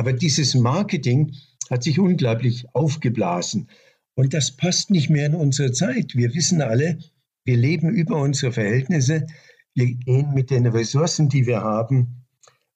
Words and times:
Aber 0.00 0.14
dieses 0.14 0.54
Marketing 0.54 1.36
hat 1.68 1.82
sich 1.82 1.98
unglaublich 1.98 2.74
aufgeblasen. 2.74 3.68
Und 4.14 4.32
das 4.32 4.50
passt 4.50 4.90
nicht 4.90 5.10
mehr 5.10 5.26
in 5.26 5.34
unsere 5.34 5.72
Zeit. 5.72 6.16
Wir 6.16 6.32
wissen 6.32 6.62
alle, 6.62 7.00
wir 7.44 7.58
leben 7.58 7.90
über 7.90 8.16
unsere 8.16 8.50
Verhältnisse. 8.50 9.26
Wir 9.74 9.94
gehen 9.94 10.32
mit 10.32 10.48
den 10.50 10.66
Ressourcen, 10.66 11.28
die 11.28 11.46
wir 11.46 11.60
haben, 11.60 12.24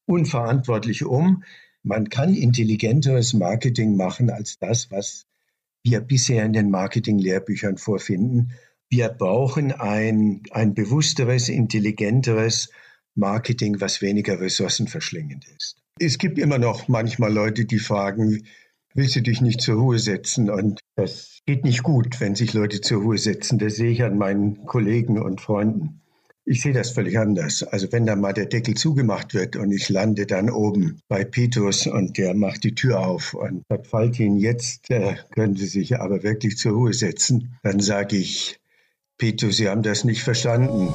unverantwortlich 0.04 1.06
um. 1.06 1.44
Man 1.82 2.10
kann 2.10 2.34
intelligenteres 2.34 3.32
Marketing 3.32 3.96
machen 3.96 4.28
als 4.28 4.58
das, 4.58 4.90
was 4.90 5.24
wir 5.82 6.02
bisher 6.02 6.44
in 6.44 6.52
den 6.52 6.68
Marketing-Lehrbüchern 6.68 7.78
vorfinden. 7.78 8.52
Wir 8.90 9.08
brauchen 9.08 9.72
ein, 9.72 10.42
ein 10.50 10.74
bewussteres, 10.74 11.48
intelligenteres 11.48 12.68
Marketing, 13.14 13.80
was 13.80 14.02
weniger 14.02 14.38
ressourcenverschlingend 14.40 15.46
ist. 15.56 15.83
Es 16.00 16.18
gibt 16.18 16.38
immer 16.38 16.58
noch 16.58 16.88
manchmal 16.88 17.32
Leute, 17.32 17.66
die 17.66 17.78
fragen, 17.78 18.46
willst 18.94 19.14
du 19.14 19.22
dich 19.22 19.40
nicht 19.40 19.60
zur 19.60 19.76
Ruhe 19.76 20.00
setzen? 20.00 20.50
Und 20.50 20.80
das 20.96 21.38
geht 21.46 21.64
nicht 21.64 21.84
gut, 21.84 22.20
wenn 22.20 22.34
sich 22.34 22.52
Leute 22.52 22.80
zur 22.80 23.02
Ruhe 23.02 23.18
setzen. 23.18 23.58
Das 23.58 23.76
sehe 23.76 23.92
ich 23.92 24.02
an 24.02 24.18
meinen 24.18 24.66
Kollegen 24.66 25.22
und 25.22 25.40
Freunden. 25.40 26.00
Ich 26.46 26.60
sehe 26.60 26.72
das 26.72 26.90
völlig 26.90 27.18
anders. 27.18 27.62
Also 27.62 27.90
wenn 27.92 28.06
da 28.06 28.16
mal 28.16 28.32
der 28.32 28.46
Deckel 28.46 28.74
zugemacht 28.74 29.34
wird 29.34 29.56
und 29.56 29.70
ich 29.70 29.88
lande 29.88 30.26
dann 30.26 30.50
oben 30.50 31.00
bei 31.08 31.24
Petrus 31.24 31.86
und 31.86 32.18
der 32.18 32.34
macht 32.34 32.64
die 32.64 32.74
Tür 32.74 33.06
auf 33.06 33.32
und 33.32 33.62
sagt, 33.68 33.86
Faltin, 33.86 34.36
jetzt 34.36 34.90
äh, 34.90 35.14
können 35.30 35.56
Sie 35.56 35.66
sich 35.66 35.98
aber 35.98 36.22
wirklich 36.22 36.58
zur 36.58 36.72
Ruhe 36.72 36.92
setzen, 36.92 37.56
dann 37.62 37.80
sage 37.80 38.16
ich, 38.16 38.58
Petrus, 39.16 39.56
Sie 39.56 39.68
haben 39.68 39.82
das 39.82 40.04
nicht 40.04 40.22
verstanden. 40.22 40.92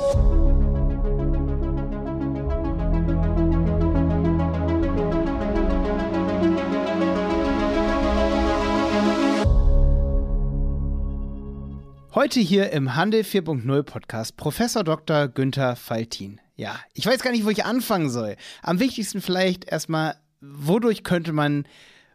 Heute 12.15 12.40
hier 12.40 12.71
im 12.71 12.96
Handel 12.96 13.21
4.0 13.21 13.84
Podcast 13.84 14.35
Professor 14.35 14.84
Dr. 14.84 15.27
Günther 15.27 15.76
Faltin. 15.76 16.41
Ja, 16.55 16.79
ich 16.96 17.05
weiß 17.05 17.21
gar 17.21 17.29
nicht, 17.29 17.46
wo 17.46 17.52
ich 17.52 17.65
anfangen 17.65 18.10
soll. 18.10 18.35
Am 18.63 18.79
wichtigsten 18.79 19.21
vielleicht 19.21 19.65
erstmal, 19.65 20.15
wodurch 20.41 21.04
könnte 21.04 21.34
man 21.34 21.68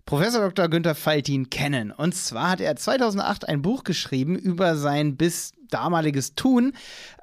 Professor 0.04 0.40
Dr. 0.40 0.68
Günther 0.68 0.96
Faltin 0.96 1.48
kennen? 1.48 1.92
Und 1.92 2.12
zwar 2.16 2.50
hat 2.50 2.60
er 2.60 2.74
2008 2.74 3.48
ein 3.48 3.62
Buch 3.62 3.84
geschrieben 3.84 4.36
über 4.36 4.76
sein 4.76 5.16
bis 5.16 5.52
damaliges 5.70 6.34
Tun. 6.34 6.72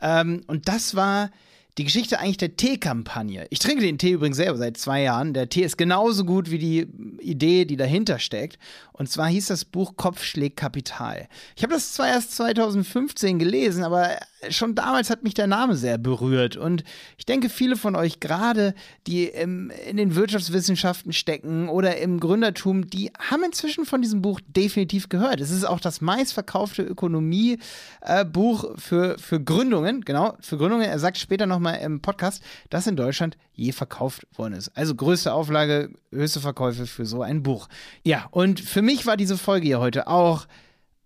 Ähm, 0.01 0.45
und 0.47 0.69
das 0.69 0.95
war 0.95 1.29
die 1.77 1.85
Geschichte 1.85 2.19
eigentlich 2.19 2.37
der 2.37 2.57
Tee-Kampagne. 2.57 3.47
Ich 3.49 3.59
trinke 3.59 3.83
den 3.83 3.97
Tee 3.97 4.11
übrigens 4.11 4.37
selber 4.37 4.57
seit 4.57 4.77
zwei 4.77 5.03
Jahren. 5.03 5.33
Der 5.33 5.49
Tee 5.49 5.63
ist 5.63 5.77
genauso 5.77 6.25
gut 6.25 6.51
wie 6.51 6.57
die 6.57 6.87
Idee, 7.21 7.65
die 7.65 7.77
dahinter 7.77 8.19
steckt. 8.19 8.59
Und 8.91 9.09
zwar 9.09 9.27
hieß 9.27 9.47
das 9.47 9.63
Buch 9.65 9.95
Kopf 9.95 10.23
schlägt 10.23 10.57
Kapital. 10.57 11.27
Ich 11.55 11.63
habe 11.63 11.73
das 11.73 11.93
zwar 11.93 12.07
erst 12.07 12.35
2015 12.35 13.39
gelesen, 13.39 13.83
aber 13.83 14.17
schon 14.49 14.75
damals 14.75 15.09
hat 15.09 15.23
mich 15.23 15.33
der 15.33 15.47
Name 15.47 15.75
sehr 15.75 15.97
berührt. 15.97 16.57
Und 16.57 16.83
ich 17.17 17.25
denke, 17.25 17.49
viele 17.49 17.75
von 17.75 17.95
euch, 17.95 18.19
gerade 18.19 18.73
die 19.07 19.25
im, 19.25 19.71
in 19.87 19.97
den 19.97 20.15
Wirtschaftswissenschaften 20.15 21.13
stecken 21.13 21.69
oder 21.69 21.97
im 21.97 22.19
Gründertum, 22.19 22.87
die 22.87 23.11
haben 23.19 23.43
inzwischen 23.43 23.85
von 23.85 24.01
diesem 24.01 24.21
Buch 24.21 24.39
definitiv 24.47 25.09
gehört. 25.09 25.41
Es 25.41 25.51
ist 25.51 25.65
auch 25.65 25.79
das 25.79 26.01
meistverkaufte 26.01 26.81
Ökonomiebuch 26.83 27.59
für, 28.77 29.17
für 29.17 29.39
Gründungen. 29.41 30.01
Genau, 30.01 30.35
für 30.41 30.57
Gründungen. 30.57 30.85
Er 30.85 30.99
sagt 30.99 31.17
später 31.17 31.45
nochmal 31.45 31.79
im 31.81 32.01
Podcast, 32.01 32.43
das 32.69 32.87
in 32.87 32.95
Deutschland 32.95 33.37
je 33.53 33.71
verkauft 33.71 34.25
worden 34.35 34.53
ist. 34.53 34.71
Also 34.75 34.95
größte 34.95 35.33
Auflage, 35.33 35.89
höchste 36.11 36.39
Verkäufe 36.39 36.87
für 36.87 37.05
so 37.05 37.21
ein 37.21 37.43
Buch. 37.43 37.67
Ja, 38.03 38.27
und 38.31 38.59
für 38.59 38.81
mich 38.81 39.05
war 39.05 39.17
diese 39.17 39.37
Folge 39.37 39.67
hier 39.67 39.79
heute 39.79 40.07
auch 40.07 40.47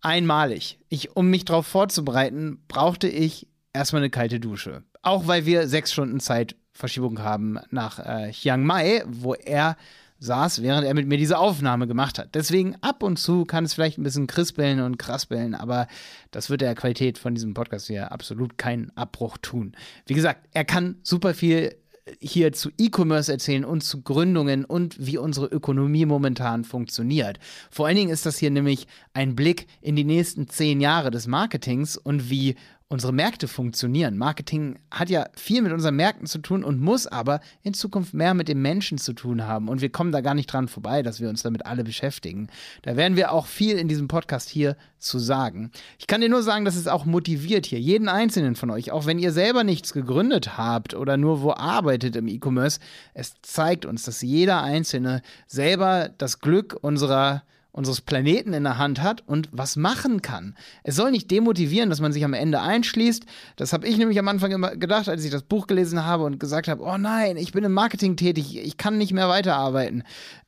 einmalig. 0.06 0.80
Ich, 0.88 1.16
um 1.16 1.30
mich 1.30 1.46
darauf 1.46 1.68
vorzubereiten, 1.68 2.60
brauchte 2.68 3.08
ich 3.08 3.48
erstmal 3.74 4.02
eine 4.02 4.10
kalte 4.10 4.40
Dusche. 4.40 4.84
Auch 5.02 5.28
weil 5.28 5.46
wir 5.46 5.68
sechs 5.68 5.92
Stunden 5.92 6.20
Zeitverschiebung 6.20 7.20
haben 7.20 7.60
nach 7.72 8.00
äh, 8.00 8.32
Chiang 8.32 8.64
Mai, 8.64 9.04
wo 9.08 9.34
er 9.34 9.76
saß, 10.20 10.62
während 10.62 10.88
er 10.88 10.94
mit 10.94 11.08
mir 11.08 11.18
diese 11.18 11.38
Aufnahme 11.38 11.88
gemacht 11.88 12.20
hat. 12.20 12.36
Deswegen 12.36 12.76
ab 12.82 13.04
und 13.04 13.18
zu 13.18 13.46
kann 13.46 13.66
es 13.66 13.74
vielleicht 13.74 13.98
ein 13.98 14.04
bisschen 14.04 14.28
krispeln 14.28 14.80
und 14.80 14.98
kraspeln, 14.98 15.56
aber 15.56 15.88
das 16.32 16.50
wird 16.50 16.62
der 16.62 16.76
Qualität 16.76 17.18
von 17.18 17.36
diesem 17.36 17.54
Podcast 17.54 17.88
hier 17.88 18.12
absolut 18.12 18.58
keinen 18.58 18.96
Abbruch 18.96 19.38
tun. 19.42 19.76
Wie 20.06 20.14
gesagt, 20.14 20.48
er 20.54 20.66
kann 20.66 20.98
super 21.04 21.34
viel 21.34 21.76
hier 22.20 22.54
zu 22.54 22.70
E-Commerce 22.78 23.32
erzählen 23.32 23.66
und 23.66 23.82
zu 23.82 24.02
Gründungen 24.02 24.64
und 24.64 25.06
wie 25.06 25.18
unsere 25.18 25.48
Ökonomie 25.48 26.06
momentan 26.06 26.64
funktioniert. 26.64 27.40
Vor 27.72 27.88
allen 27.88 27.96
Dingen 27.96 28.12
ist 28.12 28.26
das 28.26 28.38
hier 28.38 28.52
nämlich 28.52 28.88
ein 29.14 29.36
Blick 29.36 29.68
in 29.82 29.96
die 29.96 30.04
nächsten 30.04 30.48
zehn 30.48 30.82
Jahre 30.82 31.10
des 31.10 31.26
Marketings 31.28 31.98
und 31.98 32.30
wie 32.30 32.56
unsere 32.88 33.14
Märkte 33.14 33.48
funktionieren. 33.48 34.18
Marketing 34.18 34.78
hat 34.92 35.10
ja 35.10 35.26
viel 35.36 35.64
mit 35.64 35.72
unseren 35.72 35.96
Märkten 35.96 36.28
zu 36.28 36.38
tun 36.38 36.64
und 36.64 36.80
muss 36.80 37.08
aber 37.08 37.40
in 37.64 37.74
Zukunft 37.74 38.14
mehr 38.14 38.36
mit 38.36 38.48
den 38.48 38.62
Menschen 38.62 39.00
zu 39.00 39.14
tun 39.14 39.48
haben. 39.48 39.70
Und 39.70 39.82
wir 39.82 39.92
kommen 39.92 40.12
da 40.12 40.22
gar 40.22 40.36
nicht 40.36 40.54
dran 40.54 40.68
vorbei, 40.68 41.02
dass 41.02 41.20
wir 41.20 41.30
uns 41.30 41.42
damit 41.42 41.66
alle 41.66 41.84
beschäftigen. 41.84 42.48
Da 42.84 42.96
werden 42.96 43.18
wir 43.18 43.32
auch 43.32 43.48
viel 43.48 43.78
in 43.78 43.88
diesem 43.88 44.08
Podcast 44.08 44.50
hier 44.50 44.78
zu 45.00 45.18
sagen. 45.18 45.72
Ich 45.98 46.06
kann 46.06 46.22
dir 46.22 46.30
nur 46.30 46.44
sagen, 46.44 46.64
dass 46.64 46.76
es 46.76 46.88
auch 46.88 47.06
motiviert 47.06 47.66
hier, 47.66 47.80
jeden 47.80 48.08
einzelnen 48.08 48.56
von 48.56 48.70
euch, 48.70 48.92
auch 48.92 49.08
wenn 49.08 49.18
ihr 49.18 49.32
selber 49.32 49.64
nichts 49.64 49.92
gegründet 49.92 50.56
habt 50.56 50.94
oder 50.94 51.18
nur 51.18 51.42
wo 51.42 51.54
arbeitet 51.54 52.16
im 52.16 52.28
E-Commerce. 52.28 52.80
Es 53.16 53.34
zeigt 53.42 53.86
uns, 53.86 54.04
dass 54.04 54.22
jeder 54.22 54.62
Einzelne 54.62 55.24
selber 55.48 56.10
das 56.18 56.40
Glück 56.40 56.78
unserer 56.82 57.44
unseres 57.76 58.00
Planeten 58.00 58.54
in 58.54 58.64
der 58.64 58.78
Hand 58.78 59.02
hat 59.02 59.22
und 59.28 59.50
was 59.52 59.76
machen 59.76 60.22
kann. 60.22 60.56
Es 60.84 60.96
soll 60.96 61.12
nicht 61.12 61.30
demotivieren, 61.30 61.90
dass 61.90 62.00
man 62.00 62.14
sich 62.14 62.24
am 62.24 62.34
Ende 62.34 62.62
einschließt. 62.62 63.26
Das 63.58 63.74
habe 63.74 63.86
ich 63.86 63.98
nämlich 63.98 64.18
am 64.18 64.30
Anfang 64.30 64.52
immer 64.52 64.78
gedacht, 64.78 65.10
als 65.10 65.26
ich 65.26 65.32
das 65.32 65.44
Buch 65.44 65.68
gelesen 65.68 66.06
habe 66.06 66.24
und 66.24 66.40
gesagt 66.40 66.70
habe, 66.70 66.82
oh 66.84 66.98
nein, 66.98 67.36
ich 67.36 67.52
bin 67.52 67.66
im 67.66 67.74
Marketing 67.74 68.16
tätig, 68.16 68.58
ich 68.58 68.78
kann 68.78 68.98
nicht 68.98 69.12
mehr 69.12 69.28
weiterarbeiten. 69.28 70.04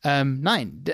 Ähm, 0.06 0.40
nein, 0.42 0.86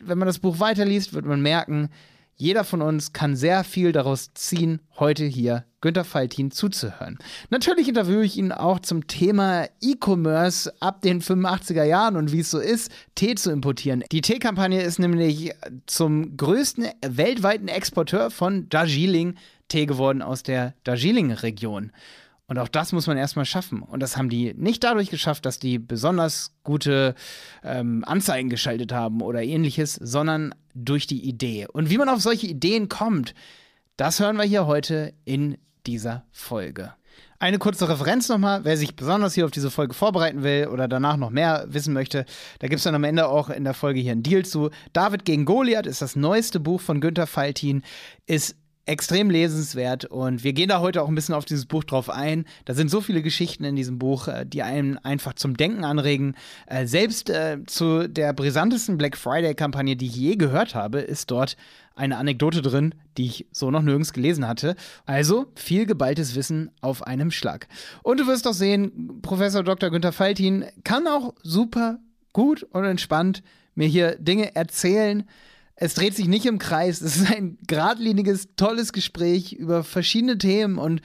wenn 0.00 0.18
man 0.18 0.26
das 0.26 0.38
Buch 0.38 0.60
weiterliest, 0.60 1.12
wird 1.12 1.24
man 1.26 1.42
merken, 1.42 1.88
jeder 2.36 2.62
von 2.62 2.80
uns 2.80 3.12
kann 3.12 3.34
sehr 3.34 3.64
viel 3.64 3.90
daraus 3.90 4.32
ziehen, 4.34 4.80
heute 4.96 5.24
hier 5.24 5.64
Günter 5.84 6.04
Faltin 6.04 6.50
zuzuhören. 6.50 7.18
Natürlich 7.50 7.88
interviewe 7.88 8.24
ich 8.24 8.38
ihn 8.38 8.52
auch 8.52 8.78
zum 8.78 9.06
Thema 9.06 9.66
E-Commerce 9.82 10.72
ab 10.80 11.02
den 11.02 11.20
85er 11.20 11.84
Jahren 11.84 12.16
und 12.16 12.32
wie 12.32 12.40
es 12.40 12.50
so 12.50 12.58
ist, 12.58 12.90
Tee 13.14 13.34
zu 13.34 13.50
importieren. 13.50 14.02
Die 14.10 14.22
Teekampagne 14.22 14.80
ist 14.80 14.98
nämlich 14.98 15.52
zum 15.84 16.38
größten 16.38 16.86
weltweiten 17.06 17.68
Exporteur 17.68 18.30
von 18.30 18.66
Darjeeling 18.70 19.34
Tee 19.68 19.84
geworden 19.84 20.22
aus 20.22 20.42
der 20.42 20.72
Darjeeling-Region. 20.84 21.92
Und 22.46 22.58
auch 22.58 22.68
das 22.68 22.92
muss 22.92 23.06
man 23.06 23.18
erstmal 23.18 23.44
schaffen. 23.44 23.82
Und 23.82 24.00
das 24.00 24.16
haben 24.16 24.30
die 24.30 24.54
nicht 24.54 24.84
dadurch 24.84 25.10
geschafft, 25.10 25.44
dass 25.44 25.58
die 25.58 25.78
besonders 25.78 26.54
gute 26.62 27.14
ähm, 27.62 28.04
Anzeigen 28.06 28.48
geschaltet 28.48 28.90
haben 28.90 29.20
oder 29.20 29.42
ähnliches, 29.42 29.96
sondern 29.96 30.54
durch 30.74 31.06
die 31.06 31.28
Idee. 31.28 31.66
Und 31.70 31.90
wie 31.90 31.98
man 31.98 32.08
auf 32.08 32.22
solche 32.22 32.46
Ideen 32.46 32.88
kommt, 32.88 33.34
das 33.98 34.18
hören 34.18 34.36
wir 34.36 34.44
hier 34.44 34.66
heute 34.66 35.12
in 35.26 35.58
dieser 35.86 36.24
Folge. 36.30 36.94
Eine 37.38 37.58
kurze 37.58 37.88
Referenz 37.88 38.28
nochmal, 38.28 38.64
wer 38.64 38.76
sich 38.76 38.96
besonders 38.96 39.34
hier 39.34 39.44
auf 39.44 39.50
diese 39.50 39.70
Folge 39.70 39.92
vorbereiten 39.92 40.42
will 40.42 40.68
oder 40.68 40.88
danach 40.88 41.16
noch 41.16 41.30
mehr 41.30 41.66
wissen 41.68 41.92
möchte, 41.92 42.24
da 42.60 42.68
gibt 42.68 42.78
es 42.78 42.84
dann 42.84 42.94
am 42.94 43.04
Ende 43.04 43.28
auch 43.28 43.50
in 43.50 43.64
der 43.64 43.74
Folge 43.74 44.00
hier 44.00 44.12
einen 44.12 44.22
Deal 44.22 44.44
zu. 44.44 44.70
David 44.92 45.24
gegen 45.24 45.44
Goliath 45.44 45.86
ist 45.86 46.00
das 46.00 46.16
neueste 46.16 46.58
Buch 46.58 46.80
von 46.80 47.00
Günter 47.00 47.26
Faltin, 47.26 47.82
ist 48.26 48.56
extrem 48.86 49.30
lesenswert 49.30 50.04
und 50.04 50.44
wir 50.44 50.52
gehen 50.52 50.68
da 50.68 50.80
heute 50.80 51.02
auch 51.02 51.08
ein 51.08 51.14
bisschen 51.14 51.34
auf 51.34 51.44
dieses 51.44 51.66
Buch 51.66 51.84
drauf 51.84 52.10
ein. 52.10 52.44
Da 52.64 52.74
sind 52.74 52.90
so 52.90 53.00
viele 53.00 53.22
Geschichten 53.22 53.64
in 53.64 53.76
diesem 53.76 53.98
Buch, 53.98 54.28
äh, 54.28 54.44
die 54.44 54.62
einen 54.62 54.98
einfach 54.98 55.34
zum 55.34 55.56
Denken 55.56 55.84
anregen. 55.84 56.36
Äh, 56.66 56.86
selbst 56.86 57.30
äh, 57.30 57.58
zu 57.66 58.08
der 58.08 58.32
brisantesten 58.32 58.98
Black 58.98 59.16
Friday-Kampagne, 59.16 59.96
die 59.96 60.06
ich 60.06 60.16
je 60.16 60.36
gehört 60.36 60.74
habe, 60.74 61.00
ist 61.00 61.30
dort 61.30 61.56
eine 61.94 62.16
Anekdote 62.16 62.62
drin, 62.62 62.94
die 63.16 63.26
ich 63.26 63.46
so 63.52 63.70
noch 63.70 63.82
nirgends 63.82 64.12
gelesen 64.12 64.46
hatte. 64.48 64.74
Also 65.06 65.46
viel 65.54 65.86
geballtes 65.86 66.34
Wissen 66.34 66.70
auf 66.80 67.06
einem 67.06 67.30
Schlag. 67.30 67.68
Und 68.02 68.20
du 68.20 68.26
wirst 68.26 68.46
doch 68.46 68.52
sehen, 68.52 69.20
Professor 69.22 69.62
Dr. 69.62 69.90
Günther 69.90 70.12
Faltin 70.12 70.64
kann 70.82 71.06
auch 71.06 71.34
super 71.42 71.98
gut 72.32 72.64
und 72.64 72.84
entspannt 72.84 73.42
mir 73.74 73.88
hier 73.88 74.16
Dinge 74.16 74.54
erzählen, 74.54 75.24
es 75.76 75.94
dreht 75.94 76.14
sich 76.14 76.28
nicht 76.28 76.46
im 76.46 76.58
Kreis. 76.58 77.00
Es 77.00 77.16
ist 77.16 77.32
ein 77.32 77.58
geradliniges, 77.66 78.48
tolles 78.56 78.92
Gespräch 78.92 79.52
über 79.52 79.82
verschiedene 79.82 80.38
Themen 80.38 80.78
und 80.78 81.00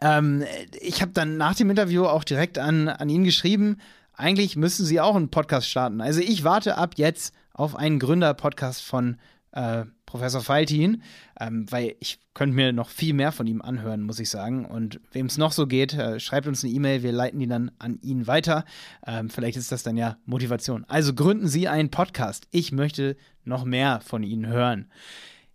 ähm, 0.00 0.44
ich 0.80 1.02
habe 1.02 1.12
dann 1.12 1.36
nach 1.36 1.54
dem 1.54 1.70
Interview 1.70 2.04
auch 2.04 2.24
direkt 2.24 2.58
an, 2.58 2.88
an 2.88 3.08
ihn 3.08 3.24
geschrieben, 3.24 3.78
eigentlich 4.12 4.56
müssen 4.56 4.84
Sie 4.84 5.00
auch 5.00 5.16
einen 5.16 5.30
Podcast 5.30 5.68
starten. 5.68 6.00
Also 6.00 6.20
ich 6.20 6.44
warte 6.44 6.78
ab 6.78 6.94
jetzt 6.96 7.34
auf 7.52 7.76
einen 7.76 7.98
Gründer-Podcast 7.98 8.82
von 8.82 9.16
äh, 9.54 9.84
Professor 10.06 10.42
Faltin, 10.42 11.02
ähm, 11.40 11.66
weil 11.70 11.96
ich 12.00 12.20
könnte 12.34 12.54
mir 12.54 12.72
noch 12.72 12.88
viel 12.88 13.14
mehr 13.14 13.32
von 13.32 13.46
ihm 13.46 13.62
anhören, 13.62 14.02
muss 14.02 14.18
ich 14.18 14.30
sagen. 14.30 14.64
Und 14.64 15.00
wem 15.12 15.26
es 15.26 15.38
noch 15.38 15.52
so 15.52 15.66
geht, 15.66 15.94
äh, 15.94 16.20
schreibt 16.20 16.46
uns 16.46 16.62
eine 16.62 16.72
E-Mail, 16.72 17.02
wir 17.02 17.12
leiten 17.12 17.40
die 17.40 17.46
dann 17.46 17.70
an 17.78 17.98
ihn 18.02 18.26
weiter. 18.26 18.64
Ähm, 19.06 19.30
vielleicht 19.30 19.56
ist 19.56 19.72
das 19.72 19.82
dann 19.82 19.96
ja 19.96 20.18
Motivation. 20.26 20.84
Also 20.88 21.14
gründen 21.14 21.48
Sie 21.48 21.68
einen 21.68 21.90
Podcast. 21.90 22.46
Ich 22.50 22.72
möchte 22.72 23.16
noch 23.44 23.64
mehr 23.64 24.00
von 24.00 24.22
Ihnen 24.22 24.46
hören. 24.46 24.90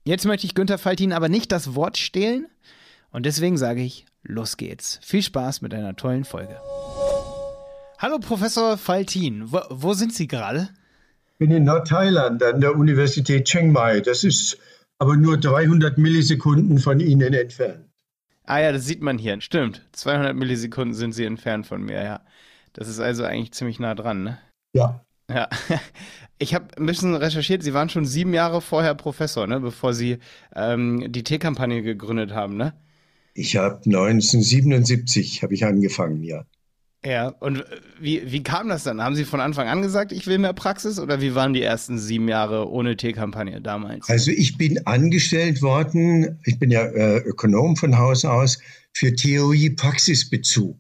Jetzt 0.04 0.26
möchte 0.26 0.46
ich 0.46 0.56
Günther 0.56 0.78
Faltin 0.78 1.14
aber 1.14 1.30
nicht 1.30 1.52
das 1.52 1.76
Wort 1.76 1.98
stehlen. 1.98 2.48
Und 3.12 3.26
deswegen 3.26 3.58
sage 3.58 3.82
ich, 3.82 4.06
los 4.24 4.58
geht's. 4.58 5.00
Viel 5.02 5.24
Spaß 5.24 5.62
mit 5.62 5.74
einer 5.74 5.96
tollen 5.96 6.26
Folge. 6.26 6.58
Hallo 7.98 8.20
Professor 8.20 8.78
Faltin, 8.78 9.52
wo, 9.52 9.60
wo 9.70 9.94
sind 9.94 10.14
Sie 10.14 10.28
gerade? 10.28 10.70
Bin 11.40 11.52
in 11.52 11.64
Nordthailand 11.64 12.44
an 12.44 12.62
der 12.62 12.76
Universität 12.76 13.46
Chiang 13.46 13.72
Mai. 13.72 14.02
Das 14.02 14.24
ist 14.24 14.58
aber 15.00 15.16
nur 15.16 15.38
300 15.38 15.98
Millisekunden 15.98 16.78
von 16.78 17.00
Ihnen 17.00 17.34
entfernt. 17.34 17.86
Ah 18.44 18.60
ja, 18.60 18.72
das 18.72 18.86
sieht 18.86 19.02
man 19.02 19.18
hier. 19.18 19.40
Stimmt. 19.42 19.88
200 19.94 20.36
Millisekunden 20.36 20.94
sind 20.94 21.14
Sie 21.14 21.24
entfernt 21.24 21.66
von 21.66 21.82
mir, 21.82 22.04
ja. 22.04 22.22
Das 22.74 22.88
ist 22.88 23.00
also 23.00 23.24
eigentlich 23.24 23.54
ziemlich 23.54 23.80
nah 23.80 23.96
dran, 23.96 24.24
ne? 24.24 24.38
Ja. 24.74 25.04
Ja. 25.30 25.50
Ich 26.42 26.56
habe 26.56 26.68
ein 26.78 26.86
bisschen 26.86 27.16
recherchiert. 27.16 27.64
Sie 27.64 27.74
waren 27.74 27.90
schon 27.90 28.06
sieben 28.06 28.34
Jahre 28.34 28.62
vorher 28.62 28.96
Professor, 28.96 29.46
ne? 29.46 29.60
Bevor 29.60 29.94
Sie 29.94 30.20
ähm, 30.56 31.12
die 31.12 31.26
T-Kampagne 31.26 31.82
gegründet 31.82 32.32
haben, 32.32 32.56
ne? 32.56 32.74
Ich 33.34 33.58
habe 33.58 33.82
1977 33.86 35.44
habe 35.44 35.54
ich 35.54 35.66
angefangen, 35.66 36.24
ja. 36.24 36.46
Ja, 37.06 37.30
und 37.40 37.64
wie, 38.00 38.30
wie 38.30 38.44
kam 38.44 38.68
das 38.68 38.84
dann? 38.84 39.02
Haben 39.02 39.16
Sie 39.16 39.24
von 39.24 39.40
Anfang 39.40 39.68
an 39.70 39.82
gesagt, 39.82 40.12
ich 40.12 40.28
will 40.28 40.38
mehr 40.38 40.52
Praxis 40.52 41.00
oder 41.00 41.22
wie 41.22 41.34
waren 41.34 41.54
die 41.54 41.62
ersten 41.62 41.98
sieben 41.98 42.28
Jahre 42.28 42.70
ohne 42.70 42.98
T-Kampagne 42.98 43.62
damals? 43.62 44.10
Also 44.10 44.32
ich 44.32 44.58
bin 44.58 44.86
angestellt 44.86 45.62
worden, 45.62 46.40
ich 46.44 46.60
bin 46.60 46.72
ja 46.72 46.82
äh, 46.82 47.20
Ökonom 47.20 47.78
von 47.78 47.98
Haus 47.98 48.26
aus, 48.26 48.60
für 48.92 49.16
Theorie-Praxisbezug. 49.16 50.78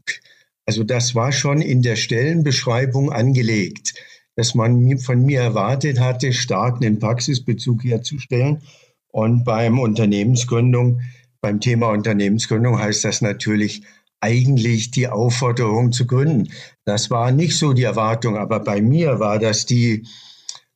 Also 0.66 0.84
das 0.84 1.16
war 1.16 1.32
schon 1.32 1.62
in 1.62 1.82
der 1.82 1.96
Stellenbeschreibung 1.96 3.14
angelegt, 3.14 3.94
dass 4.36 4.56
man 4.56 4.98
von 5.00 5.26
mir 5.26 5.40
erwartet 5.40 6.02
hatte, 6.02 6.34
stark 6.34 6.82
einen 6.82 7.00
Praxisbezug 7.00 7.86
herzustellen. 7.86 8.62
Und 9.08 9.46
beim 9.46 9.80
Unternehmensgründung, 9.80 11.00
beim 11.40 11.62
Thema 11.62 11.92
Unternehmensgründung 11.92 12.78
heißt 12.78 13.06
das 13.06 13.22
natürlich, 13.22 13.84
eigentlich 14.22 14.92
die 14.92 15.08
Aufforderung 15.08 15.92
zu 15.92 16.06
gründen. 16.06 16.50
Das 16.86 17.10
war 17.10 17.32
nicht 17.32 17.58
so 17.58 17.74
die 17.74 17.84
Erwartung, 17.84 18.38
aber 18.38 18.60
bei 18.60 18.82
mir 18.82 19.20
war 19.20 19.40
das 19.40 19.66
die 19.66 20.06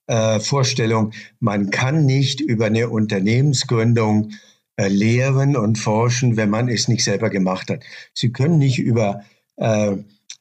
äh, 0.08 0.40
Vorstellung, 0.40 1.14
man 1.40 1.70
kann 1.70 2.06
nicht 2.06 2.42
über 2.42 2.66
eine 2.68 2.90
Unternehmensgründung 2.90 4.32
äh, 4.76 4.88
lehren 4.88 5.56
und 5.56 5.78
forschen, 5.78 6.38
wenn 6.38 6.50
man 6.50 6.68
es 6.68 6.88
nicht 6.88 7.04
selber 7.04 7.30
gemacht 7.30 7.70
hat. 7.70 7.84
Sie 8.14 8.32
können 8.32 8.58
nicht 8.58 8.80
über 8.80 9.24
äh, 9.58 9.92
äh 9.92 9.96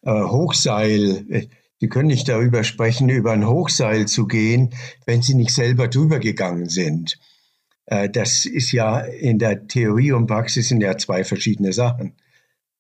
Hochseil, 0.05 1.25
äh, 1.31 1.47
Sie 1.81 1.89
können 1.89 2.07
nicht 2.07 2.29
darüber 2.29 2.63
sprechen, 2.63 3.09
über 3.09 3.33
ein 3.33 3.49
Hochseil 3.49 4.07
zu 4.07 4.29
gehen, 4.29 4.71
wenn 5.05 5.21
Sie 5.21 5.35
nicht 5.35 5.51
selber 5.51 5.89
drüber 5.89 6.21
gegangen 6.21 6.69
sind. 6.69 7.19
Äh, 7.87 8.09
das 8.09 8.47
ist 8.47 8.71
ja 8.71 9.01
in 9.01 9.41
der 9.41 9.67
Theorie 9.67 10.13
und 10.13 10.29
Praxis 10.29 10.69
sind 10.69 10.81
ja 10.81 10.97
zwei 10.97 11.25
verschiedene 11.25 11.73
Sachen. 11.73 12.15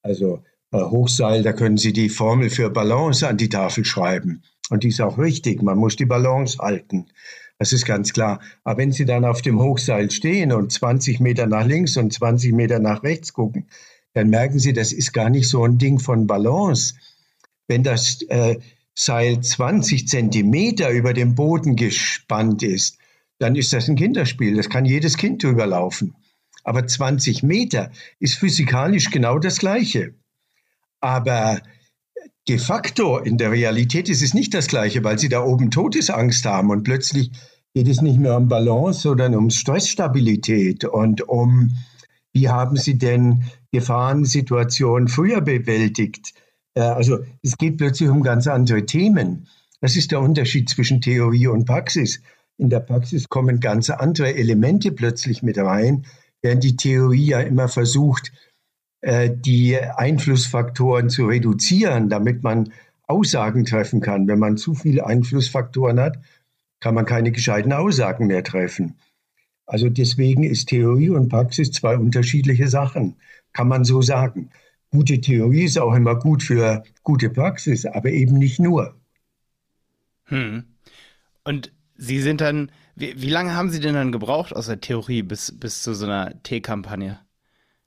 Also 0.02 0.42
äh, 0.72 0.78
Hochseil, 0.78 1.42
da 1.42 1.52
können 1.52 1.76
Sie 1.76 1.92
die 1.92 2.08
Formel 2.08 2.50
für 2.50 2.70
Balance 2.70 3.26
an 3.26 3.36
die 3.36 3.48
Tafel 3.48 3.84
schreiben. 3.84 4.42
Und 4.70 4.84
die 4.84 4.88
ist 4.88 5.00
auch 5.00 5.18
richtig. 5.18 5.62
Man 5.62 5.78
muss 5.78 5.96
die 5.96 6.06
Balance 6.06 6.58
halten. 6.58 7.06
Das 7.58 7.72
ist 7.72 7.86
ganz 7.86 8.12
klar. 8.12 8.40
Aber 8.64 8.78
wenn 8.78 8.92
Sie 8.92 9.04
dann 9.04 9.24
auf 9.24 9.42
dem 9.42 9.60
Hochseil 9.60 10.10
stehen 10.10 10.52
und 10.52 10.72
20 10.72 11.20
Meter 11.20 11.46
nach 11.46 11.66
links 11.66 11.96
und 11.96 12.12
20 12.12 12.52
Meter 12.52 12.78
nach 12.78 13.02
rechts 13.02 13.32
gucken, 13.32 13.68
dann 14.14 14.28
merken 14.28 14.58
Sie, 14.58 14.72
das 14.72 14.92
ist 14.92 15.12
gar 15.12 15.30
nicht 15.30 15.48
so 15.48 15.64
ein 15.64 15.78
Ding 15.78 15.98
von 15.98 16.26
Balance. 16.26 16.94
Wenn 17.68 17.82
das 17.82 18.22
äh, 18.28 18.58
Seil 18.94 19.40
20 19.40 20.08
Zentimeter 20.08 20.90
über 20.90 21.14
dem 21.14 21.34
Boden 21.34 21.76
gespannt 21.76 22.62
ist, 22.62 22.98
dann 23.38 23.56
ist 23.56 23.72
das 23.72 23.88
ein 23.88 23.96
Kinderspiel. 23.96 24.56
Das 24.56 24.68
kann 24.68 24.84
jedes 24.84 25.16
Kind 25.16 25.42
drüber 25.42 25.66
laufen. 25.66 26.14
Aber 26.64 26.86
20 26.86 27.42
Meter 27.42 27.90
ist 28.18 28.36
physikalisch 28.36 29.10
genau 29.10 29.38
das 29.38 29.58
Gleiche. 29.58 30.14
Aber 31.00 31.60
de 32.48 32.58
facto 32.58 33.18
in 33.18 33.38
der 33.38 33.50
Realität 33.50 34.08
ist 34.08 34.22
es 34.22 34.34
nicht 34.34 34.54
das 34.54 34.68
Gleiche, 34.68 35.02
weil 35.04 35.18
sie 35.18 35.28
da 35.28 35.42
oben 35.42 35.70
Todesangst 35.70 36.44
haben 36.44 36.70
und 36.70 36.84
plötzlich 36.84 37.30
geht 37.74 37.88
es 37.88 38.02
nicht 38.02 38.18
mehr 38.18 38.36
um 38.36 38.48
Balance, 38.48 39.00
sondern 39.00 39.34
um 39.34 39.50
Stressstabilität 39.50 40.84
und 40.84 41.28
um, 41.28 41.72
wie 42.32 42.48
haben 42.48 42.76
sie 42.76 42.98
denn 42.98 43.44
Gefahrensituationen 43.72 45.08
früher 45.08 45.40
bewältigt. 45.40 46.34
Äh, 46.74 46.80
also 46.80 47.20
es 47.42 47.56
geht 47.56 47.78
plötzlich 47.78 48.08
um 48.10 48.22
ganz 48.22 48.46
andere 48.46 48.84
Themen. 48.84 49.48
Das 49.80 49.96
ist 49.96 50.12
der 50.12 50.20
Unterschied 50.20 50.68
zwischen 50.68 51.00
Theorie 51.00 51.46
und 51.46 51.64
Praxis. 51.64 52.20
In 52.58 52.68
der 52.68 52.80
Praxis 52.80 53.28
kommen 53.28 53.60
ganz 53.60 53.88
andere 53.90 54.34
Elemente 54.34 54.92
plötzlich 54.92 55.42
mit 55.42 55.58
rein, 55.58 56.04
während 56.42 56.62
die 56.64 56.76
Theorie 56.76 57.26
ja 57.26 57.40
immer 57.40 57.68
versucht, 57.68 58.32
äh, 59.00 59.30
die 59.34 59.78
Einflussfaktoren 59.78 61.08
zu 61.08 61.26
reduzieren, 61.26 62.08
damit 62.08 62.42
man 62.42 62.72
Aussagen 63.06 63.64
treffen 63.64 64.00
kann. 64.00 64.28
Wenn 64.28 64.38
man 64.38 64.56
zu 64.56 64.74
viele 64.74 65.06
Einflussfaktoren 65.06 65.98
hat, 65.98 66.18
kann 66.80 66.94
man 66.94 67.06
keine 67.06 67.32
gescheiten 67.32 67.72
Aussagen 67.72 68.26
mehr 68.26 68.44
treffen. 68.44 68.96
Also 69.66 69.88
deswegen 69.88 70.42
ist 70.42 70.68
Theorie 70.68 71.10
und 71.10 71.28
Praxis 71.28 71.70
zwei 71.70 71.96
unterschiedliche 71.96 72.68
Sachen, 72.68 73.16
kann 73.52 73.68
man 73.68 73.84
so 73.84 74.02
sagen. 74.02 74.50
Gute 74.90 75.20
Theorie 75.20 75.64
ist 75.64 75.78
auch 75.78 75.94
immer 75.94 76.16
gut 76.18 76.42
für 76.42 76.82
gute 77.02 77.30
Praxis, 77.30 77.86
aber 77.86 78.10
eben 78.10 78.36
nicht 78.36 78.58
nur. 78.60 78.94
Hm. 80.24 80.64
Und 81.44 81.72
Sie 81.96 82.20
sind 82.20 82.40
dann 82.40 82.70
wie, 82.94 83.20
wie, 83.20 83.30
lange 83.30 83.54
haben 83.54 83.70
Sie 83.70 83.80
denn 83.80 83.94
dann 83.94 84.12
gebraucht 84.12 84.54
aus 84.54 84.66
der 84.66 84.80
Theorie 84.80 85.22
bis, 85.22 85.52
bis 85.58 85.82
zu 85.82 85.94
so 85.94 86.06
einer 86.06 86.42
T-Kampagne? 86.42 87.18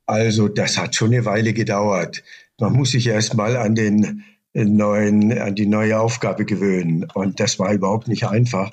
Also, 0.06 0.48
das 0.48 0.78
hat 0.78 0.96
schon 0.96 1.14
eine 1.14 1.26
Weile 1.26 1.54
gedauert. 1.54 2.24
Man 2.60 2.74
muss 2.74 2.92
sich 2.92 3.08
erst 3.08 3.34
mal 3.34 3.58
an 3.58 3.76
den 3.76 4.24
neuen, 4.54 5.38
an 5.38 5.56
die 5.56 5.66
neue 5.66 6.00
Aufgabe 6.00 6.46
gewöhnen. 6.46 7.06
Und 7.14 7.40
das 7.40 7.60
war 7.60 7.74
überhaupt 7.74 8.08
nicht 8.08 8.26
einfach, 8.26 8.72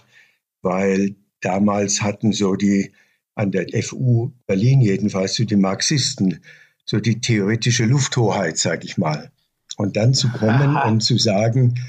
weil 0.62 1.16
damals 1.40 2.02
hatten 2.02 2.32
so 2.32 2.54
die, 2.54 2.92
an 3.34 3.50
der 3.50 3.66
FU 3.82 4.30
Berlin 4.46 4.80
jedenfalls, 4.80 5.34
so 5.34 5.44
die 5.44 5.56
Marxisten, 5.56 6.40
so 6.84 7.00
die 7.00 7.20
theoretische 7.20 7.86
Lufthoheit, 7.86 8.58
sag 8.58 8.84
ich 8.84 8.96
mal. 8.96 9.30
Und 9.76 9.96
dann 9.96 10.14
zu 10.14 10.28
kommen 10.28 10.76
und 10.76 11.00
zu 11.00 11.18
sagen, 11.18 11.80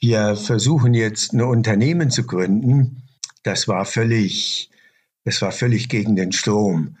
wir 0.00 0.36
versuchen 0.36 0.92
jetzt 0.94 1.32
ein 1.32 1.40
Unternehmen 1.40 2.10
zu 2.10 2.24
gründen, 2.24 3.07
das 3.42 3.68
war 3.68 3.84
völlig, 3.84 4.70
das 5.24 5.42
war 5.42 5.52
völlig 5.52 5.88
gegen 5.88 6.16
den 6.16 6.32
Strom. 6.32 6.96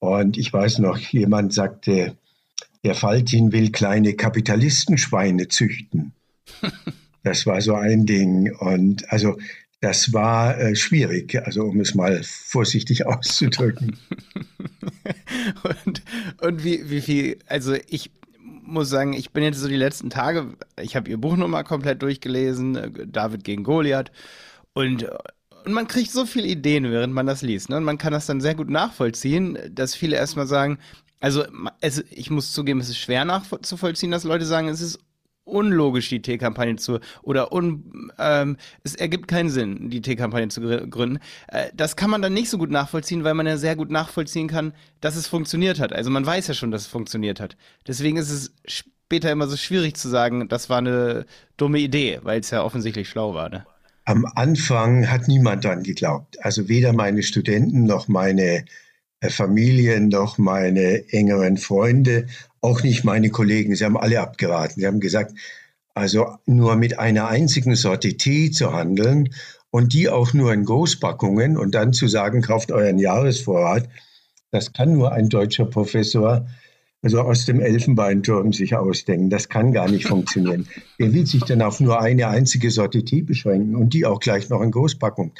Und 0.00 0.36
ich 0.36 0.52
weiß 0.52 0.78
noch, 0.78 0.98
jemand 0.98 1.52
sagte, 1.52 2.16
der 2.84 2.94
Faltin 2.94 3.52
will 3.52 3.72
kleine 3.72 4.14
Kapitalistenschweine 4.14 5.48
züchten. 5.48 6.12
Das 7.24 7.46
war 7.46 7.60
so 7.60 7.74
ein 7.74 8.06
Ding. 8.06 8.54
Und 8.54 9.12
also 9.12 9.36
das 9.80 10.12
war 10.12 10.58
äh, 10.58 10.74
schwierig, 10.74 11.34
also 11.44 11.64
um 11.64 11.80
es 11.80 11.94
mal 11.94 12.22
vorsichtig 12.22 13.06
auszudrücken. 13.06 13.98
und, 15.84 16.02
und 16.40 16.64
wie, 16.64 16.88
wie 16.88 17.00
viel, 17.00 17.38
also 17.46 17.74
ich 17.88 18.12
muss 18.40 18.88
sagen, 18.88 19.12
ich 19.12 19.32
bin 19.32 19.44
jetzt 19.44 19.58
so 19.58 19.68
die 19.68 19.76
letzten 19.76 20.10
Tage, 20.10 20.54
ich 20.80 20.96
habe 20.96 21.10
ihr 21.10 21.18
Buch 21.18 21.36
nochmal 21.36 21.64
komplett 21.64 22.02
durchgelesen, 22.02 22.76
äh, 22.76 23.06
David 23.06 23.44
gegen 23.44 23.64
Goliath. 23.64 24.10
Und 24.72 25.06
und 25.68 25.74
man 25.74 25.86
kriegt 25.86 26.10
so 26.10 26.24
viele 26.24 26.46
Ideen, 26.46 26.90
während 26.90 27.12
man 27.12 27.26
das 27.26 27.42
liest. 27.42 27.68
Ne? 27.68 27.76
Und 27.76 27.84
man 27.84 27.98
kann 27.98 28.14
das 28.14 28.24
dann 28.24 28.40
sehr 28.40 28.54
gut 28.54 28.70
nachvollziehen, 28.70 29.58
dass 29.70 29.94
viele 29.94 30.16
erstmal 30.16 30.46
sagen, 30.46 30.78
also 31.20 31.44
es, 31.82 32.02
ich 32.10 32.30
muss 32.30 32.54
zugeben, 32.54 32.80
es 32.80 32.88
ist 32.88 32.96
schwer 32.96 33.26
nachzuvollziehen, 33.26 34.10
dass 34.10 34.24
Leute 34.24 34.46
sagen, 34.46 34.68
es 34.68 34.80
ist 34.80 34.98
unlogisch, 35.44 36.08
die 36.08 36.22
T-Kampagne 36.22 36.76
zu, 36.76 37.00
oder 37.20 37.52
un, 37.52 38.10
ähm, 38.18 38.56
es 38.82 38.94
ergibt 38.94 39.28
keinen 39.28 39.50
Sinn, 39.50 39.90
die 39.90 40.00
T-Kampagne 40.00 40.48
zu 40.48 40.62
gründen. 40.88 41.18
Äh, 41.48 41.68
das 41.74 41.96
kann 41.96 42.08
man 42.08 42.22
dann 42.22 42.32
nicht 42.32 42.48
so 42.48 42.56
gut 42.56 42.70
nachvollziehen, 42.70 43.22
weil 43.22 43.34
man 43.34 43.46
ja 43.46 43.58
sehr 43.58 43.76
gut 43.76 43.90
nachvollziehen 43.90 44.48
kann, 44.48 44.72
dass 45.02 45.16
es 45.16 45.26
funktioniert 45.26 45.80
hat. 45.80 45.92
Also 45.92 46.08
man 46.08 46.24
weiß 46.24 46.48
ja 46.48 46.54
schon, 46.54 46.70
dass 46.70 46.82
es 46.82 46.88
funktioniert 46.88 47.40
hat. 47.40 47.58
Deswegen 47.86 48.16
ist 48.16 48.30
es 48.30 48.54
später 48.66 49.30
immer 49.30 49.48
so 49.48 49.58
schwierig 49.58 49.96
zu 49.96 50.08
sagen, 50.08 50.48
das 50.48 50.70
war 50.70 50.78
eine 50.78 51.26
dumme 51.58 51.78
Idee, 51.78 52.20
weil 52.22 52.40
es 52.40 52.50
ja 52.50 52.64
offensichtlich 52.64 53.10
schlau 53.10 53.34
war. 53.34 53.50
Ne? 53.50 53.66
Am 54.08 54.24
Anfang 54.36 55.10
hat 55.10 55.28
niemand 55.28 55.66
daran 55.66 55.82
geglaubt. 55.82 56.42
Also 56.42 56.66
weder 56.70 56.94
meine 56.94 57.22
Studenten 57.22 57.84
noch 57.84 58.08
meine 58.08 58.64
äh, 59.20 59.28
Familie 59.28 60.00
noch 60.00 60.38
meine 60.38 61.12
engeren 61.12 61.58
Freunde, 61.58 62.26
auch 62.62 62.82
nicht 62.82 63.04
meine 63.04 63.28
Kollegen. 63.28 63.76
Sie 63.76 63.84
haben 63.84 63.98
alle 63.98 64.22
abgeraten. 64.22 64.80
Sie 64.80 64.86
haben 64.86 65.00
gesagt, 65.00 65.34
also 65.92 66.38
nur 66.46 66.76
mit 66.76 66.98
einer 66.98 67.28
einzigen 67.28 67.74
Sorte 67.74 68.16
Tee 68.16 68.50
zu 68.50 68.72
handeln 68.72 69.28
und 69.68 69.92
die 69.92 70.08
auch 70.08 70.32
nur 70.32 70.54
in 70.54 70.64
Großpackungen 70.64 71.58
und 71.58 71.74
dann 71.74 71.92
zu 71.92 72.08
sagen, 72.08 72.40
kauft 72.40 72.72
euren 72.72 72.98
Jahresvorrat, 72.98 73.90
das 74.50 74.72
kann 74.72 74.94
nur 74.94 75.12
ein 75.12 75.28
deutscher 75.28 75.66
Professor 75.66 76.48
also 77.02 77.20
aus 77.20 77.46
dem 77.46 77.60
Elfenbeinturm 77.60 78.52
sich 78.52 78.74
ausdenken. 78.74 79.30
Das 79.30 79.48
kann 79.48 79.72
gar 79.72 79.88
nicht 79.88 80.06
funktionieren. 80.06 80.66
Wer 80.98 81.12
will 81.12 81.26
sich 81.26 81.44
denn 81.44 81.62
auf 81.62 81.80
nur 81.80 82.00
eine 82.00 82.28
einzige 82.28 82.70
Sorte 82.70 83.04
Tee 83.04 83.22
beschränken 83.22 83.76
und 83.76 83.94
die 83.94 84.04
auch 84.04 84.20
gleich 84.20 84.48
noch 84.48 84.60
in 84.62 84.70
Großpackung? 84.70 85.32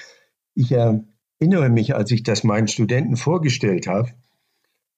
Ich 0.54 0.72
erinnere 0.72 1.68
mich, 1.68 1.94
als 1.94 2.10
ich 2.10 2.22
das 2.22 2.44
meinen 2.44 2.68
Studenten 2.68 3.16
vorgestellt 3.16 3.86
habe, 3.86 4.10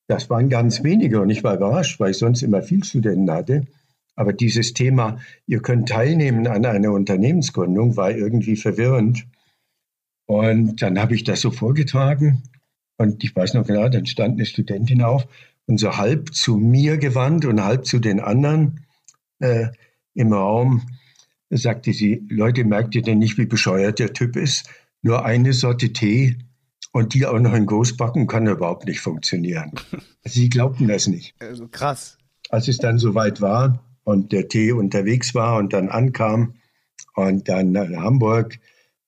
das 0.06 0.28
waren 0.28 0.48
ganz 0.48 0.82
wenige 0.82 1.20
und 1.20 1.30
ich 1.30 1.44
war 1.44 1.54
überrascht, 1.54 2.00
weil 2.00 2.10
ich 2.10 2.18
sonst 2.18 2.42
immer 2.42 2.62
viel 2.62 2.82
Studenten 2.84 3.30
hatte. 3.30 3.66
Aber 4.16 4.32
dieses 4.32 4.74
Thema, 4.74 5.20
ihr 5.46 5.62
könnt 5.62 5.88
teilnehmen 5.88 6.46
an 6.46 6.66
einer 6.66 6.92
Unternehmensgründung, 6.92 7.96
war 7.96 8.10
irgendwie 8.10 8.56
verwirrend. 8.56 9.26
Und 10.26 10.82
dann 10.82 10.98
habe 11.00 11.14
ich 11.14 11.24
das 11.24 11.40
so 11.40 11.50
vorgetragen 11.50 12.42
und 13.00 13.24
ich 13.24 13.34
weiß 13.34 13.54
noch 13.54 13.66
genau, 13.66 13.88
dann 13.88 14.04
stand 14.04 14.34
eine 14.34 14.44
Studentin 14.44 15.00
auf 15.00 15.26
und 15.66 15.78
so 15.78 15.96
halb 15.96 16.34
zu 16.34 16.56
mir 16.56 16.98
gewandt 16.98 17.44
und 17.44 17.62
halb 17.62 17.86
zu 17.86 17.98
den 17.98 18.20
anderen 18.20 18.86
äh, 19.38 19.68
im 20.14 20.32
Raum 20.32 20.82
sagte 21.50 21.92
sie, 21.92 22.26
Leute, 22.28 22.64
merkt 22.64 22.94
ihr 22.94 23.02
denn 23.02 23.18
nicht, 23.18 23.38
wie 23.38 23.46
bescheuert 23.46 23.98
der 23.98 24.12
Typ 24.12 24.36
ist? 24.36 24.68
Nur 25.02 25.24
eine 25.24 25.52
Sorte 25.52 25.92
Tee 25.92 26.38
und 26.92 27.14
die 27.14 27.26
auch 27.26 27.38
noch 27.38 27.54
in 27.54 27.66
Großbacken 27.66 28.26
kann 28.26 28.46
überhaupt 28.46 28.86
nicht 28.86 29.00
funktionieren. 29.00 29.72
Sie 30.24 30.48
glaubten 30.48 30.88
das 30.88 31.06
nicht. 31.06 31.34
Also 31.40 31.68
krass. 31.68 32.18
Als 32.50 32.68
es 32.68 32.78
dann 32.78 32.98
soweit 32.98 33.40
war 33.40 33.84
und 34.04 34.32
der 34.32 34.48
Tee 34.48 34.72
unterwegs 34.72 35.34
war 35.34 35.58
und 35.58 35.72
dann 35.72 35.88
ankam 35.88 36.54
und 37.14 37.48
dann 37.48 37.72
nach 37.72 37.88
Hamburg, 37.88 38.58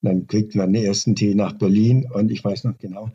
dann 0.01 0.27
kriegt 0.27 0.55
man 0.55 0.73
den 0.73 0.83
ersten 0.83 1.15
Tee 1.15 1.35
nach 1.35 1.53
Berlin 1.53 2.09
und 2.11 2.31
ich 2.31 2.43
weiß 2.43 2.65
noch 2.65 2.77
genau, 2.77 3.11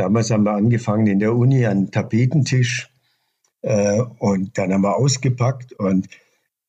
damals 0.00 0.30
haben 0.30 0.44
wir 0.44 0.52
angefangen 0.52 1.06
in 1.06 1.18
der 1.18 1.34
Uni 1.34 1.66
einen 1.66 1.90
Tapetentisch 1.90 2.88
äh, 3.60 4.00
und 4.18 4.56
dann 4.56 4.72
haben 4.72 4.82
wir 4.82 4.96
ausgepackt 4.96 5.74
und 5.74 6.08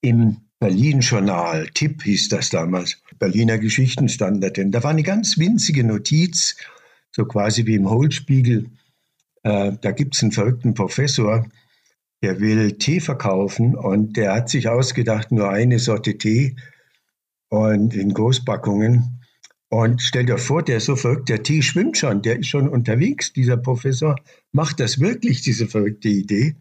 im 0.01 0.37
Berlin-Journal, 0.59 1.67
Tipp 1.73 2.03
hieß 2.03 2.29
das 2.29 2.49
damals, 2.49 3.01
Berliner 3.17 3.57
Geschichten 3.57 4.09
stand 4.09 4.43
da 4.43 4.83
war 4.83 4.91
eine 4.91 5.03
ganz 5.03 5.37
winzige 5.37 5.83
Notiz, 5.83 6.57
so 7.11 7.25
quasi 7.25 7.65
wie 7.65 7.75
im 7.75 7.89
Holzspiegel. 7.89 8.69
Äh, 9.43 9.71
da 9.79 9.91
gibt 9.91 10.15
es 10.15 10.21
einen 10.21 10.33
verrückten 10.33 10.73
Professor, 10.73 11.47
der 12.21 12.39
will 12.41 12.73
Tee 12.73 12.99
verkaufen 12.99 13.75
und 13.75 14.17
der 14.17 14.33
hat 14.33 14.49
sich 14.49 14.67
ausgedacht, 14.67 15.31
nur 15.31 15.49
eine 15.49 15.79
Sorte 15.79 16.17
Tee 16.17 16.57
und 17.49 17.95
in 17.95 18.13
Großpackungen. 18.13 19.20
Und 19.73 20.01
stell 20.01 20.25
dir 20.25 20.37
vor, 20.37 20.63
der 20.63 20.77
ist 20.77 20.85
so 20.87 20.97
verrückt, 20.97 21.29
der 21.29 21.43
Tee 21.43 21.61
schwimmt 21.61 21.97
schon, 21.97 22.21
der 22.21 22.39
ist 22.39 22.47
schon 22.47 22.67
unterwegs, 22.67 23.31
dieser 23.31 23.55
Professor 23.55 24.17
macht 24.51 24.81
das 24.81 24.99
wirklich, 24.99 25.43
diese 25.43 25.65
verrückte 25.65 26.09
Idee. 26.09 26.55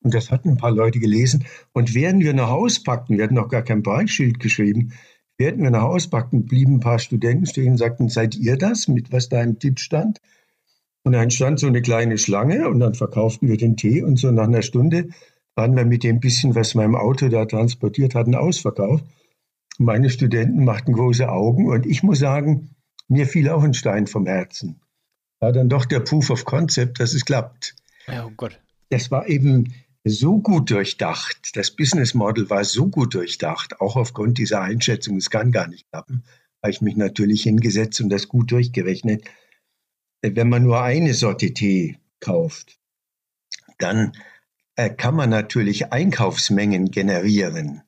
Und 0.00 0.14
das 0.14 0.30
hatten 0.30 0.48
ein 0.48 0.56
paar 0.56 0.70
Leute 0.70 0.98
gelesen. 0.98 1.44
Und 1.74 1.94
während 1.94 2.24
wir 2.24 2.32
nach 2.32 2.48
Hause 2.48 2.80
packten, 2.82 3.18
wir 3.18 3.24
hatten 3.24 3.34
noch 3.34 3.50
gar 3.50 3.60
kein 3.60 3.82
Preisschild 3.82 4.40
geschrieben, 4.40 4.92
während 5.36 5.62
wir 5.62 5.70
nach 5.70 5.82
Hause 5.82 6.08
packten, 6.08 6.46
blieben 6.46 6.76
ein 6.76 6.80
paar 6.80 6.98
Studenten 6.98 7.44
stehen 7.44 7.72
und 7.72 7.76
sagten, 7.76 8.08
seid 8.08 8.34
ihr 8.36 8.56
das, 8.56 8.88
mit 8.88 9.12
was 9.12 9.28
da 9.28 9.42
im 9.42 9.58
Tipp 9.58 9.78
stand? 9.78 10.18
Und 11.04 11.12
dann 11.12 11.30
stand 11.30 11.60
so 11.60 11.66
eine 11.66 11.82
kleine 11.82 12.16
Schlange 12.16 12.70
und 12.70 12.80
dann 12.80 12.94
verkauften 12.94 13.48
wir 13.48 13.58
den 13.58 13.76
Tee 13.76 14.02
und 14.02 14.18
so 14.18 14.30
nach 14.30 14.44
einer 14.44 14.62
Stunde 14.62 15.10
waren 15.56 15.76
wir 15.76 15.84
mit 15.84 16.04
dem 16.04 16.20
bisschen, 16.20 16.54
was 16.54 16.74
wir 16.74 16.84
im 16.84 16.96
Auto 16.96 17.28
da 17.28 17.44
transportiert 17.44 18.14
hatten, 18.14 18.34
ausverkauft. 18.34 19.04
Meine 19.78 20.10
Studenten 20.10 20.64
machten 20.64 20.92
große 20.92 21.28
Augen 21.28 21.68
und 21.68 21.86
ich 21.86 22.02
muss 22.02 22.18
sagen, 22.18 22.70
mir 23.08 23.26
fiel 23.26 23.48
auch 23.48 23.62
ein 23.62 23.74
Stein 23.74 24.06
vom 24.06 24.26
Herzen. 24.26 24.80
War 25.38 25.52
dann 25.52 25.68
doch 25.68 25.84
der 25.84 26.00
Proof 26.00 26.30
of 26.30 26.44
Concept, 26.44 26.98
dass 26.98 27.12
es 27.12 27.24
klappt. 27.24 27.76
Ja, 28.06 28.26
oh 28.26 28.32
Gott. 28.36 28.58
Das 28.88 29.10
war 29.10 29.28
eben 29.28 29.74
so 30.04 30.38
gut 30.38 30.70
durchdacht. 30.70 31.50
Das 31.54 31.70
Business 31.70 32.14
Model 32.14 32.48
war 32.48 32.64
so 32.64 32.88
gut 32.88 33.14
durchdacht, 33.14 33.80
auch 33.80 33.96
aufgrund 33.96 34.38
dieser 34.38 34.62
Einschätzung, 34.62 35.16
es 35.16 35.30
kann 35.30 35.52
gar 35.52 35.66
nicht 35.66 35.88
klappen, 35.90 36.24
habe 36.62 36.70
ich 36.70 36.80
mich 36.80 36.96
natürlich 36.96 37.42
hingesetzt 37.42 38.00
und 38.00 38.10
das 38.10 38.28
gut 38.28 38.50
durchgerechnet. 38.52 39.24
Wenn 40.22 40.48
man 40.48 40.62
nur 40.62 40.80
eine 40.80 41.12
Sorte 41.12 41.52
Tee 41.52 41.98
kauft, 42.20 42.78
dann 43.78 44.12
äh, 44.76 44.90
kann 44.90 45.14
man 45.14 45.30
natürlich 45.30 45.92
Einkaufsmengen 45.92 46.90
generieren, 46.90 47.82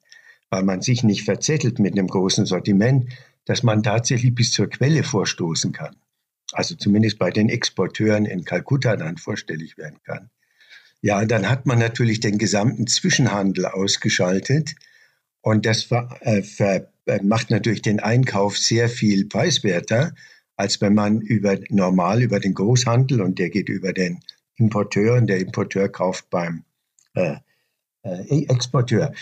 weil 0.51 0.63
man 0.63 0.83
sich 0.83 1.03
nicht 1.03 1.25
verzettelt 1.25 1.79
mit 1.79 1.93
einem 1.93 2.09
großen 2.09 2.47
Sortiment, 2.47 3.11
dass 3.45 3.63
man 3.63 3.83
tatsächlich 3.83 4.35
bis 4.35 4.51
zur 4.51 4.69
Quelle 4.69 5.03
vorstoßen 5.03 5.73
kann. 5.73 5.97
Also 6.53 6.75
zumindest 6.75 7.19
bei 7.19 7.31
den 7.31 7.49
Exporteuren 7.49 8.25
in 8.25 8.45
Kalkutta 8.45 8.97
dann 8.97 9.19
vorstellig 9.19 9.77
werden 9.77 9.99
kann. 10.05 10.31
Ja, 11.01 11.25
dann 11.25 11.49
hat 11.49 11.67
man 11.67 11.79
natürlich 11.79 12.21
den 12.21 12.39
gesamten 12.39 12.87
Zwischenhandel 12.87 13.67
ausgeschaltet. 13.67 14.75
Und 15.41 15.67
das 15.67 15.91
äh, 16.21 16.43
ver, 16.43 16.91
äh, 17.07 17.23
macht 17.23 17.51
natürlich 17.51 17.83
den 17.83 18.01
Einkauf 18.01 18.59
sehr 18.59 18.89
viel 18.89 19.27
preiswerter, 19.27 20.15
als 20.57 20.81
wenn 20.81 20.95
man 20.95 21.21
über, 21.21 21.57
normal 21.69 22.23
über 22.23 22.41
den 22.41 22.55
Großhandel 22.55 23.21
und 23.21 23.39
der 23.39 23.51
geht 23.51 23.69
über 23.69 23.93
den 23.93 24.21
Importeur 24.57 25.17
und 25.17 25.29
der 25.29 25.39
Importeur 25.39 25.89
kauft 25.89 26.29
beim 26.31 26.65
äh, 27.15 27.37
äh, 28.03 28.45
Exporteur. 28.49 29.13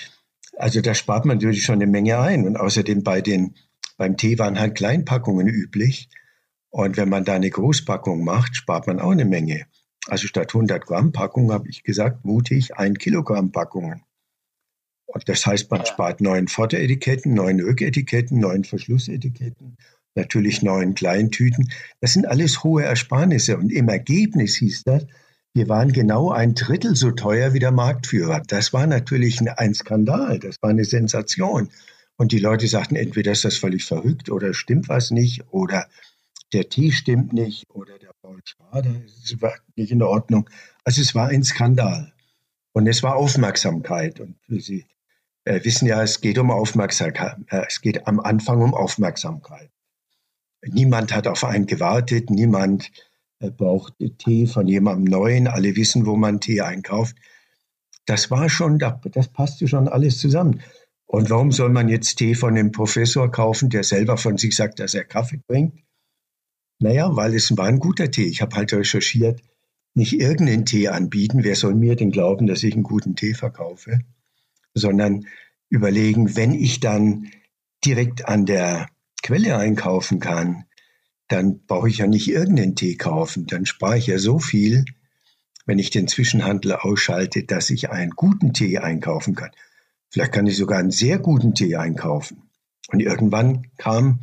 Also 0.56 0.80
da 0.80 0.94
spart 0.94 1.25
man 1.26 1.36
natürlich 1.36 1.64
schon 1.64 1.76
eine 1.76 1.86
Menge 1.86 2.18
ein. 2.18 2.46
Und 2.46 2.56
außerdem 2.56 3.02
bei 3.02 3.20
den, 3.20 3.54
beim 3.96 4.16
Tee 4.16 4.38
waren 4.38 4.58
halt 4.58 4.75
Kleinpackungen 4.75 5.46
üblich. 5.46 6.08
Und 6.70 6.96
wenn 6.96 7.08
man 7.08 7.25
da 7.25 7.34
eine 7.34 7.50
Großpackung 7.50 8.25
macht, 8.25 8.56
spart 8.56 8.86
man 8.86 9.00
auch 9.00 9.10
eine 9.10 9.25
Menge. 9.25 9.66
Also 10.08 10.26
statt 10.26 10.54
100 10.54 10.84
Gramm 10.84 11.12
Packung 11.12 11.52
habe 11.52 11.68
ich 11.68 11.82
gesagt, 11.82 12.25
mutig 12.25 12.76
ein 12.76 12.94
Kilogramm 12.94 13.52
Packungen. 13.52 14.02
Und 15.06 15.28
das 15.28 15.46
heißt, 15.46 15.70
man 15.70 15.86
spart 15.86 16.20
neun 16.20 16.48
Vorderetiketten, 16.48 17.32
neun 17.32 17.60
Rücketiketten, 17.60 18.38
neun 18.38 18.64
Verschlussetiketten, 18.64 19.76
natürlich 20.14 20.62
neun 20.62 20.94
Kleintüten. 20.94 21.70
Das 22.00 22.12
sind 22.12 22.26
alles 22.26 22.64
hohe 22.64 22.84
Ersparnisse. 22.84 23.56
Und 23.56 23.70
im 23.70 23.88
Ergebnis 23.88 24.56
hieß 24.56 24.84
das, 24.84 25.06
wir 25.56 25.70
waren 25.70 25.90
genau 25.90 26.30
ein 26.32 26.54
Drittel 26.54 26.94
so 26.94 27.12
teuer 27.12 27.54
wie 27.54 27.58
der 27.58 27.72
Marktführer. 27.72 28.42
Das 28.46 28.75
war 28.75 28.86
natürlich 28.86 29.40
ein 29.40 29.72
Skandal, 29.72 30.38
das 30.38 30.56
war 30.60 30.68
eine 30.68 30.84
Sensation. 30.84 31.70
Und 32.16 32.32
die 32.32 32.38
Leute 32.38 32.68
sagten, 32.68 32.94
entweder 32.94 33.32
ist 33.32 33.46
das 33.46 33.56
völlig 33.56 33.86
verrückt 33.86 34.28
oder 34.30 34.52
stimmt 34.52 34.90
was 34.90 35.10
nicht 35.10 35.44
oder 35.50 35.86
der 36.52 36.68
Tee 36.68 36.92
stimmt 36.92 37.32
nicht 37.32 37.64
oder 37.70 37.98
der 37.98 38.10
Paul 38.20 38.40
Schrader 38.44 38.90
ist 39.06 39.34
nicht 39.76 39.90
in 39.90 40.02
Ordnung. 40.02 40.50
Also 40.84 41.00
es 41.00 41.14
war 41.14 41.28
ein 41.28 41.42
Skandal. 41.42 42.12
Und 42.75 42.86
es 42.86 43.02
war 43.02 43.16
Aufmerksamkeit. 43.16 44.20
Und 44.20 44.36
Sie 44.48 44.84
äh, 45.44 45.64
wissen 45.64 45.88
ja, 45.88 46.02
es 46.02 46.20
geht 46.20 46.36
um 46.36 46.50
Aufmerksamkeit. 46.50 47.38
Äh, 47.48 47.64
es 47.66 47.80
geht 47.80 48.06
am 48.06 48.20
Anfang 48.20 48.60
um 48.60 48.75
Aufmerksamkeit. 48.75 49.70
Niemand 50.66 51.14
hat 51.14 51.26
auf 51.26 51.44
einen 51.44 51.66
gewartet, 51.66 52.28
niemand 52.28 52.90
braucht 53.38 53.95
Tee 54.19 54.47
von 54.47 54.66
jemandem 54.66 55.05
Neuen. 55.05 55.47
Alle 55.47 55.76
wissen, 55.76 56.07
wo 56.07 56.16
man 56.16 56.40
Tee 56.40 56.61
einkauft. 56.61 57.16
Das 58.07 58.31
war 58.31 58.49
schon, 58.49 58.78
das 58.78 59.28
passte 59.28 59.69
schon 59.69 59.88
alles 59.88 60.19
zusammen. 60.19 60.61
Und 61.07 61.31
warum 61.31 61.52
soll 61.52 61.71
man 61.71 61.88
jetzt 61.88 62.16
Tee 62.16 62.35
von 62.35 62.57
einem 62.57 62.73
Professor 62.73 63.31
kaufen, 63.31 63.71
der 63.71 63.85
selber 63.85 64.16
von 64.16 64.38
sich 64.38 64.57
sagt, 64.57 64.81
dass 64.81 64.95
er 64.95 65.05
Kaffee 65.05 65.40
bringt? 65.47 65.75
Naja, 66.78 67.14
weil 67.16 67.35
es 67.35 67.57
war 67.57 67.66
ein 67.66 67.78
guter 67.78 68.11
Tee. 68.11 68.26
Ich 68.26 68.43
habe 68.43 68.57
halt 68.57 68.73
recherchiert, 68.73 69.40
nicht 69.95 70.21
irgendeinen 70.21 70.66
Tee 70.66 70.88
anbieten. 70.88 71.43
Wer 71.43 71.57
soll 71.57 71.75
mir 71.75 71.97
denn 71.97 72.11
glauben, 72.11 72.47
dass 72.47 72.62
ich 72.62 72.75
einen 72.75 72.83
guten 72.83 73.16
Tee 73.16 73.35
verkaufe? 73.35 74.00
Sondern 74.75 75.26
überlegen, 75.71 76.37
wenn 76.37 76.52
ich 76.52 76.81
dann 76.81 77.31
direkt 77.85 78.28
an 78.28 78.45
der 78.45 78.88
Quelle 79.23 79.57
einkaufen 79.57 80.21
kann, 80.21 80.65
dann 81.28 81.61
brauche 81.66 81.88
ich 81.88 81.99
ja 81.99 82.06
nicht 82.06 82.28
irgendeinen 82.28 82.76
Tee 82.76 82.97
kaufen. 82.97 83.47
Dann 83.47 83.66
spare 83.66 83.99
ich 83.99 84.06
ja 84.06 84.18
so 84.18 84.38
viel, 84.38 84.85
wenn 85.64 85.78
ich 85.78 85.90
den 85.90 86.09
Zwischenhandel 86.09 86.73
ausschalte, 86.75 87.42
dass 87.45 87.71
ich 87.71 87.90
einen 87.90 88.12
guten 88.12 88.52
Tee 88.52 88.78
einkaufen 88.78 89.35
kann. 89.35 89.50
Vielleicht 90.09 90.33
kann 90.33 90.47
ich 90.47 90.56
sogar 90.56 90.78
einen 90.78 90.92
sehr 90.92 91.18
guten 91.18 91.54
Tee 91.54 91.76
einkaufen. 91.76 92.42
Und 92.88 93.00
irgendwann 93.00 93.66
kam 93.76 94.21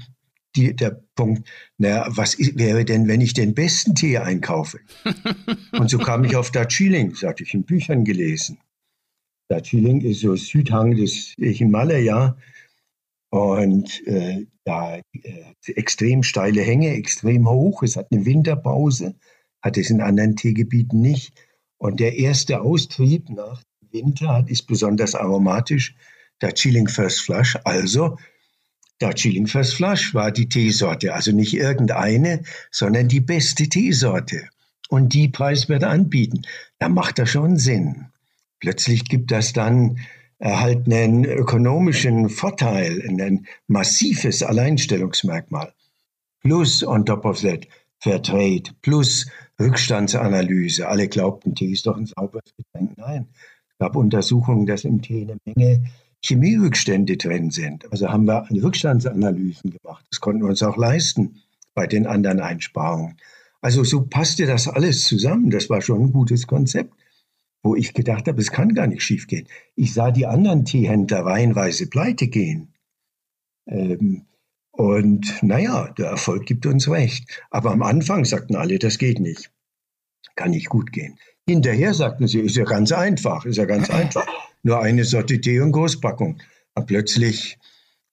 die, 0.55 0.75
der 0.75 1.01
Punkt, 1.15 1.49
naja, 1.77 2.05
was 2.09 2.37
wäre 2.39 2.85
denn, 2.85 3.07
wenn 3.07 3.21
ich 3.21 3.33
den 3.33 3.53
besten 3.53 3.95
Tee 3.95 4.17
einkaufe? 4.17 4.79
und 5.73 5.89
so 5.89 5.97
kam 5.97 6.23
ich 6.23 6.35
auf 6.35 6.51
Darjeeling, 6.51 7.11
das 7.11 7.23
hatte 7.23 7.43
ich 7.43 7.53
in 7.53 7.63
Büchern 7.63 8.05
gelesen. 8.05 8.59
Darjeeling 9.49 10.01
ist 10.01 10.21
so 10.21 10.35
Südhang 10.35 10.95
des 10.95 11.35
Himalaya 11.37 12.37
und 13.29 14.07
äh, 14.07 14.45
da 14.65 14.97
äh, 14.97 15.01
extrem 15.67 16.23
steile 16.23 16.61
Hänge, 16.61 16.93
extrem 16.93 17.49
hoch. 17.49 17.83
Es 17.83 17.95
hat 17.95 18.07
eine 18.11 18.25
Winterpause, 18.25 19.15
hat 19.61 19.77
es 19.77 19.89
in 19.89 20.01
anderen 20.01 20.35
Teegebieten 20.35 21.01
nicht. 21.01 21.33
Und 21.77 21.99
der 21.99 22.17
erste 22.17 22.61
Austrieb 22.61 23.29
nach 23.29 23.61
Winter 23.91 24.45
ist 24.47 24.67
besonders 24.67 25.15
aromatisch. 25.15 25.95
Darjeeling 26.39 26.87
First 26.87 27.21
Flush, 27.21 27.57
also 27.63 28.17
Darjeeling 28.99 29.47
First 29.47 29.75
Flush 29.75 30.13
war 30.13 30.31
die 30.31 30.49
Teesorte, 30.49 31.13
also 31.13 31.31
nicht 31.31 31.53
irgendeine, 31.53 32.43
sondern 32.71 33.07
die 33.07 33.21
beste 33.21 33.67
Teesorte. 33.67 34.47
Und 34.89 35.13
die 35.13 35.27
preiswert 35.27 35.83
anbieten, 35.83 36.43
da 36.79 36.89
macht 36.89 37.19
das 37.19 37.29
schon 37.29 37.57
Sinn. 37.57 38.07
Plötzlich 38.59 39.05
gibt 39.05 39.31
das 39.31 39.53
dann 39.53 39.99
halt 40.43 40.85
einen 40.85 41.23
ökonomischen 41.25 42.29
Vorteil, 42.29 43.01
ein 43.07 43.47
massives 43.67 44.43
Alleinstellungsmerkmal. 44.43 45.73
Plus 46.41 46.83
on 46.83 47.05
top 47.05 47.25
of 47.25 47.41
that 47.41 47.67
Fairtrade, 47.99 48.63
plus 48.81 49.25
Rückstandsanalyse. 49.59 50.87
Alle 50.87 51.07
glaubten, 51.07 51.55
Tee 51.55 51.71
ist 51.71 51.87
doch 51.87 51.95
ein 51.95 52.05
sauberes 52.05 52.53
Getränk. 52.57 52.97
Nein, 52.97 53.27
es 53.69 53.77
gab 53.79 53.95
Untersuchungen, 53.95 54.65
dass 54.65 54.83
im 54.83 55.01
Tee 55.01 55.21
eine 55.23 55.37
Menge 55.45 55.85
Chemierückstände 56.21 57.17
drin 57.17 57.51
sind. 57.51 57.89
Also 57.91 58.09
haben 58.09 58.25
wir 58.25 58.45
Rückstandsanalysen 58.51 59.71
gemacht. 59.71 60.05
Das 60.09 60.19
konnten 60.19 60.41
wir 60.41 60.49
uns 60.49 60.63
auch 60.63 60.77
leisten 60.77 61.41
bei 61.73 61.87
den 61.87 62.05
anderen 62.05 62.41
Einsparungen. 62.41 63.17
Also 63.61 63.83
so 63.85 64.01
passte 64.01 64.45
das 64.45 64.67
alles 64.67 65.05
zusammen. 65.05 65.49
Das 65.49 65.69
war 65.69 65.81
schon 65.81 66.01
ein 66.01 66.11
gutes 66.11 66.47
Konzept, 66.47 66.93
wo 67.63 67.75
ich 67.75 67.93
gedacht 67.93 68.27
habe, 68.27 68.41
es 68.41 68.51
kann 68.51 68.75
gar 68.75 68.87
nicht 68.87 69.01
schiefgehen. 69.01 69.47
Ich 69.75 69.93
sah 69.93 70.11
die 70.11 70.25
anderen 70.25 70.65
Teehändler 70.65 71.25
reihenweise 71.25 71.87
pleite 71.89 72.27
gehen. 72.27 72.73
Ähm, 73.65 74.25
und 74.71 75.41
naja, 75.41 75.89
der 75.97 76.07
Erfolg 76.07 76.45
gibt 76.45 76.65
uns 76.65 76.89
recht. 76.89 77.41
Aber 77.49 77.71
am 77.71 77.81
Anfang 77.81 78.25
sagten 78.25 78.55
alle, 78.55 78.79
das 78.79 78.97
geht 78.97 79.19
nicht. 79.19 79.49
Kann 80.35 80.51
nicht 80.51 80.67
gut 80.67 80.91
gehen. 80.91 81.17
Hinterher 81.47 81.93
sagten 81.93 82.27
sie, 82.27 82.39
ist 82.39 82.55
ja 82.55 82.65
ganz 82.65 82.91
einfach, 82.91 83.45
ist 83.45 83.57
ja 83.57 83.65
ganz 83.65 83.89
einfach. 83.89 84.25
Nur 84.63 84.81
eine 84.81 85.03
Sorte 85.03 85.39
Tee 85.39 85.59
und 85.59 85.71
Großpackung. 85.71 86.41
Und 86.73 86.85
plötzlich, 86.87 87.59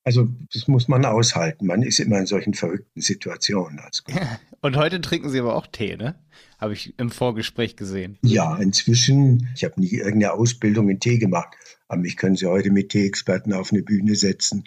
also 0.04 0.28
das 0.52 0.68
muss 0.68 0.86
man 0.86 1.04
aushalten. 1.04 1.66
Man 1.66 1.82
ist 1.82 1.98
immer 1.98 2.18
in 2.18 2.26
solchen 2.26 2.54
verrückten 2.54 3.00
Situationen. 3.00 3.80
Und 4.62 4.76
heute 4.76 5.00
trinken 5.00 5.30
Sie 5.30 5.40
aber 5.40 5.56
auch 5.56 5.66
Tee, 5.66 5.96
ne? 5.96 6.16
Habe 6.60 6.74
ich 6.74 6.98
im 6.98 7.10
Vorgespräch 7.10 7.76
gesehen. 7.76 8.18
Ja, 8.22 8.56
inzwischen. 8.56 9.48
Ich 9.54 9.64
habe 9.64 9.80
nie 9.80 9.94
irgendeine 9.94 10.34
Ausbildung 10.34 10.90
in 10.90 11.00
Tee 11.00 11.18
gemacht. 11.18 11.56
Aber 11.88 12.02
mich 12.02 12.16
können 12.16 12.36
Sie 12.36 12.46
heute 12.46 12.70
mit 12.70 12.90
Tee-Experten 12.90 13.52
auf 13.52 13.72
eine 13.72 13.82
Bühne 13.82 14.14
setzen. 14.14 14.64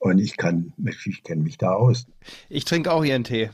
Und 0.00 0.18
ich 0.18 0.36
kann, 0.36 0.72
ich 1.06 1.22
kenne 1.22 1.42
mich 1.42 1.56
da 1.56 1.72
aus. 1.72 2.06
Ich 2.48 2.64
trinke 2.64 2.92
auch 2.92 3.04
Ihren 3.04 3.24
Tee. 3.24 3.50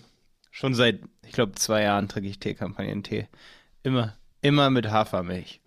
Schon 0.50 0.74
seit, 0.74 1.00
ich 1.26 1.32
glaube, 1.32 1.52
zwei 1.52 1.82
Jahren 1.82 2.08
trinke 2.08 2.28
ich 2.28 2.38
Teekampagnen-Tee. 2.38 3.28
Immer. 3.82 4.16
Immer 4.40 4.70
mit 4.70 4.90
Hafermilch. 4.90 5.60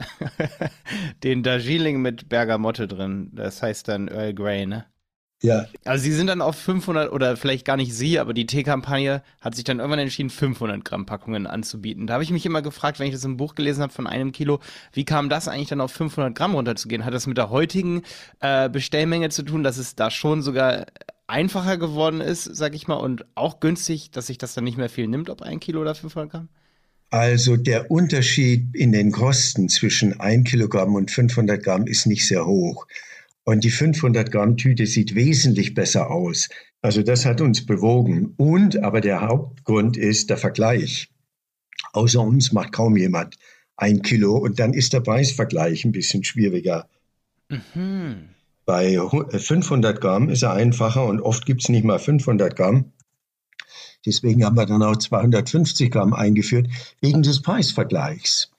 Den 1.23 1.43
Darjeeling 1.43 2.01
mit 2.01 2.29
Bergamotte 2.29 2.87
drin. 2.87 3.29
Das 3.33 3.61
heißt 3.61 3.87
dann 3.87 4.07
Earl 4.07 4.33
Grey, 4.33 4.65
ne? 4.65 4.85
Ja. 5.43 5.67
Also 5.85 6.03
sie 6.03 6.13
sind 6.13 6.27
dann 6.27 6.41
auf 6.41 6.55
500 6.55 7.11
oder 7.11 7.37
vielleicht 7.37 7.63
gar 7.63 7.77
nicht 7.77 7.93
sie, 7.93 8.17
aber 8.17 8.33
die 8.33 8.47
Teekampagne 8.47 9.21
hat 9.39 9.53
sich 9.53 9.63
dann 9.63 9.77
irgendwann 9.77 9.99
entschieden, 9.99 10.31
500 10.31 10.83
Gramm 10.83 11.05
Packungen 11.05 11.45
anzubieten. 11.45 12.07
Da 12.07 12.15
habe 12.15 12.23
ich 12.23 12.31
mich 12.31 12.45
immer 12.45 12.63
gefragt, 12.63 12.99
wenn 12.99 13.07
ich 13.07 13.13
das 13.13 13.23
im 13.23 13.37
Buch 13.37 13.53
gelesen 13.53 13.83
habe 13.83 13.93
von 13.93 14.07
einem 14.07 14.31
Kilo, 14.31 14.59
wie 14.93 15.05
kam 15.05 15.29
das 15.29 15.47
eigentlich 15.47 15.69
dann 15.69 15.81
auf 15.81 15.91
500 15.91 16.33
Gramm 16.33 16.55
runterzugehen? 16.55 17.05
Hat 17.05 17.13
das 17.13 17.27
mit 17.27 17.37
der 17.37 17.51
heutigen 17.51 18.01
äh, 18.39 18.67
Bestellmenge 18.67 19.29
zu 19.29 19.43
tun, 19.43 19.63
dass 19.63 19.77
es 19.77 19.95
da 19.95 20.09
schon 20.09 20.41
sogar 20.41 20.87
einfacher 21.27 21.77
geworden 21.77 22.19
ist, 22.19 22.43
sag 22.43 22.73
ich 22.73 22.87
mal, 22.87 22.95
und 22.95 23.25
auch 23.35 23.59
günstig, 23.59 24.09
dass 24.11 24.27
sich 24.27 24.39
das 24.39 24.55
dann 24.55 24.63
nicht 24.63 24.77
mehr 24.77 24.89
viel 24.89 25.07
nimmt, 25.07 25.29
ob 25.29 25.43
ein 25.43 25.59
Kilo 25.59 25.81
oder 25.81 25.93
500 25.93 26.31
Gramm? 26.31 26.49
Also 27.09 27.55
der 27.55 27.91
Unterschied 27.91 28.75
in 28.75 28.91
den 28.91 29.11
Kosten 29.11 29.69
zwischen 29.69 30.19
1 30.19 30.49
Kilogramm 30.49 30.95
und 30.95 31.11
500 31.11 31.63
Gramm 31.63 31.85
ist 31.85 32.05
nicht 32.05 32.27
sehr 32.27 32.45
hoch. 32.45 32.87
Und 33.47 33.63
die 33.63 33.71
500 33.71 34.29
Gramm 34.29 34.57
Tüte 34.57 34.85
sieht 34.85 35.15
wesentlich 35.15 35.73
besser 35.73 36.11
aus. 36.11 36.49
Also 36.81 37.01
das 37.01 37.25
hat 37.25 37.39
uns 37.39 37.65
bewogen. 37.65 38.33
Und 38.35 38.83
aber 38.83 38.99
der 38.99 39.21
Hauptgrund 39.21 39.95
ist 39.95 40.29
der 40.29 40.35
Vergleich. 40.35 41.09
Außer 41.93 42.19
uns 42.19 42.51
macht 42.51 42.73
kaum 42.73 42.97
jemand 42.97 43.37
ein 43.77 44.01
Kilo 44.01 44.35
und 44.35 44.59
dann 44.59 44.73
ist 44.73 44.91
der 44.91 44.99
Preisvergleich 44.99 45.85
ein 45.85 45.93
bisschen 45.93 46.25
schwieriger. 46.25 46.89
Mhm. 47.47 48.31
Bei 48.65 48.99
500 48.99 50.01
Gramm 50.01 50.27
ist 50.27 50.43
er 50.43 50.51
einfacher 50.51 51.05
und 51.05 51.21
oft 51.21 51.45
gibt 51.45 51.61
es 51.61 51.69
nicht 51.69 51.85
mal 51.85 51.99
500 51.99 52.53
Gramm. 52.53 52.91
Deswegen 54.05 54.43
haben 54.43 54.57
wir 54.57 54.65
dann 54.65 54.83
auch 54.83 54.97
250 54.97 55.89
Gramm 55.89 56.11
eingeführt, 56.11 56.67
wegen 56.99 57.23
des 57.23 57.41
Preisvergleichs 57.41 58.51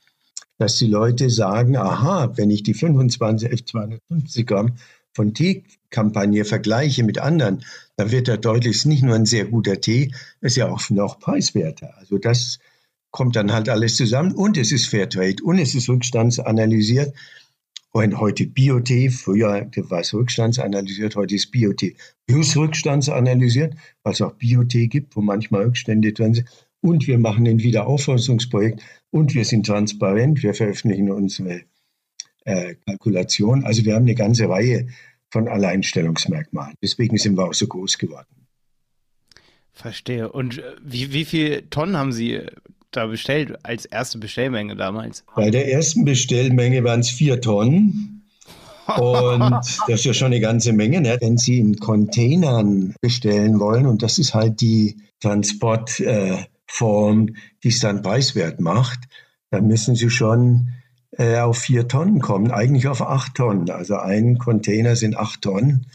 dass 0.59 0.77
die 0.77 0.87
Leute 0.87 1.31
sagen, 1.31 1.77
aha, 1.77 2.33
wenn 2.37 2.51
ich 2.51 2.63
die 2.63 2.75
25, 2.75 3.67
250 3.67 4.47
Gramm 4.47 4.75
von 5.15 5.33
Teekampagne 5.35 6.45
vergleiche 6.45 7.05
mit 7.05 7.19
anderen, 7.19 7.65
dann 7.97 8.11
wird 8.11 8.29
er 8.29 8.39
deutlich, 8.39 8.77
ist 8.77 8.87
nicht 8.87 9.03
nur 9.03 9.15
ein 9.15 9.27
sehr 9.27 9.47
guter 9.47 9.81
Tee, 9.81 10.13
ist 10.41 10.57
ja 10.57 10.69
auch 10.69 10.91
noch 10.91 11.19
preiswerter. 11.19 11.97
Also 11.99 12.19
das 12.19 12.59
kommt 13.11 13.37
dann 13.37 13.53
halt 13.53 13.69
alles 13.69 13.97
zusammen 13.97 14.33
und 14.33 14.57
es 14.57 14.71
ist 14.71 14.87
Fairtrade 14.87 15.43
und 15.43 15.59
es 15.59 15.75
ist 15.75 15.89
rückstandsanalysiert. 15.89 17.15
Und 17.91 18.21
heute 18.21 18.47
Biotee, 18.47 19.09
früher 19.09 19.67
war 19.75 20.01
es 20.01 20.13
rückstandsanalysiert, 20.13 21.17
heute 21.17 21.35
ist 21.35 21.51
Biotee 21.51 21.97
plus 22.27 22.55
rückstandsanalysiert, 22.55 23.75
weil 24.03 24.13
es 24.13 24.21
auch 24.21 24.35
Biotee 24.35 24.89
gibt, 24.89 25.17
wo 25.17 25.23
manchmal 25.23 25.65
Rückstände 25.65 26.13
drin 26.13 26.35
sind. 26.35 26.49
Und 26.81 27.07
wir 27.07 27.19
machen 27.19 27.47
ein 27.49 27.61
Wiederaufforstungsprojekt 27.61 28.83
und 29.11 29.35
wir 29.35 29.45
sind 29.45 29.67
transparent, 29.67 30.43
wir 30.43 30.55
veröffentlichen 30.55 31.11
unsere 31.11 31.63
äh, 32.45 32.75
Kalkulation. 32.87 33.65
Also 33.65 33.85
wir 33.85 33.95
haben 33.95 34.05
eine 34.05 34.15
ganze 34.15 34.49
Reihe 34.49 34.89
von 35.31 35.49
Alleinstellungsmerkmalen. 35.49 36.75
Deswegen 36.83 37.19
sind 37.19 37.37
wir 37.37 37.45
auch 37.45 37.55
so 37.55 37.67
groß 37.67 37.99
geworden. 37.99 38.27
Verstehe. 39.73 40.31
Und 40.31 40.59
äh, 40.59 40.63
wie, 40.83 41.13
wie 41.13 41.25
viele 41.25 41.69
Tonnen 41.71 41.97
haben 41.97 42.13
Sie 42.13 42.41
da 42.91 43.07
bestellt 43.07 43.55
als 43.65 43.85
erste 43.85 44.19
Bestellmenge 44.19 44.77
damals? 44.77 45.25
Bei 45.37 45.51
der 45.51 45.71
ersten 45.71 46.05
Bestellmenge 46.05 46.83
waren 46.85 47.01
es 47.01 47.11
vier 47.11 47.41
Tonnen. 47.41 48.27
Und 48.97 49.41
das 49.89 50.01
ist 50.01 50.05
ja 50.05 50.15
schon 50.15 50.29
eine 50.29 50.41
ganze 50.41 50.73
Menge, 50.73 51.01
ne? 51.01 51.19
wenn 51.21 51.37
Sie 51.37 51.59
in 51.59 51.77
Containern 51.77 52.95
bestellen 53.01 53.61
wollen. 53.61 53.87
Und 53.87 54.03
das 54.03 54.19
ist 54.19 54.35
halt 54.35 54.61
die 54.61 54.97
Transport. 55.21 56.01
Äh, 56.01 56.45
Form, 56.69 57.35
die 57.65 57.69
es 57.69 57.81
dann 57.81 58.03
preiswert 58.03 58.61
macht, 58.61 59.01
dann 59.51 59.67
müssen 59.67 59.97
Sie 59.97 60.11
schon 60.11 60.75
äh, 61.13 61.39
auf 61.39 61.59
vier 61.59 61.89
Tonnen 61.89 62.21
kommen, 62.21 62.51
eigentlich 62.51 62.87
auf 62.87 63.03
acht 63.03 63.35
Tonnen. 63.35 63.71
Also 63.71 63.97
ein 63.97 64.39
Container 64.39 64.95
sind 64.95 65.17
acht 65.17 65.43
Tonnen 65.43 65.87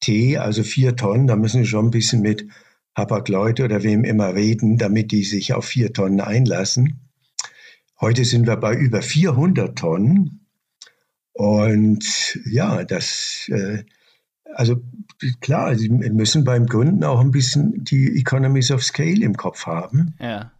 Tee, 0.00 0.38
also 0.38 0.62
vier 0.62 0.96
Tonnen. 0.96 1.26
Da 1.26 1.36
müssen 1.36 1.62
Sie 1.62 1.68
schon 1.68 1.86
ein 1.86 1.90
bisschen 1.90 2.22
mit 2.22 2.46
Hapag-Leute 2.96 3.64
oder 3.64 3.82
wem 3.82 4.04
immer 4.04 4.34
reden, 4.34 4.78
damit 4.78 5.12
die 5.12 5.24
sich 5.24 5.52
auf 5.52 5.66
vier 5.66 5.92
Tonnen 5.92 6.20
einlassen. 6.20 7.10
Heute 8.00 8.24
sind 8.24 8.46
wir 8.46 8.56
bei 8.56 8.74
über 8.74 9.02
400 9.02 9.78
Tonnen. 9.78 10.46
Und 11.32 12.38
ja, 12.44 12.84
das, 12.84 13.48
äh, 13.50 13.84
also 14.54 14.82
klar, 15.40 15.74
Sie 15.76 15.88
müssen 15.88 16.44
beim 16.44 16.66
Gründen 16.66 17.04
auch 17.04 17.20
ein 17.20 17.30
bisschen 17.30 17.84
die 17.84 18.18
Economies 18.18 18.70
of 18.70 18.82
Scale 18.82 19.24
im 19.24 19.36
Kopf 19.36 19.66
haben. 19.66 20.14
Ja. 20.20 20.52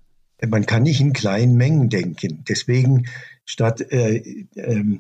Man 0.47 0.67
kann 0.67 0.83
nicht 0.83 1.01
in 1.01 1.13
kleinen 1.13 1.57
Mengen 1.57 1.89
denken. 1.89 2.45
Deswegen, 2.49 3.07
statt 3.45 3.81
äh, 3.93 4.47
äh, 4.55 4.99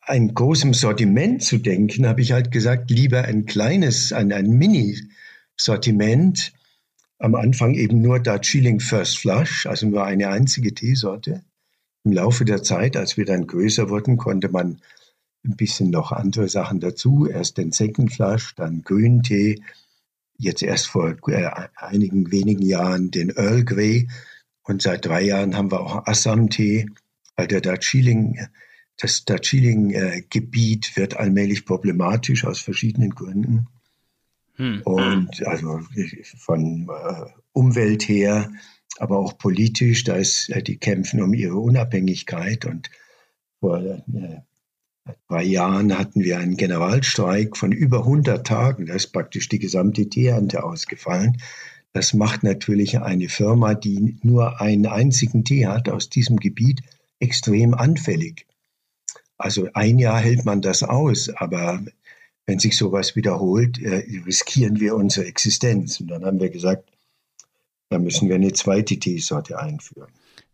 ein 0.00 0.34
großes 0.34 0.80
Sortiment 0.80 1.42
zu 1.42 1.58
denken, 1.58 2.06
habe 2.06 2.22
ich 2.22 2.32
halt 2.32 2.50
gesagt, 2.50 2.90
lieber 2.90 3.22
ein 3.22 3.46
kleines, 3.46 4.12
ein, 4.12 4.32
ein 4.32 4.50
Mini-Sortiment. 4.50 6.52
Am 7.18 7.34
Anfang 7.34 7.74
eben 7.74 8.00
nur 8.00 8.18
Darjeeling 8.18 8.80
First 8.80 9.18
Flush, 9.18 9.66
also 9.66 9.86
nur 9.86 10.04
eine 10.04 10.28
einzige 10.28 10.74
Teesorte. 10.74 11.42
Im 12.04 12.12
Laufe 12.12 12.46
der 12.46 12.62
Zeit, 12.62 12.96
als 12.96 13.18
wir 13.18 13.26
dann 13.26 13.46
größer 13.46 13.90
wurden, 13.90 14.16
konnte 14.16 14.48
man 14.48 14.80
ein 15.44 15.56
bisschen 15.56 15.90
noch 15.90 16.12
andere 16.12 16.48
Sachen 16.48 16.80
dazu. 16.80 17.26
Erst 17.26 17.58
den 17.58 17.72
Flush, 17.72 18.54
dann 18.54 18.82
Grüntee, 18.82 19.60
jetzt 20.36 20.62
erst 20.62 20.88
vor 20.88 21.16
äh, 21.28 21.50
einigen 21.76 22.30
wenigen 22.30 22.62
Jahren 22.62 23.10
den 23.10 23.30
Earl 23.30 23.64
Grey 23.64 24.08
und 24.62 24.82
seit 24.82 25.04
drei 25.04 25.22
Jahren 25.22 25.56
haben 25.56 25.70
wir 25.70 25.80
auch 25.80 26.06
Assam-Tee, 26.06 26.86
weil 27.36 27.46
der 27.46 27.60
Darjeeling, 27.60 28.46
das 28.98 29.24
Darjeeling-Gebiet 29.24 30.96
wird 30.96 31.16
allmählich 31.16 31.64
problematisch 31.64 32.44
aus 32.44 32.60
verschiedenen 32.60 33.10
Gründen. 33.10 33.66
Hm. 34.54 34.82
Und 34.82 35.46
also 35.46 35.80
von 36.36 36.88
äh, 36.88 37.30
Umwelt 37.52 38.08
her, 38.08 38.52
aber 38.98 39.18
auch 39.18 39.38
politisch, 39.38 40.04
da 40.04 40.16
ist, 40.16 40.50
äh, 40.50 40.62
die 40.62 40.76
kämpfen 40.76 41.22
um 41.22 41.34
ihre 41.34 41.56
Unabhängigkeit 41.56 42.64
und 42.66 42.90
vor 43.58 43.80
äh, 43.80 44.42
drei 45.28 45.44
Jahren 45.44 45.96
hatten 45.98 46.22
wir 46.22 46.38
einen 46.38 46.56
Generalstreik 46.56 47.56
von 47.56 47.72
über 47.72 48.00
100 48.00 48.46
Tagen. 48.46 48.86
Da 48.86 48.94
ist 48.94 49.12
praktisch 49.12 49.48
die 49.48 49.58
gesamte 49.58 50.08
Teeernte 50.08 50.62
ausgefallen. 50.62 51.40
Das 51.92 52.14
macht 52.14 52.42
natürlich 52.42 52.98
eine 53.00 53.28
Firma, 53.28 53.74
die 53.74 54.16
nur 54.22 54.60
einen 54.60 54.86
einzigen 54.86 55.44
Tee 55.44 55.66
hat 55.66 55.88
aus 55.88 56.08
diesem 56.08 56.36
Gebiet, 56.36 56.82
extrem 57.18 57.74
anfällig. 57.74 58.46
Also 59.36 59.68
ein 59.74 59.98
Jahr 59.98 60.20
hält 60.20 60.44
man 60.44 60.60
das 60.60 60.82
aus, 60.82 61.30
aber 61.30 61.82
wenn 62.46 62.58
sich 62.58 62.76
sowas 62.76 63.16
wiederholt, 63.16 63.80
äh, 63.80 64.04
riskieren 64.24 64.80
wir 64.80 64.94
unsere 64.94 65.26
Existenz. 65.26 66.00
Und 66.00 66.08
dann 66.08 66.24
haben 66.24 66.40
wir 66.40 66.50
gesagt, 66.50 66.90
da 67.88 67.98
müssen 67.98 68.28
wir 68.28 68.36
eine 68.36 68.52
zweite 68.52 68.98
Teesorte 68.98 69.58
einführen. 69.58 70.12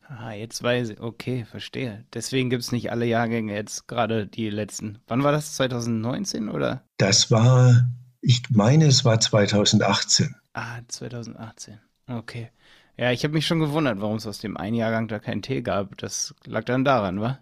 Ah, 0.09 0.33
jetzt 0.33 0.63
weiß 0.63 0.91
ich, 0.91 1.01
okay, 1.01 1.45
verstehe. 1.45 2.05
Deswegen 2.15 2.49
gibt 2.49 2.63
es 2.63 2.71
nicht 2.71 2.93
alle 2.93 3.07
Jahrgänge 3.07 3.55
jetzt, 3.55 3.89
gerade 3.89 4.27
die 4.27 4.51
letzten. 4.51 4.99
Wann 5.09 5.25
war 5.25 5.33
das? 5.33 5.57
2019 5.57 6.49
oder? 6.49 6.85
Das 6.97 7.31
war, 7.31 7.89
ich 8.21 8.43
meine, 8.51 8.87
es 8.87 9.05
war 9.05 9.19
2018. 9.19 10.35
Ah, 10.55 10.81
2018. 10.87 11.79
Okay. 12.07 12.51
Ja, 12.97 13.11
ich 13.11 13.25
habe 13.25 13.35
mich 13.35 13.47
schon 13.47 13.59
gewundert, 13.59 14.01
warum 14.01 14.17
es 14.17 14.27
aus 14.27 14.39
dem 14.39 14.57
einen 14.57 14.77
Jahrgang 14.77 15.09
da 15.09 15.19
keinen 15.19 15.43
Tee 15.43 15.61
gab. 15.61 15.99
Das 15.99 16.35
lag 16.45 16.65
dann 16.65 16.85
daran, 16.85 17.21
wa? 17.21 17.41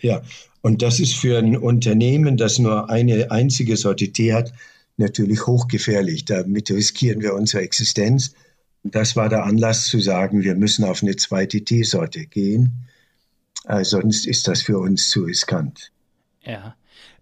Ja, 0.00 0.22
und 0.60 0.82
das 0.82 1.00
ist 1.00 1.14
für 1.14 1.38
ein 1.38 1.56
Unternehmen, 1.56 2.36
das 2.36 2.58
nur 2.58 2.90
eine 2.90 3.30
einzige 3.30 3.76
Sorte 3.76 4.12
Tee 4.12 4.34
hat, 4.34 4.52
natürlich 4.96 5.46
hochgefährlich. 5.46 6.26
Damit 6.26 6.70
riskieren 6.70 7.22
wir 7.22 7.34
unsere 7.34 7.62
Existenz. 7.62 8.34
Das 8.84 9.16
war 9.16 9.28
der 9.28 9.44
Anlass 9.44 9.86
zu 9.86 9.98
sagen, 9.98 10.42
wir 10.42 10.54
müssen 10.54 10.84
auf 10.84 11.02
eine 11.02 11.16
zweite 11.16 11.64
Teesorte 11.64 12.26
gehen. 12.26 12.86
Äh, 13.66 13.82
sonst 13.84 14.26
ist 14.26 14.46
das 14.46 14.62
für 14.62 14.78
uns 14.78 15.08
zu 15.08 15.22
riskant. 15.22 15.90
Ja. 16.42 16.76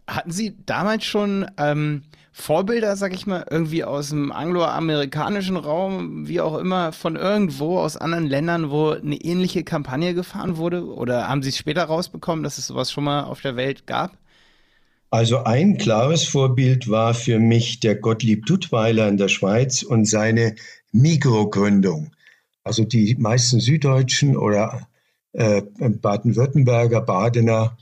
Hatten 0.08 0.32
Sie 0.32 0.56
damals 0.66 1.04
schon 1.04 1.46
ähm, 1.56 2.02
Vorbilder, 2.32 2.96
sag 2.96 3.14
ich 3.14 3.26
mal, 3.26 3.46
irgendwie 3.48 3.84
aus 3.84 4.08
dem 4.08 4.32
angloamerikanischen 4.32 5.56
Raum, 5.56 6.26
wie 6.26 6.40
auch 6.40 6.58
immer, 6.58 6.92
von 6.92 7.14
irgendwo 7.14 7.78
aus 7.78 7.96
anderen 7.96 8.26
Ländern, 8.26 8.70
wo 8.70 8.90
eine 8.90 9.16
ähnliche 9.16 9.62
Kampagne 9.62 10.14
gefahren 10.14 10.56
wurde? 10.56 10.84
Oder 10.86 11.28
haben 11.28 11.42
Sie 11.42 11.50
es 11.50 11.58
später 11.58 11.84
rausbekommen, 11.84 12.42
dass 12.42 12.58
es 12.58 12.66
sowas 12.66 12.90
schon 12.90 13.04
mal 13.04 13.24
auf 13.24 13.40
der 13.42 13.54
Welt 13.54 13.86
gab? 13.86 14.18
Also 15.10 15.44
ein 15.44 15.76
klares 15.76 16.24
Vorbild 16.24 16.88
war 16.88 17.12
für 17.12 17.38
mich 17.38 17.80
der 17.80 17.96
Gottlieb 17.96 18.46
Duttweiler 18.46 19.08
in 19.08 19.18
der 19.18 19.28
Schweiz 19.28 19.82
und 19.82 20.06
seine 20.06 20.56
Mikrogründung. 20.92 22.12
Also 22.64 22.84
die 22.84 23.16
meisten 23.16 23.60
Süddeutschen 23.60 24.36
oder 24.36 24.88
äh, 25.32 25.62
Baden-Württemberger, 25.62 27.00
Badener, 27.00 27.76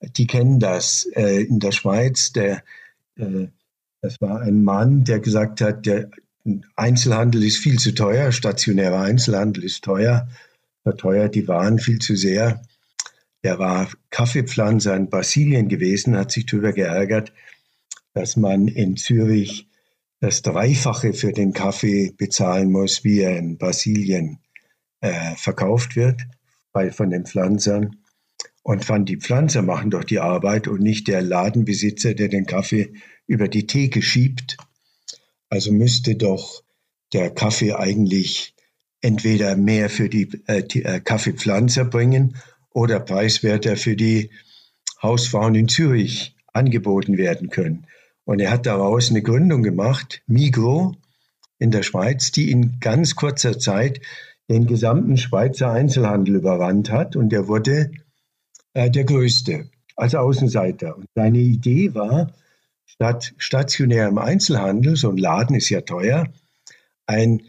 die 0.00 0.26
kennen 0.26 0.58
das. 0.58 1.06
Äh, 1.14 1.42
in 1.42 1.60
der 1.60 1.72
Schweiz, 1.72 2.32
der 2.32 2.62
äh, 3.16 3.48
das 4.06 4.20
war 4.20 4.40
ein 4.40 4.62
Mann, 4.62 5.02
der 5.02 5.18
gesagt 5.18 5.60
hat, 5.60 5.84
der 5.84 6.10
Einzelhandel 6.76 7.42
ist 7.42 7.58
viel 7.58 7.78
zu 7.78 7.92
teuer, 7.92 8.30
stationärer 8.30 9.00
Einzelhandel 9.00 9.64
ist 9.64 9.82
teuer, 9.82 10.28
verteuert 10.84 11.34
die 11.34 11.48
Waren 11.48 11.80
viel 11.80 11.98
zu 11.98 12.14
sehr. 12.14 12.62
Er 13.42 13.58
war 13.58 13.88
Kaffeepflanzer 14.10 14.94
in 14.94 15.10
Brasilien 15.10 15.68
gewesen, 15.68 16.16
hat 16.16 16.30
sich 16.30 16.46
darüber 16.46 16.72
geärgert, 16.72 17.32
dass 18.14 18.36
man 18.36 18.68
in 18.68 18.96
Zürich 18.96 19.66
das 20.20 20.42
Dreifache 20.42 21.12
für 21.12 21.32
den 21.32 21.52
Kaffee 21.52 22.12
bezahlen 22.16 22.72
muss, 22.72 23.04
wie 23.04 23.20
er 23.20 23.36
in 23.36 23.58
Brasilien 23.58 24.38
äh, 25.00 25.34
verkauft 25.36 25.96
wird 25.96 26.22
bei, 26.72 26.90
von 26.90 27.10
den 27.10 27.26
Pflanzern. 27.26 27.96
Und 28.62 28.84
fand, 28.84 29.08
die 29.08 29.18
Pflanzer 29.18 29.62
machen 29.62 29.90
doch 29.90 30.02
die 30.02 30.18
Arbeit 30.18 30.66
und 30.66 30.80
nicht 30.80 31.06
der 31.06 31.22
Ladenbesitzer, 31.22 32.14
der 32.14 32.28
den 32.28 32.46
Kaffee 32.46 32.94
über 33.26 33.48
die 33.48 33.66
Theke 33.66 34.02
schiebt. 34.02 34.56
Also 35.48 35.72
müsste 35.72 36.16
doch 36.16 36.64
der 37.12 37.30
Kaffee 37.30 37.74
eigentlich 37.74 38.54
entweder 39.00 39.56
mehr 39.56 39.88
für 39.88 40.08
die, 40.08 40.28
äh, 40.46 40.64
die 40.64 40.84
äh, 40.84 41.00
Kaffeepflanzer 41.00 41.84
bringen 41.84 42.36
oder 42.70 42.98
preiswerter 42.98 43.76
für 43.76 43.94
die 43.94 44.30
Hausfrauen 45.02 45.54
in 45.54 45.68
Zürich 45.68 46.34
angeboten 46.52 47.16
werden 47.16 47.50
können. 47.50 47.86
Und 48.26 48.40
er 48.40 48.50
hat 48.50 48.66
daraus 48.66 49.08
eine 49.08 49.22
Gründung 49.22 49.62
gemacht, 49.62 50.20
Migro 50.26 50.96
in 51.58 51.70
der 51.70 51.84
Schweiz, 51.84 52.32
die 52.32 52.50
in 52.50 52.80
ganz 52.80 53.14
kurzer 53.14 53.58
Zeit 53.58 54.00
den 54.50 54.66
gesamten 54.66 55.16
Schweizer 55.16 55.70
Einzelhandel 55.70 56.34
überrannt 56.34 56.90
hat 56.90 57.16
und 57.16 57.32
er 57.32 57.46
wurde 57.46 57.92
äh, 58.74 58.90
der 58.90 59.04
größte 59.04 59.70
als 59.94 60.14
Außenseiter. 60.16 60.96
Und 60.96 61.06
seine 61.14 61.38
Idee 61.38 61.94
war, 61.94 62.32
statt 62.84 63.32
stationärem 63.38 64.18
Einzelhandel, 64.18 64.96
so 64.96 65.08
ein 65.08 65.16
Laden 65.16 65.56
ist 65.56 65.70
ja 65.70 65.80
teuer, 65.80 66.26
ein 67.06 67.42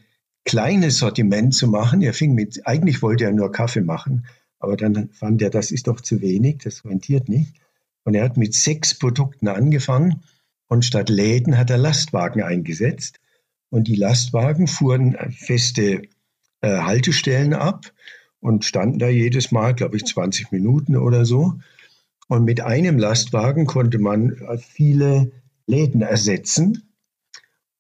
kleines 0.46 1.00
Sortiment 1.00 1.56
zu 1.56 1.68
machen. 1.68 2.04
Er 2.04 2.14
fing 2.14 2.36
mit, 2.36 2.68
eigentlich 2.68 3.02
wollte 3.02 3.26
er 3.26 3.34
nur 3.34 3.52
Kaffee 3.52 3.82
machen, 3.82 4.28
aber 4.60 4.78
dann 4.78 5.10
fand 5.10 5.42
er, 5.42 5.50
das 5.50 5.72
ist 5.72 5.88
doch 5.88 6.02
zu 6.02 6.22
wenig, 6.22 6.60
das 6.60 6.86
rentiert 6.86 7.30
nicht. 7.30 7.56
Und 8.04 8.14
er 8.14 8.24
hat 8.24 8.38
mit 8.38 8.54
sechs 8.54 8.98
Produkten 8.98 9.48
angefangen 9.48 10.24
und 10.68 10.86
statt 10.86 11.10
Läden 11.10 11.58
hat 11.58 11.70
er 11.70 11.78
Lastwagen 11.78 12.42
eingesetzt. 12.42 13.20
Und 13.70 13.88
die 13.88 13.96
Lastwagen 13.96 14.68
fuhren 14.68 15.18
feste 15.32 16.04
äh, 16.62 16.80
Haltestellen 16.80 17.54
ab 17.54 17.92
und 18.40 18.66
standen 18.66 19.00
da 19.00 19.10
jedes 19.10 19.52
Mal, 19.52 19.74
glaube 19.74 19.98
ich, 19.98 20.06
20 20.06 20.52
Minuten 20.52 20.96
oder 20.96 21.26
so. 21.26 21.60
Und 22.28 22.44
mit 22.44 22.62
einem 22.62 22.98
Lastwagen 22.98 23.66
konnte 23.66 24.00
man 24.00 24.32
äh, 24.32 24.58
viele 24.58 25.32
Läden 25.66 26.02
ersetzen. 26.02 26.94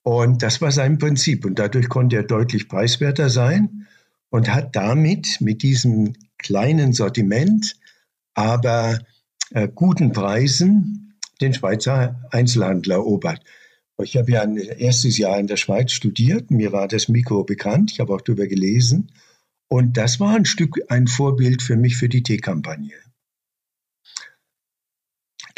Und 0.03 0.43
das 0.43 0.61
war 0.61 0.71
sein 0.71 0.97
Prinzip. 0.97 1.45
Und 1.45 1.59
dadurch 1.59 1.89
konnte 1.89 2.17
er 2.17 2.23
deutlich 2.23 2.67
preiswerter 2.67 3.29
sein 3.29 3.87
und 4.29 4.53
hat 4.53 4.75
damit 4.75 5.39
mit 5.41 5.63
diesem 5.63 6.13
kleinen 6.37 6.93
Sortiment, 6.93 7.75
aber 8.33 8.99
äh, 9.51 9.67
guten 9.73 10.11
Preisen 10.11 11.06
den 11.37 11.53
Schweizer 11.53 12.21
Einzelhandel 12.31 12.93
erobert. 12.93 13.41
Ich 14.01 14.15
habe 14.15 14.31
ja 14.31 14.41
ein 14.43 14.57
erstes 14.57 15.17
Jahr 15.17 15.39
in 15.39 15.47
der 15.47 15.57
Schweiz 15.57 15.91
studiert. 15.91 16.51
Mir 16.51 16.71
war 16.71 16.87
das 16.87 17.07
Mikro 17.07 17.43
bekannt. 17.43 17.91
Ich 17.91 17.99
habe 17.99 18.13
auch 18.13 18.21
darüber 18.21 18.47
gelesen. 18.47 19.11
Und 19.67 19.97
das 19.97 20.19
war 20.19 20.35
ein 20.35 20.45
Stück 20.45 20.79
ein 20.89 21.07
Vorbild 21.07 21.61
für 21.61 21.75
mich 21.75 21.97
für 21.97 22.07
die 22.07 22.23
Teekampagne 22.23 22.93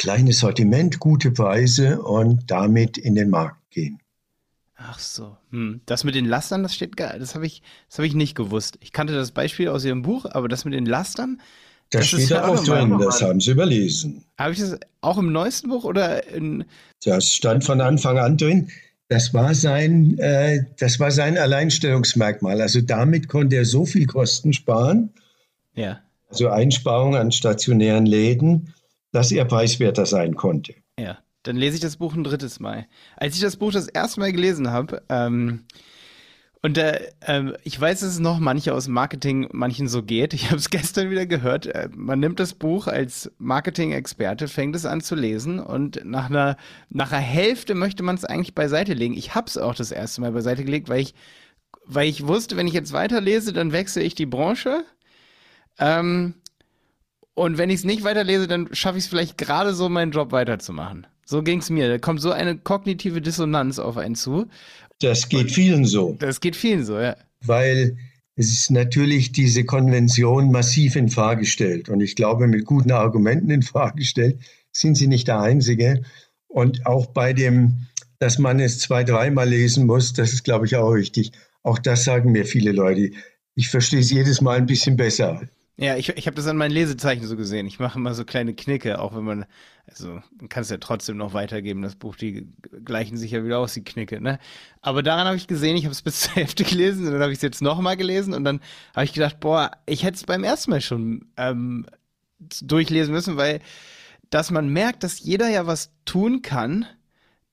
kleines 0.00 0.38
Sortiment, 0.38 0.98
gute 0.98 1.30
Preise 1.30 2.00
und 2.00 2.50
damit 2.50 2.96
in 2.96 3.14
den 3.14 3.28
Markt 3.28 3.70
gehen. 3.70 4.00
Ach 4.74 4.98
so, 4.98 5.36
hm. 5.50 5.82
das 5.84 6.04
mit 6.04 6.14
den 6.14 6.24
Lastern, 6.24 6.62
das 6.62 6.74
steht 6.74 6.96
geil. 6.96 7.18
Das 7.18 7.34
habe 7.34 7.44
ich, 7.44 7.62
das 7.90 7.98
ich 7.98 8.14
nicht 8.14 8.34
gewusst. 8.34 8.78
Ich 8.80 8.92
kannte 8.92 9.12
das 9.12 9.30
Beispiel 9.32 9.68
aus 9.68 9.84
Ihrem 9.84 10.00
Buch, 10.00 10.24
aber 10.24 10.48
das 10.48 10.64
mit 10.64 10.72
den 10.72 10.86
Lastern, 10.86 11.42
das, 11.90 12.10
das 12.10 12.22
steht 12.22 12.30
da 12.30 12.48
auch 12.48 12.64
drin, 12.64 12.98
das 12.98 13.22
haben 13.22 13.40
Sie 13.40 13.50
überlesen. 13.50 14.24
Habe 14.38 14.52
ich 14.52 14.60
das 14.60 14.78
auch 15.00 15.18
im 15.18 15.32
neuesten 15.32 15.68
Buch 15.68 15.84
oder 15.84 16.26
in. 16.28 16.64
Das 17.04 17.32
stand 17.34 17.64
von 17.64 17.80
Anfang 17.80 18.18
an 18.18 18.36
drin. 18.36 18.70
Das 19.08 19.34
war 19.34 19.54
sein, 19.54 20.18
äh, 20.18 20.64
das 20.78 21.00
war 21.00 21.10
sein 21.10 21.36
Alleinstellungsmerkmal. 21.36 22.60
Also 22.60 22.80
damit 22.80 23.28
konnte 23.28 23.56
er 23.56 23.64
so 23.64 23.84
viel 23.84 24.06
Kosten 24.06 24.52
sparen. 24.52 25.10
Ja. 25.74 26.00
Also 26.28 26.48
Einsparungen 26.48 27.20
an 27.20 27.32
stationären 27.32 28.06
Läden 28.06 28.72
dass 29.12 29.32
er 29.32 29.44
preiswerter 29.44 30.06
sein 30.06 30.34
konnte. 30.34 30.74
Ja, 30.98 31.18
dann 31.42 31.56
lese 31.56 31.76
ich 31.76 31.80
das 31.80 31.96
Buch 31.96 32.14
ein 32.14 32.24
drittes 32.24 32.60
Mal. 32.60 32.86
Als 33.16 33.34
ich 33.34 33.40
das 33.40 33.56
Buch 33.56 33.72
das 33.72 33.88
erste 33.88 34.20
Mal 34.20 34.32
gelesen 34.32 34.70
habe, 34.70 35.02
ähm, 35.08 35.64
und 36.62 36.76
äh, 36.76 37.08
äh, 37.20 37.54
ich 37.64 37.80
weiß, 37.80 38.00
dass 38.00 38.10
es 38.10 38.18
noch 38.18 38.38
manche 38.38 38.74
aus 38.74 38.86
Marketing 38.86 39.48
manchen 39.52 39.88
so 39.88 40.02
geht. 40.02 40.34
Ich 40.34 40.46
habe 40.46 40.56
es 40.56 40.68
gestern 40.70 41.10
wieder 41.10 41.24
gehört. 41.24 41.66
Äh, 41.66 41.88
man 41.94 42.20
nimmt 42.20 42.38
das 42.38 42.52
Buch 42.52 42.86
als 42.86 43.32
Marketing-Experte, 43.38 44.46
fängt 44.46 44.76
es 44.76 44.84
an 44.84 45.00
zu 45.00 45.14
lesen 45.14 45.58
und 45.58 46.04
nach 46.04 46.28
einer, 46.28 46.56
nach 46.90 47.12
einer 47.12 47.22
Hälfte 47.22 47.74
möchte 47.74 48.02
man 48.02 48.14
es 48.14 48.26
eigentlich 48.26 48.54
beiseite 48.54 48.92
legen. 48.92 49.14
Ich 49.16 49.34
habe 49.34 49.46
es 49.46 49.56
auch 49.56 49.74
das 49.74 49.90
erste 49.90 50.20
Mal 50.20 50.32
beiseite 50.32 50.64
gelegt, 50.64 50.90
weil 50.90 51.00
ich, 51.00 51.14
weil 51.86 52.08
ich 52.08 52.26
wusste, 52.26 52.56
wenn 52.58 52.66
ich 52.66 52.74
jetzt 52.74 52.92
weiterlese, 52.92 53.54
dann 53.54 53.72
wechsle 53.72 54.02
ich 54.02 54.14
die 54.14 54.26
Branche. 54.26 54.84
Ähm, 55.78 56.34
und 57.32 57.56
wenn 57.56 57.70
ich 57.70 57.76
es 57.76 57.84
nicht 57.84 58.04
weiterlese, 58.04 58.48
dann 58.48 58.68
schaffe 58.72 58.98
ich 58.98 59.04
es 59.04 59.10
vielleicht 59.10 59.38
gerade 59.38 59.72
so, 59.72 59.88
meinen 59.88 60.12
Job 60.12 60.30
weiterzumachen. 60.30 61.06
So 61.24 61.42
ging 61.42 61.60
es 61.60 61.70
mir. 61.70 61.88
Da 61.88 61.98
kommt 61.98 62.20
so 62.20 62.32
eine 62.32 62.58
kognitive 62.58 63.22
Dissonanz 63.22 63.78
auf 63.78 63.96
einen 63.96 64.16
zu. 64.16 64.48
Das 65.00 65.28
geht 65.28 65.50
vielen 65.50 65.84
so. 65.84 66.16
Das 66.18 66.40
geht 66.40 66.56
vielen 66.56 66.84
so, 66.84 66.98
ja. 66.98 67.16
Weil 67.44 67.96
es 68.36 68.52
ist 68.52 68.70
natürlich 68.70 69.32
diese 69.32 69.64
Konvention 69.64 70.50
massiv 70.50 70.96
in 70.96 71.08
Frage 71.08 71.46
stellt. 71.46 71.88
Und 71.88 72.00
ich 72.00 72.16
glaube, 72.16 72.46
mit 72.46 72.64
guten 72.64 72.92
Argumenten 72.92 73.50
in 73.50 73.62
Frage 73.62 74.04
stellt, 74.04 74.38
sind 74.72 74.96
sie 74.96 75.08
nicht 75.08 75.28
der 75.28 75.40
Einzige. 75.40 76.02
Und 76.46 76.86
auch 76.86 77.06
bei 77.06 77.32
dem, 77.32 77.86
dass 78.18 78.38
man 78.38 78.60
es 78.60 78.78
zwei, 78.78 79.04
dreimal 79.04 79.48
lesen 79.48 79.86
muss, 79.86 80.12
das 80.12 80.32
ist, 80.32 80.44
glaube 80.44 80.66
ich, 80.66 80.76
auch 80.76 80.90
richtig. 80.90 81.32
Auch 81.62 81.78
das 81.78 82.04
sagen 82.04 82.32
mir 82.32 82.44
viele 82.44 82.72
Leute. 82.72 83.10
Ich 83.54 83.68
verstehe 83.68 84.00
es 84.00 84.10
jedes 84.10 84.40
Mal 84.40 84.58
ein 84.58 84.66
bisschen 84.66 84.96
besser. 84.96 85.42
Ja, 85.82 85.96
ich, 85.96 86.10
ich 86.10 86.26
habe 86.26 86.36
das 86.36 86.46
an 86.46 86.58
meinen 86.58 86.72
Lesezeichen 86.72 87.26
so 87.26 87.36
gesehen. 87.38 87.66
Ich 87.66 87.78
mache 87.78 87.98
immer 87.98 88.12
so 88.12 88.26
kleine 88.26 88.52
Knicke, 88.52 88.98
auch 88.98 89.16
wenn 89.16 89.24
man, 89.24 89.46
also 89.86 90.20
man 90.38 90.50
kann 90.50 90.60
es 90.62 90.68
ja 90.68 90.76
trotzdem 90.76 91.16
noch 91.16 91.32
weitergeben, 91.32 91.80
das 91.80 91.96
Buch, 91.96 92.16
die 92.16 92.46
gleichen 92.84 93.16
sich 93.16 93.30
ja 93.30 93.42
wieder 93.44 93.58
aus, 93.58 93.72
die 93.72 93.82
Knicke, 93.82 94.20
ne? 94.20 94.38
Aber 94.82 95.02
daran 95.02 95.26
habe 95.26 95.38
ich 95.38 95.46
gesehen, 95.46 95.78
ich 95.78 95.84
habe 95.84 95.92
es 95.92 96.02
bis 96.02 96.20
zur 96.20 96.34
Hälfte 96.34 96.64
gelesen 96.64 97.06
und 97.06 97.12
dann 97.14 97.22
habe 97.22 97.32
ich 97.32 97.38
es 97.38 97.42
jetzt 97.42 97.62
nochmal 97.62 97.96
gelesen 97.96 98.34
und 98.34 98.44
dann 98.44 98.60
habe 98.94 99.04
ich 99.04 99.14
gedacht, 99.14 99.40
boah, 99.40 99.70
ich 99.86 100.04
hätte 100.04 100.16
es 100.16 100.24
beim 100.24 100.44
ersten 100.44 100.70
Mal 100.70 100.82
schon 100.82 101.24
ähm, 101.38 101.86
durchlesen 102.60 103.14
müssen, 103.14 103.38
weil 103.38 103.60
dass 104.28 104.50
man 104.50 104.68
merkt, 104.68 105.02
dass 105.02 105.20
jeder 105.20 105.48
ja 105.48 105.66
was 105.66 105.92
tun 106.04 106.42
kann, 106.42 106.84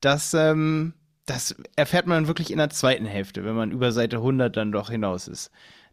das, 0.02 0.34
ähm, 0.34 0.94
das 1.26 1.56
erfährt 1.78 2.08
man 2.08 2.28
wirklich 2.28 2.52
in 2.52 2.58
der 2.58 2.72
zweiten 2.72 3.06
Hälfte, 3.06 3.46
wenn 3.46 3.56
man 3.56 3.72
über 3.72 3.94
Seite 3.94 4.18
100 4.18 4.56
dann 4.56 4.74
doch 4.74 4.90
hinaus 4.90 5.30
ist. 5.30 5.50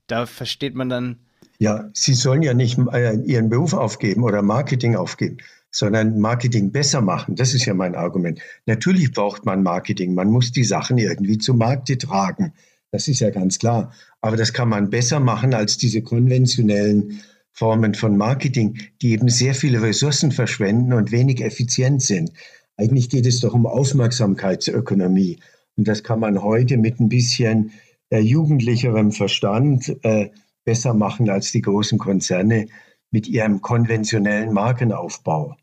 Da 0.09 0.27
versteht 0.27 0.75
man 0.75 0.89
dann. 0.89 1.21
Ja, 1.59 1.91
Sie 1.95 2.15
sollen 2.15 2.43
ja 2.43 2.55
nicht 2.55 2.79
äh, 2.93 3.17
Ihren 3.25 3.49
Beruf 3.49 3.73
aufgeben 3.75 4.23
oder 4.23 4.43
Marketing 4.43 4.97
aufgeben, 4.97 5.39
sondern 5.71 6.21
Marketing 6.21 6.71
besser 6.73 7.01
machen. 7.01 7.37
Das 7.37 7.55
ist 7.55 7.65
ja 7.67 7.75
mein 7.75 7.95
Argument. 7.95 8.41
Natürlich 8.67 9.13
braucht 9.13 9.45
man 9.45 9.63
Marketing. 9.63 10.15
Man 10.15 10.29
muss 10.29 10.53
die 10.53 10.65
Sachen 10.65 10.99
irgendwie 10.99 11.39
zu 11.39 11.55
Markte 11.55 11.99
tragen. 11.99 12.53
Das 12.91 13.09
ist 13.09 13.21
ja 13.21 13.31
ganz 13.31 13.59
klar. 13.59 13.93
Aber 14.21 14.37
das 14.37 14.53
kann 14.53 14.69
man 14.69 14.91
besser 14.91 15.19
machen 15.19 15.53
als 15.53 15.77
diese 15.77 16.03
konventionellen 16.03 17.21
Formen 17.51 17.95
von 17.95 18.17
Marketing, 18.17 18.79
die 19.03 19.13
eben 19.13 19.29
sehr 19.29 19.55
viele 19.55 19.83
Ressourcen 19.83 20.33
verschwenden 20.33 20.93
und 20.93 21.13
wenig 21.13 21.41
effizient 21.41 22.03
sind. 22.03 22.33
Eigentlich 22.77 23.09
geht 23.09 23.27
es 23.27 23.41
doch 23.41 23.55
um 23.55 23.67
Aufmerksamkeitsökonomie. 23.67 25.39
Und 25.77 25.89
das 25.89 26.03
kann 26.03 26.21
man 26.21 26.43
heute 26.43 26.77
mit 26.77 27.01
ein 27.01 27.09
bisschen 27.09 27.73
äh, 28.11 28.19
jugendlicherem 28.19 29.13
Verstand 29.13 29.97
äh, 30.03 30.31
besser 30.65 30.95
machen 30.95 31.31
als 31.31 31.53
die 31.53 31.63
großen 31.63 31.99
Konzerne 31.99 32.67
mit 33.11 33.29
ihrem 33.29 33.61
konventionellen 33.61 34.53
Markenaufbau. 34.53 35.57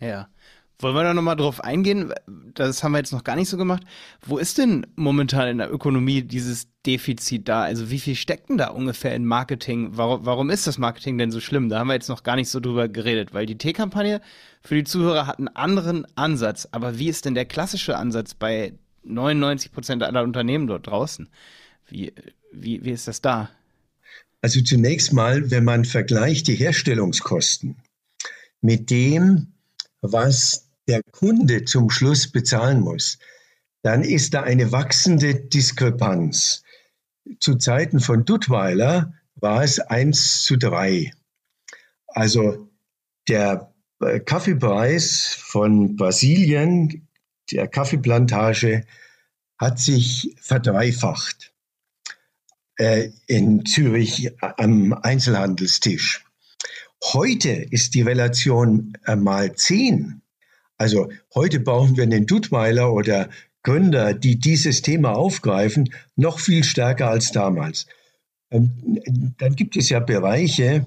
Ja. 0.00 0.28
Wollen 0.80 0.94
wir 0.94 1.02
da 1.02 1.12
nochmal 1.12 1.34
drauf 1.34 1.64
eingehen? 1.64 2.14
Das 2.54 2.84
haben 2.84 2.92
wir 2.92 2.98
jetzt 2.98 3.12
noch 3.12 3.24
gar 3.24 3.34
nicht 3.34 3.48
so 3.48 3.56
gemacht. 3.56 3.82
Wo 4.24 4.38
ist 4.38 4.58
denn 4.58 4.86
momentan 4.94 5.48
in 5.48 5.58
der 5.58 5.72
Ökonomie 5.72 6.22
dieses 6.22 6.68
Defizit 6.86 7.48
da? 7.48 7.62
Also 7.62 7.90
wie 7.90 7.98
viel 7.98 8.14
steckt 8.14 8.48
denn 8.48 8.58
da 8.58 8.68
ungefähr 8.68 9.12
in 9.16 9.24
Marketing? 9.24 9.90
Warum, 9.96 10.24
warum 10.24 10.50
ist 10.50 10.68
das 10.68 10.78
Marketing 10.78 11.18
denn 11.18 11.32
so 11.32 11.40
schlimm? 11.40 11.68
Da 11.68 11.80
haben 11.80 11.88
wir 11.88 11.94
jetzt 11.94 12.08
noch 12.08 12.22
gar 12.22 12.36
nicht 12.36 12.48
so 12.48 12.60
drüber 12.60 12.88
geredet, 12.88 13.34
weil 13.34 13.44
die 13.44 13.58
T-Kampagne 13.58 14.20
für 14.62 14.76
die 14.76 14.84
Zuhörer 14.84 15.26
hat 15.26 15.38
einen 15.38 15.48
anderen 15.48 16.06
Ansatz. 16.14 16.68
Aber 16.70 16.96
wie 16.96 17.08
ist 17.08 17.24
denn 17.24 17.34
der 17.34 17.44
klassische 17.44 17.96
Ansatz 17.96 18.34
bei 18.34 18.72
99 19.02 19.72
Prozent 19.72 20.04
aller 20.04 20.22
Unternehmen 20.22 20.68
dort 20.68 20.86
draußen? 20.86 21.28
Wie, 21.88 22.12
wie, 22.52 22.84
wie 22.84 22.92
ist 22.92 23.08
das 23.08 23.20
da? 23.20 23.50
Also 24.40 24.60
zunächst 24.62 25.12
mal, 25.12 25.50
wenn 25.50 25.64
man 25.64 25.84
vergleicht 25.84 26.46
die 26.46 26.54
Herstellungskosten 26.54 27.76
mit 28.60 28.90
dem, 28.90 29.54
was 30.00 30.68
der 30.86 31.02
Kunde 31.10 31.64
zum 31.64 31.90
Schluss 31.90 32.30
bezahlen 32.30 32.80
muss, 32.80 33.18
dann 33.82 34.02
ist 34.04 34.34
da 34.34 34.42
eine 34.42 34.70
wachsende 34.72 35.34
Diskrepanz. 35.34 36.62
Zu 37.40 37.56
Zeiten 37.56 38.00
von 38.00 38.24
Duttweiler 38.24 39.12
war 39.34 39.62
es 39.62 39.80
1 39.80 40.42
zu 40.42 40.56
3. 40.56 41.12
Also 42.06 42.68
der 43.28 43.74
äh, 44.00 44.20
Kaffeepreis 44.20 45.36
von 45.38 45.96
Brasilien, 45.96 47.08
der 47.52 47.68
Kaffeeplantage, 47.68 48.84
hat 49.58 49.78
sich 49.78 50.34
verdreifacht 50.40 51.52
äh, 52.78 53.10
in 53.26 53.66
Zürich 53.66 54.30
am 54.40 54.92
Einzelhandelstisch. 54.92 56.24
Heute 57.12 57.50
ist 57.50 57.94
die 57.94 58.02
Relation 58.02 58.94
äh, 59.04 59.14
mal 59.14 59.54
10. 59.54 60.22
Also 60.78 61.10
heute 61.34 61.60
brauchen 61.60 61.96
wir 61.96 62.04
einen 62.04 62.26
Duttweiler 62.26 62.92
oder 62.92 63.28
Gründer, 63.62 64.14
die 64.14 64.38
dieses 64.38 64.82
Thema 64.82 65.12
aufgreifen, 65.12 65.92
noch 66.16 66.38
viel 66.38 66.64
stärker 66.64 67.10
als 67.10 67.32
damals. 67.32 67.86
Ähm, 68.50 69.34
dann 69.38 69.56
gibt 69.56 69.76
es 69.76 69.90
ja 69.90 70.00
Bereiche, 70.00 70.86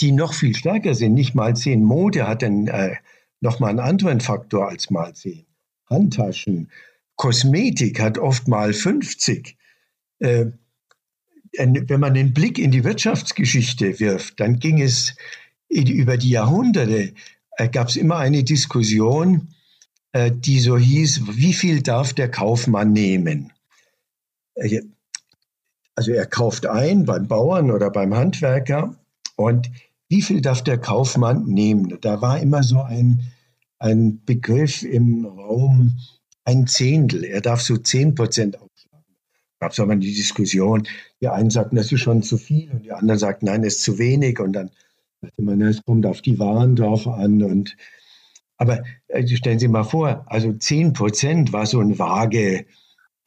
die 0.00 0.12
noch 0.12 0.32
viel 0.32 0.54
stärker 0.54 0.94
sind. 0.94 1.14
Nicht 1.14 1.34
mal 1.34 1.54
10 1.54 1.82
Mode 1.82 2.26
hat 2.26 2.42
dann 2.42 2.68
äh, 2.68 2.96
nochmal 3.40 3.70
einen 3.70 3.80
anderen 3.80 4.20
Faktor 4.20 4.68
als 4.68 4.90
mal 4.90 5.14
10. 5.14 5.44
Handtaschen, 5.90 6.70
Kosmetik 7.16 8.00
hat 8.00 8.18
oft 8.18 8.46
mal 8.46 8.72
50. 8.72 9.56
Äh, 10.20 10.46
wenn 11.56 12.00
man 12.00 12.14
den 12.14 12.34
Blick 12.34 12.58
in 12.58 12.70
die 12.70 12.84
Wirtschaftsgeschichte 12.84 14.00
wirft, 14.00 14.40
dann 14.40 14.58
ging 14.58 14.80
es 14.80 15.14
über 15.68 16.16
die 16.16 16.30
Jahrhunderte 16.30 17.12
äh, 17.58 17.68
gab 17.68 17.88
es 17.88 17.96
immer 17.96 18.16
eine 18.16 18.44
Diskussion, 18.44 19.48
äh, 20.12 20.30
die 20.32 20.60
so 20.60 20.78
hieß, 20.78 21.36
wie 21.36 21.52
viel 21.52 21.82
darf 21.82 22.14
der 22.14 22.30
Kaufmann 22.30 22.92
nehmen? 22.92 23.52
Äh, 24.54 24.82
also 25.94 26.12
er 26.12 26.26
kauft 26.26 26.64
ein 26.66 27.04
beim 27.04 27.26
Bauern 27.26 27.72
oder 27.72 27.90
beim 27.90 28.14
Handwerker 28.14 28.94
und 29.34 29.68
wie 30.08 30.22
viel 30.22 30.40
darf 30.40 30.62
der 30.62 30.78
Kaufmann 30.78 31.46
nehmen? 31.46 31.98
Da 32.00 32.22
war 32.22 32.38
immer 32.38 32.62
so 32.62 32.80
ein, 32.80 33.32
ein 33.80 34.24
Begriff 34.24 34.84
im 34.84 35.26
Raum, 35.26 35.98
ein 36.44 36.68
Zehntel. 36.68 37.24
Er 37.24 37.40
darf 37.40 37.60
so 37.60 37.76
zehn 37.76 38.14
Prozent. 38.14 38.56
Gab 39.60 39.72
es 39.72 39.80
aber 39.80 39.96
die 39.96 40.14
Diskussion, 40.14 40.86
die 41.20 41.28
einen 41.28 41.50
sagten, 41.50 41.76
das 41.76 41.90
ist 41.90 42.00
schon 42.00 42.22
zu 42.22 42.38
viel 42.38 42.70
und 42.70 42.84
die 42.84 42.92
anderen 42.92 43.18
sagten, 43.18 43.46
nein, 43.46 43.62
das 43.62 43.74
ist 43.76 43.82
zu 43.82 43.98
wenig. 43.98 44.38
Und 44.38 44.52
dann 44.52 44.70
sagte 45.20 45.42
man, 45.42 45.60
es 45.62 45.82
kommt 45.84 46.06
auf 46.06 46.22
die 46.22 46.38
Waren 46.38 46.76
drauf 46.76 47.08
an. 47.08 47.42
Und, 47.42 47.76
aber 48.56 48.84
also 49.12 49.34
stellen 49.34 49.58
Sie 49.58 49.68
mal 49.68 49.84
vor, 49.84 50.24
also 50.28 50.52
10 50.52 50.92
Prozent 50.92 51.52
war 51.52 51.66
so 51.66 51.80
eine 51.80 51.98
vage 51.98 52.66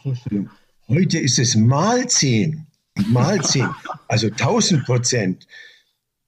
Vorstellung. 0.02 0.50
Heute 0.88 1.20
ist 1.20 1.38
es 1.38 1.56
mal 1.56 2.08
10, 2.08 2.66
mal 3.08 3.42
10, 3.42 3.68
also 4.08 4.28
1000 4.28 4.86
Prozent. 4.86 5.48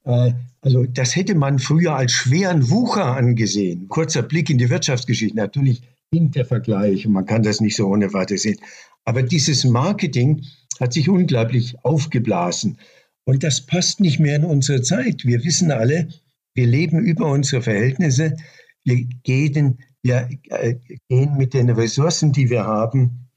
Äh, 0.05 0.33
also 0.61 0.85
das 0.85 1.15
hätte 1.15 1.35
man 1.35 1.59
früher 1.59 1.95
als 1.95 2.11
schweren 2.11 2.69
Wucher 2.69 3.05
angesehen. 3.05 3.87
Kurzer 3.89 4.21
Blick 4.21 4.49
in 4.49 4.57
die 4.57 4.69
Wirtschaftsgeschichte. 4.69 5.35
Natürlich 5.35 5.81
hinkt 6.13 6.35
der 6.35 6.45
Vergleich 6.45 7.07
man 7.07 7.25
kann 7.25 7.43
das 7.43 7.59
nicht 7.59 7.75
so 7.75 7.87
ohne 7.87 8.13
Warte 8.13 8.37
sehen. 8.37 8.59
Aber 9.05 9.23
dieses 9.23 9.63
Marketing 9.63 10.45
hat 10.79 10.93
sich 10.93 11.09
unglaublich 11.09 11.75
aufgeblasen. 11.83 12.77
Und 13.25 13.43
das 13.43 13.61
passt 13.61 13.99
nicht 13.99 14.19
mehr 14.19 14.35
in 14.35 14.45
unsere 14.45 14.81
Zeit. 14.81 15.25
Wir 15.25 15.43
wissen 15.43 15.71
alle, 15.71 16.09
wir 16.55 16.67
leben 16.67 16.99
über 16.99 17.31
unsere 17.31 17.61
Verhältnisse. 17.61 18.35
Wir 18.83 19.05
gehen, 19.23 19.79
wir, 20.01 20.29
äh, 20.49 20.75
gehen 21.09 21.37
mit 21.37 21.53
den 21.53 21.69
Ressourcen, 21.69 22.31
die 22.31 22.49
wir 22.49 22.65
haben, 22.65 23.29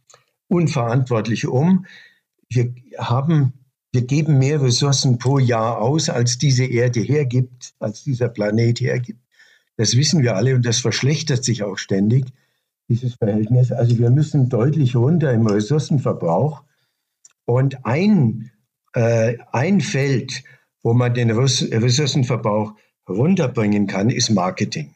unverantwortlich 0.49 1.47
um. 1.47 1.87
Wir 2.49 2.75
haben, 2.99 3.53
wir 3.93 4.03
geben 4.03 4.39
mehr 4.39 4.61
Ressourcen 4.61 5.19
pro 5.19 5.39
Jahr 5.39 5.81
aus, 5.81 6.09
als 6.09 6.39
diese 6.39 6.65
Erde 6.65 7.01
hergibt, 7.01 7.75
als 7.79 8.03
dieser 8.03 8.29
Planet 8.29 8.81
hergibt. 8.81 9.21
Das 9.77 9.97
wissen 9.97 10.23
wir 10.23 10.37
alle 10.37 10.55
und 10.55 10.65
das 10.65 10.79
verschlechtert 10.79 11.45
sich 11.45 11.63
auch 11.63 11.77
ständig, 11.77 12.25
dieses 12.89 13.15
Verhältnis. 13.15 13.73
Also 13.73 13.99
wir 13.99 14.11
müssen 14.11 14.49
deutlich 14.49 14.97
runter 14.97 15.33
im 15.33 15.47
Ressourcenverbrauch. 15.47 16.63
Und 17.45 17.85
ein 17.85 18.51
äh, 18.97 19.37
ein 19.53 19.83
Feld, 19.83 20.43
wo 20.83 20.95
man 20.95 21.13
den 21.13 21.31
Ressourcenverbrauch 21.31 22.73
runterbringen 23.07 23.87
kann, 23.87 24.09
ist 24.09 24.31
Marketing. 24.31 24.95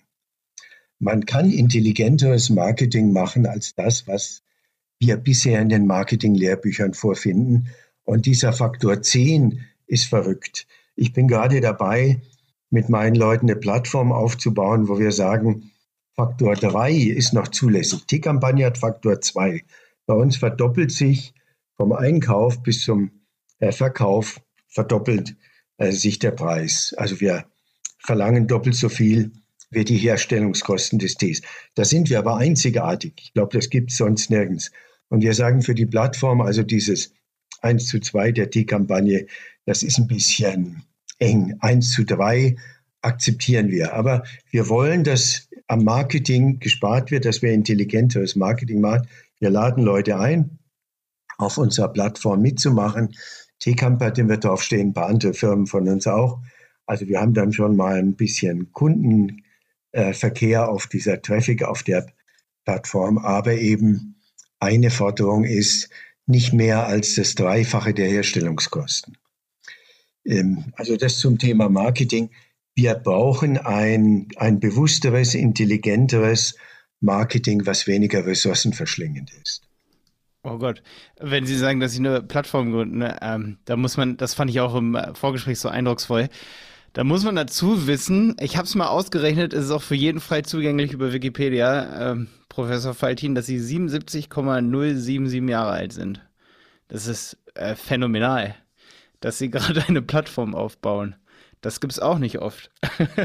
Man 0.98 1.26
kann 1.26 1.50
intelligenteres 1.50 2.48
Marketing 2.48 3.12
machen 3.12 3.46
als 3.46 3.74
das, 3.74 4.08
was 4.08 4.42
wir 4.98 5.18
bisher 5.18 5.60
in 5.60 5.68
den 5.68 5.86
Marketing-Lehrbüchern 5.86 6.94
vorfinden. 6.94 7.68
Und 8.04 8.24
dieser 8.24 8.54
Faktor 8.54 9.02
10 9.02 9.60
ist 9.86 10.06
verrückt. 10.06 10.66
Ich 10.96 11.12
bin 11.12 11.28
gerade 11.28 11.60
dabei, 11.60 12.22
mit 12.70 12.88
meinen 12.88 13.16
Leuten 13.16 13.50
eine 13.50 13.58
Plattform 13.58 14.12
aufzubauen, 14.12 14.88
wo 14.88 14.98
wir 14.98 15.12
sagen, 15.12 15.69
Faktor 16.20 16.54
3 16.54 16.92
ist 16.92 17.32
noch 17.32 17.48
zulässig. 17.48 18.04
T-Kampagne 18.04 18.66
hat 18.66 18.76
Faktor 18.76 19.22
2. 19.22 19.64
Bei 20.04 20.12
uns 20.12 20.36
verdoppelt 20.36 20.92
sich 20.92 21.32
vom 21.78 21.92
Einkauf 21.92 22.62
bis 22.62 22.84
zum 22.84 23.22
äh, 23.58 23.72
Verkauf 23.72 24.38
verdoppelt 24.68 25.34
äh, 25.78 25.92
sich 25.92 26.18
der 26.18 26.32
Preis. 26.32 26.94
Also 26.98 27.22
wir 27.22 27.46
verlangen 28.00 28.46
doppelt 28.46 28.74
so 28.74 28.90
viel 28.90 29.32
wie 29.70 29.82
die 29.84 29.96
Herstellungskosten 29.96 30.98
des 30.98 31.14
Tees. 31.14 31.40
Da 31.74 31.86
sind 31.86 32.10
wir 32.10 32.18
aber 32.18 32.36
einzigartig. 32.36 33.14
Ich 33.16 33.32
glaube, 33.32 33.56
das 33.56 33.70
gibt 33.70 33.90
es 33.90 33.96
sonst 33.96 34.28
nirgends. 34.28 34.72
Und 35.08 35.22
wir 35.22 35.32
sagen 35.32 35.62
für 35.62 35.74
die 35.74 35.86
Plattform, 35.86 36.42
also 36.42 36.62
dieses 36.62 37.14
1 37.62 37.86
zu 37.86 37.98
2 37.98 38.32
der 38.32 38.50
Tee-Kampagne, 38.50 39.26
das 39.64 39.82
ist 39.82 39.96
ein 39.96 40.06
bisschen 40.06 40.82
eng. 41.18 41.56
1 41.60 41.92
zu 41.92 42.04
3 42.04 42.56
akzeptieren 43.00 43.70
wir. 43.70 43.94
Aber 43.94 44.24
wir 44.50 44.68
wollen, 44.68 45.02
dass 45.02 45.48
am 45.70 45.84
Marketing 45.84 46.58
gespart 46.58 47.12
wird, 47.12 47.24
dass 47.24 47.42
wir 47.42 47.52
intelligenteres 47.52 48.34
Marketing 48.34 48.80
machen. 48.80 49.06
Wir 49.38 49.50
laden 49.50 49.84
Leute 49.84 50.18
ein, 50.18 50.58
auf 51.38 51.58
unserer 51.58 51.86
Plattform 51.92 52.42
mitzumachen. 52.42 53.14
T-Camper, 53.60 54.10
den 54.10 54.28
wird 54.28 54.42
draufstehen, 54.42 54.88
ein 54.88 54.94
paar 54.94 55.06
andere 55.06 55.32
Firmen 55.32 55.68
von 55.68 55.86
uns 55.88 56.08
auch. 56.08 56.40
Also 56.86 57.06
wir 57.06 57.20
haben 57.20 57.34
dann 57.34 57.52
schon 57.52 57.76
mal 57.76 57.94
ein 58.00 58.16
bisschen 58.16 58.72
Kundenverkehr 58.72 60.68
auf 60.68 60.88
dieser 60.88 61.22
Traffic, 61.22 61.62
auf 61.62 61.84
der 61.84 62.04
Plattform. 62.64 63.18
Aber 63.18 63.54
eben 63.54 64.16
eine 64.58 64.90
Forderung 64.90 65.44
ist 65.44 65.88
nicht 66.26 66.52
mehr 66.52 66.88
als 66.88 67.14
das 67.14 67.36
Dreifache 67.36 67.94
der 67.94 68.08
Herstellungskosten. 68.08 69.16
Ähm, 70.24 70.72
also 70.74 70.96
das 70.96 71.18
zum 71.18 71.38
Thema 71.38 71.68
Marketing. 71.68 72.30
Wir 72.74 72.94
brauchen 72.94 73.58
ein, 73.58 74.28
ein 74.36 74.60
bewussteres, 74.60 75.34
intelligenteres 75.34 76.54
Marketing, 77.00 77.66
was 77.66 77.86
weniger 77.86 78.24
ressourcenverschlingend 78.26 79.30
ist. 79.42 79.62
Oh 80.42 80.56
Gott, 80.56 80.82
wenn 81.18 81.44
Sie 81.44 81.56
sagen, 81.56 81.80
dass 81.80 81.92
Sie 81.92 81.98
eine 81.98 82.22
Plattform 82.22 82.72
gründen, 82.72 82.98
ne, 82.98 83.18
ähm, 83.20 83.58
da 83.66 83.76
muss 83.76 83.96
man, 83.98 84.16
das 84.16 84.32
fand 84.32 84.50
ich 84.50 84.60
auch 84.60 84.74
im 84.74 84.96
Vorgespräch 85.14 85.58
so 85.58 85.68
eindrucksvoll. 85.68 86.30
Da 86.94 87.04
muss 87.04 87.24
man 87.24 87.36
dazu 87.36 87.86
wissen, 87.86 88.34
ich 88.40 88.56
habe 88.56 88.66
es 88.66 88.74
mal 88.74 88.88
ausgerechnet, 88.88 89.52
es 89.52 89.66
ist 89.66 89.70
auch 89.70 89.82
für 89.82 89.94
jeden 89.94 90.20
frei 90.20 90.42
zugänglich 90.42 90.92
über 90.92 91.12
Wikipedia, 91.12 92.12
ähm, 92.12 92.28
Professor 92.48 92.94
Faltin, 92.94 93.34
dass 93.34 93.46
Sie 93.46 93.60
77,077 93.60 95.48
Jahre 95.48 95.70
alt 95.70 95.92
sind. 95.92 96.20
Das 96.88 97.06
ist 97.06 97.36
äh, 97.54 97.76
phänomenal, 97.76 98.56
dass 99.20 99.38
Sie 99.38 99.50
gerade 99.52 99.84
eine 99.86 100.02
Plattform 100.02 100.54
aufbauen. 100.54 101.16
Das 101.62 101.80
gibt 101.80 101.92
es 101.92 101.98
auch 101.98 102.18
nicht 102.18 102.38
oft. 102.38 102.70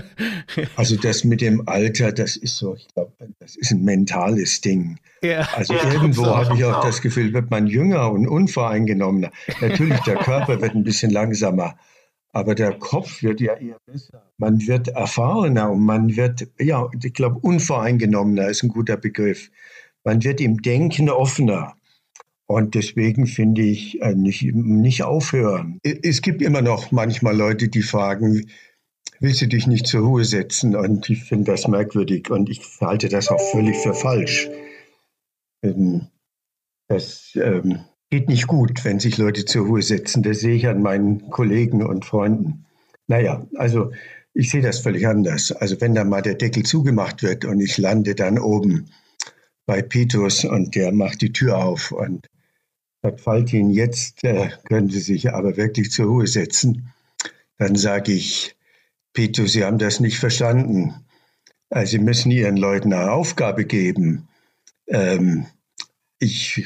also 0.75 0.97
das 0.97 1.23
mit 1.23 1.39
dem 1.39 1.67
Alter, 1.67 2.11
das 2.11 2.35
ist 2.35 2.57
so, 2.57 2.75
ich 2.75 2.87
glaube, 2.93 3.13
das 3.39 3.55
ist 3.55 3.71
ein 3.71 3.83
mentales 3.83 4.59
Ding. 4.59 4.99
Ja. 5.21 5.47
Also 5.55 5.73
ja, 5.73 5.93
irgendwo 5.93 6.25
habe 6.25 6.55
ich 6.55 6.63
auch 6.65 6.81
das 6.81 7.01
Gefühl, 7.01 7.33
wird 7.33 7.49
man 7.49 7.67
jünger 7.67 8.11
und 8.11 8.27
unvoreingenommener. 8.27 9.31
Natürlich, 9.61 9.99
der 10.01 10.17
Körper 10.17 10.61
wird 10.61 10.75
ein 10.75 10.83
bisschen 10.83 11.11
langsamer, 11.11 11.77
aber 12.33 12.55
der 12.55 12.73
Kopf 12.77 13.23
wird 13.23 13.39
ja 13.39 13.53
eher 13.53 13.77
besser. 13.85 14.21
Man 14.37 14.67
wird 14.67 14.89
erfahrener 14.89 15.71
und 15.71 15.85
man 15.85 16.17
wird, 16.17 16.45
ja, 16.59 16.89
ich 17.01 17.13
glaube, 17.13 17.39
unvoreingenommener 17.39 18.49
ist 18.49 18.63
ein 18.63 18.69
guter 18.69 18.97
Begriff. 18.97 19.49
Man 20.03 20.23
wird 20.23 20.41
im 20.41 20.61
Denken 20.61 21.09
offener. 21.09 21.75
Und 22.47 22.75
deswegen 22.75 23.25
finde 23.25 23.63
ich, 23.63 24.01
äh, 24.01 24.13
nicht, 24.13 24.43
nicht 24.53 25.03
aufhören. 25.03 25.79
Es 25.83 26.21
gibt 26.21 26.41
immer 26.41 26.61
noch 26.61 26.91
manchmal 26.91 27.35
Leute, 27.35 27.69
die 27.69 27.81
fragen, 27.81 28.49
willst 29.19 29.41
du 29.41 29.47
dich 29.47 29.65
nicht 29.65 29.87
zur 29.87 30.05
Ruhe 30.05 30.25
setzen? 30.25 30.75
Und 30.75 31.09
ich 31.09 31.23
finde 31.23 31.51
das 31.51 31.67
merkwürdig 31.67 32.29
und 32.29 32.49
ich 32.49 32.61
halte 32.81 33.09
das 33.09 33.29
auch 33.29 33.41
völlig 33.51 33.77
für 33.77 33.95
falsch. 33.95 34.49
Ähm, 35.63 36.07
das 36.87 37.31
ähm, 37.35 37.79
geht 38.11 38.29
nicht 38.29 38.45
gut, 38.45 38.85
wenn 38.85 38.99
sich 38.99 39.17
Leute 39.17 39.45
zur 39.45 39.65
Ruhe 39.65 39.81
setzen. 39.81 40.21
Das 40.21 40.39
sehe 40.39 40.55
ich 40.55 40.67
an 40.67 40.83
meinen 40.83 41.29
Kollegen 41.31 41.83
und 41.83 42.05
Freunden. 42.05 42.65
Naja, 43.07 43.47
also 43.55 43.91
ich 44.33 44.51
sehe 44.51 44.61
das 44.61 44.79
völlig 44.79 45.07
anders. 45.07 45.51
Also 45.51 45.81
wenn 45.81 45.95
da 45.95 46.03
mal 46.03 46.21
der 46.21 46.35
Deckel 46.35 46.63
zugemacht 46.63 47.23
wird 47.23 47.45
und 47.45 47.59
ich 47.59 47.77
lande 47.79 48.13
dann 48.13 48.37
oben 48.37 48.91
bei 49.65 49.81
Petrus 49.81 50.45
und 50.45 50.75
der 50.75 50.91
macht 50.91 51.21
die 51.21 51.33
Tür 51.33 51.57
auf 51.57 51.91
und 51.91 52.27
Herr 53.05 53.19
Faltin, 53.19 53.69
jetzt 53.69 54.23
äh, 54.23 54.49
können 54.63 54.89
Sie 54.89 54.99
sich 54.99 55.31
aber 55.31 55.57
wirklich 55.57 55.91
zur 55.91 56.07
Ruhe 56.07 56.25
setzen. 56.25 56.91
Dann 57.59 57.75
sage 57.75 58.11
ich, 58.11 58.55
Peter, 59.13 59.47
Sie 59.47 59.63
haben 59.63 59.77
das 59.77 59.99
nicht 59.99 60.17
verstanden. 60.17 60.95
Also 61.69 61.91
Sie 61.91 61.99
müssen 61.99 62.31
Ihren 62.31 62.57
Leuten 62.57 62.91
eine 62.93 63.11
Aufgabe 63.11 63.65
geben. 63.65 64.27
Ähm, 64.87 65.45
ich 66.17 66.65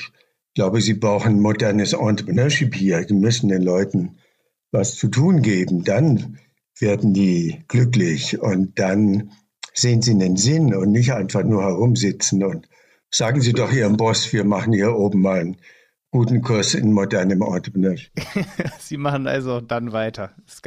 glaube, 0.55 0.79
Sie 0.79 0.93
brauchen 0.93 1.41
modernes 1.41 1.91
Entrepreneurship 1.91 2.73
hier. 2.73 3.05
Sie 3.05 3.15
müssen 3.15 3.49
den 3.49 3.63
Leuten 3.63 4.17
was 4.71 4.95
zu 4.95 5.09
tun 5.09 5.41
geben. 5.41 5.83
Dann 5.83 6.39
werden 6.79 7.13
die 7.13 7.65
glücklich 7.67 8.39
und 8.39 8.79
dann 8.79 9.31
sehen 9.73 10.01
sie 10.01 10.11
einen 10.11 10.37
Sinn 10.37 10.73
und 10.73 10.93
nicht 10.93 11.11
einfach 11.11 11.43
nur 11.43 11.63
herumsitzen 11.63 12.45
und 12.45 12.69
sagen 13.11 13.41
Sie 13.41 13.51
doch 13.51 13.73
Ihrem 13.73 13.97
Boss, 13.97 14.31
wir 14.31 14.45
machen 14.45 14.71
hier 14.71 14.95
oben 14.95 15.19
mal 15.19 15.41
ein 15.41 15.57
guten 16.11 16.41
Kurs 16.41 16.73
in 16.73 16.91
modernem 16.91 17.41
Entrepreneurship. 17.41 18.11
Sie 18.79 18.97
machen 18.97 19.27
also 19.27 19.61
dann 19.61 19.91
weiter. 19.91 20.31
Es, 20.47 20.61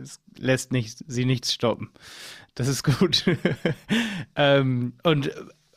es, 0.00 0.20
lässt 0.36 0.72
nicht, 0.72 1.04
Sie 1.06 1.24
nichts 1.24 1.52
stoppen. 1.52 1.90
Das 2.54 2.68
ist 2.68 2.82
gut. 2.82 3.24
ähm, 4.36 4.94
und 5.04 5.30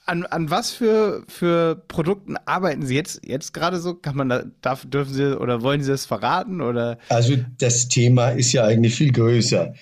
an, 0.05 0.25
an 0.25 0.49
was 0.49 0.71
für, 0.71 1.23
für 1.27 1.75
Produkten 1.87 2.35
arbeiten 2.45 2.85
Sie 2.85 2.95
jetzt, 2.95 3.21
jetzt 3.25 3.53
gerade 3.53 3.79
so? 3.79 3.93
Kann 3.93 4.15
man 4.15 4.29
da, 4.29 4.43
darf, 4.61 4.85
dürfen 4.85 5.13
Sie 5.13 5.39
oder 5.39 5.61
wollen 5.61 5.81
Sie 5.81 5.91
das 5.91 6.05
verraten? 6.05 6.61
Oder? 6.61 6.97
Also 7.09 7.37
das 7.59 7.87
Thema 7.87 8.29
ist 8.29 8.51
ja 8.51 8.65
eigentlich 8.65 8.95
viel 8.95 9.11
größer. 9.11 9.73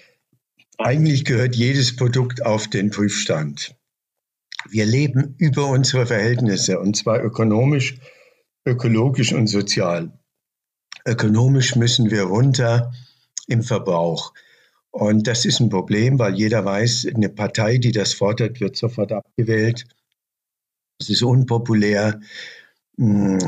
Eigentlich 0.78 1.26
gehört 1.26 1.56
jedes 1.56 1.96
Produkt 1.96 2.46
auf 2.46 2.68
den 2.70 2.90
Prüfstand. 2.90 3.76
Wir 4.70 4.86
leben 4.86 5.36
über 5.38 5.68
unsere 5.68 6.06
Verhältnisse 6.06 6.80
und 6.80 6.96
zwar 6.96 7.24
ökonomisch 7.24 7.98
ökologisch 8.66 9.34
und 9.34 9.48
sozial. 9.48 10.12
Ökonomisch 11.06 11.76
müssen 11.76 12.12
wir 12.12 12.24
runter 12.24 12.92
im 13.48 13.64
Verbrauch. 13.64 14.34
Und 14.92 15.26
das 15.28 15.46
ist 15.46 15.60
ein 15.60 15.70
Problem, 15.70 16.20
weil 16.20 16.36
jeder 16.36 16.66
weiß, 16.66 17.08
eine 17.16 17.30
Partei, 17.30 17.78
die 17.78 17.92
das 17.92 18.14
fordert, 18.14 18.60
wird 18.60 18.76
sofort 18.76 19.12
abgewählt. 19.12 19.86
Es 21.00 21.10
ist 21.10 21.24
unpopulär. 21.24 22.20
Hm, 22.98 23.40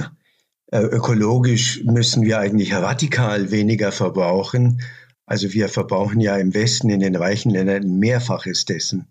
äh, 0.71 0.79
ökologisch 0.79 1.83
müssen 1.83 2.23
wir 2.23 2.39
eigentlich 2.39 2.73
radikal 2.73 3.51
weniger 3.51 3.91
verbrauchen. 3.91 4.81
Also 5.25 5.53
wir 5.53 5.69
verbrauchen 5.69 6.19
ja 6.19 6.37
im 6.37 6.53
Westen, 6.53 6.89
in 6.89 7.01
den 7.01 7.15
reichen 7.15 7.51
Ländern, 7.51 7.83
ein 7.83 7.99
Mehrfaches 7.99 8.65
dessen, 8.65 9.07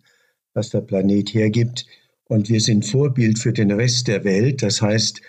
was 0.54 0.70
der 0.70 0.80
Planet 0.80 1.32
hergibt. 1.34 1.86
Und 2.24 2.48
wir 2.48 2.60
sind 2.60 2.86
Vorbild 2.86 3.38
für 3.38 3.52
den 3.52 3.70
Rest 3.70 4.08
der 4.08 4.24
Welt. 4.24 4.62
Das 4.62 4.82
heißt, 4.82 5.20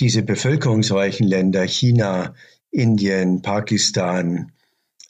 diese 0.00 0.22
bevölkerungsreichen 0.22 1.26
Länder, 1.26 1.64
China, 1.64 2.34
Indien, 2.70 3.42
Pakistan, 3.42 4.52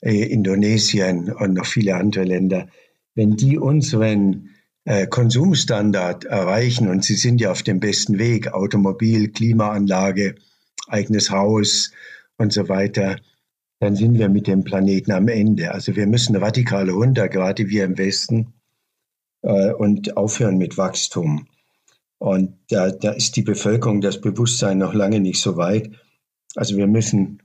äh, 0.01 0.23
Indonesien 0.23 1.31
und 1.31 1.53
noch 1.53 1.65
viele 1.65 1.95
andere 1.95 2.23
Länder, 2.23 2.67
wenn 3.15 3.35
die 3.35 3.57
unseren 3.57 4.49
äh, 4.85 5.07
Konsumstandard 5.07 6.25
erreichen, 6.25 6.87
und 6.87 7.03
sie 7.03 7.15
sind 7.15 7.41
ja 7.41 7.51
auf 7.51 7.63
dem 7.63 7.79
besten 7.79 8.17
Weg, 8.17 8.53
Automobil, 8.53 9.29
Klimaanlage, 9.29 10.35
eigenes 10.87 11.29
Haus 11.29 11.91
und 12.37 12.53
so 12.53 12.69
weiter, 12.69 13.17
dann 13.79 13.95
sind 13.95 14.17
wir 14.17 14.29
mit 14.29 14.47
dem 14.47 14.63
Planeten 14.63 15.11
am 15.11 15.27
Ende. 15.27 15.73
Also 15.73 15.95
wir 15.95 16.07
müssen 16.07 16.35
radikal 16.35 16.89
runter, 16.89 17.29
gerade 17.29 17.69
wir 17.69 17.85
im 17.85 17.97
Westen, 17.97 18.53
äh, 19.41 19.71
und 19.71 20.17
aufhören 20.17 20.57
mit 20.57 20.77
Wachstum. 20.77 21.47
Und 22.19 22.59
da, 22.69 22.91
da 22.91 23.11
ist 23.11 23.37
die 23.37 23.41
Bevölkerung, 23.41 24.01
das 24.01 24.21
Bewusstsein 24.21 24.77
noch 24.77 24.93
lange 24.93 25.21
nicht 25.21 25.41
so 25.41 25.55
weit. 25.55 25.91
Also 26.55 26.75
wir 26.77 26.87
müssen 26.87 27.41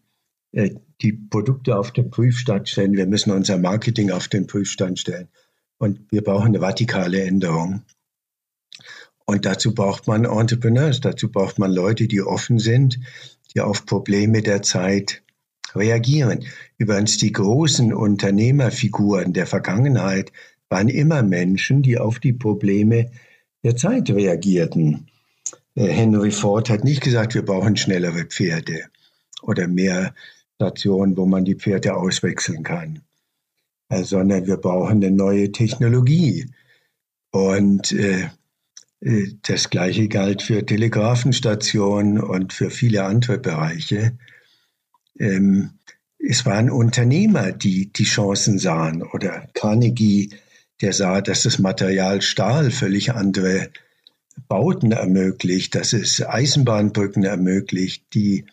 äh, 0.52 0.74
die 1.00 1.12
Produkte 1.12 1.78
auf 1.78 1.92
den 1.92 2.10
Prüfstand 2.10 2.68
stellen, 2.68 2.96
wir 2.96 3.06
müssen 3.06 3.30
unser 3.30 3.56
Marketing 3.56 4.10
auf 4.10 4.28
den 4.28 4.46
Prüfstand 4.46 4.98
stellen. 4.98 5.28
Und 5.78 6.00
wir 6.10 6.22
brauchen 6.22 6.48
eine 6.48 6.60
radikale 6.60 7.22
Änderung. 7.22 7.82
Und 9.26 9.46
dazu 9.46 9.74
braucht 9.74 10.06
man 10.06 10.24
Entrepreneurs, 10.24 11.00
dazu 11.00 11.30
braucht 11.30 11.58
man 11.58 11.72
Leute, 11.72 12.08
die 12.08 12.20
offen 12.20 12.58
sind, 12.58 12.98
die 13.54 13.60
auf 13.60 13.86
Probleme 13.86 14.42
der 14.42 14.62
Zeit 14.62 15.22
reagieren. 15.74 16.44
Übrigens, 16.78 17.16
die 17.18 17.32
großen 17.32 17.94
Unternehmerfiguren 17.94 19.32
der 19.32 19.46
Vergangenheit 19.46 20.32
waren 20.68 20.88
immer 20.88 21.22
Menschen, 21.22 21.82
die 21.82 21.98
auf 21.98 22.18
die 22.18 22.32
Probleme 22.32 22.96
reagieren 22.96 23.20
der 23.64 23.76
Zeit 23.76 24.10
reagierten. 24.10 25.08
Äh, 25.74 25.88
Henry 25.88 26.30
Ford 26.30 26.70
hat 26.70 26.84
nicht 26.84 27.02
gesagt, 27.02 27.34
wir 27.34 27.44
brauchen 27.44 27.76
schnellere 27.76 28.24
Pferde 28.26 28.84
oder 29.42 29.66
mehr 29.66 30.14
Stationen, 30.56 31.16
wo 31.16 31.26
man 31.26 31.44
die 31.44 31.56
Pferde 31.56 31.96
auswechseln 31.96 32.62
kann, 32.62 33.00
äh, 33.88 34.04
sondern 34.04 34.46
wir 34.46 34.58
brauchen 34.58 35.02
eine 35.02 35.10
neue 35.10 35.50
Technologie. 35.50 36.46
Und 37.32 37.90
äh, 37.92 38.28
das 39.42 39.68
Gleiche 39.68 40.08
galt 40.08 40.40
für 40.40 40.64
Telegrafenstationen 40.64 42.20
und 42.20 42.52
für 42.52 42.70
viele 42.70 43.04
andere 43.04 43.38
Bereiche. 43.38 44.16
Ähm, 45.18 45.72
es 46.18 46.46
waren 46.46 46.70
Unternehmer, 46.70 47.52
die 47.52 47.92
die 47.92 48.04
Chancen 48.04 48.58
sahen. 48.58 49.02
Oder 49.02 49.48
Carnegie 49.52 50.30
der 50.80 50.92
sah, 50.92 51.20
dass 51.20 51.42
das 51.42 51.58
Material 51.58 52.22
Stahl 52.22 52.70
völlig 52.70 53.12
andere 53.12 53.70
Bauten 54.48 54.92
ermöglicht, 54.92 55.74
dass 55.74 55.92
es 55.92 56.24
Eisenbahnbrücken 56.24 57.24
ermöglicht, 57.24 58.04
die 58.14 58.46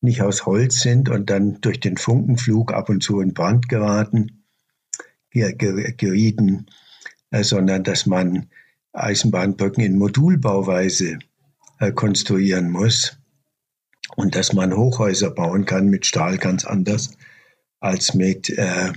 nicht 0.00 0.22
aus 0.22 0.46
Holz 0.46 0.80
sind 0.80 1.08
und 1.08 1.30
dann 1.30 1.60
durch 1.60 1.80
den 1.80 1.96
Funkenflug 1.96 2.72
ab 2.72 2.88
und 2.88 3.02
zu 3.02 3.20
in 3.20 3.34
Brand 3.34 3.68
geraten, 3.68 4.44
gerieten, 5.30 6.66
äh, 7.30 7.42
sondern 7.42 7.84
dass 7.84 8.06
man 8.06 8.48
Eisenbahnbrücken 8.92 9.84
in 9.84 9.98
Modulbauweise 9.98 11.18
äh, 11.78 11.92
konstruieren 11.92 12.70
muss 12.70 13.18
und 14.16 14.34
dass 14.34 14.52
man 14.52 14.74
Hochhäuser 14.74 15.30
bauen 15.30 15.64
kann 15.64 15.88
mit 15.88 16.06
Stahl 16.06 16.38
ganz 16.38 16.64
anders 16.64 17.10
als 17.80 18.14
mit 18.14 18.50
äh, 18.50 18.92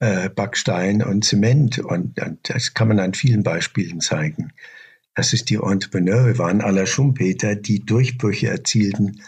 äh, 0.00 0.28
Backstein 0.28 1.02
und 1.02 1.24
Zement. 1.24 1.78
Und, 1.78 2.20
und, 2.20 2.38
das 2.42 2.74
kann 2.74 2.88
man 2.88 3.00
an 3.00 3.14
vielen 3.14 3.42
Beispielen 3.42 4.00
zeigen. 4.00 4.52
Das 5.14 5.32
ist 5.32 5.50
die 5.50 5.56
Entrepreneure 5.56 6.38
waren 6.38 6.60
aller 6.60 6.86
Schumpeter, 6.86 7.56
die 7.56 7.80
Durchbrüche 7.80 8.48
erzielten 8.48 9.20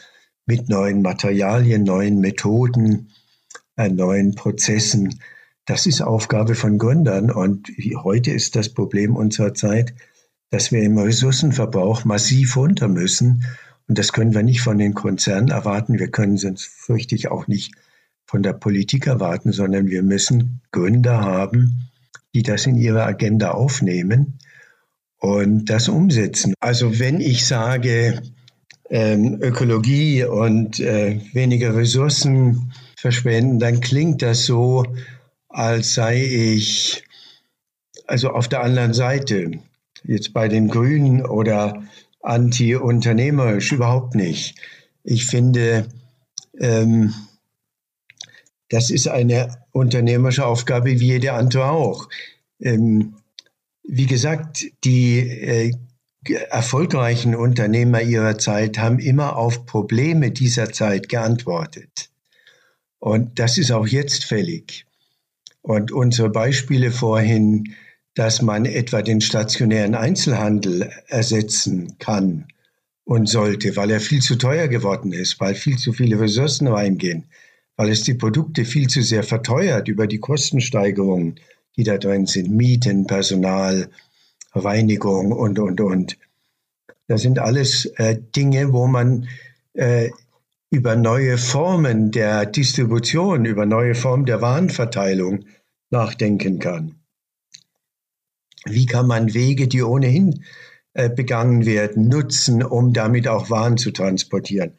mit 0.47 0.69
neuen 0.69 1.03
Materialien, 1.03 1.83
neuen 1.83 2.21
Methoden, 2.21 3.11
äh, 3.77 3.89
neuen 3.89 4.35
Prozessen. 4.35 5.21
Das 5.65 5.87
ist 5.87 6.01
Aufgabe 6.01 6.55
von 6.55 6.79
Gründern. 6.79 7.31
Und 7.31 7.69
heute 8.03 8.31
ist 8.31 8.57
das 8.57 8.69
Problem 8.69 9.17
unserer 9.17 9.55
Zeit, 9.55 9.95
dass 10.51 10.73
wir 10.73 10.83
im 10.83 10.99
Ressourcenverbrauch 10.99 12.05
massiv 12.05 12.57
runter 12.57 12.89
müssen. 12.89 13.45
Und 13.89 13.99
das 13.99 14.13
können 14.13 14.35
wir 14.35 14.43
nicht 14.43 14.61
von 14.61 14.79
den 14.79 14.95
Konzernen 14.95 15.51
erwarten. 15.51 15.99
Wir 15.99 16.11
können 16.11 16.35
es, 16.35 16.65
fürchte 16.65 17.15
ich, 17.15 17.31
auch 17.31 17.49
nicht 17.49 17.73
von 18.31 18.45
der 18.45 18.53
Politik 18.53 19.09
erwarten, 19.09 19.51
sondern 19.51 19.89
wir 19.89 20.05
müssen 20.05 20.61
Gründer 20.71 21.21
haben, 21.21 21.91
die 22.33 22.45
das 22.45 22.65
in 22.65 22.77
ihre 22.77 23.03
Agenda 23.03 23.51
aufnehmen 23.51 24.39
und 25.19 25.65
das 25.65 25.89
umsetzen. 25.89 26.55
Also 26.61 27.01
wenn 27.01 27.21
ich 27.21 27.45
sage, 27.45 28.23
ähm, 28.89 29.39
Ökologie 29.43 30.23
und 30.23 30.79
äh, 30.79 31.21
weniger 31.33 31.75
Ressourcen 31.75 32.73
verschwenden, 32.97 33.59
dann 33.59 33.81
klingt 33.81 34.23
das 34.23 34.45
so, 34.45 34.85
als 35.49 35.95
sei 35.95 36.23
ich 36.23 37.03
also 38.07 38.31
auf 38.31 38.47
der 38.47 38.63
anderen 38.63 38.95
Seite, 38.95 39.51
jetzt 40.05 40.33
bei 40.33 40.47
den 40.47 40.69
Grünen 40.69 41.27
oder 41.27 41.83
anti-unternehmerisch, 42.23 43.73
überhaupt 43.73 44.15
nicht. 44.15 44.55
Ich 45.03 45.27
finde, 45.27 45.89
ähm, 46.61 47.13
das 48.71 48.91
ist 48.91 49.09
eine 49.09 49.59
unternehmerische 49.73 50.47
Aufgabe 50.47 50.99
wie 51.01 51.07
jede 51.07 51.35
andere 51.35 51.71
auch. 51.71 52.09
Ähm, 52.61 53.17
wie 53.83 54.07
gesagt, 54.07 54.65
die 54.85 55.19
äh, 55.19 55.73
erfolgreichen 56.51 57.35
Unternehmer 57.35 58.01
ihrer 58.01 58.39
Zeit 58.39 58.79
haben 58.79 58.99
immer 58.99 59.37
auf 59.37 59.67
Probleme 59.67 60.31
dieser 60.31 60.73
Zeit 60.73 61.09
geantwortet. 61.09 62.11
Und 62.99 63.39
das 63.39 63.59
ist 63.59 63.73
auch 63.73 63.87
jetzt 63.87 64.25
fällig. 64.25 64.87
Und 65.63 65.91
unsere 65.91 66.31
Beispiele 66.31 66.91
vorhin, 66.93 67.75
dass 68.15 68.43
man 68.43 68.67
etwa 68.67 69.03
den 69.03 69.21
stationären 69.21 69.95
Einzelhandel 69.95 70.91
ersetzen 71.09 71.99
kann 71.99 72.47
und 73.05 73.29
sollte, 73.29 73.75
weil 73.77 73.91
er 73.91 74.01
viel 74.01 74.21
zu 74.21 74.37
teuer 74.37 74.69
geworden 74.69 75.13
ist, 75.13 75.41
weil 75.41 75.55
viel 75.55 75.77
zu 75.77 75.93
viele 75.93 76.21
Ressourcen 76.21 76.69
reingehen, 76.69 77.25
weil 77.81 77.89
es 77.89 78.03
die 78.03 78.13
Produkte 78.13 78.67
viel 78.67 78.89
zu 78.89 79.01
sehr 79.01 79.23
verteuert 79.23 79.89
über 79.89 80.07
die 80.07 80.19
Kostensteigerungen, 80.19 81.41
die 81.79 81.83
da 81.83 81.97
drin 81.97 82.27
sind, 82.27 82.51
Mieten, 82.51 83.07
Personal, 83.07 83.89
Reinigung 84.53 85.33
und, 85.33 85.59
und, 85.59 85.81
und. 85.81 86.19
Das 87.07 87.23
sind 87.23 87.39
alles 87.39 87.87
äh, 87.97 88.19
Dinge, 88.37 88.75
wo 88.75 88.87
man 88.87 89.29
äh, 89.73 90.11
über 90.69 90.95
neue 90.95 91.39
Formen 91.39 92.11
der 92.11 92.45
Distribution, 92.45 93.47
über 93.47 93.65
neue 93.65 93.95
Formen 93.95 94.27
der 94.27 94.43
Warenverteilung 94.43 95.47
nachdenken 95.89 96.59
kann. 96.59 96.97
Wie 98.67 98.85
kann 98.85 99.07
man 99.07 99.33
Wege, 99.33 99.69
die 99.69 99.83
ohnehin 99.83 100.45
äh, 100.93 101.09
begangen 101.09 101.65
werden, 101.65 102.09
nutzen, 102.09 102.63
um 102.63 102.93
damit 102.93 103.27
auch 103.27 103.49
Waren 103.49 103.79
zu 103.79 103.91
transportieren? 103.91 104.77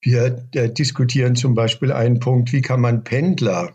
Wir 0.00 0.44
äh, 0.54 0.68
diskutieren 0.68 1.36
zum 1.36 1.54
Beispiel 1.54 1.92
einen 1.92 2.20
Punkt, 2.20 2.52
wie 2.52 2.62
kann 2.62 2.80
man 2.80 3.04
Pendler 3.04 3.72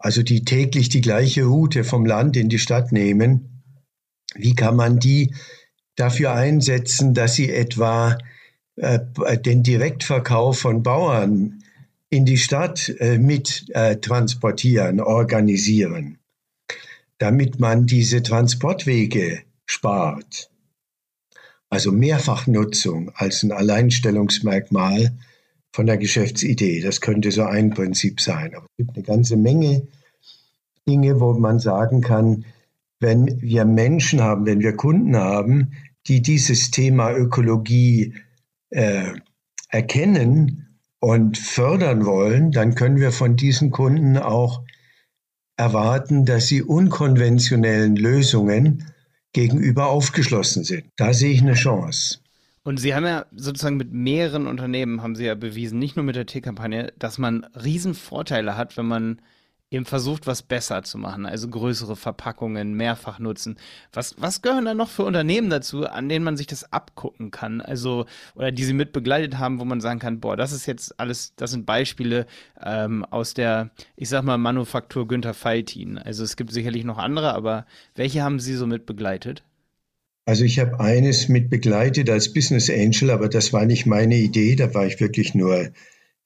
also 0.00 0.22
die 0.22 0.44
täglich 0.44 0.88
die 0.88 1.02
gleiche 1.02 1.44
Route 1.44 1.84
vom 1.84 2.06
Land 2.06 2.36
in 2.36 2.48
die 2.48 2.58
Stadt 2.58 2.90
nehmen, 2.90 3.62
wie 4.34 4.54
kann 4.54 4.74
man 4.74 4.98
die 4.98 5.34
dafür 5.94 6.32
einsetzen, 6.32 7.12
dass 7.12 7.34
sie 7.34 7.50
etwa 7.50 8.16
äh, 8.76 8.98
den 9.36 9.62
Direktverkauf 9.62 10.58
von 10.58 10.82
Bauern 10.82 11.62
in 12.08 12.24
die 12.24 12.38
Stadt 12.38 12.88
äh, 12.98 13.18
mit 13.18 13.66
äh, 13.74 13.96
transportieren, 13.96 15.00
organisieren, 15.00 16.18
damit 17.18 17.60
man 17.60 17.86
diese 17.86 18.22
Transportwege 18.22 19.42
spart. 19.66 20.50
Also 21.70 21.92
Mehrfachnutzung 21.92 23.12
als 23.14 23.42
ein 23.42 23.52
Alleinstellungsmerkmal 23.52 25.12
von 25.72 25.86
der 25.86 25.98
Geschäftsidee. 25.98 26.80
Das 26.80 27.00
könnte 27.00 27.30
so 27.30 27.44
ein 27.44 27.70
Prinzip 27.70 28.20
sein. 28.20 28.54
Aber 28.54 28.66
es 28.66 28.76
gibt 28.84 28.96
eine 28.96 29.04
ganze 29.04 29.36
Menge 29.36 29.86
Dinge, 30.88 31.20
wo 31.20 31.32
man 31.34 31.60
sagen 31.60 32.00
kann, 32.00 32.44
wenn 32.98 33.40
wir 33.40 33.64
Menschen 33.64 34.20
haben, 34.20 34.46
wenn 34.46 34.60
wir 34.60 34.76
Kunden 34.76 35.16
haben, 35.16 35.72
die 36.06 36.20
dieses 36.22 36.70
Thema 36.70 37.12
Ökologie 37.12 38.14
äh, 38.70 39.12
erkennen 39.68 40.76
und 40.98 41.38
fördern 41.38 42.04
wollen, 42.04 42.50
dann 42.50 42.74
können 42.74 42.98
wir 42.98 43.12
von 43.12 43.36
diesen 43.36 43.70
Kunden 43.70 44.18
auch 44.18 44.62
erwarten, 45.56 46.24
dass 46.24 46.48
sie 46.48 46.62
unkonventionellen 46.62 47.94
Lösungen 47.94 48.89
gegenüber 49.32 49.88
aufgeschlossen 49.88 50.64
sind. 50.64 50.84
Da 50.96 51.12
sehe 51.12 51.32
ich 51.32 51.40
eine 51.40 51.54
Chance. 51.54 52.18
Und 52.62 52.78
Sie 52.78 52.94
haben 52.94 53.06
ja 53.06 53.26
sozusagen 53.34 53.76
mit 53.76 53.92
mehreren 53.92 54.46
Unternehmen, 54.46 55.02
haben 55.02 55.16
Sie 55.16 55.24
ja 55.24 55.34
bewiesen, 55.34 55.78
nicht 55.78 55.96
nur 55.96 56.04
mit 56.04 56.16
der 56.16 56.26
T-Kampagne, 56.26 56.92
dass 56.98 57.18
man 57.18 57.44
Riesenvorteile 57.54 58.56
hat, 58.56 58.76
wenn 58.76 58.86
man 58.86 59.22
eben 59.70 59.84
versucht, 59.84 60.26
was 60.26 60.42
besser 60.42 60.82
zu 60.82 60.98
machen, 60.98 61.26
also 61.26 61.48
größere 61.48 61.94
Verpackungen, 61.94 62.74
mehrfach 62.74 63.20
nutzen. 63.20 63.56
Was, 63.92 64.16
was 64.18 64.42
gehören 64.42 64.64
da 64.64 64.74
noch 64.74 64.88
für 64.88 65.04
Unternehmen 65.04 65.48
dazu, 65.48 65.86
an 65.86 66.08
denen 66.08 66.24
man 66.24 66.36
sich 66.36 66.48
das 66.48 66.72
abgucken 66.72 67.30
kann? 67.30 67.60
Also, 67.60 68.06
oder 68.34 68.50
die 68.50 68.64
sie 68.64 68.72
mit 68.72 68.92
begleitet 68.92 69.38
haben, 69.38 69.60
wo 69.60 69.64
man 69.64 69.80
sagen 69.80 70.00
kann, 70.00 70.20
boah, 70.20 70.36
das 70.36 70.52
ist 70.52 70.66
jetzt 70.66 70.98
alles, 70.98 71.34
das 71.36 71.52
sind 71.52 71.66
Beispiele 71.66 72.26
ähm, 72.60 73.04
aus 73.04 73.34
der, 73.34 73.70
ich 73.94 74.08
sag 74.08 74.24
mal, 74.24 74.38
Manufaktur 74.38 75.06
Günther 75.06 75.34
Faltin. 75.34 75.98
Also 75.98 76.24
es 76.24 76.36
gibt 76.36 76.52
sicherlich 76.52 76.84
noch 76.84 76.98
andere, 76.98 77.32
aber 77.34 77.64
welche 77.94 78.22
haben 78.22 78.40
Sie 78.40 78.54
so 78.54 78.66
mit 78.66 78.86
begleitet? 78.86 79.44
Also 80.26 80.44
ich 80.44 80.58
habe 80.58 80.80
eines 80.80 81.28
mit 81.28 81.48
begleitet 81.48 82.10
als 82.10 82.32
Business 82.32 82.68
Angel, 82.68 83.10
aber 83.10 83.28
das 83.28 83.52
war 83.52 83.66
nicht 83.66 83.86
meine 83.86 84.16
Idee, 84.16 84.56
da 84.56 84.74
war 84.74 84.86
ich 84.86 85.00
wirklich 85.00 85.34
nur 85.34 85.70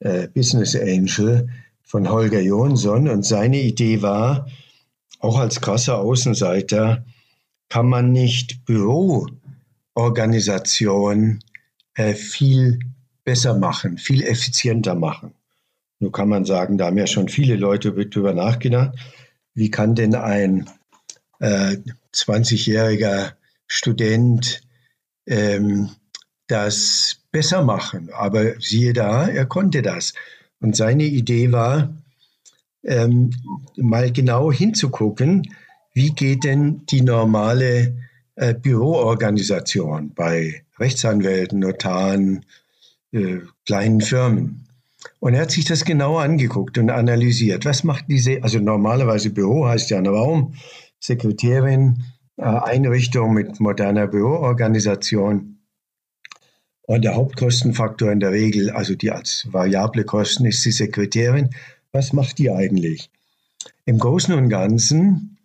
äh, 0.01 0.29
Business 0.29 0.75
Angel 0.75 1.49
von 1.85 2.11
Holger 2.11 2.41
Jonsson. 2.41 3.09
Und 3.09 3.25
seine 3.25 3.61
Idee 3.61 4.03
war, 4.03 4.49
auch 5.21 5.39
als 5.39 5.61
krasser 5.61 5.99
Außenseiter, 5.99 7.05
kann 7.69 7.89
man 7.89 8.11
nicht 8.13 8.65
Büroorganisation 8.65 11.41
äh, 11.95 12.15
viel 12.15 12.81
besser 13.25 13.55
machen, 13.55 13.99
viel 13.99 14.23
effizienter 14.23 14.95
machen. 14.95 15.35
Nun 15.99 16.13
kann 16.13 16.29
man 16.29 16.45
sagen, 16.45 16.77
da 16.77 16.87
haben 16.87 16.99
ja 16.99 17.07
schon 17.07 17.29
viele 17.29 17.57
Leute 17.57 17.93
darüber 17.93 18.35
nachgedacht, 18.35 18.97
wie 19.55 19.71
kann 19.71 19.95
denn 19.95 20.15
ein 20.15 20.69
äh, 21.39 21.77
20-jähriger 22.13 23.33
Student 23.67 24.61
ähm, 25.27 25.91
das 26.49 27.21
besser 27.31 27.63
machen? 27.63 28.11
Aber 28.13 28.61
siehe 28.61 28.93
da, 28.93 29.29
er 29.29 29.47
konnte 29.47 29.81
das. 29.81 30.13
Und 30.65 30.75
seine 30.75 31.05
Idee 31.05 31.53
war, 31.53 31.95
ähm, 32.85 33.33
mal 33.77 34.11
genau 34.11 34.51
hinzugucken, 34.51 35.43
wie 35.93 36.09
geht 36.13 36.45
denn 36.45 36.87
die 36.87 37.03
normale 37.03 37.99
äh, 38.37 38.55
Büroorganisation 38.55 40.15
bei 40.15 40.65
Rechtsanwälten, 40.79 41.59
Notaren, 41.59 42.47
äh, 43.13 43.41
kleinen 43.67 44.01
Firmen. 44.01 44.67
Und 45.21 45.35
er 45.35 45.43
hat 45.43 45.51
sich 45.51 45.67
das 45.67 45.85
genau 45.85 46.17
angeguckt 46.17 46.79
und 46.79 46.89
analysiert. 46.89 47.67
Was 47.67 47.85
macht 47.85 48.07
diese, 48.09 48.43
also 48.43 48.59
normalerweise 48.59 49.29
Büro 49.29 49.67
heißt 49.67 49.91
ja 49.91 49.99
ein 49.99 50.07
Raum, 50.07 50.55
Sekretärin, 50.99 52.05
äh, 52.39 52.45
Einrichtung 52.45 53.35
mit 53.35 53.61
moderner 53.61 54.07
Büroorganisation. 54.07 55.54
Und 56.87 57.03
der 57.03 57.15
Hauptkostenfaktor 57.15 58.13
in 58.13 58.21
der 58.21 58.33
Regel, 58.33 58.71
also 58.71 58.95
die 58.95 59.11
als 59.11 59.47
variable 59.51 60.05
Kosten, 60.05 60.45
ist 60.45 60.65
die 60.65 60.73
Sekretärin. 60.73 61.51
Was 61.93 62.13
macht 62.13 62.39
die 62.39 62.51
eigentlich? 62.51 63.11
Im 63.87 63.99
Großen 63.99 64.35
und 64.35 64.49
Ganzen 64.51 65.39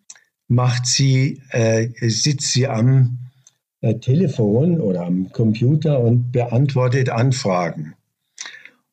macht 0.48 0.86
sie, 0.86 1.42
äh, 1.52 1.88
sitzt 2.10 2.52
sie 2.52 2.68
am 2.68 3.20
äh, 3.82 3.96
Telefon 3.96 4.82
oder 4.82 5.06
am 5.06 5.32
Computer 5.32 6.00
und 6.00 6.32
beantwortet 6.32 7.10
Anfragen. 7.10 7.94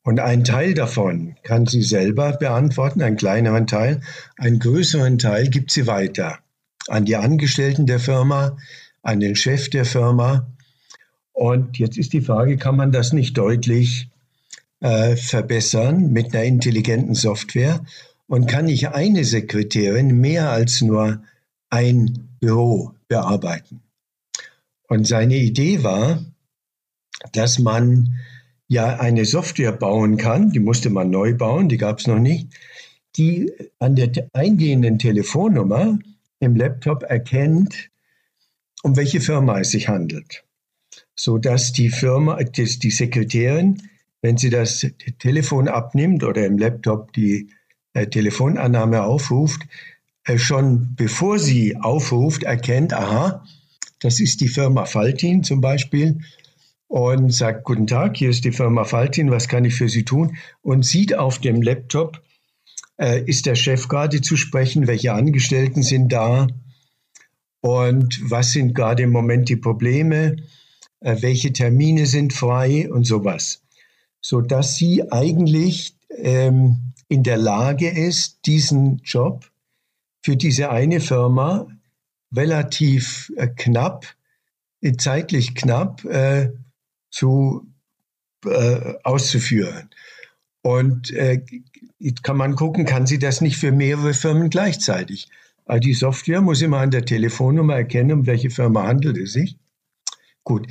Und 0.02 0.20
ein 0.20 0.44
Teil 0.44 0.74
davon 0.74 1.34
kann 1.42 1.66
sie 1.66 1.82
selber 1.82 2.32
beantworten, 2.34 3.02
einen 3.02 3.16
kleineren 3.16 3.66
Teil. 3.66 4.02
Einen 4.36 4.60
größeren 4.60 5.18
Teil 5.18 5.48
gibt 5.48 5.72
sie 5.72 5.88
weiter 5.88 6.38
an 6.86 7.04
die 7.04 7.16
Angestellten 7.16 7.86
der 7.86 7.98
Firma, 7.98 8.56
an 9.02 9.18
den 9.18 9.34
Chef 9.34 9.68
der 9.68 9.84
Firma 9.84 10.46
und 11.36 11.78
jetzt 11.78 11.98
ist 11.98 12.14
die 12.14 12.22
Frage, 12.22 12.56
kann 12.56 12.76
man 12.76 12.92
das 12.92 13.12
nicht 13.12 13.36
deutlich 13.36 14.08
äh, 14.80 15.16
verbessern 15.16 16.10
mit 16.10 16.34
einer 16.34 16.44
intelligenten 16.44 17.14
Software? 17.14 17.84
Und 18.26 18.46
kann 18.46 18.64
nicht 18.64 18.88
eine 18.88 19.22
Sekretärin 19.22 20.18
mehr 20.18 20.50
als 20.50 20.80
nur 20.80 21.22
ein 21.68 22.30
Büro 22.40 22.94
bearbeiten? 23.08 23.82
Und 24.88 25.06
seine 25.06 25.36
Idee 25.36 25.82
war, 25.82 26.24
dass 27.32 27.58
man 27.58 28.18
ja 28.66 28.98
eine 28.98 29.26
Software 29.26 29.72
bauen 29.72 30.16
kann, 30.16 30.52
die 30.52 30.60
musste 30.60 30.88
man 30.88 31.10
neu 31.10 31.34
bauen, 31.34 31.68
die 31.68 31.76
gab 31.76 31.98
es 31.98 32.06
noch 32.06 32.18
nicht, 32.18 32.48
die 33.18 33.52
an 33.78 33.94
der 33.94 34.10
eingehenden 34.32 34.98
Telefonnummer 34.98 35.98
im 36.40 36.56
Laptop 36.56 37.02
erkennt, 37.02 37.90
um 38.82 38.96
welche 38.96 39.20
Firma 39.20 39.60
es 39.60 39.72
sich 39.72 39.88
handelt, 39.88 40.45
so 41.16 41.38
dass 41.38 41.72
die 41.72 41.88
Firma, 41.88 42.38
die 42.42 42.90
Sekretärin, 42.90 43.82
wenn 44.22 44.36
sie 44.36 44.50
das 44.50 44.86
Telefon 45.18 45.68
abnimmt 45.68 46.22
oder 46.22 46.46
im 46.46 46.58
Laptop 46.58 47.12
die 47.12 47.48
äh, 47.94 48.06
Telefonannahme 48.06 49.02
aufruft, 49.02 49.62
äh, 50.24 50.38
schon 50.38 50.94
bevor 50.94 51.38
sie 51.38 51.76
aufruft, 51.76 52.42
erkennt, 52.42 52.92
aha, 52.92 53.44
das 54.00 54.20
ist 54.20 54.40
die 54.40 54.48
Firma 54.48 54.84
Faltin 54.84 55.42
zum 55.42 55.60
Beispiel 55.60 56.20
und 56.88 57.32
sagt, 57.32 57.64
guten 57.64 57.86
Tag, 57.86 58.16
hier 58.16 58.30
ist 58.30 58.44
die 58.44 58.52
Firma 58.52 58.84
Faltin, 58.84 59.30
was 59.30 59.48
kann 59.48 59.64
ich 59.64 59.74
für 59.74 59.88
Sie 59.88 60.04
tun? 60.04 60.36
Und 60.62 60.84
sieht 60.84 61.14
auf 61.16 61.38
dem 61.38 61.62
Laptop, 61.62 62.22
äh, 62.98 63.22
ist 63.22 63.46
der 63.46 63.54
Chef 63.54 63.88
gerade 63.88 64.20
zu 64.20 64.36
sprechen, 64.36 64.86
welche 64.86 65.12
Angestellten 65.12 65.82
sind 65.82 66.12
da 66.12 66.46
und 67.60 68.20
was 68.22 68.52
sind 68.52 68.74
gerade 68.74 69.02
im 69.02 69.10
Moment 69.10 69.48
die 69.48 69.56
Probleme, 69.56 70.36
welche 71.00 71.52
Termine 71.52 72.06
sind 72.06 72.32
frei 72.32 72.90
und 72.90 73.04
sowas. 73.04 73.62
Sodass 74.20 74.76
sie 74.76 75.10
eigentlich 75.12 75.96
ähm, 76.10 76.92
in 77.08 77.22
der 77.22 77.36
Lage 77.36 77.88
ist, 77.88 78.46
diesen 78.46 78.98
Job 79.04 79.50
für 80.22 80.36
diese 80.36 80.70
eine 80.70 81.00
Firma 81.00 81.68
relativ 82.34 83.32
äh, 83.36 83.46
knapp, 83.46 84.06
äh, 84.80 84.96
zeitlich 84.96 85.54
knapp 85.54 86.04
äh, 86.04 86.50
zu, 87.10 87.66
äh, 88.44 88.94
auszuführen. 89.04 89.90
Und 90.62 91.12
äh, 91.12 91.42
kann 92.22 92.36
man 92.36 92.56
gucken, 92.56 92.84
kann 92.84 93.06
sie 93.06 93.18
das 93.18 93.40
nicht 93.40 93.56
für 93.56 93.70
mehrere 93.70 94.14
Firmen 94.14 94.50
gleichzeitig? 94.50 95.28
Die 95.78 95.94
Software 95.94 96.40
muss 96.40 96.62
immer 96.62 96.78
an 96.78 96.90
der 96.90 97.04
Telefonnummer 97.04 97.74
erkennen, 97.74 98.12
um 98.12 98.26
welche 98.26 98.50
Firma 98.50 98.86
handelt 98.86 99.16
es 99.16 99.32
sich. 99.32 99.56
Gut. 100.46 100.68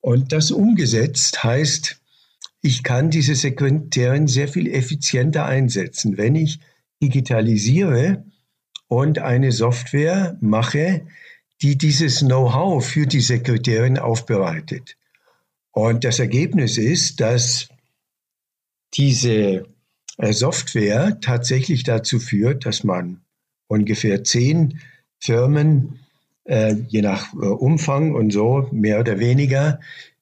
Und 0.00 0.32
das 0.32 0.50
umgesetzt 0.50 1.44
heißt, 1.44 2.00
ich 2.62 2.82
kann 2.82 3.10
diese 3.10 3.34
Sekretärin 3.34 4.26
sehr 4.26 4.48
viel 4.48 4.72
effizienter 4.72 5.44
einsetzen, 5.44 6.16
wenn 6.16 6.34
ich 6.34 6.60
digitalisiere 7.02 8.24
und 8.88 9.18
eine 9.18 9.52
Software 9.52 10.38
mache, 10.40 11.06
die 11.60 11.76
dieses 11.76 12.20
Know-how 12.20 12.82
für 12.82 13.06
die 13.06 13.20
Sekretärin 13.20 13.98
aufbereitet. 13.98 14.96
Und 15.72 16.04
das 16.04 16.20
Ergebnis 16.20 16.78
ist, 16.78 17.20
dass 17.20 17.68
diese 18.94 19.66
äh, 20.16 20.32
Software 20.32 21.20
tatsächlich 21.20 21.82
dazu 21.82 22.18
führt, 22.18 22.64
dass 22.64 22.82
man 22.82 23.20
ungefähr 23.66 24.24
zehn 24.24 24.80
Firmen, 25.20 26.00
äh, 26.48 26.74
je 26.88 27.02
nach 27.02 27.32
äh, 27.34 27.36
Umfang 27.36 28.14
und 28.14 28.32
so, 28.32 28.68
mehr 28.72 28.98
oder 29.00 29.18
weniger, 29.18 29.80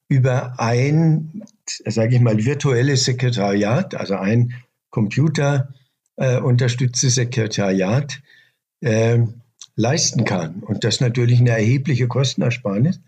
über 0.09 0.59
ein, 0.61 1.45
sage 1.85 2.17
ich 2.17 2.21
mal, 2.21 2.45
virtuelles 2.45 3.05
Sekretariat, 3.05 3.95
also 3.95 4.17
ein 4.17 4.55
computerunterstütztes 4.91 7.19
äh, 7.19 7.23
Sekretariat, 7.23 8.21
äh, 8.81 9.21
leisten 9.77 10.25
kann. 10.25 10.63
Und 10.63 10.83
das 10.85 11.01
natürlich 11.01 11.41
eine 11.41 11.51
erhebliche 11.51 12.09
Kostenersparnis. 12.09 13.01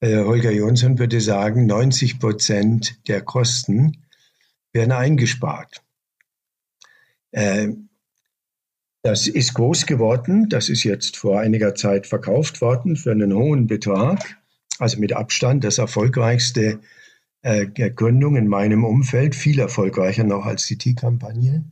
Äh, 0.00 0.18
Holger 0.18 0.52
Jonsson 0.52 0.98
würde 0.98 1.20
sagen, 1.20 1.66
90 1.66 2.20
Prozent 2.20 3.08
der 3.08 3.22
Kosten 3.22 4.04
werden 4.72 4.92
eingespart. 4.92 5.82
Äh, 7.30 7.68
das 9.02 9.26
ist 9.26 9.54
groß 9.54 9.86
geworden. 9.86 10.48
Das 10.48 10.68
ist 10.68 10.84
jetzt 10.84 11.16
vor 11.16 11.40
einiger 11.40 11.74
Zeit 11.74 12.06
verkauft 12.06 12.60
worden 12.60 12.96
für 12.96 13.10
einen 13.10 13.34
hohen 13.34 13.66
Betrag. 13.66 14.38
Also 14.78 14.98
mit 14.98 15.12
Abstand 15.12 15.64
das 15.64 15.78
erfolgreichste 15.78 16.80
äh, 17.42 17.66
Gründung 17.66 18.36
in 18.36 18.46
meinem 18.46 18.84
Umfeld, 18.84 19.34
viel 19.34 19.58
erfolgreicher 19.58 20.24
noch 20.24 20.46
als 20.46 20.66
die 20.66 20.78
T-Kampagne. 20.78 21.64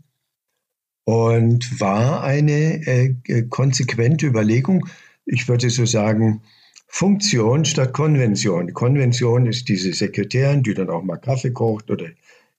Und 1.04 1.80
war 1.80 2.22
eine 2.24 2.86
äh, 2.86 3.42
konsequente 3.48 4.26
Überlegung, 4.26 4.86
ich 5.24 5.48
würde 5.48 5.70
so 5.70 5.86
sagen, 5.86 6.42
Funktion 6.88 7.64
statt 7.64 7.92
Konvention. 7.92 8.72
Konvention 8.74 9.46
ist 9.46 9.68
diese 9.68 9.92
Sekretärin, 9.92 10.64
die 10.64 10.74
dann 10.74 10.90
auch 10.90 11.02
mal 11.02 11.18
Kaffee 11.18 11.52
kocht 11.52 11.90
oder 11.90 12.06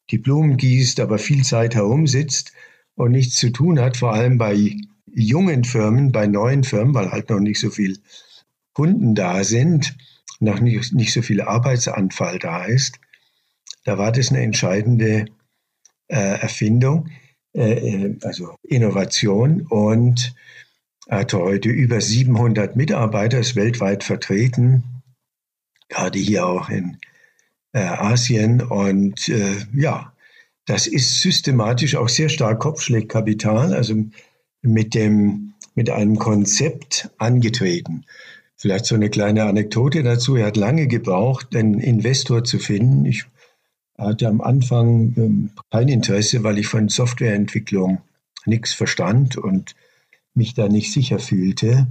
die 0.10 0.18
Blumen 0.18 0.56
gießt, 0.56 1.02
aber 1.02 1.18
viel 1.18 1.44
Zeit 1.44 1.76
herumsitzt 1.76 2.54
und 2.96 3.12
nichts 3.12 3.36
zu 3.36 3.50
tun 3.50 3.80
hat, 3.80 3.98
vor 3.98 4.14
allem 4.14 4.38
bei 4.38 4.78
jungen 5.14 5.64
Firmen, 5.64 6.12
bei 6.12 6.28
neuen 6.28 6.64
Firmen, 6.64 6.94
weil 6.94 7.12
halt 7.12 7.30
noch 7.30 7.40
nicht 7.40 7.60
so 7.60 7.70
viel 7.70 7.98
Kunden 8.74 9.16
da 9.16 9.44
sind, 9.44 9.98
noch 10.40 10.60
nicht, 10.60 10.94
nicht 10.94 11.14
so 11.14 11.22
viel 11.22 11.42
Arbeitsanfall 11.42 12.40
da 12.40 12.66
ist. 12.66 13.00
Da 13.84 13.98
war 13.98 14.12
das 14.12 14.30
eine 14.30 14.42
entscheidende 14.42 15.26
äh, 16.08 16.40
Erfindung, 16.40 17.10
äh, 17.54 17.74
äh 17.74 18.18
also 18.24 18.56
Innovation 18.64 19.62
und 19.62 20.36
hat 21.10 21.34
heute 21.34 21.70
über 21.70 22.00
700 22.00 22.76
Mitarbeiter, 22.76 23.40
ist 23.40 23.56
weltweit 23.56 24.04
vertreten, 24.04 24.84
gerade 25.90 26.20
hier 26.20 26.46
auch 26.46 26.70
in 26.70 26.98
äh, 27.74 27.80
Asien 27.80 28.62
und 28.62 29.28
äh, 29.30 29.58
ja, 29.74 30.14
das 30.66 30.88
ist 30.88 31.22
systematisch 31.22 31.96
auch 31.96 32.10
sehr 32.10 32.30
stark 32.30 32.60
Kopfschlägkapital, 32.60 33.74
also 33.74 33.96
mit, 34.62 34.94
dem, 34.94 35.54
mit 35.76 35.90
einem 35.90 36.18
Konzept 36.18 37.10
angetreten. 37.18 38.06
Vielleicht 38.56 38.86
so 38.86 38.96
eine 38.96 39.10
kleine 39.10 39.46
Anekdote 39.46 40.04
dazu. 40.04 40.36
Er 40.36 40.48
hat 40.48 40.58
lange 40.58 40.88
gebraucht, 40.88 41.56
einen 41.56 41.80
Investor 41.80 42.44
zu 42.44 42.60
finden. 42.60 43.06
Ich 43.06 43.26
hatte 43.98 44.28
am 44.28 44.42
Anfang 44.42 45.14
ähm, 45.18 45.52
kein 45.72 45.88
Interesse, 45.88 46.44
weil 46.44 46.60
ich 46.60 46.68
von 46.68 46.90
Softwareentwicklung 46.90 48.02
nichts 48.46 48.74
verstand 48.74 49.38
und 49.38 49.76
mich 50.34 50.54
da 50.54 50.68
nicht 50.68 50.94
sicher 50.94 51.20
fühlte 51.20 51.88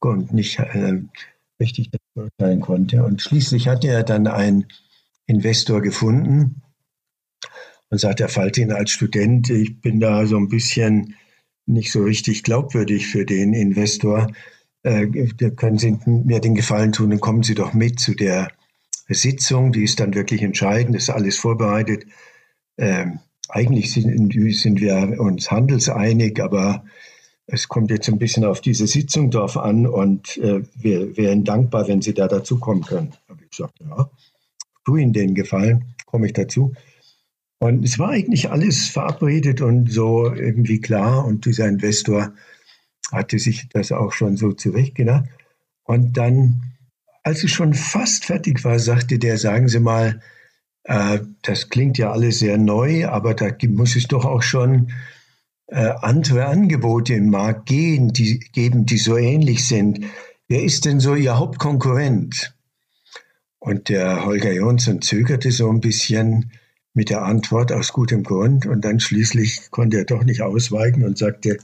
und 0.00 0.32
nicht 0.32 0.58
äh, 0.58 1.00
richtig 1.60 1.90
beurteilen 2.14 2.60
konnte. 2.60 3.04
Und 3.04 3.22
schließlich 3.22 3.68
hatte 3.68 3.88
er 3.88 4.02
dann 4.02 4.26
einen 4.26 4.66
Investor 5.26 5.80
gefunden, 5.80 6.62
und 7.92 7.98
sagt 7.98 8.20
der 8.20 8.30
Faltin 8.30 8.72
als 8.72 8.90
Student, 8.90 9.50
ich 9.50 9.82
bin 9.82 10.00
da 10.00 10.26
so 10.26 10.38
ein 10.38 10.48
bisschen 10.48 11.14
nicht 11.66 11.92
so 11.92 12.02
richtig 12.02 12.42
glaubwürdig 12.42 13.06
für 13.06 13.26
den 13.26 13.52
Investor. 13.52 14.32
Äh, 14.82 15.08
können 15.56 15.76
Sie 15.76 15.98
mir 16.06 16.40
den 16.40 16.54
Gefallen 16.54 16.92
tun, 16.92 17.10
dann 17.10 17.20
kommen 17.20 17.42
Sie 17.42 17.54
doch 17.54 17.74
mit 17.74 18.00
zu 18.00 18.14
der 18.14 18.48
Sitzung, 19.08 19.72
die 19.72 19.84
ist 19.84 20.00
dann 20.00 20.14
wirklich 20.14 20.40
entscheidend, 20.40 20.96
ist 20.96 21.10
alles 21.10 21.36
vorbereitet. 21.36 22.06
Ähm, 22.78 23.18
eigentlich 23.50 23.92
sind, 23.92 24.32
sind 24.54 24.80
wir 24.80 25.20
uns 25.20 25.50
handelseinig, 25.50 26.42
aber 26.42 26.86
es 27.46 27.68
kommt 27.68 27.90
jetzt 27.90 28.08
ein 28.08 28.18
bisschen 28.18 28.46
auf 28.46 28.62
diese 28.62 28.86
Sitzung 28.86 29.30
drauf 29.30 29.58
an 29.58 29.86
und 29.86 30.38
äh, 30.38 30.62
wir 30.76 31.14
wären 31.18 31.44
dankbar, 31.44 31.88
wenn 31.88 32.00
Sie 32.00 32.14
da 32.14 32.26
dazukommen 32.26 32.84
können. 32.84 33.12
Habe 33.28 33.44
ich 33.44 33.50
gesagt, 33.50 33.74
ja, 33.80 34.10
tu 34.86 34.96
Ihnen 34.96 35.12
den 35.12 35.34
Gefallen, 35.34 35.94
komme 36.06 36.24
ich 36.24 36.32
dazu. 36.32 36.72
Und 37.62 37.84
es 37.84 38.00
war 38.00 38.08
eigentlich 38.08 38.50
alles 38.50 38.88
verabredet 38.88 39.60
und 39.60 39.88
so 39.88 40.34
irgendwie 40.34 40.80
klar. 40.80 41.24
Und 41.24 41.46
dieser 41.46 41.68
Investor 41.68 42.32
hatte 43.12 43.38
sich 43.38 43.68
das 43.68 43.92
auch 43.92 44.10
schon 44.10 44.36
so 44.36 44.52
zurechtgedacht. 44.52 45.26
Und 45.84 46.16
dann, 46.16 46.60
als 47.22 47.44
es 47.44 47.52
schon 47.52 47.72
fast 47.72 48.24
fertig 48.24 48.64
war, 48.64 48.80
sagte 48.80 49.20
der, 49.20 49.38
sagen 49.38 49.68
Sie 49.68 49.78
mal, 49.78 50.20
äh, 50.82 51.20
das 51.42 51.68
klingt 51.68 51.98
ja 51.98 52.10
alles 52.10 52.40
sehr 52.40 52.58
neu, 52.58 53.06
aber 53.06 53.32
da 53.32 53.50
muss 53.68 53.94
es 53.94 54.08
doch 54.08 54.24
auch 54.24 54.42
schon 54.42 54.90
äh, 55.68 55.92
andere 56.00 56.46
Angebote 56.46 57.14
im 57.14 57.30
Markt 57.30 57.66
gehen, 57.66 58.12
die, 58.12 58.40
geben, 58.40 58.86
die 58.86 58.98
so 58.98 59.16
ähnlich 59.16 59.68
sind. 59.68 60.04
Wer 60.48 60.64
ist 60.64 60.84
denn 60.84 60.98
so 60.98 61.14
Ihr 61.14 61.38
Hauptkonkurrent? 61.38 62.56
Und 63.60 63.88
der 63.88 64.24
Holger 64.24 64.50
Jonsson 64.50 65.00
zögerte 65.00 65.52
so 65.52 65.70
ein 65.70 65.80
bisschen 65.80 66.50
mit 66.94 67.10
der 67.10 67.22
Antwort 67.22 67.72
aus 67.72 67.92
gutem 67.92 68.22
Grund 68.22 68.66
und 68.66 68.84
dann 68.84 69.00
schließlich 69.00 69.70
konnte 69.70 69.98
er 69.98 70.04
doch 70.04 70.24
nicht 70.24 70.42
ausweichen 70.42 71.04
und 71.04 71.16
sagte, 71.16 71.58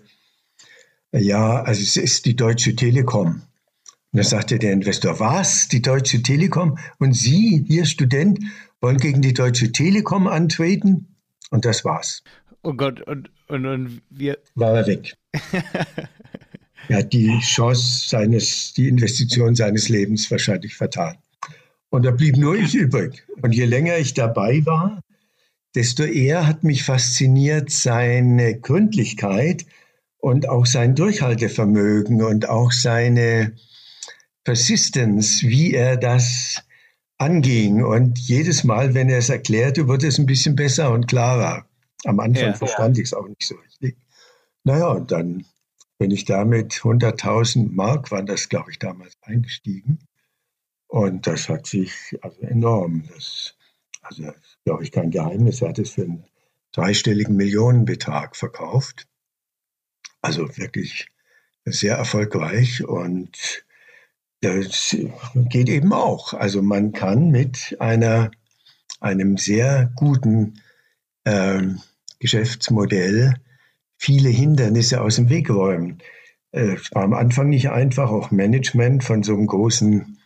ja, 1.13 1.63
also 1.63 1.83
es 1.83 1.97
ist 1.97 2.27
die 2.27 2.37
Deutsche 2.37 2.77
Telekom. 2.77 3.43
Und 4.13 4.17
dann 4.17 4.25
sagte 4.25 4.59
der 4.59 4.73
Investor, 4.73 5.21
was, 5.21 5.69
die 5.69 5.83
Deutsche 5.83 6.23
Telekom? 6.23 6.79
Und 6.99 7.15
Sie, 7.15 7.65
hier 7.67 7.85
Student, 7.85 8.41
wollen 8.81 8.99
gegen 8.99 9.21
die 9.21 9.35
Deutsche 9.35 9.73
Telekom 9.73 10.27
antreten? 10.27 11.17
Und 11.51 11.65
das 11.65 11.85
war's. 11.85 12.23
Oh 12.63 12.73
Gott, 12.73 13.01
und, 13.03 13.31
und, 13.49 13.67
und 13.67 14.03
wir. 14.11 14.39
War 14.55 14.77
er 14.77 14.87
weg. 14.87 15.15
er 16.89 16.99
hat 16.99 17.13
die 17.13 17.39
Chance 17.41 18.09
seines, 18.09 18.73
die 18.75 18.89
Investition 18.89 19.55
seines 19.55 19.89
Lebens 19.89 20.31
wahrscheinlich 20.31 20.75
vertan. 20.75 21.17
Und 21.91 22.05
da 22.05 22.11
blieb 22.11 22.37
nur 22.37 22.55
ich 22.55 22.75
übrig. 22.75 23.25
Und 23.43 23.55
je 23.55 23.65
länger 23.65 23.97
ich 23.97 24.15
dabei 24.15 24.65
war, 24.67 25.03
desto 25.75 26.05
eher 26.05 26.47
hat 26.47 26.65
mich 26.65 26.85
fasziniert 26.85 27.71
seine 27.71 28.59
Gründlichkeit 28.59 29.67
und 30.19 30.49
auch 30.49 30.67
sein 30.67 30.95
Durchhaltevermögen 30.95 32.23
und 32.23 32.49
auch 32.49 32.73
seine, 32.73 33.55
Persistence, 34.49 35.43
wie 35.43 35.75
er 35.75 35.99
das 35.99 36.63
anging. 37.19 37.85
Und 37.85 38.19
jedes 38.19 38.65
Mal, 38.65 38.95
wenn 38.95 39.11
er 39.11 39.19
es 39.19 39.29
erklärte, 39.29 39.89
wurde 39.89 40.07
es 40.07 40.19
ein 40.19 40.25
bisschen 40.25 40.57
besser 40.57 40.91
und 40.91 41.07
klarer. 41.07 41.67
Am 42.07 42.19
Anfang 42.19 42.45
ja, 42.45 42.55
verstand 42.55 42.97
ja. 42.97 43.03
ich 43.03 43.09
es 43.09 43.13
auch 43.13 43.29
nicht 43.29 43.47
so 43.47 43.57
richtig. 43.57 43.99
Naja, 44.65 44.89
und 44.89 45.13
dann 45.13 45.45
bin 45.99 46.11
ich 46.13 46.25
damit 46.25 46.73
100.000 46.73 47.73
Mark, 47.73 48.11
waren 48.11 48.25
das, 48.25 48.49
glaube 48.49 48.71
ich, 48.71 48.79
damals 48.79 49.19
eingestiegen. 49.21 49.99
Und 50.87 51.27
das 51.27 51.51
hat 51.51 51.67
sich 51.67 52.17
also 52.23 52.41
enorm, 52.41 53.05
das, 53.15 53.55
also 54.09 54.33
glaube 54.65 54.85
ich 54.85 54.93
kein 54.93 55.11
Geheimnis, 55.11 55.61
er 55.61 55.69
hat 55.69 55.79
es 55.79 55.91
für 55.91 56.03
einen 56.03 56.25
dreistelligen 56.73 57.37
Millionenbetrag 57.37 58.37
verkauft. 58.37 59.07
Also 60.21 60.57
wirklich 60.57 61.07
sehr 61.65 61.97
erfolgreich 61.97 62.85
und 62.85 63.65
das 64.41 64.97
geht 65.35 65.69
eben 65.69 65.93
auch. 65.93 66.33
Also 66.35 66.63
man 66.63 66.93
kann 66.93 67.31
mit 67.31 67.77
einer, 67.81 68.31
einem 69.01 69.37
sehr 69.37 69.93
guten 69.97 70.61
äh, 71.25 71.63
Geschäftsmodell 72.19 73.35
viele 73.97 74.29
Hindernisse 74.29 75.01
aus 75.01 75.17
dem 75.17 75.29
Weg 75.29 75.51
räumen. 75.51 75.99
Äh, 76.53 76.77
am 76.93 77.13
Anfang 77.13 77.49
nicht 77.49 77.71
einfach, 77.71 78.11
auch 78.11 78.31
Management 78.31 79.05
von 79.05 79.23
so 79.23 79.35
einem 79.35 79.47
großen, 79.47 80.18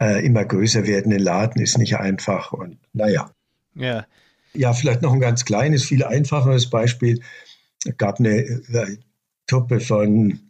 äh, 0.00 0.24
immer 0.24 0.44
größer 0.44 0.86
werdenden 0.86 1.20
Laden 1.20 1.62
ist 1.62 1.78
nicht 1.78 1.96
einfach. 1.96 2.52
Und 2.52 2.78
naja. 2.92 3.30
Ja. 3.74 4.06
Ja, 4.54 4.72
vielleicht 4.72 5.02
noch 5.02 5.12
ein 5.12 5.20
ganz 5.20 5.44
kleines, 5.44 5.84
viel 5.84 6.02
einfacheres 6.02 6.70
Beispiel. 6.70 7.20
Es 7.84 7.96
gab 7.98 8.18
eine 8.18 8.38
äh, 8.38 8.96
Truppe 9.46 9.80
von 9.80 10.40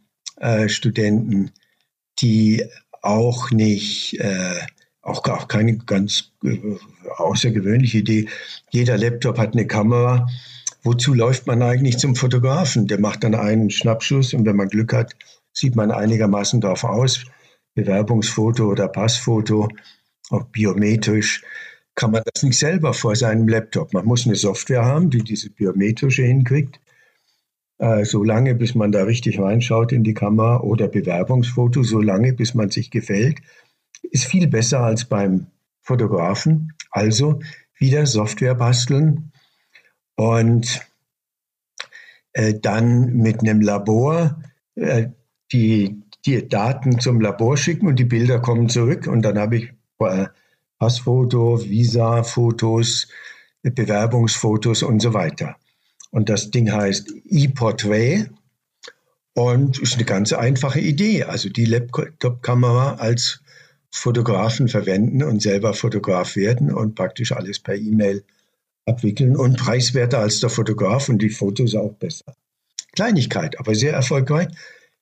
äh, 0.40 0.68
Studenten, 0.68 1.50
die 2.20 2.64
auch 3.02 3.50
nicht, 3.50 4.18
äh, 4.20 4.60
auch, 5.02 5.24
auch 5.24 5.48
keine 5.48 5.76
ganz 5.78 6.32
äh, 6.44 6.58
außergewöhnliche 7.16 7.98
Idee. 7.98 8.28
Jeder 8.70 8.96
Laptop 8.96 9.38
hat 9.38 9.54
eine 9.54 9.66
Kamera. 9.66 10.28
Wozu 10.82 11.14
läuft 11.14 11.46
man 11.46 11.62
eigentlich 11.62 11.98
zum 11.98 12.14
Fotografen? 12.14 12.86
Der 12.86 13.00
macht 13.00 13.24
dann 13.24 13.34
einen 13.34 13.70
Schnappschuss 13.70 14.34
und 14.34 14.46
wenn 14.46 14.56
man 14.56 14.68
Glück 14.68 14.92
hat, 14.92 15.16
sieht 15.52 15.74
man 15.74 15.90
einigermaßen 15.90 16.60
darauf 16.60 16.84
aus. 16.84 17.24
Bewerbungsfoto 17.76 18.68
oder 18.68 18.88
Passfoto, 18.88 19.68
auch 20.30 20.46
biometrisch, 20.46 21.44
kann 21.94 22.10
man 22.10 22.22
das 22.34 22.42
nicht 22.42 22.58
selber 22.58 22.92
vor 22.92 23.14
seinem 23.14 23.46
Laptop. 23.46 23.94
Man 23.94 24.04
muss 24.04 24.26
eine 24.26 24.34
Software 24.34 24.84
haben, 24.84 25.10
die 25.10 25.22
diese 25.22 25.50
biometrische 25.50 26.24
hinkriegt 26.24 26.80
äh, 27.78 28.04
so 28.04 28.24
lange, 28.24 28.54
bis 28.54 28.74
man 28.74 28.92
da 28.92 29.04
richtig 29.04 29.38
reinschaut 29.38 29.92
in 29.92 30.04
die 30.04 30.14
Kamera 30.14 30.60
oder 30.60 30.88
Bewerbungsfoto, 30.88 31.82
so 31.82 32.00
lange, 32.00 32.32
bis 32.32 32.54
man 32.54 32.70
sich 32.70 32.90
gefällt, 32.90 33.38
ist 34.02 34.24
viel 34.24 34.46
besser 34.48 34.80
als 34.80 35.04
beim 35.04 35.46
Fotografen. 35.82 36.72
Also 36.90 37.40
wieder 37.78 38.06
Software 38.06 38.54
basteln 38.54 39.32
und 40.16 40.80
äh, 42.32 42.54
dann 42.58 43.16
mit 43.16 43.40
einem 43.40 43.60
Labor 43.60 44.42
äh, 44.76 45.08
die, 45.52 46.02
die 46.26 46.48
Daten 46.48 47.00
zum 47.00 47.20
Labor 47.20 47.56
schicken 47.56 47.86
und 47.86 47.98
die 47.98 48.04
Bilder 48.04 48.40
kommen 48.40 48.68
zurück 48.68 49.06
und 49.06 49.22
dann 49.22 49.38
habe 49.38 49.56
ich 49.56 49.72
äh, 50.00 50.26
Passfoto, 50.78 51.62
Visa-Fotos, 51.62 53.08
Bewerbungsfotos 53.62 54.82
und 54.82 55.00
so 55.00 55.14
weiter. 55.14 55.56
Und 56.10 56.28
das 56.28 56.50
Ding 56.50 56.70
heißt 56.70 57.12
ePortrait 57.28 58.30
und 59.34 59.78
ist 59.78 59.94
eine 59.94 60.04
ganz 60.04 60.32
einfache 60.32 60.80
Idee. 60.80 61.24
Also 61.24 61.48
die 61.48 61.64
Laptop-Kamera 61.64 62.94
als 62.94 63.42
Fotografen 63.90 64.68
verwenden 64.68 65.22
und 65.22 65.42
selber 65.42 65.74
Fotograf 65.74 66.36
werden 66.36 66.72
und 66.72 66.94
praktisch 66.94 67.32
alles 67.32 67.58
per 67.58 67.74
E-Mail 67.74 68.24
abwickeln 68.84 69.36
und 69.36 69.56
preiswerter 69.56 70.20
als 70.20 70.40
der 70.40 70.50
Fotograf 70.50 71.08
und 71.08 71.18
die 71.18 71.30
Fotos 71.30 71.74
auch 71.74 71.94
besser. 71.94 72.36
Kleinigkeit, 72.92 73.58
aber 73.58 73.74
sehr 73.74 73.92
erfolgreich. 73.92 74.48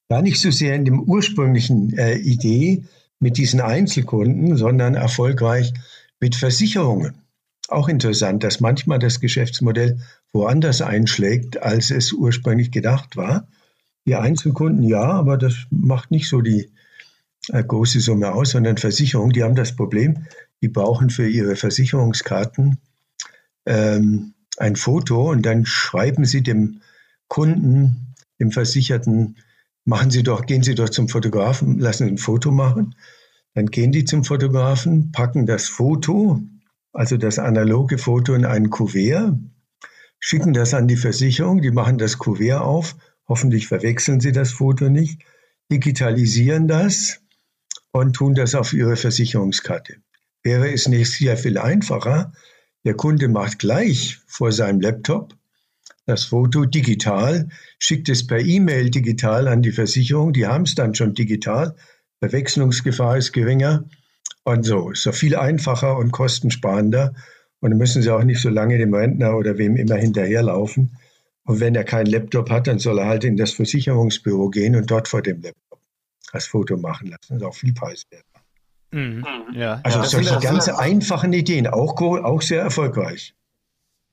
Gar 0.08 0.22
nicht 0.22 0.40
so 0.40 0.50
sehr 0.50 0.74
in 0.74 0.84
dem 0.84 1.00
ursprünglichen 1.00 1.96
äh, 1.96 2.16
Idee 2.16 2.84
mit 3.20 3.36
diesen 3.36 3.60
Einzelkunden, 3.60 4.56
sondern 4.56 4.94
erfolgreich 4.94 5.72
mit 6.20 6.36
Versicherungen. 6.36 7.14
Auch 7.68 7.88
interessant, 7.88 8.44
dass 8.44 8.60
manchmal 8.60 8.98
das 8.98 9.20
Geschäftsmodell 9.20 9.98
woanders 10.32 10.82
einschlägt, 10.82 11.62
als 11.62 11.90
es 11.90 12.12
ursprünglich 12.12 12.70
gedacht 12.70 13.16
war. 13.16 13.48
Die 14.06 14.16
Einzelkunden 14.16 14.82
ja, 14.82 15.04
aber 15.04 15.38
das 15.38 15.54
macht 15.70 16.10
nicht 16.10 16.28
so 16.28 16.42
die 16.42 16.70
äh, 17.48 17.64
große 17.64 18.00
Summe 18.00 18.32
aus, 18.32 18.50
sondern 18.50 18.76
Versicherungen, 18.76 19.32
die 19.32 19.42
haben 19.42 19.54
das 19.54 19.74
Problem, 19.74 20.26
die 20.60 20.68
brauchen 20.68 21.10
für 21.10 21.28
ihre 21.28 21.56
Versicherungskarten 21.56 22.78
ähm, 23.66 24.34
ein 24.58 24.76
Foto 24.76 25.30
und 25.30 25.44
dann 25.46 25.66
schreiben 25.66 26.24
sie 26.24 26.42
dem 26.42 26.80
Kunden, 27.28 28.14
dem 28.38 28.50
Versicherten, 28.50 29.36
machen 29.84 30.10
Sie 30.10 30.22
doch, 30.22 30.46
gehen 30.46 30.62
Sie 30.62 30.74
doch 30.74 30.88
zum 30.88 31.08
Fotografen, 31.08 31.78
lassen 31.78 32.06
Sie 32.06 32.12
ein 32.14 32.18
Foto 32.18 32.50
machen. 32.50 32.94
Dann 33.54 33.66
gehen 33.66 33.92
die 33.92 34.04
zum 34.04 34.24
Fotografen, 34.24 35.12
packen 35.12 35.46
das 35.46 35.68
Foto, 35.68 36.40
also 36.92 37.16
das 37.16 37.38
analoge 37.38 37.98
Foto 37.98 38.34
in 38.34 38.44
ein 38.44 38.70
Kuvert, 38.70 39.34
schicken 40.18 40.54
das 40.54 40.74
an 40.74 40.88
die 40.88 40.96
Versicherung, 40.96 41.60
die 41.60 41.70
machen 41.70 41.98
das 41.98 42.18
Kuvert 42.18 42.62
auf, 42.62 42.96
hoffentlich 43.28 43.68
verwechseln 43.68 44.20
sie 44.20 44.32
das 44.32 44.52
Foto 44.52 44.88
nicht, 44.88 45.22
digitalisieren 45.70 46.68
das 46.68 47.20
und 47.92 48.14
tun 48.14 48.34
das 48.34 48.54
auf 48.54 48.72
ihre 48.72 48.96
Versicherungskarte. 48.96 49.96
Wäre 50.42 50.72
es 50.72 50.88
nicht 50.88 51.12
sehr 51.12 51.36
viel 51.36 51.58
einfacher, 51.58 52.32
der 52.84 52.94
Kunde 52.94 53.28
macht 53.28 53.60
gleich 53.60 54.20
vor 54.26 54.52
seinem 54.52 54.80
Laptop 54.80 55.34
das 56.06 56.24
Foto 56.24 56.64
digital, 56.64 57.48
schickt 57.78 58.08
es 58.08 58.26
per 58.26 58.40
E-Mail 58.40 58.90
digital 58.90 59.48
an 59.48 59.62
die 59.62 59.72
Versicherung, 59.72 60.32
die 60.32 60.46
haben 60.46 60.64
es 60.64 60.74
dann 60.74 60.94
schon 60.94 61.14
digital, 61.14 61.74
Verwechslungsgefahr 62.20 63.16
ist 63.16 63.32
geringer 63.32 63.84
und 64.44 64.64
so 64.64 64.90
ist 64.90 65.06
doch 65.06 65.14
viel 65.14 65.36
einfacher 65.36 65.96
und 65.96 66.10
kostensparender 66.10 67.14
und 67.60 67.70
dann 67.70 67.78
müssen 67.78 68.02
sie 68.02 68.10
auch 68.10 68.24
nicht 68.24 68.40
so 68.40 68.50
lange 68.50 68.76
dem 68.76 68.92
Rentner 68.92 69.36
oder 69.36 69.56
wem 69.56 69.76
immer 69.76 69.96
hinterherlaufen. 69.96 70.98
Und 71.46 71.60
wenn 71.60 71.74
er 71.74 71.84
keinen 71.84 72.06
Laptop 72.06 72.50
hat, 72.50 72.66
dann 72.66 72.78
soll 72.78 72.98
er 72.98 73.06
halt 73.06 73.24
in 73.24 73.36
das 73.36 73.52
Versicherungsbüro 73.52 74.50
gehen 74.50 74.76
und 74.76 74.90
dort 74.90 75.08
vor 75.08 75.22
dem 75.22 75.40
Laptop 75.40 75.80
das 76.32 76.46
Foto 76.46 76.76
machen 76.76 77.08
lassen. 77.08 77.20
Das 77.28 77.36
ist 77.38 77.42
auch 77.42 77.54
viel 77.54 77.72
preiswerter. 77.72 78.40
Mhm. 78.90 79.24
Ja, 79.54 79.80
also 79.82 79.98
ja, 79.98 80.04
solche 80.04 80.38
ganz 80.40 80.68
einfachen 80.68 81.32
Ideen, 81.32 81.66
auch, 81.66 82.00
auch 82.00 82.42
sehr 82.42 82.60
erfolgreich. 82.60 83.34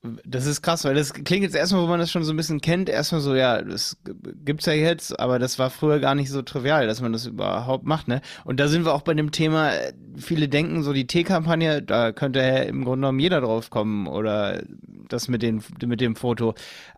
Das 0.04 0.48
ist 0.48 0.64
krass, 0.64 0.84
weil 0.84 0.96
das 0.96 1.14
klingt 1.14 1.44
jetzt 1.44 1.56
erstmal, 1.56 1.84
wo 1.84 1.88
man 1.88 2.00
das 2.00 2.10
schon 2.10 2.24
so 2.24 2.34
ein 2.34 2.38
bisschen 2.38 2.60
kennt, 2.60 2.90
erstmal 2.90 3.22
so, 3.22 3.36
ja, 3.36 3.62
das 3.62 3.98
gibt's 4.44 4.66
ja 4.66 4.74
jetzt, 4.74 5.20
aber 5.20 5.38
das 5.38 5.60
war 5.60 5.70
früher 5.70 6.00
gar 6.00 6.16
nicht 6.16 6.32
so 6.32 6.42
trivial, 6.42 6.88
dass 6.88 7.02
man 7.02 7.14
das 7.14 7.28
überhaupt 7.28 7.86
macht, 7.86 8.08
ne? 8.08 8.22
Und 8.44 8.60
da 8.60 8.68
sind 8.68 8.84
wir 8.84 8.96
auch 8.96 9.04
bei 9.04 9.14
dem 9.14 9.32
Thema, 9.32 9.74
viele 10.18 10.50
denken 10.50 10.82
so, 10.82 10.92
die 10.92 11.06
T-Kampagne, 11.06 11.84
da 11.84 12.14
könnte 12.14 12.40
ja 12.40 12.64
im 12.64 12.84
Grunde 12.84 13.02
genommen 13.02 13.20
jeder 13.20 13.42
drauf 13.42 13.70
kommen 13.70 14.08
oder 14.08 14.64
das 15.08 15.28
mit, 15.28 15.44
den, 15.44 15.64
mit 15.86 16.02
dem 16.02 16.16
Foto. 16.16 16.56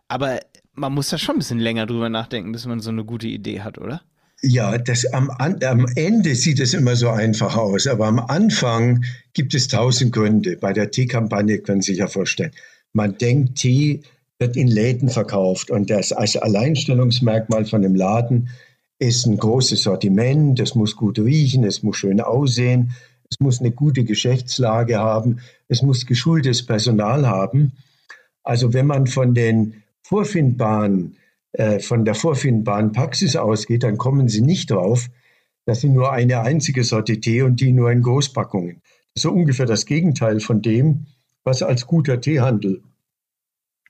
Aber 0.08 0.40
man 0.72 0.94
muss 0.94 1.10
da 1.10 1.18
schon 1.18 1.36
ein 1.36 1.40
bisschen 1.40 1.60
länger 1.60 1.84
drüber 1.84 2.08
nachdenken, 2.08 2.52
bis 2.52 2.64
man 2.64 2.80
so 2.80 2.88
eine 2.88 3.04
gute 3.04 3.26
Idee 3.26 3.60
hat, 3.60 3.76
oder? 3.76 4.00
Ja, 4.40 4.78
das 4.78 5.04
am, 5.12 5.30
am 5.30 5.86
Ende 5.94 6.34
sieht 6.34 6.58
es 6.58 6.72
immer 6.72 6.96
so 6.96 7.10
einfach 7.10 7.54
aus, 7.56 7.86
aber 7.86 8.06
am 8.06 8.18
Anfang 8.18 9.04
gibt 9.34 9.54
es 9.54 9.68
tausend 9.68 10.12
Gründe. 10.12 10.56
Bei 10.56 10.72
der 10.72 10.90
T-Kampagne 10.90 11.58
können 11.58 11.82
Sie 11.82 11.92
sich 11.92 11.98
ja 11.98 12.08
vorstellen 12.08 12.52
man 12.94 13.18
denkt, 13.18 13.56
Tee 13.56 14.02
wird 14.38 14.56
in 14.56 14.68
Läden 14.68 15.08
verkauft 15.08 15.70
und 15.70 15.90
das 15.90 16.12
als 16.12 16.36
Alleinstellungsmerkmal 16.36 17.66
von 17.66 17.82
dem 17.82 17.94
Laden 17.94 18.48
ist 18.98 19.26
ein 19.26 19.36
großes 19.36 19.82
Sortiment, 19.82 20.58
es 20.60 20.74
muss 20.74 20.96
gut 20.96 21.18
riechen, 21.18 21.64
es 21.64 21.82
muss 21.82 21.96
schön 21.96 22.20
aussehen, 22.20 22.92
es 23.28 23.40
muss 23.40 23.60
eine 23.60 23.72
gute 23.72 24.04
Geschäftslage 24.04 24.98
haben, 24.98 25.40
es 25.68 25.82
muss 25.82 26.06
geschultes 26.06 26.64
Personal 26.64 27.26
haben. 27.26 27.72
Also 28.42 28.72
wenn 28.72 28.86
man 28.86 29.06
von 29.06 29.34
den 29.34 29.82
vorfindbaren, 30.02 31.16
äh, 31.52 31.80
von 31.80 32.04
der 32.04 32.14
vorfindbaren 32.14 32.92
Praxis 32.92 33.36
ausgeht, 33.36 33.82
dann 33.82 33.98
kommen 33.98 34.28
Sie 34.28 34.42
nicht 34.42 34.70
drauf, 34.70 35.08
dass 35.66 35.80
Sie 35.80 35.88
nur 35.88 36.12
eine 36.12 36.40
einzige 36.40 36.84
Sorte 36.84 37.20
Tee 37.20 37.42
und 37.42 37.60
die 37.60 37.72
nur 37.72 37.90
in 37.90 38.02
Großpackungen. 38.02 38.82
So 39.16 39.32
ungefähr 39.32 39.66
das 39.66 39.86
Gegenteil 39.86 40.40
von 40.40 40.60
dem, 40.60 41.06
was 41.44 41.62
als 41.62 41.86
guter 41.86 42.20
Teehandel 42.20 42.82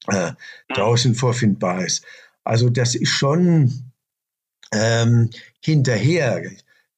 äh, 0.09 0.33
draußen 0.69 1.15
vorfindbar 1.15 1.85
ist. 1.85 2.05
Also 2.43 2.69
das 2.69 2.95
ist 2.95 3.11
schon 3.11 3.93
ähm, 4.73 5.31
hinterher. 5.61 6.43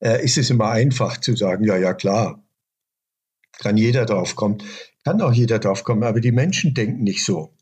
Äh, 0.00 0.24
ist 0.24 0.38
es 0.38 0.50
immer 0.50 0.70
einfach 0.70 1.18
zu 1.18 1.36
sagen, 1.36 1.64
ja, 1.64 1.76
ja, 1.76 1.94
klar, 1.94 2.42
kann 3.58 3.76
jeder 3.76 4.04
drauf 4.04 4.36
kommen, 4.36 4.58
kann 5.04 5.22
auch 5.22 5.32
jeder 5.32 5.58
drauf 5.58 5.84
kommen, 5.84 6.02
aber 6.02 6.20
die 6.20 6.32
Menschen 6.32 6.74
denken 6.74 7.02
nicht 7.02 7.24
so. 7.24 7.54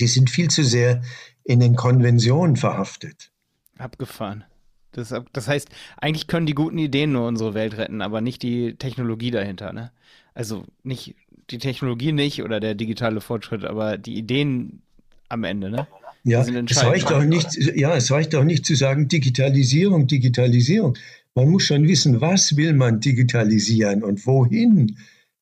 Die 0.00 0.06
sind 0.06 0.30
viel 0.30 0.48
zu 0.48 0.64
sehr 0.64 1.02
in 1.44 1.60
den 1.60 1.76
Konventionen 1.76 2.56
verhaftet. 2.56 3.30
Abgefahren. 3.78 4.44
Das, 4.92 5.14
das 5.32 5.48
heißt, 5.48 5.68
eigentlich 5.96 6.26
können 6.26 6.46
die 6.46 6.54
guten 6.54 6.78
Ideen 6.78 7.12
nur 7.12 7.26
unsere 7.26 7.54
Welt 7.54 7.76
retten, 7.76 8.02
aber 8.02 8.20
nicht 8.20 8.42
die 8.42 8.74
Technologie 8.76 9.30
dahinter, 9.30 9.72
ne? 9.72 9.90
Also 10.34 10.64
nicht 10.82 11.14
die 11.52 11.58
Technologie 11.58 12.12
nicht 12.12 12.42
oder 12.42 12.58
der 12.58 12.74
digitale 12.74 13.20
Fortschritt, 13.20 13.64
aber 13.64 13.98
die 13.98 14.16
Ideen 14.16 14.82
am 15.28 15.44
Ende, 15.44 15.70
ne? 15.70 15.86
Ja, 16.24 16.42
es 16.42 16.84
reicht 16.84 17.10
auch 17.12 17.24
nicht, 17.24 17.56
ja, 17.74 17.96
es 17.96 18.10
reicht 18.10 18.34
auch 18.34 18.44
nicht 18.44 18.64
zu 18.64 18.76
sagen 18.76 19.08
Digitalisierung, 19.08 20.06
Digitalisierung. 20.06 20.96
Man 21.34 21.50
muss 21.50 21.64
schon 21.64 21.88
wissen, 21.88 22.20
was 22.20 22.56
will 22.56 22.74
man 22.74 23.00
digitalisieren 23.00 24.04
und 24.04 24.24
wohin 24.26 24.98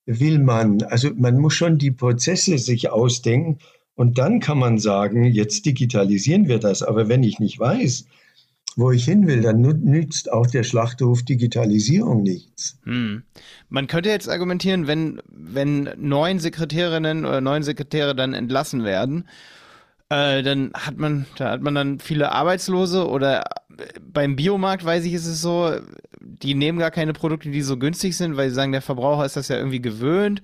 will 0.07 0.39
man. 0.39 0.83
Also 0.85 1.11
man 1.15 1.39
muss 1.39 1.55
schon 1.55 1.77
die 1.79 1.91
Prozesse 1.91 2.59
sich 2.59 2.91
ausdenken 2.91 3.59
und 3.95 4.17
dann 4.17 4.41
kann 4.41 4.59
man 4.59 4.79
sagen, 4.79 5.25
jetzt 5.25 5.67
digitalisieren 5.67 6.49
wir 6.49 6.59
das. 6.59 6.83
Aber 6.83 7.09
wenn 7.09 7.23
ich 7.23 7.41
nicht 7.41 7.59
weiß, 7.59 8.07
wo 8.81 8.91
ich 8.91 9.05
hin 9.05 9.27
will, 9.27 9.43
dann 9.43 9.61
nützt 9.61 10.33
auch 10.33 10.47
der 10.47 10.65
Schlachtruf 10.65 11.23
Digitalisierung 11.23 12.23
nichts. 12.23 12.79
Hm. 12.85 13.23
Man 13.69 13.87
könnte 13.87 14.09
jetzt 14.09 14.29
argumentieren, 14.29 14.87
wenn, 14.87 15.21
wenn 15.31 15.91
neun 15.97 16.39
Sekretärinnen 16.39 17.25
oder 17.25 17.41
neun 17.41 17.63
Sekretäre 17.63 18.15
dann 18.15 18.35
entlassen 18.35 18.85
werden, 18.85 19.29
äh, 20.09 20.43
dann 20.43 20.73
hat 20.75 20.97
man, 20.99 21.27
da 21.37 21.51
hat 21.51 21.63
man 21.63 21.75
dann 21.75 22.01
viele 22.01 22.33
Arbeitslose 22.33 23.09
oder 23.09 23.45
beim 24.01 24.37
Biomarkt 24.37 24.85
weiß 24.85 25.05
ich, 25.05 25.15
ist 25.15 25.27
es 25.27 25.41
so, 25.41 25.73
die 26.21 26.55
nehmen 26.55 26.79
gar 26.79 26.91
keine 26.91 27.13
Produkte, 27.13 27.51
die 27.51 27.63
so 27.63 27.79
günstig 27.79 28.17
sind, 28.17 28.37
weil 28.37 28.49
sie 28.49 28.55
sagen, 28.55 28.73
der 28.73 28.83
Verbraucher 28.83 29.25
ist 29.25 29.37
das 29.37 29.49
ja 29.49 29.57
irgendwie 29.57 29.81
gewöhnt. 29.81 30.43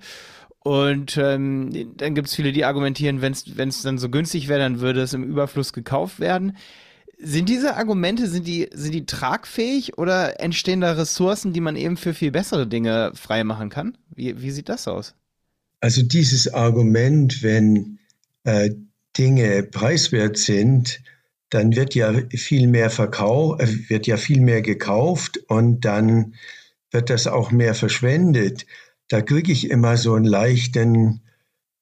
Und 0.59 1.17
ähm, 1.17 1.93
dann 1.95 2.13
gibt 2.13 2.27
es 2.27 2.35
viele, 2.35 2.51
die 2.51 2.65
argumentieren, 2.65 3.21
wenn 3.21 3.31
es 3.69 3.81
dann 3.83 3.97
so 3.97 4.09
günstig 4.09 4.47
wäre, 4.47 4.59
dann 4.59 4.81
würde 4.81 5.01
es 5.01 5.13
im 5.13 5.23
Überfluss 5.23 5.71
gekauft 5.71 6.19
werden. 6.19 6.57
Sind 7.19 7.49
diese 7.49 7.75
Argumente, 7.75 8.27
sind 8.27 8.45
die, 8.45 8.69
sind 8.71 8.93
die 8.93 9.07
tragfähig 9.07 9.97
oder 9.97 10.39
entstehen 10.39 10.81
da 10.81 10.91
Ressourcen, 10.91 11.51
die 11.51 11.61
man 11.61 11.75
eben 11.75 11.97
für 11.97 12.13
viel 12.13 12.31
bessere 12.31 12.67
Dinge 12.67 13.11
freimachen 13.15 13.69
kann? 13.69 13.97
Wie, 14.13 14.39
wie 14.41 14.51
sieht 14.51 14.69
das 14.69 14.87
aus? 14.87 15.15
Also 15.79 16.03
dieses 16.03 16.53
Argument, 16.53 17.41
wenn 17.41 17.99
äh, 18.43 18.69
Dinge 19.17 19.63
preiswert 19.63 20.37
sind, 20.37 21.01
dann 21.49 21.75
wird 21.75 21.95
ja 21.95 22.13
viel 22.29 22.67
mehr 22.67 22.89
verkauft, 22.89 23.61
äh, 23.61 23.89
wird 23.89 24.05
ja 24.05 24.17
viel 24.17 24.41
mehr 24.41 24.61
gekauft 24.61 25.39
und 25.47 25.85
dann 25.85 26.35
wird 26.91 27.09
das 27.09 27.25
auch 27.25 27.51
mehr 27.51 27.73
verschwendet. 27.73 28.65
Da 29.07 29.21
kriege 29.21 29.51
ich 29.51 29.71
immer 29.71 29.97
so 29.97 30.13
einen 30.13 30.25
leichten 30.25 31.21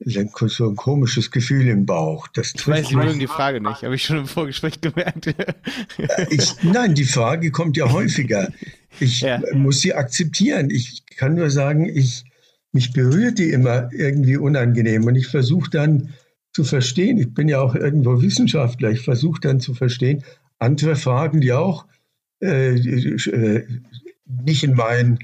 so 0.05 0.69
ein 0.69 0.75
komisches 0.75 1.31
Gefühl 1.31 1.67
im 1.67 1.85
Bauch. 1.85 2.27
Das 2.27 2.53
ich 2.55 2.67
weiß, 2.67 2.89
Sie 2.89 2.95
mögen 2.95 3.19
die 3.19 3.27
Frage 3.27 3.59
nicht, 3.59 3.83
habe 3.83 3.95
ich 3.95 4.03
schon 4.03 4.19
im 4.19 4.27
Vorgespräch 4.27 4.79
gemerkt. 4.81 5.33
ich, 6.29 6.63
nein, 6.63 6.93
die 6.93 7.05
Frage 7.05 7.51
kommt 7.51 7.75
ja 7.75 7.91
häufiger. 7.91 8.51
Ich 8.99 9.21
ja. 9.21 9.41
muss 9.53 9.81
sie 9.81 9.93
akzeptieren. 9.93 10.69
Ich 10.69 11.03
kann 11.17 11.35
nur 11.35 11.49
sagen, 11.49 11.89
ich, 11.89 12.23
mich 12.71 12.93
berührt 12.93 13.39
die 13.39 13.49
immer 13.49 13.89
irgendwie 13.91 14.37
unangenehm 14.37 15.05
und 15.05 15.15
ich 15.15 15.27
versuche 15.27 15.69
dann 15.69 16.13
zu 16.53 16.63
verstehen. 16.63 17.17
Ich 17.17 17.33
bin 17.33 17.49
ja 17.49 17.59
auch 17.59 17.75
irgendwo 17.75 18.21
Wissenschaftler. 18.21 18.91
Ich 18.91 19.01
versuche 19.01 19.41
dann 19.41 19.59
zu 19.59 19.73
verstehen, 19.73 20.23
andere 20.59 20.95
Fragen, 20.95 21.41
die 21.41 21.51
auch 21.51 21.85
äh, 22.41 22.75
äh, 22.75 23.67
nicht 24.25 24.63
in, 24.63 24.75
mein, 24.75 25.19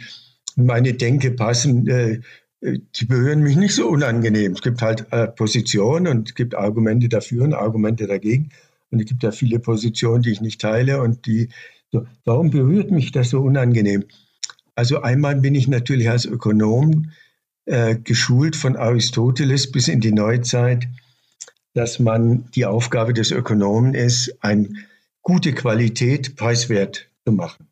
in 0.57 0.65
meine 0.65 0.93
Denke 0.93 1.31
passen, 1.31 1.87
äh, 1.87 2.19
die 2.61 3.05
berühren 3.05 3.41
mich 3.41 3.55
nicht 3.55 3.73
so 3.73 3.87
unangenehm. 3.87 4.53
Es 4.53 4.61
gibt 4.61 4.81
halt 4.81 5.11
äh, 5.11 5.27
Positionen 5.27 6.07
und 6.07 6.29
es 6.29 6.35
gibt 6.35 6.55
Argumente 6.55 7.09
dafür 7.09 7.43
und 7.43 7.53
Argumente 7.53 8.07
dagegen. 8.07 8.51
Und 8.91 8.99
es 8.99 9.05
gibt 9.05 9.23
ja 9.23 9.31
viele 9.31 9.59
Positionen, 9.59 10.21
die 10.21 10.31
ich 10.31 10.41
nicht 10.41 10.61
teile 10.61 11.01
und 11.01 11.25
die, 11.25 11.49
so, 11.91 12.05
warum 12.25 12.51
berührt 12.51 12.91
mich 12.91 13.11
das 13.11 13.29
so 13.29 13.41
unangenehm? 13.41 14.05
Also 14.75 15.01
einmal 15.01 15.35
bin 15.35 15.55
ich 15.55 15.67
natürlich 15.67 16.09
als 16.09 16.25
Ökonom 16.25 17.11
äh, 17.65 17.95
geschult 17.95 18.55
von 18.55 18.75
Aristoteles 18.75 19.71
bis 19.71 19.87
in 19.87 19.99
die 19.99 20.11
Neuzeit, 20.11 20.87
dass 21.73 21.99
man 21.99 22.49
die 22.51 22.65
Aufgabe 22.65 23.13
des 23.13 23.31
Ökonomen 23.31 23.93
ist, 23.93 24.35
eine 24.41 24.69
gute 25.21 25.53
Qualität 25.53 26.35
preiswert 26.35 27.09
zu 27.25 27.31
machen. 27.31 27.67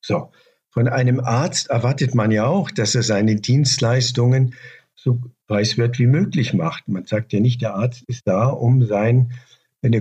So. 0.00 0.30
Von 0.72 0.88
einem 0.88 1.20
Arzt 1.20 1.68
erwartet 1.68 2.14
man 2.14 2.30
ja 2.30 2.46
auch, 2.46 2.70
dass 2.70 2.94
er 2.94 3.02
seine 3.02 3.36
Dienstleistungen 3.36 4.54
so 4.94 5.20
preiswert 5.46 5.98
wie 5.98 6.06
möglich 6.06 6.54
macht. 6.54 6.88
Man 6.88 7.04
sagt 7.04 7.34
ja 7.34 7.40
nicht, 7.40 7.60
der 7.60 7.74
Arzt 7.74 8.04
ist 8.06 8.26
da, 8.26 8.46
um 8.46 8.86
seine 8.86 9.28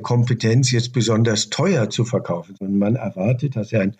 Kompetenz 0.01 0.71
jetzt 0.71 0.93
besonders 0.93 1.49
teuer 1.49 1.89
zu 1.89 2.05
verkaufen, 2.05 2.55
sondern 2.57 2.79
man 2.79 2.95
erwartet, 2.95 3.57
dass 3.57 3.73
er 3.73 3.81
ein, 3.81 3.97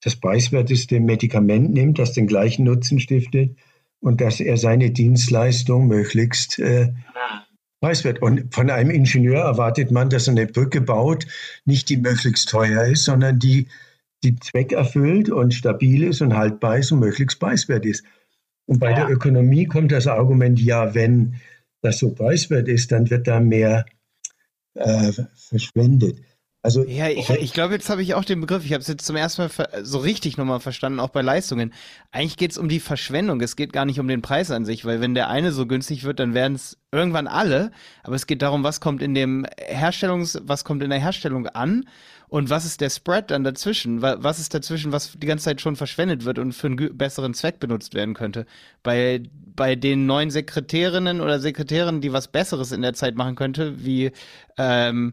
das 0.00 0.14
preiswerteste 0.14 1.00
Medikament 1.00 1.72
nimmt, 1.72 1.98
das 1.98 2.12
den 2.12 2.28
gleichen 2.28 2.66
Nutzen 2.66 3.00
stiftet 3.00 3.56
und 3.98 4.20
dass 4.20 4.38
er 4.38 4.56
seine 4.56 4.92
Dienstleistung 4.92 5.88
möglichst 5.88 6.60
äh, 6.60 6.92
preiswert. 7.80 8.22
Und 8.22 8.54
von 8.54 8.70
einem 8.70 8.90
Ingenieur 8.90 9.40
erwartet 9.40 9.90
man, 9.90 10.08
dass 10.08 10.28
er 10.28 10.32
eine 10.32 10.46
Brücke 10.46 10.82
baut, 10.82 11.26
nicht 11.64 11.88
die 11.88 11.96
möglichst 11.96 12.48
teuer 12.48 12.84
ist, 12.84 13.06
sondern 13.06 13.40
die 13.40 13.66
die 14.22 14.36
Zweck 14.36 14.72
erfüllt 14.72 15.30
und 15.30 15.54
stabil 15.54 16.04
ist 16.04 16.20
und 16.20 16.36
haltbar 16.36 16.78
ist 16.78 16.92
und 16.92 17.00
möglichst 17.00 17.40
preiswert 17.40 17.84
ist. 17.84 18.04
Und 18.66 18.78
bei 18.78 18.90
ja. 18.90 18.96
der 18.96 19.10
Ökonomie 19.10 19.66
kommt 19.66 19.92
das 19.92 20.06
Argument, 20.06 20.60
ja, 20.60 20.94
wenn 20.94 21.34
das 21.82 21.98
so 21.98 22.14
preiswert 22.14 22.68
ist, 22.68 22.92
dann 22.92 23.10
wird 23.10 23.26
da 23.26 23.40
mehr 23.40 23.84
äh, 24.74 25.12
verschwendet. 25.34 26.20
Also, 26.64 26.84
ja, 26.84 27.08
ich, 27.08 27.28
ich 27.28 27.52
glaube, 27.52 27.74
jetzt 27.74 27.90
habe 27.90 28.02
ich 28.02 28.14
auch 28.14 28.24
den 28.24 28.40
Begriff, 28.40 28.64
ich 28.64 28.72
habe 28.72 28.82
es 28.82 28.86
jetzt 28.86 29.04
zum 29.04 29.16
ersten 29.16 29.42
Mal 29.42 29.50
so 29.82 29.98
richtig 29.98 30.36
nochmal 30.36 30.60
verstanden, 30.60 31.00
auch 31.00 31.08
bei 31.08 31.20
Leistungen. 31.20 31.72
Eigentlich 32.12 32.36
geht 32.36 32.52
es 32.52 32.58
um 32.58 32.68
die 32.68 32.78
Verschwendung, 32.78 33.40
es 33.40 33.56
geht 33.56 33.72
gar 33.72 33.84
nicht 33.84 33.98
um 33.98 34.06
den 34.06 34.22
Preis 34.22 34.52
an 34.52 34.64
sich, 34.64 34.84
weil 34.84 35.00
wenn 35.00 35.14
der 35.14 35.28
eine 35.28 35.50
so 35.50 35.66
günstig 35.66 36.04
wird, 36.04 36.20
dann 36.20 36.34
werden 36.34 36.54
es 36.54 36.78
irgendwann 36.92 37.26
alle, 37.26 37.72
aber 38.04 38.14
es 38.14 38.28
geht 38.28 38.42
darum, 38.42 38.62
was 38.62 38.80
kommt 38.80 39.02
in 39.02 39.12
dem 39.12 39.44
Herstellungs, 39.58 40.40
was 40.44 40.62
kommt 40.62 40.84
in 40.84 40.90
der 40.90 41.00
Herstellung 41.00 41.48
an 41.48 41.84
und 42.32 42.48
was 42.48 42.64
ist 42.64 42.80
der 42.80 42.88
Spread 42.88 43.30
dann 43.30 43.44
dazwischen? 43.44 44.00
Was 44.00 44.38
ist 44.38 44.54
dazwischen, 44.54 44.90
was 44.90 45.12
die 45.18 45.26
ganze 45.26 45.44
Zeit 45.44 45.60
schon 45.60 45.76
verschwendet 45.76 46.24
wird 46.24 46.38
und 46.38 46.54
für 46.54 46.68
einen 46.68 46.96
besseren 46.96 47.34
Zweck 47.34 47.60
benutzt 47.60 47.92
werden 47.92 48.14
könnte? 48.14 48.46
Bei, 48.82 49.22
bei 49.54 49.76
den 49.76 50.06
neuen 50.06 50.30
Sekretärinnen 50.30 51.20
oder 51.20 51.40
Sekretären, 51.40 52.00
die 52.00 52.14
was 52.14 52.28
Besseres 52.28 52.72
in 52.72 52.80
der 52.80 52.94
Zeit 52.94 53.16
machen 53.16 53.34
könnte, 53.34 53.84
wie 53.84 54.12
ähm, 54.56 55.12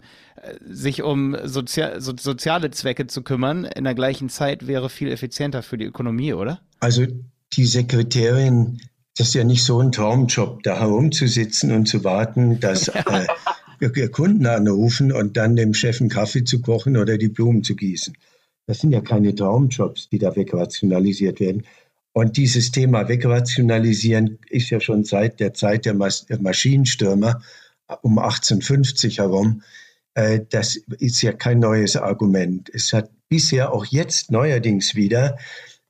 sich 0.66 1.04
um 1.04 1.36
Sozia 1.44 2.00
so, 2.00 2.14
soziale 2.18 2.72
Zwecke 2.72 3.06
zu 3.08 3.22
kümmern, 3.22 3.66
in 3.66 3.84
der 3.84 3.96
gleichen 3.96 4.30
Zeit 4.30 4.66
wäre 4.66 4.90
viel 4.90 5.12
effizienter 5.12 5.62
für 5.62 5.78
die 5.78 5.88
Ökonomie, 5.88 6.32
oder? 6.32 6.62
Also 6.80 7.06
die 7.52 7.66
Sekretärin 7.66 8.80
das 9.20 9.28
ist 9.28 9.34
ja 9.34 9.44
nicht 9.44 9.66
so 9.66 9.82
ein 9.82 9.92
Traumjob, 9.92 10.64
da 10.64 10.80
herumzusitzen 10.80 11.74
und 11.74 11.88
zu 11.88 12.06
warten, 12.06 12.62
dass 12.62 12.88
äh, 12.88 13.28
Kunden 14.12 14.46
anrufen 14.46 15.12
und 15.12 15.38
dann 15.38 15.56
dem 15.56 15.74
Chef 15.74 16.02
einen 16.02 16.10
Kaffee 16.10 16.44
zu 16.44 16.62
kochen 16.62 16.98
oder 16.98 17.18
die 17.18 17.30
Blumen 17.30 17.64
zu 17.64 17.76
gießen. 17.76 18.16
Das 18.68 18.80
sind 18.80 18.92
ja 18.92 19.02
keine 19.02 19.34
Traumjobs, 19.34 20.10
die 20.10 20.20
da 20.20 20.36
wegrationalisiert 20.36 21.40
werden. 21.40 21.64
Und 22.14 22.38
dieses 22.38 22.72
Thema 22.72 23.08
wegrationalisieren 23.08 24.40
ist 24.50 24.70
ja 24.70 24.80
schon 24.80 25.06
seit 25.06 25.40
der 25.40 25.54
Zeit 25.54 25.86
der, 25.86 25.94
Mas 25.94 26.26
der 26.26 26.42
Maschinenstürmer 26.42 27.42
um 28.02 28.20
1850 28.20 29.20
herum. 29.20 29.64
Äh, 30.14 30.42
das 30.50 30.76
ist 31.00 31.22
ja 31.22 31.32
kein 31.34 31.60
neues 31.60 31.96
Argument. 31.96 32.70
Es 32.74 32.94
hat 32.94 33.10
bisher 33.30 33.74
auch 33.74 33.86
jetzt 33.86 34.32
neuerdings 34.32 34.96
wieder, 34.96 35.38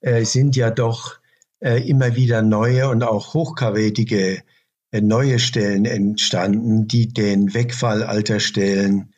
äh, 0.02 0.24
sind 0.24 0.56
ja 0.56 0.72
doch 0.72 1.20
äh, 1.60 1.88
immer 1.88 2.16
wieder 2.16 2.42
neue 2.42 2.90
und 2.90 3.04
auch 3.04 3.34
hochkarätige 3.34 4.44
neue 4.92 5.40
Stellen 5.40 5.86
entstanden, 5.86 6.88
die 6.88 7.08
den 7.08 7.54
Wegfall 7.54 8.04
alter 8.04 8.40
Stellen, 8.40 9.14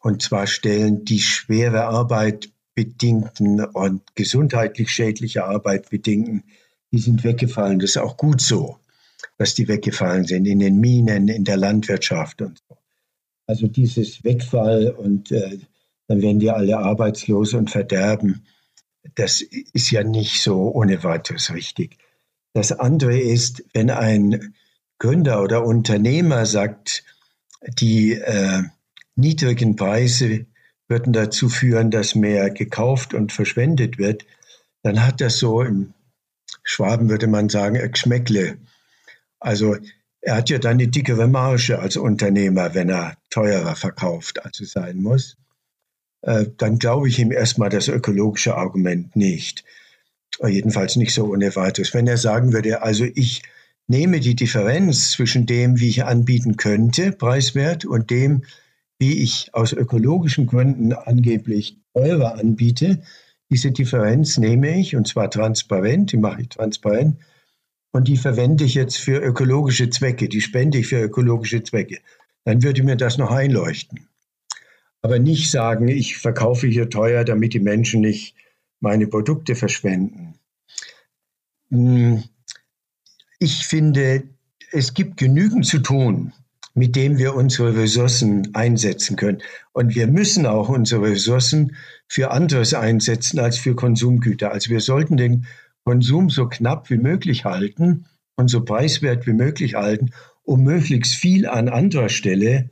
und 0.00 0.22
zwar 0.22 0.46
Stellen, 0.46 1.04
die 1.04 1.20
schwere 1.20 1.84
Arbeit 1.84 2.50
bedingten 2.74 3.64
und 3.64 4.02
gesundheitlich 4.14 4.90
schädliche 4.90 5.44
Arbeit 5.44 5.90
bedingten, 5.90 6.44
die 6.90 6.98
sind 6.98 7.22
weggefallen. 7.22 7.78
Das 7.78 7.90
ist 7.90 7.98
auch 7.98 8.16
gut 8.16 8.40
so, 8.40 8.78
dass 9.38 9.54
die 9.54 9.68
weggefallen 9.68 10.24
sind 10.24 10.46
in 10.46 10.58
den 10.58 10.80
Minen, 10.80 11.28
in 11.28 11.44
der 11.44 11.56
Landwirtschaft 11.56 12.42
und 12.42 12.60
so. 12.68 12.76
Also 13.46 13.66
dieses 13.66 14.24
Wegfall 14.24 14.90
und 14.90 15.30
äh, 15.30 15.58
dann 16.08 16.22
werden 16.22 16.40
die 16.40 16.50
alle 16.50 16.78
arbeitslos 16.78 17.54
und 17.54 17.70
verderben. 17.70 18.46
Das 19.14 19.40
ist 19.40 19.90
ja 19.90 20.02
nicht 20.04 20.42
so 20.42 20.72
ohne 20.72 21.02
weiteres 21.04 21.52
richtig. 21.52 21.98
Das 22.52 22.72
andere 22.72 23.18
ist, 23.18 23.64
wenn 23.72 23.90
ein 23.90 24.54
Gründer 25.02 25.42
oder 25.42 25.64
Unternehmer 25.64 26.46
sagt, 26.46 27.02
die 27.80 28.12
äh, 28.12 28.62
niedrigen 29.16 29.74
Preise 29.74 30.46
würden 30.86 31.12
dazu 31.12 31.48
führen, 31.48 31.90
dass 31.90 32.14
mehr 32.14 32.50
gekauft 32.50 33.12
und 33.12 33.32
verschwendet 33.32 33.98
wird, 33.98 34.24
dann 34.84 35.04
hat 35.04 35.20
das 35.20 35.38
so, 35.38 35.60
im 35.60 35.92
Schwaben 36.62 37.10
würde 37.10 37.26
man 37.26 37.48
sagen, 37.48 37.76
ein 37.78 37.90
Geschmäckle. 37.90 38.58
Also 39.40 39.76
er 40.20 40.36
hat 40.36 40.50
ja 40.50 40.58
dann 40.58 40.74
eine 40.74 40.86
dickere 40.86 41.26
Marge 41.26 41.80
als 41.80 41.96
Unternehmer, 41.96 42.76
wenn 42.76 42.88
er 42.88 43.16
teurer 43.28 43.74
verkauft, 43.74 44.44
als 44.44 44.60
es 44.60 44.70
sein 44.70 45.02
muss. 45.02 45.36
äh, 46.22 46.46
dann 46.58 46.78
glaube 46.78 47.08
ich 47.08 47.18
ihm 47.18 47.32
erstmal 47.32 47.70
das 47.70 47.88
ökologische 47.88 48.54
Argument 48.54 49.16
nicht. 49.16 49.64
Jedenfalls 50.46 50.94
nicht 50.94 51.12
so 51.12 51.26
ohne 51.26 51.56
weiteres. 51.56 51.92
Wenn 51.92 52.06
er 52.06 52.18
sagen 52.18 52.52
würde, 52.52 52.82
also 52.82 53.04
ich 53.16 53.42
nehme 53.92 54.20
die 54.20 54.34
Differenz 54.34 55.10
zwischen 55.10 55.44
dem, 55.44 55.78
wie 55.78 55.90
ich 55.90 56.04
anbieten 56.04 56.56
könnte, 56.56 57.12
preiswert, 57.12 57.84
und 57.84 58.08
dem, 58.08 58.44
wie 58.98 59.22
ich 59.22 59.50
aus 59.52 59.74
ökologischen 59.74 60.46
Gründen 60.46 60.94
angeblich 60.94 61.76
teurer 61.92 62.38
anbiete, 62.38 63.02
diese 63.50 63.70
Differenz 63.70 64.38
nehme 64.38 64.80
ich, 64.80 64.96
und 64.96 65.06
zwar 65.06 65.30
transparent, 65.30 66.10
die 66.10 66.16
mache 66.16 66.40
ich 66.40 66.48
transparent, 66.48 67.18
und 67.92 68.08
die 68.08 68.16
verwende 68.16 68.64
ich 68.64 68.72
jetzt 68.72 68.96
für 68.96 69.18
ökologische 69.18 69.90
Zwecke, 69.90 70.26
die 70.30 70.40
spende 70.40 70.78
ich 70.78 70.86
für 70.86 71.02
ökologische 71.02 71.62
Zwecke. 71.62 71.98
Dann 72.46 72.62
würde 72.62 72.82
mir 72.84 72.96
das 72.96 73.18
noch 73.18 73.30
einleuchten. 73.30 74.08
Aber 75.02 75.18
nicht 75.18 75.50
sagen, 75.50 75.88
ich 75.88 76.16
verkaufe 76.16 76.66
hier 76.66 76.88
teuer, 76.88 77.24
damit 77.24 77.52
die 77.52 77.60
Menschen 77.60 78.00
nicht 78.00 78.34
meine 78.80 79.06
Produkte 79.06 79.54
verschwenden. 79.54 80.38
Hm, 81.68 82.22
ich 83.42 83.66
finde, 83.66 84.22
es 84.70 84.94
gibt 84.94 85.16
genügend 85.16 85.66
zu 85.66 85.80
tun, 85.80 86.32
mit 86.74 86.94
dem 86.94 87.18
wir 87.18 87.34
unsere 87.34 87.76
Ressourcen 87.76 88.54
einsetzen 88.54 89.16
können. 89.16 89.42
Und 89.72 89.96
wir 89.96 90.06
müssen 90.06 90.46
auch 90.46 90.68
unsere 90.68 91.02
Ressourcen 91.02 91.74
für 92.06 92.30
anderes 92.30 92.72
einsetzen 92.72 93.40
als 93.40 93.58
für 93.58 93.74
Konsumgüter. 93.74 94.52
Also 94.52 94.70
wir 94.70 94.80
sollten 94.80 95.16
den 95.16 95.46
Konsum 95.84 96.30
so 96.30 96.46
knapp 96.46 96.88
wie 96.88 96.98
möglich 96.98 97.44
halten 97.44 98.06
und 98.36 98.48
so 98.48 98.64
preiswert 98.64 99.26
wie 99.26 99.32
möglich 99.32 99.74
halten, 99.74 100.12
um 100.44 100.62
möglichst 100.62 101.14
viel 101.14 101.48
an 101.48 101.68
anderer 101.68 102.08
Stelle 102.08 102.70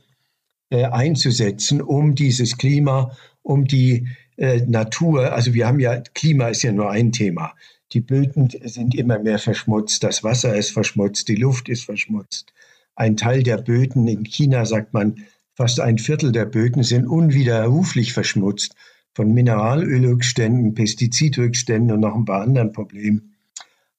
äh, 0.69 0.85
einzusetzen, 0.85 1.81
um 1.81 2.15
dieses 2.15 2.57
Klima, 2.57 3.15
um 3.41 3.65
die 3.65 4.07
äh, 4.37 4.61
Natur, 4.61 5.33
also 5.33 5.53
wir 5.53 5.67
haben 5.67 5.81
ja, 5.81 5.99
Klima 5.99 6.47
ist 6.47 6.63
ja 6.63 6.71
nur 6.71 6.89
ein 6.89 7.11
Thema. 7.11 7.53
Die 7.93 8.01
Böden 8.01 8.49
sind 8.63 8.95
immer 8.95 9.19
mehr 9.19 9.39
verschmutzt, 9.39 10.03
das 10.03 10.23
Wasser 10.23 10.55
ist 10.55 10.71
verschmutzt, 10.71 11.27
die 11.27 11.35
Luft 11.35 11.67
ist 11.67 11.83
verschmutzt. 11.83 12.53
Ein 12.95 13.17
Teil 13.17 13.43
der 13.43 13.57
Böden, 13.57 14.07
in 14.07 14.23
China 14.23 14.65
sagt 14.65 14.93
man, 14.93 15.25
fast 15.55 15.79
ein 15.79 15.97
Viertel 15.97 16.31
der 16.31 16.45
Böden 16.45 16.83
sind 16.83 17.05
unwiderruflich 17.05 18.13
verschmutzt 18.13 18.75
von 19.13 19.33
Mineralölrückständen, 19.33 20.73
Pestizidrückständen 20.73 21.91
und 21.95 21.99
noch 21.99 22.15
ein 22.15 22.25
paar 22.25 22.41
anderen 22.41 22.71
Problemen. 22.71 23.35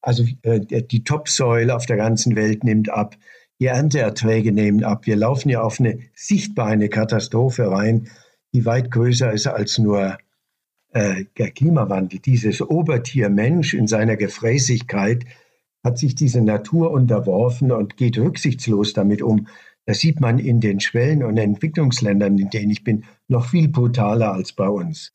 Also 0.01 0.25
äh, 0.43 0.61
die 0.61 1.05
Topsoil 1.05 1.71
auf 1.71 1.85
der 1.85 1.97
ganzen 1.97 2.35
Welt 2.35 2.65
nimmt 2.65 2.89
ab, 2.89 3.17
die 3.61 3.67
Ernteerträge 3.67 4.53
nehmen 4.53 4.85
ab. 4.85 5.07
Wir 5.07 5.17
laufen 5.17 5.51
ja 5.51 5.63
auf 5.63 5.79
eine 5.79 5.99
sichtbare 6.15 6.89
Katastrophe 6.89 7.71
rein, 7.71 8.09
die 8.55 8.65
weit 8.65 8.91
größer 8.91 9.33
ist 9.33 9.47
als 9.47 9.79
nur 9.79 10.17
äh, 10.93 11.25
der 11.39 11.51
Klimawandel. 11.51 12.19
Dieses 12.19 12.61
Obertier 12.61 13.29
Mensch 13.29 13.75
in 13.75 13.87
seiner 13.87 14.17
Gefräßigkeit 14.17 15.25
hat 15.83 15.99
sich 15.99 16.15
diese 16.15 16.43
Natur 16.43 16.91
unterworfen 16.91 17.73
und 17.73 17.97
geht 17.97 18.19
rücksichtslos 18.19 18.93
damit 18.93 19.23
um. 19.23 19.49
Das 19.85 19.99
sieht 19.99 20.21
man 20.21 20.39
in 20.39 20.61
den 20.61 20.81
Schwellen- 20.81 21.25
und 21.25 21.39
Entwicklungsländern, 21.39 22.39
in 22.39 22.51
denen 22.51 22.71
ich 22.71 22.85
bin, 22.85 23.05
noch 23.27 23.47
viel 23.47 23.69
brutaler 23.69 24.33
als 24.33 24.53
bei 24.53 24.69
uns. 24.69 25.13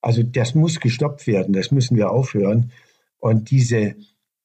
Also 0.00 0.22
das 0.22 0.54
muss 0.54 0.80
gestoppt 0.80 1.26
werden, 1.26 1.52
das 1.52 1.70
müssen 1.70 1.96
wir 1.96 2.10
aufhören. 2.10 2.72
Und 3.18 3.50
diese, 3.50 3.96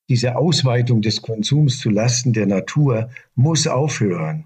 diese 0.09 0.35
Ausweitung 0.35 1.01
des 1.01 1.21
Konsums 1.21 1.79
zu 1.79 1.89
Lasten 1.89 2.33
der 2.33 2.47
Natur 2.47 3.09
muss 3.35 3.65
aufhören. 3.67 4.45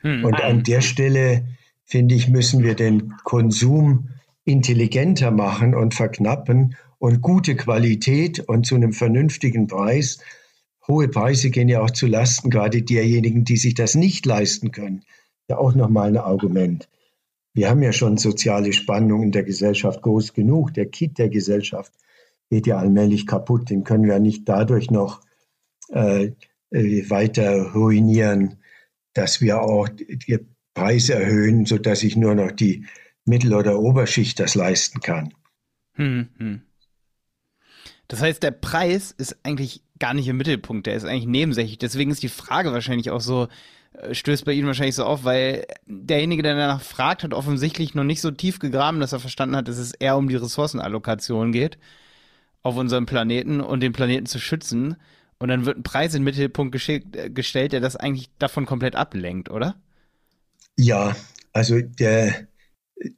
Hm. 0.00 0.24
Und 0.24 0.42
an 0.42 0.64
der 0.64 0.80
Stelle, 0.80 1.44
finde 1.84 2.16
ich, 2.16 2.28
müssen 2.28 2.64
wir 2.64 2.74
den 2.74 3.14
Konsum 3.22 4.08
intelligenter 4.48 5.30
machen 5.30 5.74
und 5.74 5.94
verknappen 5.94 6.74
und 6.98 7.20
gute 7.20 7.54
Qualität 7.54 8.40
und 8.40 8.66
zu 8.66 8.74
einem 8.74 8.92
vernünftigen 8.92 9.66
Preis 9.66 10.18
hohe 10.88 11.08
Preise 11.08 11.50
gehen 11.50 11.68
ja 11.68 11.82
auch 11.82 11.90
zu 11.90 12.06
Lasten 12.06 12.50
gerade 12.50 12.82
derjenigen, 12.82 13.44
die 13.44 13.58
sich 13.58 13.74
das 13.74 13.94
nicht 13.94 14.24
leisten 14.26 14.72
können. 14.72 15.04
Ja, 15.48 15.58
auch 15.58 15.74
nochmal 15.74 16.08
ein 16.08 16.16
Argument. 16.16 16.88
Wir 17.54 17.68
haben 17.68 17.82
ja 17.82 17.92
schon 17.92 18.16
soziale 18.16 18.72
Spannungen 18.72 19.24
in 19.24 19.32
der 19.32 19.44
Gesellschaft 19.44 20.02
groß 20.02 20.32
genug. 20.32 20.74
Der 20.74 20.86
Kit 20.86 21.18
der 21.18 21.28
Gesellschaft 21.28 21.92
geht 22.50 22.66
ja 22.66 22.78
allmählich 22.78 23.26
kaputt. 23.26 23.70
Den 23.70 23.84
können 23.84 24.04
wir 24.04 24.18
nicht 24.18 24.48
dadurch 24.48 24.90
noch 24.90 25.20
äh, 25.90 26.32
äh 26.70 27.10
weiter 27.10 27.72
ruinieren, 27.72 28.56
dass 29.12 29.40
wir 29.40 29.60
auch 29.62 29.88
die 29.88 30.38
Preise 30.74 31.14
erhöhen, 31.14 31.66
sodass 31.66 32.00
sich 32.00 32.16
nur 32.16 32.34
noch 32.34 32.52
die 32.52 32.86
Mittel- 33.28 33.54
oder 33.54 33.78
Oberschicht 33.78 34.40
das 34.40 34.54
leisten 34.54 35.00
kann. 35.00 35.34
Hm, 35.94 36.28
hm. 36.38 36.62
Das 38.08 38.22
heißt, 38.22 38.42
der 38.42 38.52
Preis 38.52 39.12
ist 39.12 39.36
eigentlich 39.42 39.82
gar 39.98 40.14
nicht 40.14 40.28
im 40.28 40.38
Mittelpunkt, 40.38 40.86
der 40.86 40.94
ist 40.94 41.04
eigentlich 41.04 41.26
nebensächlich. 41.26 41.78
Deswegen 41.78 42.10
ist 42.10 42.22
die 42.22 42.28
Frage 42.28 42.72
wahrscheinlich 42.72 43.10
auch 43.10 43.20
so, 43.20 43.48
äh, 43.92 44.14
stößt 44.14 44.44
bei 44.44 44.52
Ihnen 44.52 44.66
wahrscheinlich 44.66 44.94
so 44.94 45.04
auf, 45.04 45.24
weil 45.24 45.66
derjenige, 45.86 46.42
der 46.42 46.54
danach 46.54 46.80
fragt, 46.80 47.22
hat 47.22 47.34
offensichtlich 47.34 47.94
noch 47.94 48.04
nicht 48.04 48.20
so 48.20 48.30
tief 48.30 48.58
gegraben, 48.58 49.00
dass 49.00 49.12
er 49.12 49.20
verstanden 49.20 49.56
hat, 49.56 49.68
dass 49.68 49.78
es 49.78 49.92
eher 49.92 50.16
um 50.16 50.28
die 50.28 50.36
Ressourcenallokation 50.36 51.52
geht 51.52 51.78
auf 52.62 52.76
unserem 52.76 53.06
Planeten 53.06 53.60
und 53.60 53.80
den 53.80 53.92
Planeten 53.92 54.26
zu 54.26 54.38
schützen. 54.38 54.96
Und 55.38 55.48
dann 55.48 55.66
wird 55.66 55.78
ein 55.78 55.82
Preis 55.82 56.14
in 56.14 56.20
den 56.20 56.24
Mittelpunkt 56.24 56.74
äh, 56.88 57.30
gestellt, 57.30 57.72
der 57.72 57.80
das 57.80 57.96
eigentlich 57.96 58.30
davon 58.38 58.66
komplett 58.66 58.96
ablenkt, 58.96 59.50
oder? 59.50 59.76
Ja, 60.76 61.14
also 61.52 61.80
der, 61.80 62.47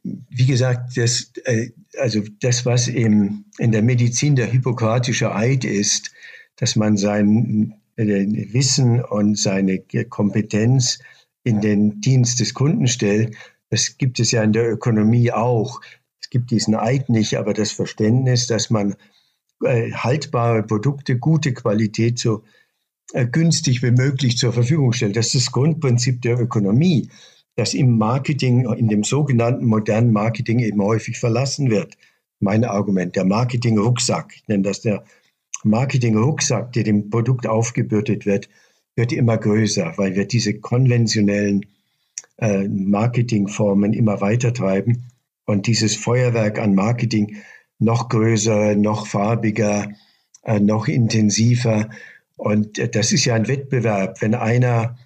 wie 0.03 0.47
gesagt, 0.47 0.97
das, 0.97 1.33
äh, 1.45 1.71
also 1.99 2.23
das, 2.41 2.67
was 2.67 2.89
im, 2.89 3.45
in 3.59 3.73
der 3.73 3.83
Medizin 3.83 4.37
der 4.37 4.47
hippokratische 4.47 5.35
Eid 5.35 5.65
ist, 5.65 6.11
dass 6.57 6.77
man 6.77 6.97
sein 6.97 7.75
äh, 7.97 8.05
Wissen 8.53 9.03
und 9.03 9.39
seine 9.39 9.81
Kompetenz 10.09 10.99
in 11.43 11.61
den 11.61 12.01
Dienst 12.01 12.41
des 12.41 12.55
Kunden 12.55 12.87
stellt. 12.87 13.35
Das 13.71 13.97
gibt 13.97 14.21
es 14.21 14.31
ja 14.31 14.43
in 14.43 14.53
der 14.53 14.71
Ökonomie 14.71 15.33
auch. 15.33 15.81
Es 16.21 16.29
gibt 16.29 16.51
diesen 16.51 16.75
Eid 16.75 17.09
nicht, 17.09 17.37
aber 17.37 17.55
das 17.55 17.73
Verständnis, 17.73 18.47
dass 18.47 18.71
man 18.71 18.95
äh, 19.65 19.93
haltbare 19.93 20.63
Produkte, 20.63 21.19
gute 21.19 21.55
Qualität 21.55 22.19
so 22.19 22.43
günstig 23.33 23.83
wie 23.83 23.91
möglich 23.91 24.39
zur 24.39 24.53
Verfügung 24.53 24.93
stellt. 24.93 25.17
Das 25.17 25.35
ist 25.35 25.47
das 25.47 25.53
Grundprinzip 25.53 26.23
der 26.23 26.39
Ökonomie, 26.39 27.09
das 27.57 27.75
im 27.75 27.99
Marketing, 27.99 28.71
in 28.73 28.89
dem 28.89 29.05
sogenannten 29.05 29.67
modernen 29.67 30.13
Marketing 30.13 30.61
eben 30.61 30.83
häufig 30.83 31.19
verlassen 31.19 31.71
wird. 31.71 31.97
Mein 32.39 32.65
Argument, 32.65 33.17
der 33.17 33.25
Marketing-Rucksack, 33.25 34.33
ich 34.35 34.49
nenne 34.49 34.63
das 34.63 34.81
der 34.81 35.05
Marketing-Rucksack, 35.65 36.73
der 36.73 36.85
dem 36.85 37.11
Produkt 37.11 37.47
aufgebürdet 37.47 38.25
wird, 38.25 38.49
wird 38.97 39.13
immer 39.13 39.37
größer, 39.37 39.95
weil 39.97 40.15
wir 40.15 40.27
diese 40.27 40.59
konventionellen 40.59 41.67
äh, 42.39 42.67
Marketingformen 42.69 43.93
immer 43.93 44.21
weiter 44.21 44.53
treiben 44.53 45.11
und 45.45 45.67
dieses 45.67 45.97
Feuerwerk 45.97 46.59
an 46.59 46.75
Marketing 46.75 47.37
noch 47.79 48.09
größer, 48.09 48.75
noch 48.77 49.07
farbiger, 49.07 49.93
äh, 50.45 50.61
noch 50.61 50.89
intensiver. 50.89 51.91
Und 52.37 52.79
äh, 52.79 52.89
das 52.89 53.13
ist 53.13 53.25
ja 53.25 53.35
ein 53.35 53.49
Wettbewerb. 53.49 54.21
Wenn 54.23 54.35
einer 54.35 54.97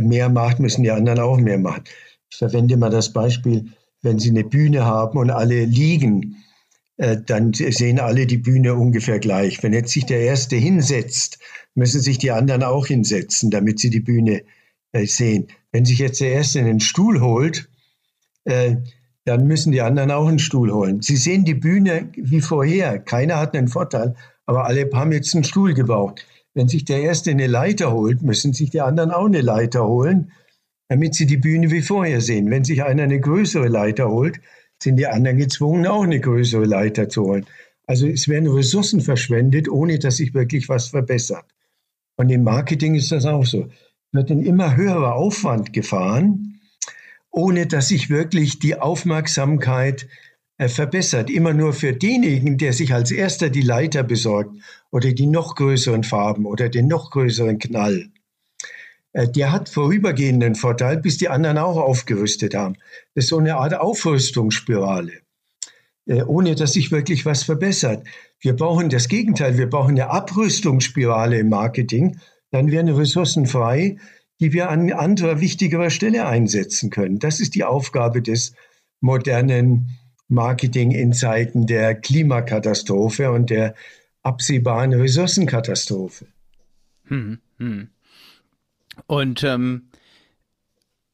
mehr 0.00 0.28
macht, 0.28 0.60
müssen 0.60 0.82
die 0.82 0.90
anderen 0.90 1.20
auch 1.20 1.38
mehr 1.38 1.58
machen. 1.58 1.84
Ich 2.30 2.38
verwende 2.38 2.76
mal 2.76 2.90
das 2.90 3.12
Beispiel, 3.12 3.66
wenn 4.02 4.18
Sie 4.18 4.30
eine 4.30 4.44
Bühne 4.44 4.84
haben 4.84 5.18
und 5.18 5.30
alle 5.30 5.64
liegen, 5.64 6.36
äh, 6.96 7.16
dann 7.24 7.52
sehen 7.52 7.98
alle 7.98 8.26
die 8.26 8.38
Bühne 8.38 8.74
ungefähr 8.74 9.18
gleich. 9.18 9.62
Wenn 9.62 9.72
jetzt 9.72 9.92
sich 9.92 10.06
der 10.06 10.20
Erste 10.20 10.56
hinsetzt, 10.56 11.38
müssen 11.74 12.00
sich 12.00 12.18
die 12.18 12.30
anderen 12.30 12.62
auch 12.62 12.86
hinsetzen, 12.86 13.50
damit 13.50 13.80
sie 13.80 13.90
die 13.90 14.00
Bühne 14.00 14.42
äh, 14.92 15.06
sehen. 15.06 15.48
Wenn 15.72 15.84
sich 15.84 15.98
jetzt 15.98 16.20
der 16.20 16.32
Erste 16.32 16.60
einen 16.60 16.80
Stuhl 16.80 17.20
holt, 17.20 17.68
äh, 18.44 18.76
dann 19.24 19.46
müssen 19.46 19.72
die 19.72 19.80
anderen 19.80 20.10
auch 20.10 20.28
einen 20.28 20.38
Stuhl 20.38 20.72
holen. 20.72 21.00
Sie 21.02 21.16
sehen 21.16 21.44
die 21.44 21.54
Bühne 21.54 22.10
wie 22.14 22.40
vorher. 22.40 22.98
Keiner 22.98 23.38
hat 23.38 23.56
einen 23.56 23.68
Vorteil, 23.68 24.14
aber 24.46 24.66
alle 24.66 24.88
haben 24.92 25.12
jetzt 25.12 25.34
einen 25.34 25.44
Stuhl 25.44 25.74
gebraucht. 25.74 26.26
Wenn 26.54 26.68
sich 26.68 26.84
der 26.84 27.00
Erste 27.00 27.32
eine 27.32 27.48
Leiter 27.48 27.92
holt, 27.92 28.22
müssen 28.22 28.52
sich 28.52 28.70
die 28.70 28.80
anderen 28.80 29.10
auch 29.10 29.26
eine 29.26 29.40
Leiter 29.40 29.86
holen, 29.86 30.32
damit 30.88 31.14
sie 31.14 31.26
die 31.26 31.36
Bühne 31.36 31.70
wie 31.70 31.82
vorher 31.82 32.20
sehen. 32.20 32.50
Wenn 32.50 32.64
sich 32.64 32.84
einer 32.84 33.02
eine 33.02 33.20
größere 33.20 33.68
Leiter 33.68 34.08
holt, 34.08 34.40
sind 34.80 34.96
die 34.96 35.06
anderen 35.06 35.38
gezwungen, 35.38 35.86
auch 35.86 36.04
eine 36.04 36.20
größere 36.20 36.64
Leiter 36.64 37.08
zu 37.08 37.24
holen. 37.24 37.46
Also 37.86 38.06
es 38.06 38.28
werden 38.28 38.48
Ressourcen 38.48 39.00
verschwendet, 39.00 39.68
ohne 39.68 39.98
dass 39.98 40.16
sich 40.16 40.32
wirklich 40.32 40.68
was 40.68 40.88
verbessert. 40.88 41.44
Und 42.16 42.30
im 42.30 42.44
Marketing 42.44 42.94
ist 42.94 43.10
das 43.10 43.26
auch 43.26 43.44
so. 43.44 43.68
Wird 44.12 44.30
ein 44.30 44.44
immer 44.44 44.76
höherer 44.76 45.16
Aufwand 45.16 45.72
gefahren, 45.72 46.60
ohne 47.30 47.66
dass 47.66 47.88
sich 47.88 48.10
wirklich 48.10 48.60
die 48.60 48.76
Aufmerksamkeit 48.76 50.06
verbessert. 50.58 51.30
Immer 51.30 51.52
nur 51.52 51.72
für 51.72 51.92
denjenigen, 51.92 52.58
der 52.58 52.72
sich 52.72 52.94
als 52.94 53.10
erster 53.10 53.50
die 53.50 53.62
Leiter 53.62 54.02
besorgt 54.02 54.54
oder 54.90 55.12
die 55.12 55.26
noch 55.26 55.56
größeren 55.56 56.04
Farben 56.04 56.46
oder 56.46 56.68
den 56.68 56.86
noch 56.88 57.10
größeren 57.10 57.58
Knall. 57.58 58.10
Äh, 59.12 59.28
der 59.28 59.52
hat 59.52 59.68
vorübergehenden 59.68 60.54
Vorteil, 60.54 60.98
bis 60.98 61.18
die 61.18 61.28
anderen 61.28 61.58
auch 61.58 61.76
aufgerüstet 61.76 62.54
haben. 62.54 62.76
Das 63.14 63.24
ist 63.24 63.30
so 63.30 63.38
eine 63.38 63.56
Art 63.56 63.74
Aufrüstungsspirale. 63.74 65.12
äh, 66.06 66.22
ohne 66.22 66.54
dass 66.54 66.74
sich 66.74 66.90
wirklich 66.90 67.24
was 67.24 67.44
verbessert. 67.44 68.06
Wir 68.40 68.54
brauchen 68.54 68.90
das 68.90 69.08
Gegenteil, 69.08 69.56
wir 69.56 69.68
brauchen 69.68 69.92
eine 69.92 70.10
Abrüstungsspirale 70.10 71.38
im 71.38 71.48
Marketing, 71.48 72.18
dann 72.50 72.70
wären 72.70 72.88
Ressourcen 72.88 73.46
frei, 73.46 73.96
die 74.40 74.52
wir 74.52 74.68
an 74.70 74.92
anderer 74.92 75.40
wichtigerer 75.40 75.90
Stelle 75.90 76.26
einsetzen 76.26 76.90
können. 76.90 77.18
Das 77.18 77.40
ist 77.40 77.54
die 77.54 77.64
Aufgabe 77.64 78.20
des 78.20 78.52
modernen 79.00 79.98
Marketing 80.28 80.90
in 80.90 81.12
Zeiten 81.12 81.66
der 81.66 81.94
Klimakatastrophe 81.94 83.30
und 83.30 83.50
der 83.50 83.74
absehbaren 84.22 84.92
Ressourcenkatastrophe. 84.92 86.26
Hm, 87.04 87.38
hm. 87.58 87.88
Und 89.06 89.42
ähm, 89.44 89.88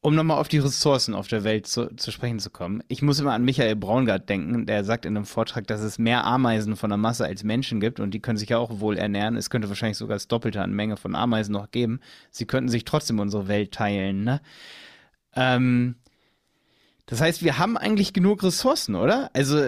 um 0.03 0.15
nochmal 0.15 0.39
auf 0.39 0.47
die 0.47 0.57
Ressourcen 0.57 1.13
auf 1.13 1.27
der 1.27 1.43
Welt 1.43 1.67
zu, 1.67 1.95
zu, 1.95 2.11
sprechen 2.11 2.39
zu 2.39 2.49
kommen, 2.49 2.83
ich 2.87 3.01
muss 3.01 3.19
immer 3.19 3.33
an 3.33 3.45
Michael 3.45 3.75
Braungart 3.75 4.29
denken, 4.29 4.65
der 4.65 4.83
sagt 4.83 5.05
in 5.05 5.15
einem 5.15 5.25
Vortrag, 5.25 5.67
dass 5.67 5.81
es 5.81 5.99
mehr 5.99 6.25
Ameisen 6.25 6.75
von 6.75 6.89
der 6.89 6.97
Masse 6.97 7.25
als 7.25 7.43
Menschen 7.43 7.79
gibt 7.79 7.99
und 7.99 8.11
die 8.11 8.19
können 8.19 8.37
sich 8.37 8.49
ja 8.49 8.57
auch 8.57 8.79
wohl 8.79 8.97
ernähren. 8.97 9.35
Es 9.35 9.49
könnte 9.49 9.69
wahrscheinlich 9.69 9.97
sogar 9.97 10.15
das 10.15 10.27
Doppelte 10.27 10.61
an 10.61 10.73
Menge 10.73 10.97
von 10.97 11.15
Ameisen 11.15 11.53
noch 11.53 11.69
geben. 11.69 11.99
Sie 12.31 12.45
könnten 12.45 12.69
sich 12.69 12.85
trotzdem 12.85 13.19
unsere 13.19 13.47
Welt 13.47 13.73
teilen, 13.73 14.23
ne? 14.23 14.41
Ähm, 15.35 15.95
das 17.11 17.19
heißt, 17.19 17.43
wir 17.43 17.57
haben 17.57 17.75
eigentlich 17.75 18.13
genug 18.13 18.41
Ressourcen, 18.41 18.95
oder? 18.95 19.29
Also, 19.33 19.65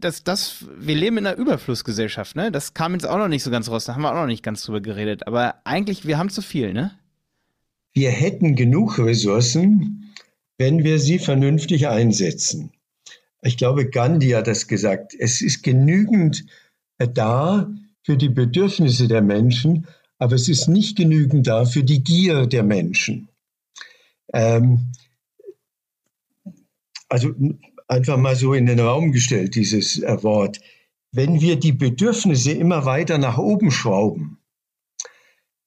das, 0.00 0.24
das, 0.24 0.64
wir 0.76 0.96
leben 0.96 1.16
in 1.16 1.24
einer 1.24 1.36
Überflussgesellschaft, 1.36 2.34
ne? 2.34 2.50
Das 2.50 2.74
kam 2.74 2.92
jetzt 2.92 3.06
auch 3.06 3.18
noch 3.18 3.28
nicht 3.28 3.44
so 3.44 3.52
ganz 3.52 3.70
raus, 3.70 3.84
da 3.84 3.94
haben 3.94 4.02
wir 4.02 4.10
auch 4.10 4.16
noch 4.16 4.26
nicht 4.26 4.42
ganz 4.42 4.64
drüber 4.64 4.80
geredet. 4.80 5.28
Aber 5.28 5.60
eigentlich, 5.62 6.08
wir 6.08 6.18
haben 6.18 6.28
zu 6.28 6.42
viel, 6.42 6.72
ne? 6.72 6.90
Wir 7.94 8.10
hätten 8.10 8.56
genug 8.56 8.98
Ressourcen, 8.98 10.12
wenn 10.58 10.82
wir 10.82 10.98
sie 10.98 11.20
vernünftig 11.20 11.86
einsetzen. 11.86 12.72
Ich 13.42 13.56
glaube, 13.58 13.88
Gandhi 13.88 14.30
hat 14.30 14.48
das 14.48 14.66
gesagt. 14.66 15.14
Es 15.16 15.42
ist 15.42 15.62
genügend 15.62 16.46
da 16.98 17.70
für 18.02 18.16
die 18.16 18.28
Bedürfnisse 18.28 19.06
der 19.06 19.22
Menschen, 19.22 19.86
aber 20.18 20.34
es 20.34 20.48
ist 20.48 20.66
nicht 20.66 20.96
genügend 20.96 21.46
da 21.46 21.64
für 21.64 21.84
die 21.84 22.02
Gier 22.02 22.48
der 22.48 22.64
Menschen. 22.64 23.28
Ähm, 24.32 24.90
also 27.08 27.32
einfach 27.88 28.16
mal 28.16 28.36
so 28.36 28.54
in 28.54 28.66
den 28.66 28.80
Raum 28.80 29.12
gestellt, 29.12 29.54
dieses 29.54 30.02
äh, 30.02 30.22
Wort. 30.22 30.60
Wenn 31.12 31.40
wir 31.40 31.56
die 31.56 31.72
Bedürfnisse 31.72 32.52
immer 32.52 32.84
weiter 32.84 33.18
nach 33.18 33.38
oben 33.38 33.70
schrauben, 33.70 34.38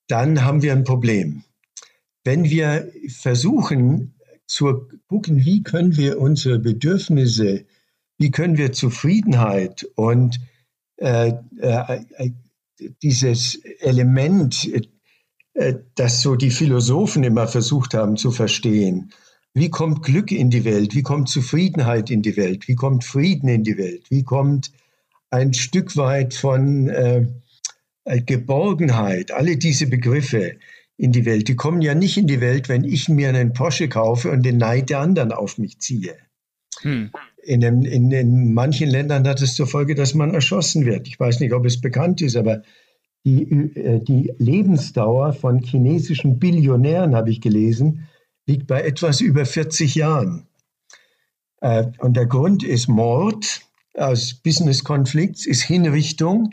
dann 0.08 0.44
haben 0.44 0.62
wir 0.62 0.74
ein 0.74 0.84
Problem. 0.84 1.44
Wenn 2.24 2.44
wir 2.44 2.92
versuchen 3.08 4.16
zu 4.48 4.88
gucken, 5.08 5.46
wie 5.46 5.64
können 5.64 5.96
wir 5.96 6.20
unsere 6.20 6.60
Bedürfnisse, 6.60 7.66
wie 8.18 8.32
können 8.32 8.58
wir 8.58 8.74
Zufriedenheit 8.74 9.88
und 9.96 10.40
äh, 10.98 11.34
äh, 11.60 12.04
äh 12.18 12.32
dieses 13.02 13.56
Element, 13.80 14.70
äh, 15.54 15.76
das 15.96 16.22
so 16.22 16.36
die 16.36 16.52
Philosophen 16.52 17.24
immer 17.24 17.48
versucht 17.48 17.94
haben 17.94 18.16
zu 18.16 18.32
verstehen, 18.32 19.12
wie 19.54 19.70
kommt 19.70 20.04
Glück 20.04 20.32
in 20.32 20.50
die 20.50 20.66
Welt? 20.66 20.96
Wie 20.96 21.04
kommt 21.04 21.30
Zufriedenheit 21.30 22.12
in 22.12 22.22
die 22.22 22.38
Welt? 22.38 22.68
Wie 22.68 22.76
kommt 22.76 23.04
Frieden 23.04 23.50
in 23.50 23.64
die 23.64 23.78
Welt? 23.78 24.10
Wie 24.10 24.24
kommt 24.24 24.72
ein 25.32 25.54
Stück 25.54 25.98
weit 25.98 26.34
von 26.34 26.88
äh, 26.88 27.26
äh, 28.06 28.22
Geborgenheit? 28.22 29.32
Alle 29.32 29.58
diese 29.58 29.88
Begriffe 29.88 30.58
in 30.98 31.12
die 31.12 31.26
Welt, 31.26 31.48
die 31.48 31.56
kommen 31.56 31.82
ja 31.82 31.96
nicht 31.96 32.18
in 32.18 32.28
die 32.28 32.42
Welt, 32.42 32.70
wenn 32.70 32.84
ich 32.84 33.10
mir 33.10 33.30
einen 33.30 33.54
Porsche 33.54 33.88
kaufe 33.88 34.32
und 34.32 34.46
den 34.46 34.58
Neid 34.58 34.90
der 34.90 35.00
anderen 35.00 35.32
auf 35.32 35.58
mich 35.58 35.80
ziehe. 35.80 36.16
Hm. 36.82 37.12
In, 37.42 37.62
in, 37.62 38.12
in, 38.12 38.54
manchen 38.54 38.90
Ländern 38.90 39.28
hat 39.28 39.42
es 39.42 39.56
zur 39.56 39.66
Folge, 39.66 39.96
dass 39.96 40.14
man 40.14 40.34
erschossen 40.34 40.86
wird. 40.86 41.08
Ich 41.08 41.20
weiß 41.20 41.40
nicht, 41.40 41.54
ob 41.54 41.66
es 41.66 41.80
bekannt 41.80 42.22
ist, 42.22 42.36
aber 42.36 42.64
die, 43.26 43.44
äh, 43.76 44.04
die 44.04 44.34
Lebensdauer 44.38 45.34
von 45.34 45.60
chinesischen 45.60 46.38
Billionären, 46.38 47.16
habe 47.16 47.32
ich 47.32 47.42
gelesen, 47.42 48.09
liegt 48.50 48.68
bei 48.68 48.82
etwas 48.82 49.22
über 49.22 49.46
40 49.46 49.96
Jahren. 49.96 50.48
Äh, 51.62 51.86
und 52.00 52.18
der 52.18 52.26
Grund 52.26 52.64
ist 52.64 52.88
Mord 52.88 53.62
aus 53.94 54.34
Business-Konflikts, 54.34 55.46
ist 55.46 55.62
Hinrichtung 55.62 56.50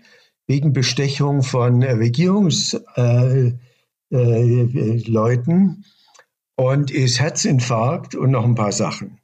wegen 0.47 0.73
Bestechung 0.73 1.43
von 1.43 1.83
Regierungsleuten 1.83 3.59
äh, 4.11 4.21
äh, 5.41 5.75
und 6.57 6.91
ist 6.91 7.19
Herzinfarkt 7.19 8.15
und 8.15 8.31
noch 8.31 8.45
ein 8.45 8.55
paar 8.55 8.73
Sachen. 8.73 9.19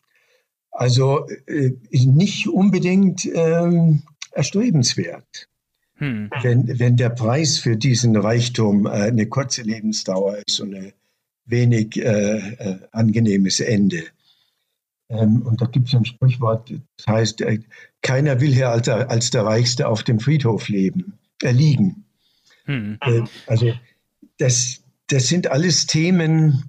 Also 0.71 1.29
äh, 1.47 1.73
nicht 1.93 2.49
unbedingt 2.49 3.29
ähm, 3.35 4.03
erstrebenswert. 4.33 5.49
Hm. 5.97 6.31
Wenn, 6.41 6.79
wenn 6.79 6.97
der 6.97 7.11
Preis 7.11 7.59
für 7.59 7.77
diesen 7.77 8.17
Reichtum 8.17 8.87
äh, 8.87 8.91
eine 8.91 9.27
kurze 9.27 9.63
Lebensdauer 9.63 10.39
ist 10.47 10.59
und 10.61 10.75
eine 10.75 10.95
wenig 11.53 11.97
äh, 11.97 12.39
äh, 12.39 12.79
angenehmes 12.91 13.61
Ende. 13.61 14.03
Ähm, 15.13 15.43
und 15.43 15.61
da 15.61 15.67
gibt 15.67 15.89
es 15.89 15.95
ein 15.95 16.05
Sprichwort, 16.05 16.73
das 16.97 17.07
heißt, 17.07 17.43
äh, 17.43 17.61
keiner 18.01 18.41
will 18.41 18.53
hier 18.53 18.71
als, 18.71 18.89
als, 18.89 19.31
der 19.31 19.45
Reichste 19.45 19.87
auf 19.87 20.03
dem 20.03 20.19
Friedhof 20.19 20.69
leben, 20.69 21.19
äh, 21.43 21.53
liegen. 21.53 22.05
Hm. 22.65 22.99
Äh, 23.03 23.23
also 23.47 23.73
das, 24.39 24.81
das 25.09 25.29
sind 25.29 25.49
alles 25.49 25.87
Themen, 25.87 26.65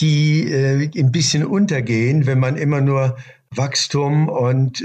die 0.00 0.46
äh, 0.52 0.90
ein 0.96 1.10
bisschen 1.10 1.44
untergehen, 1.44 2.26
wenn 2.26 2.38
man 2.38 2.56
immer 2.56 2.80
nur 2.80 3.16
Wachstum 3.50 4.28
und 4.28 4.84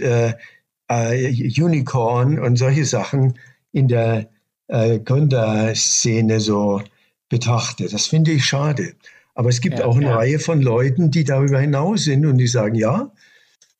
Unicorn 0.88 2.39
und 2.39 2.55
solche 2.55 2.86
Sachen 2.86 3.38
in 3.71 3.88
der 3.88 4.27
Gründerszene 4.67 6.39
so 6.39 6.81
betrachtet. 7.29 7.93
Das 7.93 8.07
finde 8.07 8.31
ich 8.31 8.45
schade. 8.45 8.95
Aber 9.36 9.49
es 9.49 9.61
gibt 9.61 9.79
ja, 9.79 9.86
auch 9.86 9.97
eine 9.97 10.07
ja. 10.07 10.15
Reihe 10.15 10.39
von 10.39 10.61
Leuten, 10.61 11.11
die 11.11 11.25
darüber 11.25 11.59
hinaus 11.59 12.05
sind 12.05 12.25
und 12.25 12.38
die 12.38 12.47
sagen, 12.47 12.75
ja, 12.75 13.11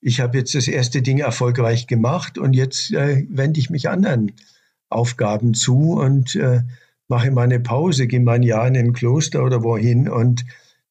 ich 0.02 0.20
habe 0.20 0.38
jetzt 0.38 0.54
das 0.54 0.68
erste 0.68 1.02
Ding 1.02 1.18
erfolgreich 1.18 1.88
gemacht 1.88 2.38
und 2.38 2.54
jetzt 2.54 2.94
äh, 2.94 3.26
wende 3.30 3.60
ich 3.60 3.72
mich 3.72 3.90
anderen 3.90 4.34
Aufgaben 4.90 5.56
zu 5.56 5.94
und 5.94 6.36
äh, 6.36 6.62
mache 7.08 7.32
mal 7.32 7.44
eine 7.44 7.60
Pause, 7.60 8.06
gehe 8.06 8.20
mal 8.20 8.34
ein 8.34 8.44
Jahr 8.44 8.68
in 8.68 8.76
ein 8.76 8.94
Kloster 8.94 9.44
oder 9.44 9.64
wohin 9.64 10.10
und 10.10 10.46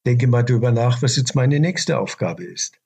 denke 0.07 0.27
mal 0.27 0.43
darüber 0.43 0.73
nach, 0.73 1.03
was 1.03 1.17
jetzt 1.17 1.35
meine 1.35 1.61
nächste 1.61 1.99
Aufgabe 1.99 2.45
ist. 2.45 2.79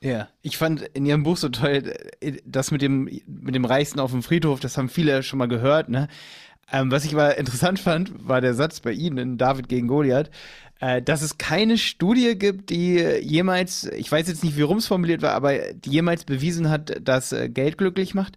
Ja, 0.00 0.28
ich 0.42 0.56
fand 0.56 0.82
in 0.94 1.06
Ihrem 1.06 1.24
Buch 1.24 1.36
so 1.36 1.48
toll, 1.48 1.92
äh, 2.20 2.32
das 2.44 2.70
mit 2.70 2.80
dem, 2.80 3.04
mit 3.26 3.54
dem 3.54 3.64
Reichsten 3.64 3.98
auf 3.98 4.12
dem 4.12 4.22
Friedhof, 4.22 4.60
das 4.60 4.78
haben 4.78 4.88
viele 4.88 5.22
schon 5.22 5.38
mal 5.38 5.48
gehört, 5.48 5.88
ne? 5.88 6.08
Ähm, 6.70 6.90
was 6.90 7.04
ich 7.04 7.14
aber 7.14 7.36
interessant 7.38 7.80
fand, 7.80 8.12
war 8.28 8.40
der 8.40 8.54
Satz 8.54 8.80
bei 8.80 8.92
Ihnen 8.92 9.18
in 9.18 9.38
David 9.38 9.68
gegen 9.68 9.88
Goliath, 9.88 10.30
äh, 10.80 11.02
dass 11.02 11.22
es 11.22 11.38
keine 11.38 11.76
Studie 11.78 12.38
gibt, 12.38 12.70
die 12.70 12.96
jemals, 13.20 13.84
ich 13.84 14.10
weiß 14.10 14.28
jetzt 14.28 14.44
nicht, 14.44 14.56
wie 14.56 14.62
rum 14.62 14.78
es 14.78 14.86
formuliert 14.86 15.22
war, 15.22 15.32
aber 15.32 15.72
die 15.72 15.90
jemals 15.90 16.24
bewiesen 16.24 16.70
hat, 16.70 16.96
dass 17.02 17.32
äh, 17.32 17.48
Geld 17.48 17.78
glücklich 17.78 18.14
macht. 18.14 18.36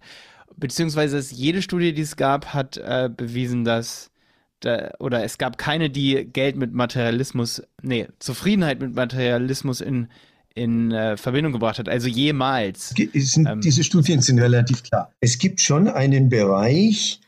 Beziehungsweise 0.57 1.17
dass 1.17 1.31
jede 1.31 1.61
Studie, 1.61 1.93
die 1.93 2.01
es 2.01 2.15
gab, 2.15 2.53
hat 2.53 2.77
äh, 2.77 3.09
bewiesen, 3.15 3.63
dass 3.63 4.11
da, 4.59 4.91
oder 4.99 5.23
es 5.23 5.37
gab 5.37 5.57
keine, 5.57 5.89
die 5.89 6.25
Geld 6.25 6.55
mit 6.55 6.73
Materialismus, 6.73 7.63
nee, 7.81 8.07
Zufriedenheit 8.19 8.79
mit 8.79 8.95
Materialismus 8.95 9.81
in, 9.81 10.07
in 10.53 10.91
äh, 10.91 11.17
Verbindung 11.17 11.53
gebracht 11.53 11.79
hat. 11.79 11.89
Also 11.89 12.07
jemals. 12.07 12.93
Sind, 13.13 13.47
ähm, 13.47 13.61
diese 13.61 13.83
Studien 13.83 14.21
sind 14.21 14.39
relativ 14.39 14.83
klar. 14.83 15.11
Es 15.19 15.37
gibt 15.37 15.61
schon 15.61 15.87
einen 15.87 16.29
Bereich, 16.29 17.19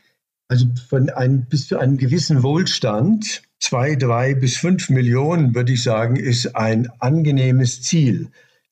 also 0.48 0.68
von 0.90 1.10
einem, 1.10 1.46
bis 1.46 1.68
zu 1.68 1.78
einem 1.78 1.98
gewissen 1.98 2.44
Wohlstand, 2.44 3.44
zwei, 3.64 3.96
drei 3.96 4.34
bis 4.34 4.58
fünf 4.58 4.90
Millionen, 4.90 5.56
würde 5.56 5.72
ich 5.72 5.84
sagen, 5.84 6.18
ist 6.18 6.56
ein 6.56 6.90
angenehmes 7.00 7.82
Ziel, 7.82 8.28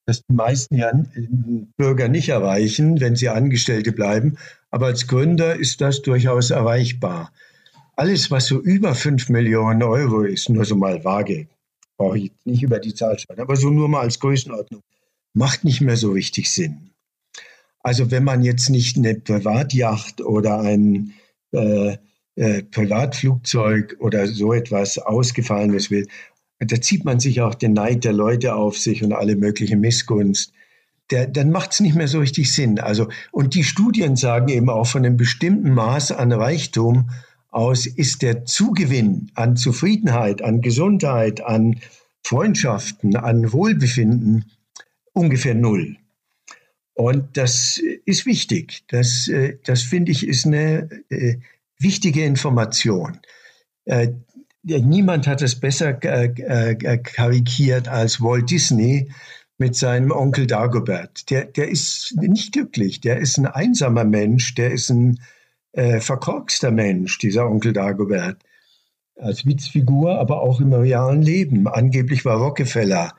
das 0.05 0.21
die 0.27 0.33
meisten 0.33 1.71
Bürger 1.77 2.09
nicht 2.09 2.27
erreichen, 2.27 2.99
wenn 2.99 3.15
sie 3.15 3.29
Angestellte 3.29 3.93
bleiben. 3.93 4.37
Aber 4.69 4.87
als 4.87 5.07
Gründer 5.07 5.55
ist 5.55 5.79
das 5.79 6.01
durchaus 6.01 6.49
erreichbar. 6.49 7.31
Alles, 7.95 8.31
was 8.31 8.47
so 8.47 8.59
über 8.59 8.93
fünf 8.93 9.29
Millionen 9.29 9.81
Euro 9.81 10.23
ist, 10.23 10.49
nur 10.49 10.65
so 10.65 10.75
mal 10.75 11.03
vage, 11.05 11.47
brauche 11.97 12.17
ich 12.17 12.31
nicht 12.43 12.63
über 12.63 12.79
die 12.79 12.93
Zahl 12.93 13.17
schauen, 13.17 13.39
aber 13.39 13.55
so 13.55 13.69
nur 13.69 13.87
mal 13.87 14.01
als 14.01 14.19
Größenordnung, 14.19 14.81
macht 15.33 15.63
nicht 15.63 15.79
mehr 15.79 15.97
so 15.97 16.11
richtig 16.11 16.51
Sinn. 16.51 16.91
Also 17.79 18.11
wenn 18.11 18.25
man 18.25 18.43
jetzt 18.43 18.69
nicht 18.69 18.97
eine 18.97 19.15
Privatjacht 19.15 20.19
oder 20.19 20.59
ein 20.59 21.13
äh, 21.53 21.97
äh, 22.35 22.63
Privatflugzeug 22.63 23.97
oder 23.99 24.27
so 24.27 24.53
etwas 24.53 24.97
Ausgefallenes 24.97 25.91
will, 25.91 26.07
da 26.59 26.79
zieht 26.79 27.05
man 27.05 27.19
sich 27.19 27.41
auch 27.41 27.55
den 27.55 27.73
Neid 27.73 28.03
der 28.03 28.13
Leute 28.13 28.55
auf 28.55 28.77
sich 28.77 29.03
und 29.03 29.13
alle 29.13 29.35
mögliche 29.35 29.75
Missgunst. 29.75 30.53
Der, 31.09 31.27
dann 31.27 31.51
macht 31.51 31.73
es 31.73 31.79
nicht 31.79 31.95
mehr 31.95 32.07
so 32.07 32.19
richtig 32.19 32.53
Sinn. 32.53 32.79
Also, 32.79 33.09
und 33.31 33.55
die 33.55 33.63
Studien 33.63 34.15
sagen 34.15 34.47
eben 34.49 34.69
auch 34.69 34.87
von 34.87 35.05
einem 35.05 35.17
bestimmten 35.17 35.73
Maß 35.73 36.11
an 36.11 36.31
Reichtum 36.31 37.09
aus 37.49 37.85
ist 37.85 38.21
der 38.21 38.45
Zugewinn 38.45 39.29
an 39.35 39.57
Zufriedenheit, 39.57 40.41
an 40.41 40.61
Gesundheit, 40.61 41.41
an 41.41 41.81
Freundschaften, 42.23 43.17
an 43.17 43.51
Wohlbefinden 43.51 44.45
ungefähr 45.11 45.55
null. 45.55 45.97
Und 46.93 47.35
das 47.35 47.81
ist 48.05 48.25
wichtig. 48.25 48.83
Das, 48.89 49.27
äh, 49.27 49.57
das 49.63 49.81
finde 49.81 50.11
ich 50.11 50.27
ist 50.27 50.45
eine 50.45 50.89
äh, 51.09 51.37
wichtige 51.81 52.25
Information. 52.25 53.19
Äh, 53.85 54.09
niemand 54.63 55.27
hat 55.27 55.41
es 55.41 55.59
besser 55.59 55.93
karikiert 55.93 57.87
als 57.87 58.21
Walt 58.21 58.49
Disney 58.51 59.11
mit 59.57 59.75
seinem 59.75 60.11
Onkel 60.11 60.47
Dagobert. 60.47 61.29
Der, 61.29 61.45
der 61.45 61.69
ist 61.69 62.15
nicht 62.17 62.53
glücklich, 62.53 63.01
der 63.01 63.19
ist 63.19 63.37
ein 63.37 63.45
einsamer 63.45 64.03
Mensch, 64.03 64.55
der 64.55 64.71
ist 64.71 64.89
ein 64.89 65.19
äh, 65.73 65.99
verkorkster 65.99 66.71
Mensch, 66.71 67.17
dieser 67.19 67.47
Onkel 67.47 67.73
Dagobert. 67.73 68.37
Als 69.15 69.45
Witzfigur, 69.45 70.17
aber 70.19 70.41
auch 70.41 70.59
im 70.61 70.73
realen 70.73 71.21
Leben. 71.21 71.67
Angeblich 71.67 72.25
war 72.25 72.37
Rockefeller 72.37 73.13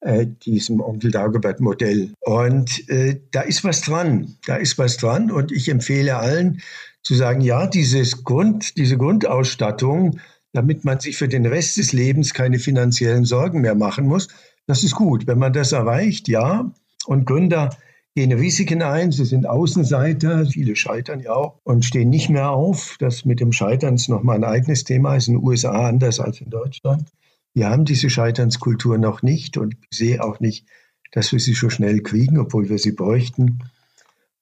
äh, 0.00 0.26
diesem 0.26 0.80
Onkel 0.80 1.10
Dagobert-Modell. 1.10 2.12
Und 2.20 2.88
äh, 2.88 3.20
da 3.32 3.40
ist 3.42 3.64
was 3.64 3.80
dran. 3.80 4.36
Da 4.46 4.56
ist 4.56 4.78
was 4.78 4.96
dran. 4.96 5.30
Und 5.30 5.50
ich 5.50 5.68
empfehle 5.68 6.16
allen 6.16 6.62
zu 7.02 7.14
sagen, 7.14 7.40
ja, 7.40 7.66
dieses 7.66 8.24
Grund, 8.24 8.76
diese 8.76 8.96
Grundausstattung, 8.96 10.20
damit 10.52 10.84
man 10.84 11.00
sich 11.00 11.16
für 11.16 11.28
den 11.28 11.46
Rest 11.46 11.76
des 11.76 11.92
Lebens 11.92 12.34
keine 12.34 12.58
finanziellen 12.58 13.24
Sorgen 13.24 13.60
mehr 13.60 13.74
machen 13.74 14.06
muss, 14.06 14.28
das 14.66 14.84
ist 14.84 14.94
gut. 14.94 15.26
Wenn 15.26 15.38
man 15.38 15.52
das 15.52 15.72
erreicht, 15.72 16.28
ja. 16.28 16.72
Und 17.06 17.24
Gründer 17.26 17.70
gehen 18.14 18.32
Risiken 18.32 18.82
ein. 18.82 19.12
Sie 19.12 19.24
sind 19.24 19.46
Außenseiter. 19.46 20.46
Viele 20.46 20.76
scheitern 20.76 21.20
ja 21.20 21.32
auch 21.32 21.58
und 21.64 21.84
stehen 21.84 22.10
nicht 22.10 22.28
mehr 22.28 22.50
auf. 22.50 22.96
Das 22.98 23.24
mit 23.24 23.40
dem 23.40 23.52
Scheitern 23.52 23.94
ist 23.94 24.08
nochmal 24.08 24.36
ein 24.36 24.44
eigenes 24.44 24.84
Thema. 24.84 25.16
Ist 25.16 25.28
in 25.28 25.34
den 25.34 25.44
USA 25.44 25.88
anders 25.88 26.20
als 26.20 26.40
in 26.40 26.50
Deutschland. 26.50 27.08
Wir 27.54 27.68
haben 27.68 27.84
diese 27.84 28.10
Scheiternskultur 28.10 28.98
noch 28.98 29.22
nicht 29.22 29.56
und 29.56 29.74
ich 29.90 29.98
sehe 29.98 30.22
auch 30.22 30.38
nicht, 30.40 30.66
dass 31.12 31.32
wir 31.32 31.40
sie 31.40 31.54
so 31.54 31.68
schnell 31.68 32.00
kriegen, 32.02 32.38
obwohl 32.38 32.68
wir 32.68 32.78
sie 32.78 32.92
bräuchten. 32.92 33.58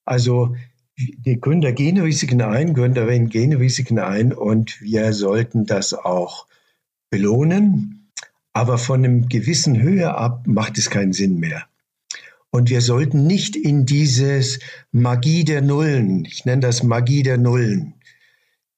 Also 0.04 0.54
die 0.99 1.40
Gründer 1.40 1.72
gehen 1.72 1.99
Risiken 1.99 2.42
ein, 2.42 2.74
Gründerinnen 2.74 3.28
gehen 3.28 3.53
Risiken 3.53 3.99
ein 3.99 4.32
und 4.32 4.80
wir 4.80 5.12
sollten 5.12 5.64
das 5.64 5.94
auch 5.94 6.46
belohnen. 7.11 8.11
Aber 8.53 8.78
von 8.78 9.05
einem 9.05 9.28
gewissen 9.28 9.80
Höhe 9.80 10.14
ab 10.14 10.42
macht 10.46 10.78
es 10.78 10.90
keinen 10.90 11.12
Sinn 11.12 11.38
mehr. 11.38 11.66
Und 12.51 12.70
wir 12.70 12.80
sollten 12.80 13.26
nicht 13.26 13.55
in 13.55 13.86
dieses 13.86 14.59
Magie 14.90 15.44
der 15.44 15.62
Nullen, 15.62 16.24
ich 16.24 16.44
nenne 16.44 16.62
das 16.62 16.82
Magie 16.82 17.22
der 17.22 17.38
Nullen, 17.38 17.94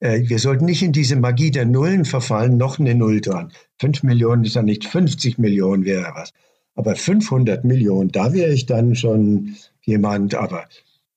äh, 0.01 0.29
wir 0.29 0.39
sollten 0.39 0.65
nicht 0.65 0.83
in 0.83 0.93
diese 0.93 1.17
Magie 1.17 1.51
der 1.51 1.67
Nullen 1.67 2.05
verfallen, 2.05 2.57
noch 2.57 2.79
eine 2.79 2.95
Null 2.95 3.21
dran. 3.21 3.53
5 3.79 4.03
Millionen 4.03 4.45
ist 4.45 4.57
ja 4.57 4.63
nicht 4.63 4.85
50 4.87 5.39
Millionen 5.39 5.85
wäre 5.85 6.13
was. 6.15 6.33
Aber 6.75 6.97
500 6.97 7.65
Millionen, 7.65 8.11
da 8.11 8.33
wäre 8.33 8.53
ich 8.53 8.67
dann 8.67 8.95
schon 8.95 9.57
jemand. 9.83 10.35
Aber 10.35 10.67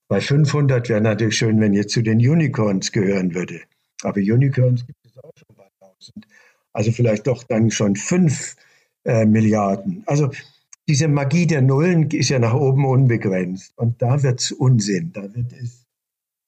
bei 0.08 0.20
500 0.20 0.88
wäre 0.88 1.00
natürlich 1.00 1.36
schön, 1.36 1.60
wenn 1.60 1.74
ihr 1.74 1.88
zu 1.88 2.02
den 2.02 2.18
Unicorns 2.18 2.92
gehören 2.92 3.34
würde. 3.34 3.60
Aber 4.02 4.20
Unicorns 4.20 4.86
gibt 4.86 5.04
es 5.04 5.16
auch 5.18 5.32
schon 5.36 5.56
bei 5.56 5.66
1000. 5.80 6.26
Also 6.72 6.92
vielleicht 6.92 7.26
doch 7.26 7.42
dann 7.44 7.70
schon 7.70 7.96
5 7.96 8.56
äh, 9.04 9.24
Milliarden. 9.24 10.02
Also 10.06 10.30
diese 10.88 11.08
Magie 11.08 11.46
der 11.46 11.62
Nullen 11.62 12.10
ist 12.10 12.28
ja 12.28 12.38
nach 12.38 12.54
oben 12.54 12.84
unbegrenzt. 12.84 13.72
Und 13.76 14.02
da 14.02 14.22
wird 14.22 14.40
es 14.40 14.52
Unsinn. 14.52 15.12
Da 15.12 15.22
wird 15.34 15.52
es 15.52 15.84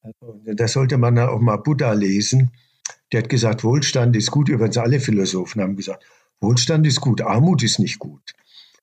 also, 0.02 0.40
da 0.44 0.68
sollte 0.68 0.98
man 0.98 1.18
auch 1.18 1.40
mal 1.40 1.56
Buddha 1.56 1.92
lesen. 1.92 2.52
Der 3.12 3.22
hat 3.22 3.28
gesagt, 3.28 3.64
Wohlstand 3.64 4.14
ist 4.16 4.30
gut. 4.30 4.48
Übrigens 4.48 4.76
alle 4.76 5.00
Philosophen 5.00 5.62
haben 5.62 5.76
gesagt, 5.76 6.04
Wohlstand 6.40 6.86
ist 6.86 7.00
gut, 7.00 7.22
Armut 7.22 7.62
ist 7.62 7.78
nicht 7.78 7.98
gut. 7.98 8.34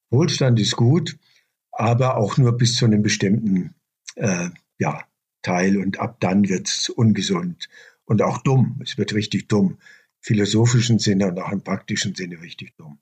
Wohlstand 0.09 0.59
ist 0.59 0.75
gut, 0.75 1.17
aber 1.71 2.17
auch 2.17 2.37
nur 2.37 2.57
bis 2.57 2.75
zu 2.75 2.85
einem 2.85 3.01
bestimmten 3.01 3.73
äh, 4.15 4.49
ja, 4.83 5.05
Teil 5.43 5.77
und 5.77 5.99
ab 5.99 6.17
dann 6.19 6.49
wird 6.49 6.67
es 6.67 6.89
ungesund 6.89 7.69
und 8.03 8.21
auch 8.21 8.39
dumm. 8.39 8.81
Es 8.83 8.97
wird 8.97 9.13
richtig 9.13 9.47
dumm. 9.47 9.77
Philosophischen 10.19 10.99
Sinne 10.99 11.27
und 11.27 11.39
auch 11.39 11.51
im 11.51 11.61
praktischen 11.61 12.15
Sinne 12.15 12.41
richtig 12.41 12.75
dumm. 12.75 12.99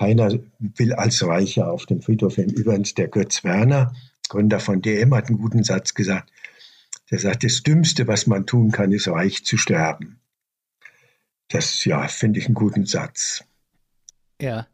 Keiner 0.00 0.36
will 0.58 0.92
als 0.92 1.24
Reicher 1.24 1.70
auf 1.70 1.86
dem 1.86 2.02
Friedhof 2.02 2.34
hin. 2.34 2.50
Übrigens, 2.50 2.94
der 2.94 3.06
Götz 3.06 3.44
Werner, 3.44 3.94
Gründer 4.28 4.58
von 4.58 4.82
DM, 4.82 5.14
hat 5.14 5.28
einen 5.28 5.38
guten 5.38 5.62
Satz 5.62 5.94
gesagt. 5.94 6.32
Der 7.12 7.20
sagt, 7.20 7.44
das 7.44 7.62
Dümmste, 7.62 8.08
was 8.08 8.26
man 8.26 8.44
tun 8.44 8.72
kann, 8.72 8.90
ist 8.90 9.06
reich 9.06 9.44
zu 9.44 9.56
sterben. 9.56 10.18
Das, 11.48 11.84
ja, 11.84 12.08
finde 12.08 12.40
ich 12.40 12.46
einen 12.46 12.54
guten 12.54 12.86
Satz. 12.86 13.44
Ja. 14.40 14.66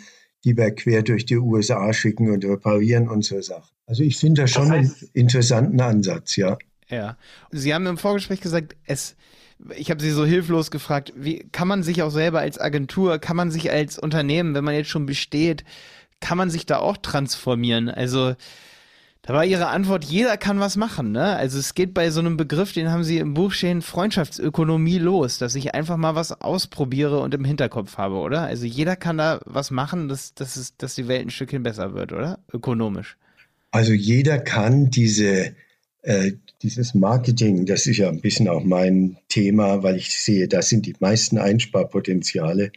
die 0.46 0.58
wir 0.58 0.72
quer 0.72 1.04
durch 1.04 1.26
die 1.26 1.38
USA 1.38 1.94
schicken 1.94 2.32
und 2.32 2.46
reparieren 2.46 3.10
unsere 3.10 3.44
Sachen. 3.44 3.70
Also, 3.86 4.04
ich 4.04 4.18
finde 4.18 4.44
das 4.44 4.52
schon 4.52 4.70
das 4.70 4.78
heißt, 4.78 5.02
einen 5.02 5.10
interessanten 5.14 5.82
Ansatz, 5.82 6.36
ja. 6.38 6.58
Ja. 6.90 7.18
Sie 7.52 7.74
haben 7.74 7.86
im 7.88 7.98
Vorgespräch 7.98 8.40
gesagt, 8.40 8.76
es, 8.86 9.16
ich 9.76 9.92
habe 9.92 10.02
sie 10.02 10.12
so 10.12 10.26
hilflos 10.26 10.72
gefragt, 10.72 11.14
wie 11.16 11.46
kann 11.52 11.68
man 11.68 11.84
sich 11.84 12.02
auch 12.02 12.10
selber 12.10 12.40
als 12.40 12.60
Agentur, 12.60 13.20
kann 13.20 13.36
man 13.36 13.52
sich 13.52 13.72
als 13.72 14.00
Unternehmen, 14.00 14.56
wenn 14.56 14.64
man 14.64 14.76
jetzt 14.76 14.90
schon 14.90 15.06
besteht, 15.06 15.64
kann 16.20 16.38
man 16.38 16.50
sich 16.50 16.66
da 16.66 16.78
auch 16.78 16.98
transformieren? 16.98 17.90
Also 17.90 18.36
da 19.24 19.34
war 19.34 19.46
ihre 19.46 19.68
Antwort, 19.68 20.04
jeder 20.04 20.36
kann 20.36 20.60
was 20.60 20.76
machen, 20.76 21.14
ne? 21.14 21.38
Also 21.38 21.58
es 21.58 21.74
geht 21.74 21.94
bei 21.94 22.10
so 22.10 22.20
einem 22.20 22.36
Begriff, 22.36 22.74
den 22.74 22.92
haben 22.92 23.06
sie 23.06 23.20
im 23.20 23.34
Buch 23.34 23.54
stehen, 23.54 23.82
Freundschaftsökonomie 23.82 25.00
los, 25.00 25.38
dass 25.38 25.56
ich 25.56 25.74
einfach 25.74 25.96
mal 25.96 26.14
was 26.14 26.42
ausprobiere 26.42 27.20
und 27.20 27.34
im 27.34 27.46
Hinterkopf 27.46 27.98
habe, 27.98 28.16
oder? 28.16 28.42
Also 28.42 28.66
jeder 28.66 28.98
kann 28.98 29.18
da 29.18 29.40
was 29.46 29.72
machen, 29.72 30.10
dass, 30.10 30.34
dass, 30.34 30.58
es, 30.58 30.76
dass 30.76 30.96
die 30.96 31.08
Welt 31.08 31.26
ein 31.26 31.30
Stückchen 31.30 31.64
besser 31.64 31.94
wird, 31.94 32.12
oder? 32.12 32.40
Ökonomisch. 32.54 33.18
Also 33.72 33.94
jeder 33.94 34.40
kann 34.40 34.90
diese 34.90 35.56
äh, 36.04 36.34
dieses 36.62 36.94
Marketing, 36.94 37.66
das 37.66 37.88
ist 37.88 37.98
ja 37.98 38.10
ein 38.10 38.22
bisschen 38.22 38.48
auch 38.48 38.64
mein 38.64 39.18
Thema, 39.30 39.84
weil 39.84 39.96
ich 39.96 40.18
sehe, 40.20 40.48
das 40.48 40.70
sind 40.70 40.86
die 40.86 40.96
meisten 41.00 41.38
Einsparpotenziale. 41.38 42.72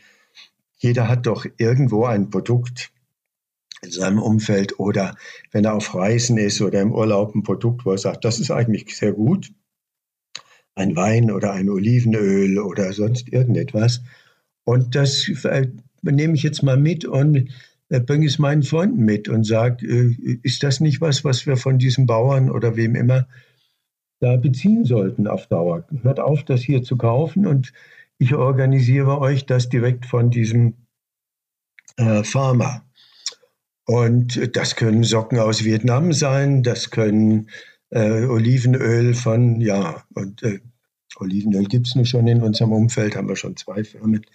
Jeder 0.79 1.09
hat 1.09 1.27
doch 1.27 1.45
irgendwo 1.57 2.05
ein 2.05 2.31
Produkt 2.31 2.93
in 3.83 3.91
seinem 3.91 4.19
Umfeld 4.19 4.79
oder 4.79 5.17
wenn 5.53 5.65
er 5.65 5.75
auf 5.75 5.95
Reisen 5.95 6.39
ist 6.39 6.61
oder 6.61 6.81
im 6.81 6.93
Urlaub 6.93 7.35
ein 7.35 7.43
Produkt, 7.43 7.85
wo 7.85 7.93
er 7.93 7.99
sagt, 7.99 8.25
das 8.25 8.41
ist 8.41 8.51
eigentlich 8.51 8.97
sehr 8.97 9.13
gut. 9.13 9.53
Ein 10.75 10.97
Wein 10.97 11.31
oder 11.31 11.53
ein 11.53 11.71
Olivenöl 11.71 12.59
oder 12.59 12.93
sonst 12.93 13.33
irgendetwas. 13.33 14.03
Und 14.65 14.95
das 14.95 15.29
äh, 15.45 15.69
nehme 16.03 16.35
ich 16.35 16.43
jetzt 16.43 16.63
mal 16.63 16.77
mit 16.77 17.05
und 17.05 17.51
bringe 17.89 18.27
es 18.27 18.39
meinen 18.39 18.63
Freunden 18.63 19.05
mit 19.05 19.29
und 19.29 19.45
sage, 19.45 19.87
äh, 19.87 20.39
ist 20.43 20.63
das 20.63 20.81
nicht 20.81 21.01
was, 21.01 21.25
was 21.25 21.47
wir 21.47 21.57
von 21.57 21.79
diesen 21.79 22.07
Bauern 22.07 22.51
oder 22.51 22.77
wem 22.77 22.95
immer 22.95 23.29
da 24.21 24.37
beziehen 24.37 24.85
sollten 24.85 25.27
auf 25.27 25.47
Dauer? 25.47 25.87
Hört 26.03 26.21
auf, 26.21 26.45
das 26.45 26.63
hier 26.63 26.83
zu 26.83 26.97
kaufen 26.97 27.47
und 27.47 27.73
ich 28.19 28.35
organisiere 28.35 29.21
euch 29.21 29.47
das 29.47 29.69
direkt 29.69 30.07
von 30.07 30.31
diesem 30.31 30.75
äh, 31.97 32.25
Farmer. 32.25 32.86
Und 33.87 34.57
das 34.57 34.77
können 34.77 35.05
Socken 35.05 35.39
aus 35.39 35.65
Vietnam 35.65 36.13
sein, 36.13 36.63
das 36.63 36.91
können 36.91 37.49
äh, 37.91 38.25
Olivenöl 38.25 39.15
von, 39.15 39.61
ja, 39.61 40.05
und 40.15 40.43
äh, 40.43 40.59
Olivenöl 41.17 41.65
gibt 41.67 41.87
es 41.87 41.95
nicht 41.95 42.11
schon 42.11 42.27
in 42.27 42.43
unserem 42.43 42.73
Umfeld, 42.73 43.17
haben 43.17 43.29
wir 43.29 43.37
schon 43.37 43.57
zwei 43.57 43.85
Firmen. 43.85 44.27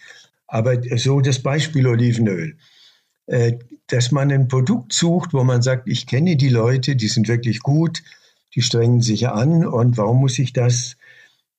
Aber 0.47 0.81
so 0.97 1.19
das 1.21 1.39
Beispiel 1.39 1.85
Olivenöl. 1.85 2.57
Äh, 3.27 3.59
dass 3.87 4.11
man 4.11 4.31
ein 4.31 4.47
Produkt 4.47 4.93
sucht, 4.93 5.33
wo 5.33 5.43
man 5.43 5.61
sagt, 5.61 5.87
ich 5.87 6.07
kenne 6.07 6.37
die 6.37 6.49
Leute, 6.49 6.95
die 6.95 7.09
sind 7.09 7.27
wirklich 7.27 7.59
gut, 7.59 8.03
die 8.55 8.61
strengen 8.61 9.01
sich 9.01 9.27
an 9.27 9.65
und 9.65 9.97
warum 9.97 10.21
muss 10.21 10.39
ich 10.39 10.53
das 10.53 10.95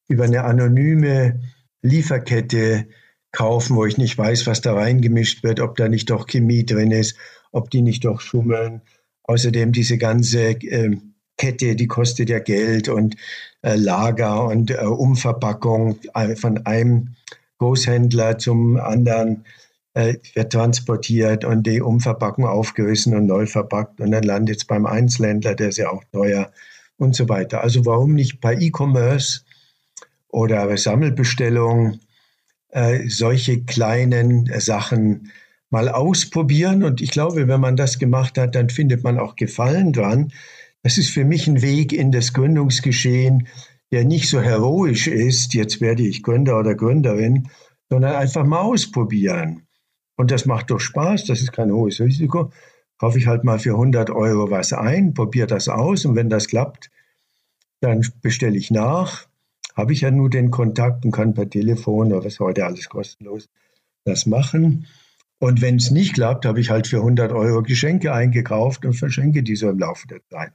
über 0.08 0.24
eine 0.24 0.44
anonyme 0.44 1.40
Lieferkette 1.82 2.86
kaufen, 3.32 3.76
wo 3.76 3.84
ich 3.84 3.98
nicht 3.98 4.16
weiß, 4.16 4.46
was 4.46 4.60
da 4.60 4.74
reingemischt 4.74 5.42
wird, 5.42 5.60
ob 5.60 5.76
da 5.76 5.88
nicht 5.88 6.10
doch 6.10 6.26
Chemie 6.26 6.64
drin 6.64 6.90
ist, 6.90 7.16
ob 7.52 7.70
die 7.70 7.82
nicht 7.82 8.04
doch 8.04 8.20
schummeln. 8.20 8.82
Außerdem 9.24 9.72
diese 9.72 9.98
ganze 9.98 10.50
äh, 10.50 10.96
Kette, 11.38 11.76
die 11.76 11.86
kostet 11.86 12.28
ja 12.28 12.38
Geld 12.38 12.88
und 12.88 13.16
äh, 13.62 13.76
Lager 13.76 14.44
und 14.46 14.70
äh, 14.70 14.84
Umverpackung 14.84 15.98
äh, 16.14 16.34
von 16.34 16.66
einem 16.66 17.14
Großhändler 17.58 18.38
zum 18.38 18.76
anderen 18.76 19.44
äh, 19.94 20.14
wird 20.34 20.52
transportiert 20.52 21.44
und 21.44 21.66
die 21.66 21.80
Umverpackung 21.80 22.46
aufgerissen 22.46 23.14
und 23.14 23.26
neu 23.26 23.46
verpackt 23.46 24.00
und 24.00 24.10
dann 24.10 24.24
landet 24.24 24.56
es 24.56 24.64
beim 24.64 24.86
Einzelhändler, 24.86 25.54
der 25.54 25.68
ist 25.68 25.78
ja 25.78 25.90
auch 25.90 26.02
teuer 26.12 26.50
und 26.96 27.14
so 27.14 27.28
weiter. 27.28 27.62
Also 27.62 27.84
warum 27.86 28.14
nicht 28.14 28.40
bei 28.40 28.54
E-Commerce 28.54 29.42
oder 30.28 30.76
Sammelbestellung 30.76 32.00
äh, 32.70 33.08
solche 33.08 33.64
kleinen 33.64 34.50
Sachen 34.60 35.30
mal 35.72 35.88
ausprobieren? 35.88 36.84
Und 36.84 37.00
ich 37.00 37.10
glaube, 37.10 37.48
wenn 37.48 37.60
man 37.60 37.76
das 37.76 37.98
gemacht 37.98 38.38
hat, 38.38 38.54
dann 38.54 38.70
findet 38.70 39.02
man 39.02 39.18
auch 39.18 39.36
Gefallen 39.36 39.92
dran. 39.92 40.32
Das 40.82 40.98
ist 40.98 41.10
für 41.10 41.24
mich 41.24 41.48
ein 41.48 41.62
Weg 41.62 41.92
in 41.92 42.12
das 42.12 42.32
Gründungsgeschehen, 42.32 43.48
der 43.90 44.04
nicht 44.04 44.28
so 44.28 44.40
heroisch 44.40 45.06
ist, 45.06 45.54
jetzt 45.54 45.80
werde 45.80 46.02
ich 46.02 46.22
Gründer 46.22 46.58
oder 46.58 46.74
Gründerin, 46.74 47.48
sondern 47.90 48.14
einfach 48.16 48.44
mal 48.44 48.60
ausprobieren. 48.60 49.66
Und 50.16 50.30
das 50.30 50.46
macht 50.46 50.70
doch 50.70 50.80
Spaß, 50.80 51.24
das 51.26 51.40
ist 51.40 51.52
kein 51.52 51.72
hohes 51.72 52.00
Risiko. 52.00 52.50
Kaufe 52.98 53.18
ich 53.18 53.26
halt 53.26 53.44
mal 53.44 53.58
für 53.58 53.72
100 53.72 54.10
Euro 54.10 54.50
was 54.50 54.72
ein, 54.72 55.14
probiere 55.14 55.46
das 55.46 55.68
aus 55.68 56.04
und 56.04 56.14
wenn 56.14 56.30
das 56.30 56.48
klappt, 56.48 56.90
dann 57.80 58.06
bestelle 58.22 58.56
ich 58.56 58.70
nach. 58.70 59.26
Habe 59.74 59.92
ich 59.92 60.02
ja 60.02 60.10
nur 60.10 60.30
den 60.30 60.50
Kontakt 60.50 61.04
und 61.04 61.12
kann 61.12 61.34
per 61.34 61.48
Telefon 61.48 62.12
oder 62.12 62.24
was 62.24 62.40
heute 62.40 62.64
alles 62.64 62.88
kostenlos 62.88 63.48
das 64.04 64.26
machen. 64.26 64.86
Und 65.42 65.60
wenn 65.60 65.74
es 65.74 65.90
nicht 65.90 66.14
klappt, 66.14 66.46
habe 66.46 66.60
ich 66.60 66.70
halt 66.70 66.86
für 66.86 66.98
100 66.98 67.32
Euro 67.32 67.64
Geschenke 67.64 68.12
eingekauft 68.12 68.84
und 68.84 68.92
verschenke 68.92 69.42
die 69.42 69.56
so 69.56 69.68
im 69.68 69.80
Laufe 69.80 70.06
der 70.06 70.20
Zeit. 70.30 70.52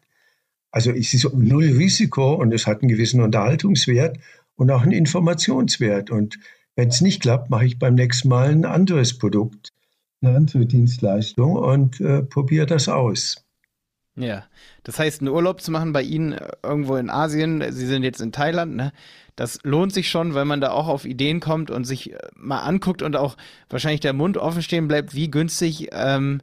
Also 0.72 0.92
es 0.92 1.14
ist 1.14 1.30
null 1.34 1.66
Risiko 1.66 2.36
und 2.36 2.54
es 2.54 2.68
hat 2.68 2.82
einen 2.82 2.88
gewissen 2.88 3.20
Unterhaltungswert 3.20 4.18
und 4.56 4.72
auch 4.72 4.84
einen 4.84 4.94
Informationswert. 4.94 6.10
Und 6.10 6.40
wenn 6.78 6.88
es 6.88 7.02
nicht 7.02 7.22
klappt, 7.22 7.50
mache 7.50 7.66
ich 7.66 7.80
beim 7.80 7.96
nächsten 7.96 8.30
Mal 8.30 8.48
ein 8.48 8.64
anderes 8.64 9.18
Produkt, 9.18 9.74
eine 10.22 10.38
andere 10.38 10.66
Dienstleistung 10.66 11.58
und 11.58 12.00
äh, 12.00 12.24
probiere 12.24 12.66
das 12.66 12.88
aus. 12.88 13.44
Ja, 14.16 14.46
das 14.84 15.00
heißt, 15.00 15.20
einen 15.20 15.32
Urlaub 15.32 15.60
zu 15.60 15.70
machen 15.70 15.92
bei 15.92 16.02
Ihnen 16.02 16.32
äh, 16.32 16.48
irgendwo 16.64 16.96
in 16.96 17.10
Asien, 17.10 17.62
Sie 17.74 17.88
sind 17.88 18.04
jetzt 18.04 18.22
in 18.22 18.32
Thailand, 18.32 18.78
ne? 18.78 18.94
Das 19.38 19.60
lohnt 19.64 19.94
sich 19.94 20.10
schon, 20.10 20.34
weil 20.34 20.46
man 20.46 20.60
da 20.60 20.72
auch 20.72 20.88
auf 20.88 21.06
Ideen 21.06 21.40
kommt 21.40 21.72
und 21.72 21.86
sich 21.86 22.12
äh, 22.12 22.18
mal 22.36 22.60
anguckt 22.60 23.02
und 23.02 23.16
auch 23.16 23.38
wahrscheinlich 23.70 24.02
der 24.02 24.14
Mund 24.14 24.36
offen 24.36 24.62
stehen 24.62 24.88
bleibt, 24.90 25.14
wie 25.14 25.32
günstig 25.32 25.90
ähm, 25.92 26.42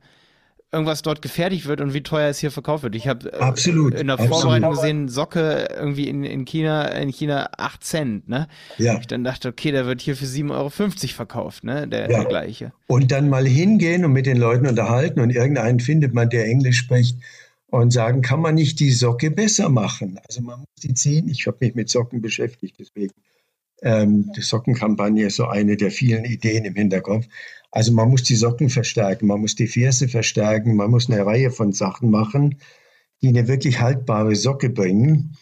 irgendwas 0.75 1.03
dort 1.03 1.21
gefertigt 1.21 1.67
wird 1.67 1.81
und 1.81 1.93
wie 1.93 2.03
teuer 2.03 2.29
es 2.29 2.39
hier 2.39 2.53
verkauft 2.53 2.85
wird. 2.85 2.95
Ich 2.95 3.09
habe 3.09 3.33
äh, 3.33 4.01
in 4.01 4.07
der 4.07 4.19
Vorbereitung 4.19 4.71
gesehen, 4.71 5.09
Socke 5.09 5.69
irgendwie 5.77 6.09
in, 6.09 6.25
in 6.25 6.45
China, 6.45 6.87
in 6.87 7.11
China 7.11 7.51
8 7.59 7.83
Cent, 7.85 8.29
ne? 8.29 8.49
Ja. 8.79 8.99
Ich 8.99 9.09
dann 9.09 9.25
dachte, 9.25 9.49
okay, 9.49 9.73
der 9.73 9.87
wird 9.87 10.01
hier 10.01 10.17
für 10.17 10.25
7,50 10.25 10.51
Euro 10.53 10.71
verkauft, 10.71 11.65
ne? 11.65 11.89
Der, 11.89 12.11
ja. 12.11 12.19
der 12.19 12.25
gleiche. 12.27 12.73
Und 12.87 13.11
dann 13.11 13.29
mal 13.29 13.47
hingehen 13.47 14.05
und 14.05 14.13
mit 14.13 14.27
den 14.27 14.37
Leuten 14.37 14.67
unterhalten 14.67 15.21
und 15.21 15.31
irgendeinen 15.31 15.81
findet 15.81 16.15
man, 16.15 16.29
der 16.31 16.47
Englisch 16.47 16.79
spricht 16.79 17.19
und 17.81 17.91
sagen, 17.91 18.23
kann 18.23 18.41
man 18.41 18.55
nicht 18.55 18.79
die 18.79 18.93
Socke 18.93 19.33
besser 19.33 19.69
machen? 19.69 20.21
Also 20.29 20.43
man 20.43 20.61
muss 20.61 20.69
die 20.83 20.95
Zehen, 20.95 21.29
ich 21.29 21.47
habe 21.49 21.57
mich 21.61 21.75
mit 21.75 21.89
Socken 21.89 22.21
beschäftigt, 22.23 22.77
deswegen 22.79 23.13
ähm, 23.83 24.31
die 24.37 24.43
Sockenkampagne 24.43 25.27
ist 25.27 25.37
so 25.37 25.47
eine 25.47 25.77
der 25.77 25.91
vielen 25.91 26.25
Ideen 26.25 26.65
im 26.65 26.77
Hinterkopf. 26.77 27.27
Also 27.73 27.93
man 27.93 28.11
muss 28.11 28.23
die 28.23 28.37
Socken 28.37 28.71
verstärken, 28.71 29.27
man 29.27 29.41
muss 29.41 29.57
die 29.57 29.67
Ferse 29.67 30.07
verstärken, 30.07 30.77
man 30.77 30.91
muss 30.93 31.11
eine 31.11 31.27
Reihe 31.27 31.51
von 31.51 31.73
Sachen 31.73 32.11
machen, 32.11 32.59
die 33.23 33.29
eine 33.29 33.49
wirklich 33.49 33.81
haltbare 33.81 34.37
Socke 34.37 34.71
bringen. 34.71 35.37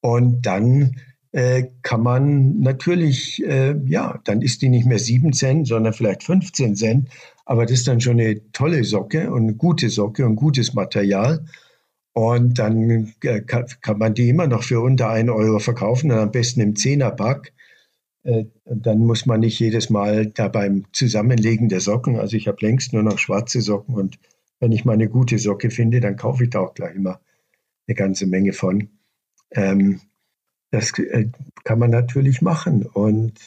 Und 0.00 0.46
dann 0.46 1.00
äh, 1.32 1.64
kann 1.82 2.02
man 2.02 2.60
natürlich, 2.60 3.44
äh, 3.44 3.74
ja, 3.86 4.20
dann 4.22 4.42
ist 4.42 4.62
die 4.62 4.68
nicht 4.68 4.86
mehr 4.86 5.00
7 5.00 5.32
Cent, 5.32 5.66
sondern 5.66 5.92
vielleicht 5.92 6.22
15 6.22 6.76
Cent. 6.76 7.08
Aber 7.44 7.66
das 7.66 7.80
ist 7.80 7.88
dann 7.88 8.00
schon 8.00 8.20
eine 8.20 8.52
tolle 8.52 8.84
Socke 8.84 9.32
und 9.32 9.42
eine 9.42 9.54
gute 9.54 9.90
Socke 9.90 10.24
und 10.24 10.36
gutes 10.36 10.74
Material. 10.74 11.44
Und 12.14 12.58
dann 12.60 13.12
äh, 13.22 13.40
kann, 13.40 13.98
man 13.98 14.14
die 14.14 14.28
immer 14.28 14.46
noch 14.46 14.62
für 14.62 14.80
unter 14.80 15.10
1 15.10 15.28
Euro 15.30 15.58
verkaufen 15.58 16.10
und 16.12 16.18
am 16.18 16.30
besten 16.30 16.60
im 16.60 16.76
Zehnerpack. 16.76 17.52
Äh, 18.22 18.46
dann 18.64 18.98
muss 19.00 19.26
man 19.26 19.40
nicht 19.40 19.58
jedes 19.58 19.90
Mal 19.90 20.26
da 20.26 20.48
beim 20.48 20.86
Zusammenlegen 20.92 21.68
der 21.68 21.80
Socken, 21.80 22.18
also 22.18 22.36
ich 22.36 22.48
habe 22.48 22.58
längst 22.60 22.92
nur 22.92 23.02
noch 23.02 23.18
schwarze 23.18 23.60
Socken 23.60 23.94
und 23.96 24.18
wenn 24.60 24.72
ich 24.72 24.84
mal 24.84 24.94
eine 24.94 25.08
gute 25.08 25.38
Socke 25.38 25.70
finde, 25.70 26.00
dann 26.00 26.16
kaufe 26.16 26.44
ich 26.44 26.50
da 26.50 26.60
auch 26.60 26.74
gleich 26.74 26.94
immer 26.94 27.20
eine 27.86 27.94
ganze 27.94 28.26
Menge 28.26 28.52
von. 28.54 28.88
Ähm, 29.50 30.00
das 30.70 30.98
äh, 30.98 31.28
kann 31.64 31.78
man 31.78 31.90
natürlich 31.90 32.40
machen 32.40 32.86
und 32.86 33.38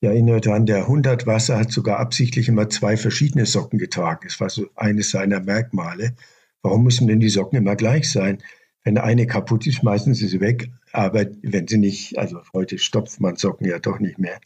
ich 0.00 0.08
erinnere 0.08 0.40
daran, 0.40 0.66
der 0.66 0.82
100 0.82 1.26
Wasser 1.26 1.58
hat 1.58 1.70
sogar 1.70 1.98
absichtlich 1.98 2.48
immer 2.48 2.68
zwei 2.68 2.96
verschiedene 2.96 3.46
Socken 3.46 3.78
getragen. 3.78 4.20
Das 4.24 4.40
war 4.40 4.50
so 4.50 4.66
eines 4.74 5.10
seiner 5.10 5.40
Merkmale. 5.40 6.14
Warum 6.64 6.82
müssen 6.82 7.06
denn 7.06 7.20
die 7.20 7.28
Socken 7.28 7.58
immer 7.58 7.76
gleich 7.76 8.10
sein? 8.10 8.38
Wenn 8.84 8.96
eine 8.96 9.26
kaputt 9.26 9.66
ist, 9.66 9.76
schmeißen 9.76 10.14
sie 10.14 10.26
sie 10.26 10.40
weg. 10.40 10.70
Aber 10.92 11.26
wenn 11.42 11.68
sie 11.68 11.76
nicht, 11.76 12.18
also 12.18 12.40
heute 12.54 12.78
stopft 12.78 13.20
man 13.20 13.36
Socken 13.36 13.68
ja 13.68 13.78
doch 13.78 13.98
nicht 13.98 14.18
mehr, 14.18 14.40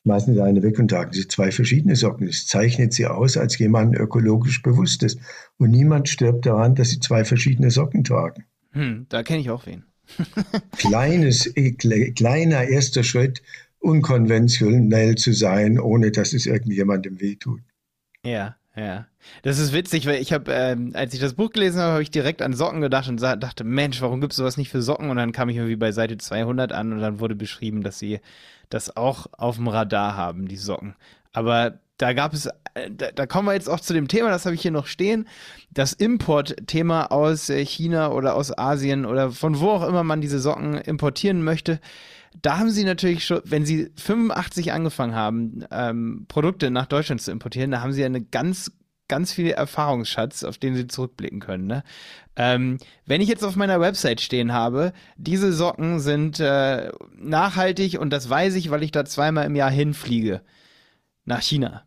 schmeißen 0.00 0.32
sie 0.32 0.42
eine 0.42 0.62
weg 0.62 0.78
und 0.78 0.88
tragen 0.88 1.12
sie 1.12 1.28
zwei 1.28 1.52
verschiedene 1.52 1.94
Socken. 1.94 2.26
Das 2.26 2.46
zeichnet 2.46 2.94
sie 2.94 3.04
aus 3.04 3.36
als 3.36 3.58
jemand 3.58 3.94
ökologisch 3.94 4.62
bewusstes. 4.62 5.18
Und 5.58 5.72
niemand 5.72 6.08
stirbt 6.08 6.46
daran, 6.46 6.74
dass 6.74 6.88
sie 6.88 7.00
zwei 7.00 7.22
verschiedene 7.22 7.70
Socken 7.70 8.02
tragen. 8.02 8.46
Hm, 8.72 9.04
da 9.10 9.22
kenne 9.22 9.40
ich 9.40 9.50
auch 9.50 9.66
wen. 9.66 9.84
Kleines, 10.78 11.46
äh, 11.54 11.72
kleiner 11.72 12.64
erster 12.66 13.04
Schritt, 13.04 13.42
unkonventionell 13.78 15.16
zu 15.16 15.34
sein, 15.34 15.78
ohne 15.78 16.12
dass 16.12 16.32
es 16.32 16.46
irgendjemandem 16.46 17.20
wehtut. 17.20 17.60
Ja, 18.24 18.56
ja. 18.76 19.06
Das 19.42 19.58
ist 19.58 19.72
witzig, 19.72 20.06
weil 20.06 20.20
ich 20.20 20.32
habe, 20.32 20.52
ähm, 20.52 20.92
als 20.94 21.14
ich 21.14 21.20
das 21.20 21.34
Buch 21.34 21.50
gelesen 21.50 21.80
habe, 21.80 21.92
habe 21.92 22.02
ich 22.02 22.10
direkt 22.10 22.42
an 22.42 22.52
Socken 22.52 22.80
gedacht 22.80 23.08
und 23.08 23.20
dachte, 23.20 23.64
Mensch, 23.64 24.00
warum 24.00 24.20
gibt 24.20 24.32
es 24.32 24.36
sowas 24.36 24.56
nicht 24.56 24.70
für 24.70 24.82
Socken? 24.82 25.10
Und 25.10 25.16
dann 25.16 25.32
kam 25.32 25.48
ich 25.48 25.56
irgendwie 25.56 25.76
bei 25.76 25.92
Seite 25.92 26.18
200 26.18 26.72
an 26.72 26.92
und 26.92 27.00
dann 27.00 27.18
wurde 27.18 27.34
beschrieben, 27.34 27.82
dass 27.82 27.98
sie 27.98 28.20
das 28.68 28.96
auch 28.96 29.26
auf 29.32 29.56
dem 29.56 29.68
Radar 29.68 30.16
haben, 30.16 30.46
die 30.46 30.56
Socken. 30.56 30.94
Aber 31.32 31.78
da 31.98 32.12
gab 32.12 32.34
es, 32.34 32.46
äh, 32.74 32.90
da, 32.90 33.12
da, 33.12 33.26
kommen 33.26 33.48
wir 33.48 33.54
jetzt 33.54 33.68
auch 33.68 33.80
zu 33.80 33.94
dem 33.94 34.08
Thema, 34.08 34.28
das 34.28 34.44
habe 34.44 34.54
ich 34.54 34.62
hier 34.62 34.70
noch 34.70 34.86
stehen, 34.86 35.26
das 35.70 35.92
Importthema 35.92 37.06
aus 37.06 37.48
äh, 37.48 37.64
China 37.64 38.10
oder 38.10 38.34
aus 38.34 38.56
Asien 38.56 39.06
oder 39.06 39.30
von 39.30 39.60
wo 39.60 39.70
auch 39.70 39.88
immer 39.88 40.04
man 40.04 40.20
diese 40.20 40.38
Socken 40.38 40.74
importieren 40.74 41.42
möchte 41.42 41.80
da 42.42 42.58
haben 42.58 42.70
sie 42.70 42.84
natürlich 42.84 43.24
schon, 43.24 43.40
wenn 43.44 43.64
sie 43.64 43.90
85 43.96 44.72
angefangen 44.72 45.14
haben, 45.14 45.64
ähm, 45.70 46.26
Produkte 46.28 46.70
nach 46.70 46.86
Deutschland 46.86 47.22
zu 47.22 47.30
importieren, 47.30 47.70
da 47.70 47.80
haben 47.80 47.92
sie 47.92 48.00
ja 48.00 48.06
eine 48.06 48.22
ganz, 48.22 48.72
ganz 49.08 49.32
viel 49.32 49.50
Erfahrungsschatz, 49.50 50.44
auf 50.44 50.58
den 50.58 50.74
sie 50.74 50.86
zurückblicken 50.86 51.40
können. 51.40 51.66
Ne? 51.66 51.82
Ähm, 52.36 52.78
wenn 53.06 53.20
ich 53.20 53.28
jetzt 53.28 53.44
auf 53.44 53.56
meiner 53.56 53.80
Website 53.80 54.20
stehen 54.20 54.52
habe, 54.52 54.92
diese 55.16 55.52
Socken 55.52 56.00
sind 56.00 56.40
äh, 56.40 56.90
nachhaltig 57.16 57.98
und 57.98 58.10
das 58.10 58.28
weiß 58.28 58.54
ich, 58.56 58.70
weil 58.70 58.82
ich 58.82 58.90
da 58.90 59.04
zweimal 59.04 59.46
im 59.46 59.56
Jahr 59.56 59.70
hinfliege 59.70 60.42
nach 61.24 61.42
China. 61.42 61.84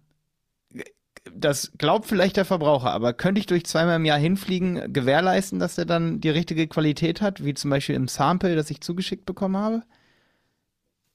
Das 1.31 1.73
glaubt 1.77 2.07
vielleicht 2.07 2.38
der 2.38 2.45
Verbraucher, 2.45 2.91
aber 2.91 3.13
könnte 3.13 3.39
ich 3.39 3.45
durch 3.45 3.65
zweimal 3.65 3.97
im 3.97 4.05
Jahr 4.05 4.17
hinfliegen 4.17 4.91
gewährleisten, 4.91 5.59
dass 5.59 5.77
er 5.77 5.85
dann 5.85 6.21
die 6.21 6.30
richtige 6.30 6.67
Qualität 6.67 7.21
hat, 7.21 7.43
wie 7.43 7.53
zum 7.53 7.69
Beispiel 7.69 7.95
im 7.95 8.07
Sample, 8.07 8.55
das 8.55 8.71
ich 8.71 8.81
zugeschickt 8.81 9.26
bekommen 9.26 9.57
habe? 9.57 9.84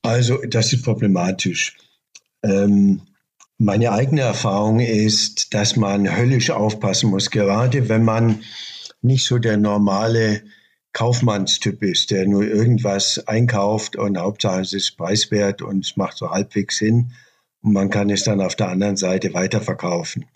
Also 0.04 0.38
das 0.46 0.70
ist 0.70 0.82
problematisch. 0.82 1.78
Ähm, 2.42 3.00
meine 3.56 3.90
eigene 3.90 4.20
Erfahrung 4.20 4.80
ist, 4.80 5.54
dass 5.54 5.76
man 5.76 6.14
höllisch 6.14 6.50
aufpassen 6.50 7.08
muss, 7.08 7.30
gerade 7.30 7.88
wenn 7.88 8.04
man 8.04 8.42
nicht 9.00 9.24
so 9.24 9.38
der 9.38 9.56
normale 9.56 10.42
Kaufmannstyp 10.92 11.82
ist, 11.82 12.10
der 12.10 12.26
nur 12.26 12.44
irgendwas 12.44 13.26
einkauft 13.26 13.96
und 13.96 14.18
Hauptsache 14.18 14.60
es 14.60 14.74
ist 14.74 14.98
preiswert 14.98 15.62
und 15.62 15.86
es 15.86 15.96
macht 15.96 16.18
so 16.18 16.30
halbwegs 16.30 16.78
Sinn 16.78 17.12
und 17.62 17.72
man 17.72 17.88
kann 17.88 18.10
es 18.10 18.24
dann 18.24 18.42
auf 18.42 18.56
der 18.56 18.68
anderen 18.68 18.98
Seite 18.98 19.32
weiterverkaufen. 19.32 20.26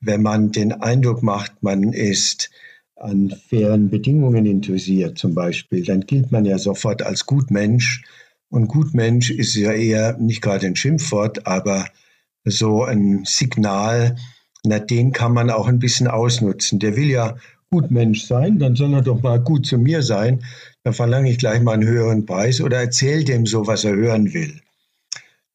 Wenn 0.00 0.20
man 0.20 0.52
den 0.52 0.70
Eindruck 0.70 1.22
macht, 1.22 1.62
man 1.62 1.94
ist 1.94 2.50
an 2.96 3.34
fairen 3.48 3.88
Bedingungen 3.88 4.44
interessiert 4.44 5.16
zum 5.16 5.34
Beispiel, 5.34 5.82
dann 5.82 6.02
gilt 6.02 6.30
man 6.30 6.44
ja 6.44 6.58
sofort 6.58 7.02
als 7.02 7.24
Gutmensch 7.24 8.02
und 8.52 8.68
Gutmensch 8.68 9.30
ist 9.30 9.54
ja 9.54 9.72
eher 9.72 10.18
nicht 10.18 10.42
gerade 10.42 10.66
ein 10.66 10.76
Schimpfwort, 10.76 11.46
aber 11.46 11.86
so 12.44 12.84
ein 12.84 13.24
Signal, 13.24 14.16
na, 14.62 14.78
den 14.78 15.12
kann 15.12 15.32
man 15.32 15.48
auch 15.48 15.68
ein 15.68 15.78
bisschen 15.78 16.06
ausnutzen. 16.06 16.78
Der 16.78 16.94
will 16.94 17.10
ja 17.10 17.36
Gutmensch 17.70 18.26
sein, 18.26 18.58
dann 18.58 18.76
soll 18.76 18.92
er 18.92 19.00
doch 19.00 19.22
mal 19.22 19.40
gut 19.40 19.64
zu 19.64 19.78
mir 19.78 20.02
sein. 20.02 20.44
Dann 20.84 20.92
verlange 20.92 21.30
ich 21.30 21.38
gleich 21.38 21.62
mal 21.62 21.72
einen 21.72 21.88
höheren 21.88 22.26
Preis 22.26 22.60
oder 22.60 22.78
erzähle 22.78 23.24
dem 23.24 23.46
so, 23.46 23.66
was 23.66 23.84
er 23.84 23.96
hören 23.96 24.34
will. 24.34 24.60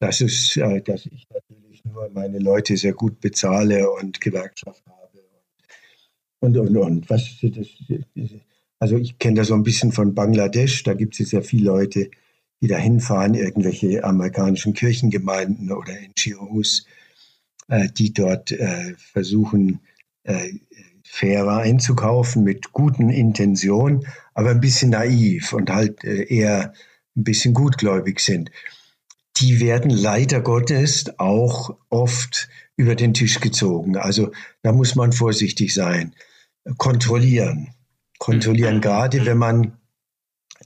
Das 0.00 0.20
ist, 0.20 0.56
äh, 0.56 0.82
dass 0.82 1.06
ich 1.06 1.28
natürlich 1.32 1.84
nur 1.84 2.10
meine 2.12 2.40
Leute 2.40 2.76
sehr 2.76 2.94
gut 2.94 3.20
bezahle 3.20 3.88
und 3.92 4.20
Gewerkschaft 4.20 4.82
habe. 4.86 5.20
Und, 6.40 6.56
und, 6.56 6.76
und. 6.76 7.10
Was, 7.10 7.36
das, 7.42 7.68
also 8.80 8.96
ich 8.96 9.20
kenne 9.20 9.36
das 9.36 9.48
so 9.48 9.54
ein 9.54 9.62
bisschen 9.62 9.92
von 9.92 10.16
Bangladesch, 10.16 10.82
da 10.82 10.94
gibt 10.94 11.20
es 11.20 11.30
ja 11.30 11.42
viele 11.42 11.66
Leute, 11.66 12.10
die 12.60 12.68
da 12.68 12.76
hinfahren, 12.76 13.34
irgendwelche 13.34 14.04
amerikanischen 14.04 14.74
Kirchengemeinden 14.74 15.70
oder 15.72 15.92
NGOs, 15.94 16.86
äh, 17.68 17.88
die 17.88 18.12
dort 18.12 18.50
äh, 18.52 18.94
versuchen, 18.96 19.80
äh, 20.24 20.48
fairer 21.04 21.58
einzukaufen 21.58 22.44
mit 22.44 22.72
guten 22.72 23.10
Intentionen, 23.10 24.06
aber 24.34 24.50
ein 24.50 24.60
bisschen 24.60 24.90
naiv 24.90 25.52
und 25.52 25.70
halt 25.70 26.04
äh, 26.04 26.24
eher 26.24 26.74
ein 27.16 27.24
bisschen 27.24 27.54
gutgläubig 27.54 28.20
sind. 28.20 28.50
Die 29.38 29.60
werden 29.60 29.90
leider 29.90 30.40
Gottes 30.40 31.18
auch 31.18 31.76
oft 31.88 32.48
über 32.76 32.94
den 32.94 33.14
Tisch 33.14 33.40
gezogen. 33.40 33.96
Also 33.96 34.32
da 34.62 34.72
muss 34.72 34.94
man 34.94 35.12
vorsichtig 35.12 35.74
sein. 35.74 36.14
Kontrollieren. 36.76 37.74
Kontrollieren, 38.18 38.76
mhm. 38.76 38.80
gerade 38.80 39.26
wenn 39.26 39.38
man 39.38 39.78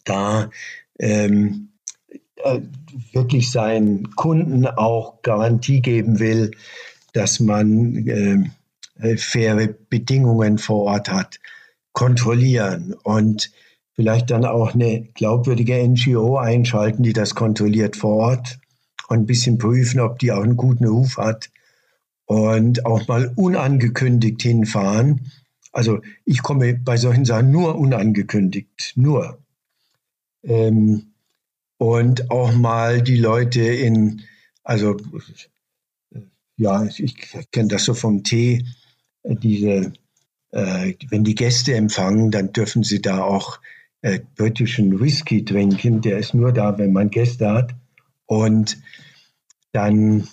da 0.04 0.50
ähm, 0.98 1.68
äh, 1.68 1.71
wirklich 3.12 3.50
seinen 3.50 4.10
Kunden 4.16 4.66
auch 4.66 5.22
Garantie 5.22 5.80
geben 5.80 6.18
will, 6.18 6.52
dass 7.12 7.40
man 7.40 8.06
äh, 8.06 8.50
äh, 9.00 9.16
faire 9.16 9.68
Bedingungen 9.90 10.58
vor 10.58 10.84
Ort 10.84 11.10
hat, 11.10 11.40
kontrollieren 11.92 12.94
und 13.02 13.50
vielleicht 13.94 14.30
dann 14.30 14.44
auch 14.44 14.74
eine 14.74 15.02
glaubwürdige 15.14 15.76
NGO 15.86 16.38
einschalten, 16.38 17.02
die 17.02 17.12
das 17.12 17.34
kontrolliert 17.34 17.96
vor 17.96 18.16
Ort 18.16 18.58
und 19.08 19.18
ein 19.20 19.26
bisschen 19.26 19.58
prüfen, 19.58 20.00
ob 20.00 20.18
die 20.18 20.32
auch 20.32 20.42
einen 20.42 20.56
guten 20.56 20.86
Ruf 20.86 21.18
hat 21.18 21.50
und 22.24 22.86
auch 22.86 23.06
mal 23.08 23.32
unangekündigt 23.36 24.42
hinfahren. 24.42 25.30
Also 25.72 26.00
ich 26.24 26.42
komme 26.42 26.74
bei 26.74 26.96
solchen 26.96 27.24
Sachen 27.24 27.50
nur 27.50 27.76
unangekündigt, 27.78 28.92
nur. 28.96 29.38
Ähm, 30.42 31.11
und 31.82 32.30
auch 32.30 32.52
mal 32.52 33.02
die 33.02 33.16
Leute 33.16 33.60
in, 33.60 34.22
also 34.62 34.96
ja, 36.56 36.84
ich 36.84 37.16
kenne 37.50 37.68
das 37.70 37.86
so 37.86 37.94
vom 37.94 38.22
Tee, 38.22 38.64
diese, 39.24 39.92
äh, 40.52 40.94
wenn 41.08 41.24
die 41.24 41.34
Gäste 41.34 41.74
empfangen, 41.74 42.30
dann 42.30 42.52
dürfen 42.52 42.84
sie 42.84 43.02
da 43.02 43.24
auch 43.24 43.58
äh, 44.00 44.20
britischen 44.36 45.00
Whisky 45.00 45.44
trinken. 45.44 46.02
Der 46.02 46.18
ist 46.18 46.34
nur 46.34 46.52
da, 46.52 46.78
wenn 46.78 46.92
man 46.92 47.10
Gäste 47.10 47.50
hat. 47.50 47.74
Und 48.26 48.80
dann 49.72 50.28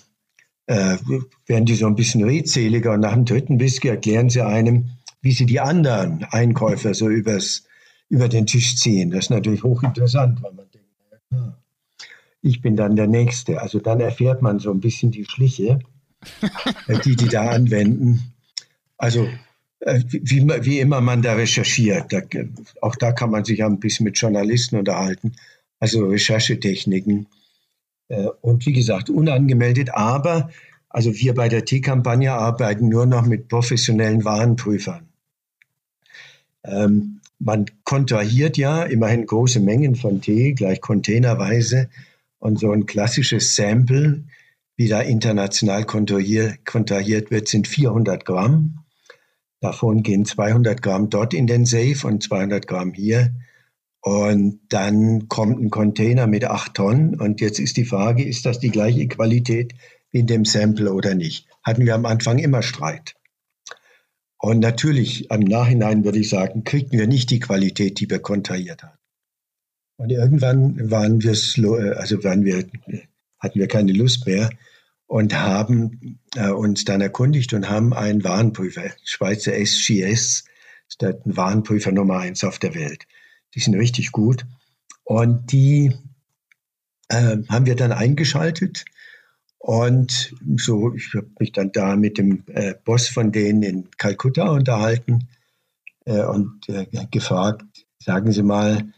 äh, 0.66 0.98
werden 1.46 1.66
die 1.66 1.74
so 1.74 1.88
ein 1.88 1.96
bisschen 1.96 2.22
redseliger 2.22 2.92
und 2.92 3.00
nach 3.00 3.14
dem 3.14 3.24
dritten 3.24 3.58
Whisky 3.58 3.88
erklären 3.88 4.30
sie 4.30 4.42
einem, 4.42 4.90
wie 5.20 5.32
sie 5.32 5.46
die 5.46 5.58
anderen 5.58 6.22
Einkäufer 6.30 6.94
so 6.94 7.08
übers, 7.08 7.64
über 8.08 8.28
den 8.28 8.46
Tisch 8.46 8.76
ziehen. 8.76 9.10
Das 9.10 9.24
ist 9.24 9.30
natürlich 9.30 9.64
hochinteressant, 9.64 10.40
weil 10.44 10.52
man 10.52 10.69
ich 12.42 12.60
bin 12.60 12.76
dann 12.76 12.96
der 12.96 13.06
Nächste. 13.06 13.60
Also 13.60 13.80
dann 13.80 14.00
erfährt 14.00 14.42
man 14.42 14.58
so 14.58 14.70
ein 14.70 14.80
bisschen 14.80 15.10
die 15.10 15.24
Schliche, 15.24 15.80
äh, 16.88 16.98
die 17.04 17.16
die 17.16 17.28
da 17.28 17.50
anwenden. 17.50 18.32
Also 18.96 19.28
äh, 19.80 20.00
wie, 20.08 20.46
wie, 20.46 20.80
immer 20.80 21.00
man 21.00 21.22
da 21.22 21.34
recherchiert, 21.34 22.12
da, 22.12 22.20
auch 22.80 22.96
da 22.96 23.12
kann 23.12 23.30
man 23.30 23.44
sich 23.44 23.64
ein 23.64 23.80
bisschen 23.80 24.04
mit 24.04 24.18
Journalisten 24.18 24.76
unterhalten, 24.76 25.32
also 25.78 26.06
Recherchetechniken. 26.06 27.26
Äh, 28.08 28.28
und 28.40 28.66
wie 28.66 28.72
gesagt, 28.72 29.10
unangemeldet, 29.10 29.94
aber 29.94 30.50
also 30.88 31.14
wir 31.14 31.34
bei 31.34 31.48
der 31.48 31.64
T-Kampagne 31.64 32.32
arbeiten 32.32 32.88
nur 32.88 33.06
noch 33.06 33.24
mit 33.24 33.48
professionellen 33.48 34.24
Warenprüfern. 34.24 35.08
Ähm, 36.64 37.19
man 37.40 37.66
kontrahiert 37.84 38.58
ja 38.58 38.84
immerhin 38.84 39.26
große 39.26 39.60
Mengen 39.60 39.96
von 39.96 40.20
Tee, 40.20 40.52
gleich 40.52 40.80
containerweise. 40.80 41.88
Und 42.38 42.58
so 42.58 42.70
ein 42.70 42.86
klassisches 42.86 43.56
Sample, 43.56 44.24
wie 44.76 44.88
da 44.88 45.00
international 45.00 45.84
kontrahiert 45.84 47.30
wird, 47.30 47.48
sind 47.48 47.66
400 47.66 48.24
Gramm. 48.24 48.84
Davon 49.60 50.02
gehen 50.02 50.24
200 50.24 50.80
Gramm 50.80 51.10
dort 51.10 51.34
in 51.34 51.46
den 51.46 51.66
Safe 51.66 52.06
und 52.06 52.22
200 52.22 52.66
Gramm 52.66 52.92
hier. 52.92 53.34
Und 54.02 54.60
dann 54.68 55.28
kommt 55.28 55.60
ein 55.60 55.70
Container 55.70 56.26
mit 56.26 56.44
acht 56.44 56.74
Tonnen. 56.74 57.18
Und 57.18 57.40
jetzt 57.40 57.58
ist 57.58 57.76
die 57.76 57.84
Frage, 57.84 58.22
ist 58.22 58.46
das 58.46 58.58
die 58.58 58.70
gleiche 58.70 59.08
Qualität 59.08 59.74
wie 60.10 60.20
in 60.20 60.26
dem 60.26 60.44
Sample 60.44 60.92
oder 60.92 61.14
nicht? 61.14 61.46
Hatten 61.62 61.84
wir 61.84 61.94
am 61.94 62.06
Anfang 62.06 62.38
immer 62.38 62.62
Streit. 62.62 63.14
Und 64.40 64.60
natürlich, 64.60 65.30
im 65.30 65.40
Nachhinein 65.40 66.04
würde 66.04 66.18
ich 66.18 66.30
sagen, 66.30 66.64
kriegten 66.64 66.98
wir 66.98 67.06
nicht 67.06 67.30
die 67.30 67.40
Qualität, 67.40 68.00
die 68.00 68.08
wir 68.08 68.20
kontrahiert 68.20 68.82
haben. 68.82 68.98
Und 69.98 70.10
irgendwann 70.10 70.90
waren 70.90 71.22
wir, 71.22 71.98
also 71.98 72.24
waren 72.24 72.44
wir, 72.44 72.66
hatten 73.38 73.58
wir 73.58 73.68
keine 73.68 73.92
Lust 73.92 74.26
mehr, 74.26 74.48
und 75.10 75.34
haben 75.34 76.20
äh, 76.36 76.50
uns 76.50 76.84
dann 76.84 77.00
erkundigt 77.00 77.52
und 77.52 77.68
haben 77.68 77.92
einen 77.92 78.22
Warenprüfer, 78.22 78.92
Schweizer 79.04 79.52
SGS, 79.52 80.44
ist 80.88 81.02
der 81.02 81.20
Warenprüfer 81.24 81.90
Nummer 81.90 82.18
eins 82.18 82.44
auf 82.44 82.60
der 82.60 82.76
Welt. 82.76 83.06
Die 83.56 83.60
sind 83.60 83.74
richtig 83.74 84.12
gut. 84.12 84.46
Und 85.02 85.50
die 85.50 85.92
äh, 87.08 87.38
haben 87.48 87.66
wir 87.66 87.74
dann 87.74 87.90
eingeschaltet. 87.90 88.84
Und 89.62 90.34
so, 90.56 90.94
ich 90.94 91.12
habe 91.14 91.30
mich 91.38 91.52
dann 91.52 91.70
da 91.70 91.94
mit 91.94 92.16
dem 92.16 92.44
äh, 92.46 92.74
Boss 92.82 93.08
von 93.08 93.30
denen 93.30 93.62
in 93.62 93.90
Kalkutta 93.98 94.48
unterhalten 94.48 95.28
äh, 96.06 96.24
und 96.24 96.66
äh, 96.70 96.86
gefragt, 97.10 97.66
sagen 97.98 98.32
Sie 98.32 98.42
mal, 98.42 98.90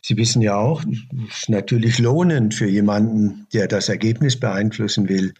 Sie 0.00 0.16
wissen 0.16 0.40
ja 0.40 0.56
auch, 0.56 0.82
es 0.84 1.38
ist 1.38 1.48
natürlich 1.50 1.98
lohnend 1.98 2.54
für 2.54 2.66
jemanden, 2.66 3.46
der 3.52 3.68
das 3.68 3.90
Ergebnis 3.90 4.40
beeinflussen 4.40 5.08
will, 5.10 5.34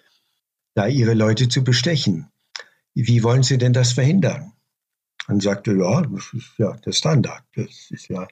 da 0.74 0.88
ihre 0.88 1.14
Leute 1.14 1.48
zu 1.48 1.64
bestechen. 1.64 2.28
Wie 2.94 3.22
wollen 3.22 3.42
Sie 3.42 3.56
denn 3.56 3.72
das 3.72 3.92
verhindern? 3.92 4.52
Dann 5.26 5.40
sagte 5.40 5.74
ja, 5.74 6.02
das 6.02 6.34
ist 6.34 6.58
ja 6.58 6.76
der 6.76 6.92
Standard. 6.92 7.44
Das 7.56 7.90
ist 7.90 8.08
ja, 8.08 8.28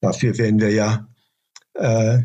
dafür 0.00 0.38
werden 0.38 0.60
wir 0.60 0.70
ja 0.70 1.06
äh, 1.74 2.22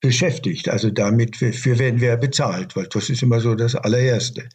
beschäftigt. 0.00 0.68
Also 0.68 0.90
damit 0.90 1.36
für 1.36 1.78
werden 1.78 2.00
wir 2.00 2.16
bezahlt, 2.16 2.76
weil 2.76 2.86
das 2.86 3.10
ist 3.10 3.22
immer 3.22 3.40
so 3.40 3.54
das 3.54 3.74
allererste, 3.74 4.48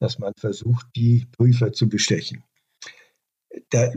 dass 0.00 0.18
man 0.18 0.32
versucht, 0.38 0.86
die 0.96 1.26
Prüfer 1.36 1.72
zu 1.72 1.88
bestechen. 1.88 2.42
Da 3.70 3.92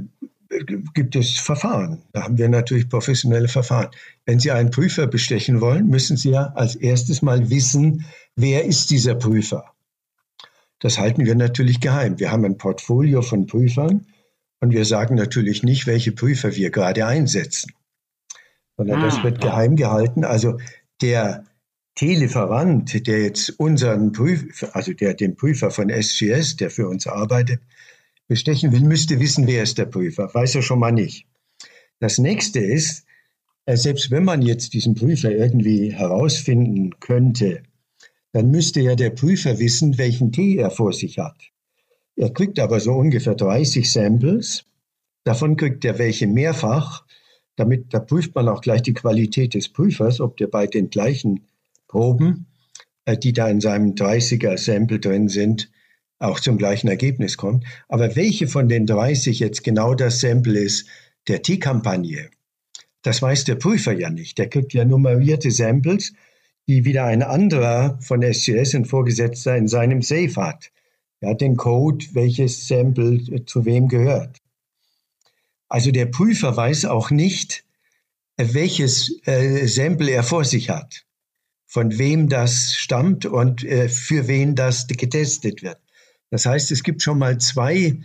gibt 0.94 1.16
es 1.16 1.40
Verfahren. 1.40 2.04
Da 2.12 2.24
haben 2.24 2.38
wir 2.38 2.50
natürlich 2.50 2.90
professionelle 2.90 3.48
Verfahren. 3.48 3.90
Wenn 4.26 4.40
Sie 4.40 4.52
einen 4.52 4.72
Prüfer 4.72 5.08
bestechen 5.08 5.62
wollen, 5.62 5.88
müssen 5.88 6.18
Sie 6.18 6.32
ja 6.32 6.52
als 6.56 6.76
erstes 6.76 7.22
mal 7.22 7.50
wissen, 7.50 8.06
wer 8.36 8.66
ist 8.66 8.90
dieser 8.90 9.16
Prüfer. 9.16 9.74
Das 10.80 10.98
halten 10.98 11.26
wir 11.26 11.36
natürlich 11.36 11.80
geheim. 11.80 12.20
Wir 12.20 12.32
haben 12.32 12.44
ein 12.44 12.58
Portfolio 12.58 13.22
von 13.22 13.46
Prüfern 13.46 14.08
und 14.60 14.72
wir 14.72 14.84
sagen 14.84 15.16
natürlich 15.16 15.64
nicht, 15.64 15.88
welche 15.88 16.12
Prüfer 16.12 16.56
wir 16.56 16.72
gerade 16.72 17.06
einsetzen, 17.06 17.74
sondern 18.78 19.02
das 19.02 19.20
ah, 19.20 19.24
wird 19.24 19.42
geheim 19.42 19.76
gehalten. 19.76 20.26
Also 20.26 20.58
der 21.02 21.46
Telieferant, 21.96 23.06
der 23.08 23.22
jetzt 23.22 23.60
unseren 23.60 24.12
Prüfer, 24.12 24.76
also 24.76 24.94
der 24.94 25.14
den 25.14 25.36
Prüfer 25.36 25.72
von 25.72 25.90
SGS, 25.90 26.56
der 26.56 26.70
für 26.70 26.88
uns 26.88 27.06
arbeitet, 27.06 27.62
bestechen 28.28 28.72
will, 28.72 28.82
müsste 28.82 29.20
wissen, 29.20 29.46
wer 29.46 29.64
ist 29.64 29.78
der 29.78 29.86
Prüfer. 29.86 30.34
Weiß 30.34 30.56
er 30.56 30.62
schon 30.62 30.80
mal 30.80 30.92
nicht. 30.94 31.26
Das 32.00 32.18
nächste 32.18 32.60
ist, 32.60 33.06
äh, 33.66 33.76
selbst 33.76 34.10
wenn 34.10 34.24
man 34.24 34.42
jetzt 34.42 34.74
diesen 34.74 34.96
Prüfer 34.96 35.32
irgendwie 35.32 35.92
herausfinden 35.92 37.00
könnte, 37.00 37.64
dann 38.32 38.50
müsste 38.50 38.80
ja 38.80 38.96
der 38.96 39.10
Prüfer 39.10 39.60
wissen, 39.60 39.98
welchen 39.98 40.32
Tee 40.32 40.58
er 40.58 40.72
vor 40.72 40.94
sich 40.94 41.20
hat. 41.20 41.52
Er 42.16 42.32
kriegt 42.32 42.60
aber 42.60 42.80
so 42.80 42.94
ungefähr 42.94 43.36
30 43.36 43.92
Samples. 43.92 44.66
Davon 45.24 45.58
kriegt 45.58 45.84
er 45.86 46.00
welche 46.00 46.28
mehrfach. 46.28 47.06
Damit, 47.62 47.94
da 47.94 48.00
prüft 48.00 48.34
man 48.34 48.50
auch 48.50 48.62
gleich 48.62 48.82
die 48.82 48.96
Qualität 48.96 49.54
des 49.54 49.70
Prüfers, 49.70 50.20
ob 50.20 50.36
der 50.38 50.48
bei 50.48 50.66
den 50.66 50.90
gleichen 50.90 51.42
Proben, 51.88 52.48
äh, 53.06 53.16
die 53.16 53.34
da 53.34 53.48
in 53.50 53.62
seinem 53.62 53.94
30er 53.94 54.58
Sample 54.58 55.00
drin 55.00 55.30
sind, 55.30 55.70
auch 56.18 56.40
zum 56.40 56.58
gleichen 56.58 56.88
Ergebnis 56.88 57.38
kommt. 57.38 57.64
Aber 57.88 58.16
welche 58.16 58.48
von 58.48 58.68
den 58.68 58.88
30 58.88 59.38
jetzt 59.38 59.64
genau 59.64 59.94
das 59.94 60.22
Sample 60.22 60.58
ist 60.58 60.88
der 61.28 61.44
T-Kampagne, 61.44 62.32
das 63.04 63.22
weiß 63.22 63.44
der 63.44 63.58
Prüfer 63.58 63.94
ja 63.94 64.10
nicht. 64.10 64.40
Der 64.40 64.50
kriegt 64.50 64.74
ja 64.74 64.84
nummerierte 64.84 65.52
Samples, 65.52 66.14
die 66.68 66.84
wieder 66.84 67.06
ein 67.06 67.22
anderer 67.22 68.00
von 68.02 68.24
SCS, 68.24 68.74
ein 68.74 68.86
Vorgesetzter, 68.86 69.56
in 69.56 69.68
seinem 69.68 70.02
Safe 70.02 70.36
hat. 70.36 70.72
Er 71.20 71.30
hat 71.30 71.42
den 71.42 71.58
Code, 71.58 72.04
welches 72.14 72.68
Sample 72.68 73.46
zu 73.46 73.66
wem 73.66 73.88
gehört. 73.88 74.41
Also 75.72 75.92
der 75.92 76.08
Prüfer 76.08 76.58
weiß 76.58 76.84
auch 76.84 77.12
nicht, 77.12 77.64
welches 78.36 79.22
äh, 79.26 79.66
Sample 79.68 80.12
er 80.12 80.24
vor 80.24 80.44
sich 80.44 80.70
hat, 80.70 81.06
von 81.66 81.98
wem 81.98 82.28
das 82.28 82.74
stammt 82.76 83.26
und 83.26 83.64
äh, 83.64 83.88
für 83.88 84.28
wen 84.28 84.56
das 84.56 84.86
getestet 84.88 85.64
wird. 85.64 85.78
Das 86.30 86.46
heißt, 86.46 86.72
es 86.72 86.84
gibt 86.84 87.02
schon 87.02 87.20
mal 87.20 87.38
zwei 87.38 87.98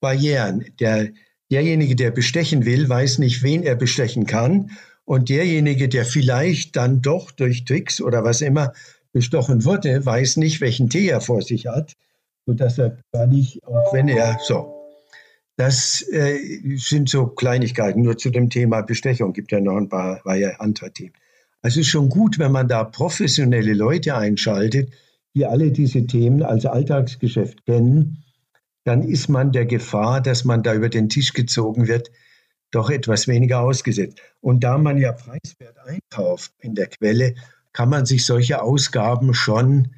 Barrieren. 0.00 0.64
Der, 0.80 1.10
derjenige, 1.50 1.94
der 1.94 2.10
bestechen 2.10 2.64
will, 2.64 2.88
weiß 2.88 3.18
nicht, 3.18 3.42
wen 3.42 3.64
er 3.64 3.76
bestechen 3.76 4.24
kann. 4.24 4.70
Und 5.04 5.28
derjenige, 5.28 5.90
der 5.90 6.06
vielleicht 6.06 6.74
dann 6.76 7.02
doch 7.02 7.32
durch 7.32 7.66
Tricks 7.66 8.00
oder 8.00 8.24
was 8.24 8.40
immer 8.40 8.72
bestochen 9.12 9.66
wurde, 9.66 10.06
weiß 10.06 10.38
nicht, 10.38 10.62
welchen 10.62 10.88
Tee 10.88 11.08
er 11.08 11.20
vor 11.20 11.42
sich 11.42 11.66
hat, 11.66 11.98
sodass 12.46 12.78
er 12.78 12.96
gar 13.12 13.26
nicht, 13.26 13.62
auch 13.66 13.92
wenn 13.92 14.08
er 14.08 14.38
so. 14.42 14.79
Das 15.60 16.00
äh, 16.10 16.38
sind 16.76 17.10
so 17.10 17.26
Kleinigkeiten. 17.26 18.00
Nur 18.00 18.16
zu 18.16 18.30
dem 18.30 18.48
Thema 18.48 18.80
Bestechung 18.80 19.34
gibt 19.34 19.52
ja 19.52 19.60
noch 19.60 19.76
ein 19.76 19.90
paar 19.90 20.18
war 20.24 20.34
ja 20.34 20.52
andere 20.58 20.90
Themen. 20.90 21.12
Also 21.60 21.80
es 21.80 21.86
ist 21.86 21.90
schon 21.90 22.08
gut, 22.08 22.38
wenn 22.38 22.50
man 22.50 22.66
da 22.66 22.82
professionelle 22.82 23.74
Leute 23.74 24.16
einschaltet, 24.16 24.90
die 25.34 25.44
alle 25.44 25.70
diese 25.70 26.06
Themen 26.06 26.42
als 26.42 26.64
Alltagsgeschäft 26.64 27.66
kennen, 27.66 28.24
dann 28.84 29.02
ist 29.02 29.28
man 29.28 29.52
der 29.52 29.66
Gefahr, 29.66 30.22
dass 30.22 30.46
man 30.46 30.62
da 30.62 30.72
über 30.72 30.88
den 30.88 31.10
Tisch 31.10 31.34
gezogen 31.34 31.88
wird, 31.88 32.10
doch 32.70 32.88
etwas 32.88 33.28
weniger 33.28 33.60
ausgesetzt. 33.60 34.22
Und 34.40 34.64
da 34.64 34.78
man 34.78 34.96
ja 34.96 35.12
preiswert 35.12 35.76
einkauft 35.84 36.54
in 36.60 36.74
der 36.74 36.86
Quelle, 36.86 37.34
kann 37.74 37.90
man 37.90 38.06
sich 38.06 38.24
solche 38.24 38.62
Ausgaben 38.62 39.34
schon 39.34 39.88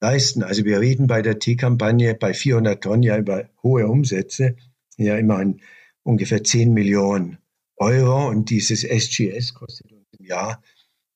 leisten. 0.00 0.42
Also 0.42 0.64
wir 0.64 0.80
reden 0.80 1.06
bei 1.06 1.20
der 1.20 1.38
Teekampagne 1.38 2.14
bei 2.14 2.32
400 2.32 2.82
Tonnen 2.82 3.02
ja 3.02 3.18
über 3.18 3.44
hohe 3.62 3.86
Umsätze, 3.86 4.56
ja 5.04 5.16
immerhin 5.16 5.60
ungefähr 6.02 6.42
10 6.42 6.72
Millionen 6.72 7.38
Euro 7.76 8.28
und 8.28 8.50
dieses 8.50 8.84
SGS 8.84 9.54
kostet 9.54 9.92
uns 9.92 10.06
im 10.18 10.26
Jahr 10.26 10.62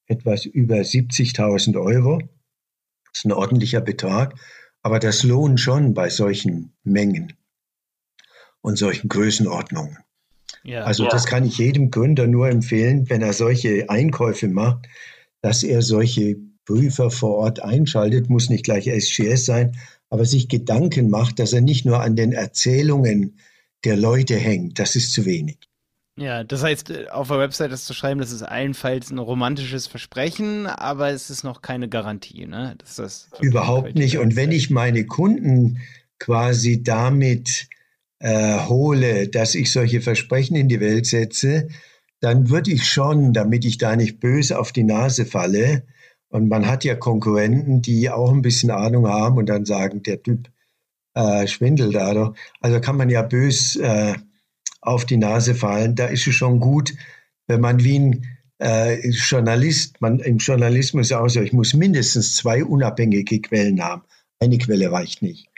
etwas 0.06 0.44
über 0.46 0.76
70.000 0.76 1.80
Euro. 1.80 2.18
Das 2.18 3.20
ist 3.20 3.24
ein 3.24 3.32
ordentlicher 3.32 3.80
Betrag, 3.80 4.34
aber 4.82 4.98
das 4.98 5.22
lohnt 5.22 5.60
schon 5.60 5.94
bei 5.94 6.10
solchen 6.10 6.72
Mengen 6.84 7.32
und 8.60 8.76
solchen 8.76 9.08
Größenordnungen. 9.08 9.98
Ja, 10.64 10.82
also 10.82 11.04
ja. 11.04 11.10
das 11.10 11.26
kann 11.26 11.44
ich 11.44 11.58
jedem 11.58 11.90
Gründer 11.90 12.26
nur 12.26 12.48
empfehlen, 12.48 13.08
wenn 13.08 13.22
er 13.22 13.32
solche 13.32 13.88
Einkäufe 13.88 14.48
macht, 14.48 14.86
dass 15.40 15.62
er 15.62 15.82
solche 15.82 16.36
Prüfer 16.64 17.10
vor 17.12 17.36
Ort 17.36 17.62
einschaltet, 17.62 18.28
muss 18.28 18.50
nicht 18.50 18.64
gleich 18.64 18.88
SGS 18.88 19.46
sein, 19.46 19.76
aber 20.10 20.24
sich 20.24 20.48
Gedanken 20.48 21.08
macht, 21.08 21.38
dass 21.38 21.52
er 21.52 21.60
nicht 21.60 21.86
nur 21.86 22.00
an 22.00 22.16
den 22.16 22.32
Erzählungen 22.32 23.38
der 23.84 23.96
Leute 23.96 24.36
hängt. 24.36 24.78
Das 24.78 24.96
ist 24.96 25.12
zu 25.12 25.24
wenig. 25.24 25.58
Ja, 26.18 26.44
das 26.44 26.62
heißt, 26.62 26.90
äh, 26.90 27.08
auf 27.08 27.28
der 27.28 27.38
Website 27.38 27.72
das 27.72 27.84
zu 27.84 27.92
schreiben, 27.92 28.20
das 28.20 28.32
ist 28.32 28.42
allenfalls 28.42 29.10
ein 29.10 29.18
romantisches 29.18 29.86
Versprechen, 29.86 30.66
aber 30.66 31.10
es 31.10 31.28
ist 31.28 31.44
noch 31.44 31.60
keine 31.60 31.88
Garantie, 31.88 32.46
ne? 32.46 32.74
Das 32.78 32.98
ist 32.98 33.28
Überhaupt 33.40 33.94
nicht. 33.94 34.18
Und 34.18 34.34
wenn 34.34 34.50
ich 34.50 34.70
meine 34.70 35.04
Kunden 35.04 35.78
quasi 36.18 36.82
damit 36.82 37.68
äh, 38.18 38.60
hole, 38.66 39.28
dass 39.28 39.54
ich 39.54 39.70
solche 39.70 40.00
Versprechen 40.00 40.56
in 40.56 40.68
die 40.68 40.80
Welt 40.80 41.04
setze, 41.04 41.68
dann 42.20 42.48
würde 42.48 42.70
ich 42.70 42.88
schon, 42.88 43.34
damit 43.34 43.66
ich 43.66 43.76
da 43.76 43.94
nicht 43.94 44.18
böse 44.18 44.58
auf 44.58 44.72
die 44.72 44.84
Nase 44.84 45.26
falle, 45.26 45.82
und 46.28 46.48
man 46.48 46.66
hat 46.66 46.84
ja 46.84 46.94
Konkurrenten, 46.94 47.82
die 47.82 48.10
auch 48.10 48.32
ein 48.32 48.42
bisschen 48.42 48.70
Ahnung 48.70 49.06
haben 49.06 49.38
und 49.38 49.48
dann 49.48 49.64
sagen, 49.64 50.02
der 50.02 50.22
Typ 50.22 50.50
äh, 51.16 51.46
schwindelt 51.46 51.94
da 51.94 52.14
doch. 52.14 52.34
Also 52.60 52.80
kann 52.80 52.96
man 52.96 53.08
ja 53.08 53.22
bös 53.22 53.74
äh, 53.76 54.14
auf 54.82 55.04
die 55.06 55.16
Nase 55.16 55.54
fallen. 55.54 55.94
Da 55.96 56.06
ist 56.06 56.26
es 56.26 56.34
schon 56.34 56.60
gut, 56.60 56.94
wenn 57.48 57.60
man 57.60 57.82
wie 57.82 57.98
ein 57.98 58.26
äh, 58.58 59.08
Journalist, 59.08 60.00
man 60.00 60.20
im 60.20 60.38
Journalismus 60.38 61.12
auch 61.12 61.28
so, 61.28 61.40
ich 61.40 61.52
muss 61.52 61.74
mindestens 61.74 62.36
zwei 62.36 62.64
unabhängige 62.64 63.40
Quellen 63.40 63.82
haben. 63.82 64.02
Eine 64.38 64.58
Quelle 64.58 64.92
reicht 64.92 65.22
nicht. 65.22 65.48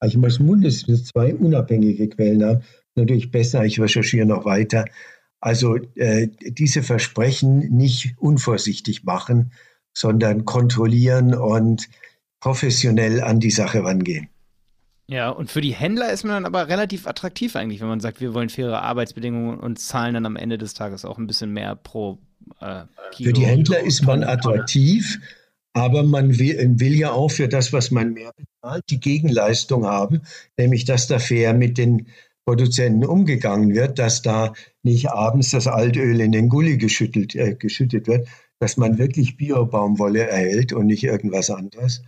Also 0.00 0.14
ich 0.14 0.20
muss 0.20 0.40
mindestens 0.40 1.06
zwei 1.06 1.34
unabhängige 1.34 2.08
Quellen 2.08 2.44
haben. 2.44 2.62
Natürlich 2.96 3.30
besser, 3.30 3.64
ich 3.64 3.80
recherchiere 3.80 4.26
noch 4.26 4.44
weiter. 4.44 4.84
Also 5.40 5.76
äh, 5.94 6.28
diese 6.42 6.82
Versprechen 6.82 7.70
nicht 7.70 8.14
unvorsichtig 8.18 9.04
machen, 9.04 9.52
sondern 9.96 10.44
kontrollieren 10.44 11.34
und 11.34 11.88
professionell 12.40 13.20
an 13.20 13.38
die 13.38 13.50
Sache 13.50 13.84
rangehen. 13.84 14.28
Ja, 15.10 15.30
und 15.30 15.50
für 15.50 15.62
die 15.62 15.72
Händler 15.72 16.12
ist 16.12 16.24
man 16.24 16.34
dann 16.34 16.44
aber 16.44 16.68
relativ 16.68 17.06
attraktiv 17.06 17.56
eigentlich, 17.56 17.80
wenn 17.80 17.88
man 17.88 18.00
sagt, 18.00 18.20
wir 18.20 18.34
wollen 18.34 18.50
faire 18.50 18.82
Arbeitsbedingungen 18.82 19.58
und 19.58 19.78
zahlen 19.78 20.14
dann 20.14 20.26
am 20.26 20.36
Ende 20.36 20.58
des 20.58 20.74
Tages 20.74 21.06
auch 21.06 21.16
ein 21.16 21.26
bisschen 21.26 21.50
mehr 21.52 21.76
pro 21.76 22.18
äh, 22.60 22.82
Kilo. 23.12 23.28
Für 23.28 23.32
die 23.32 23.46
Händler 23.46 23.80
ist 23.80 24.04
man 24.04 24.22
attraktiv, 24.22 25.18
aber 25.72 26.02
man 26.02 26.38
will, 26.38 26.74
will, 26.78 26.94
ja 26.94 27.12
auch 27.12 27.30
für 27.30 27.48
das, 27.48 27.72
was 27.72 27.90
man 27.90 28.12
mehr 28.12 28.32
bezahlt, 28.36 28.84
die 28.90 29.00
Gegenleistung 29.00 29.86
haben, 29.86 30.20
nämlich 30.58 30.84
dass 30.84 31.06
da 31.06 31.18
fair 31.18 31.54
mit 31.54 31.78
den 31.78 32.08
Produzenten 32.44 33.04
umgegangen 33.04 33.74
wird, 33.74 33.98
dass 33.98 34.20
da 34.20 34.52
nicht 34.82 35.10
abends 35.10 35.52
das 35.52 35.66
Altöl 35.66 36.20
in 36.20 36.32
den 36.32 36.50
Gully 36.50 36.76
geschüttelt, 36.76 37.34
äh, 37.34 37.54
geschüttet 37.54 38.08
wird, 38.08 38.28
dass 38.58 38.76
man 38.76 38.98
wirklich 38.98 39.38
Biobaumwolle 39.38 40.26
erhält 40.26 40.74
und 40.74 40.86
nicht 40.86 41.04
irgendwas 41.04 41.48
anderes. 41.48 42.02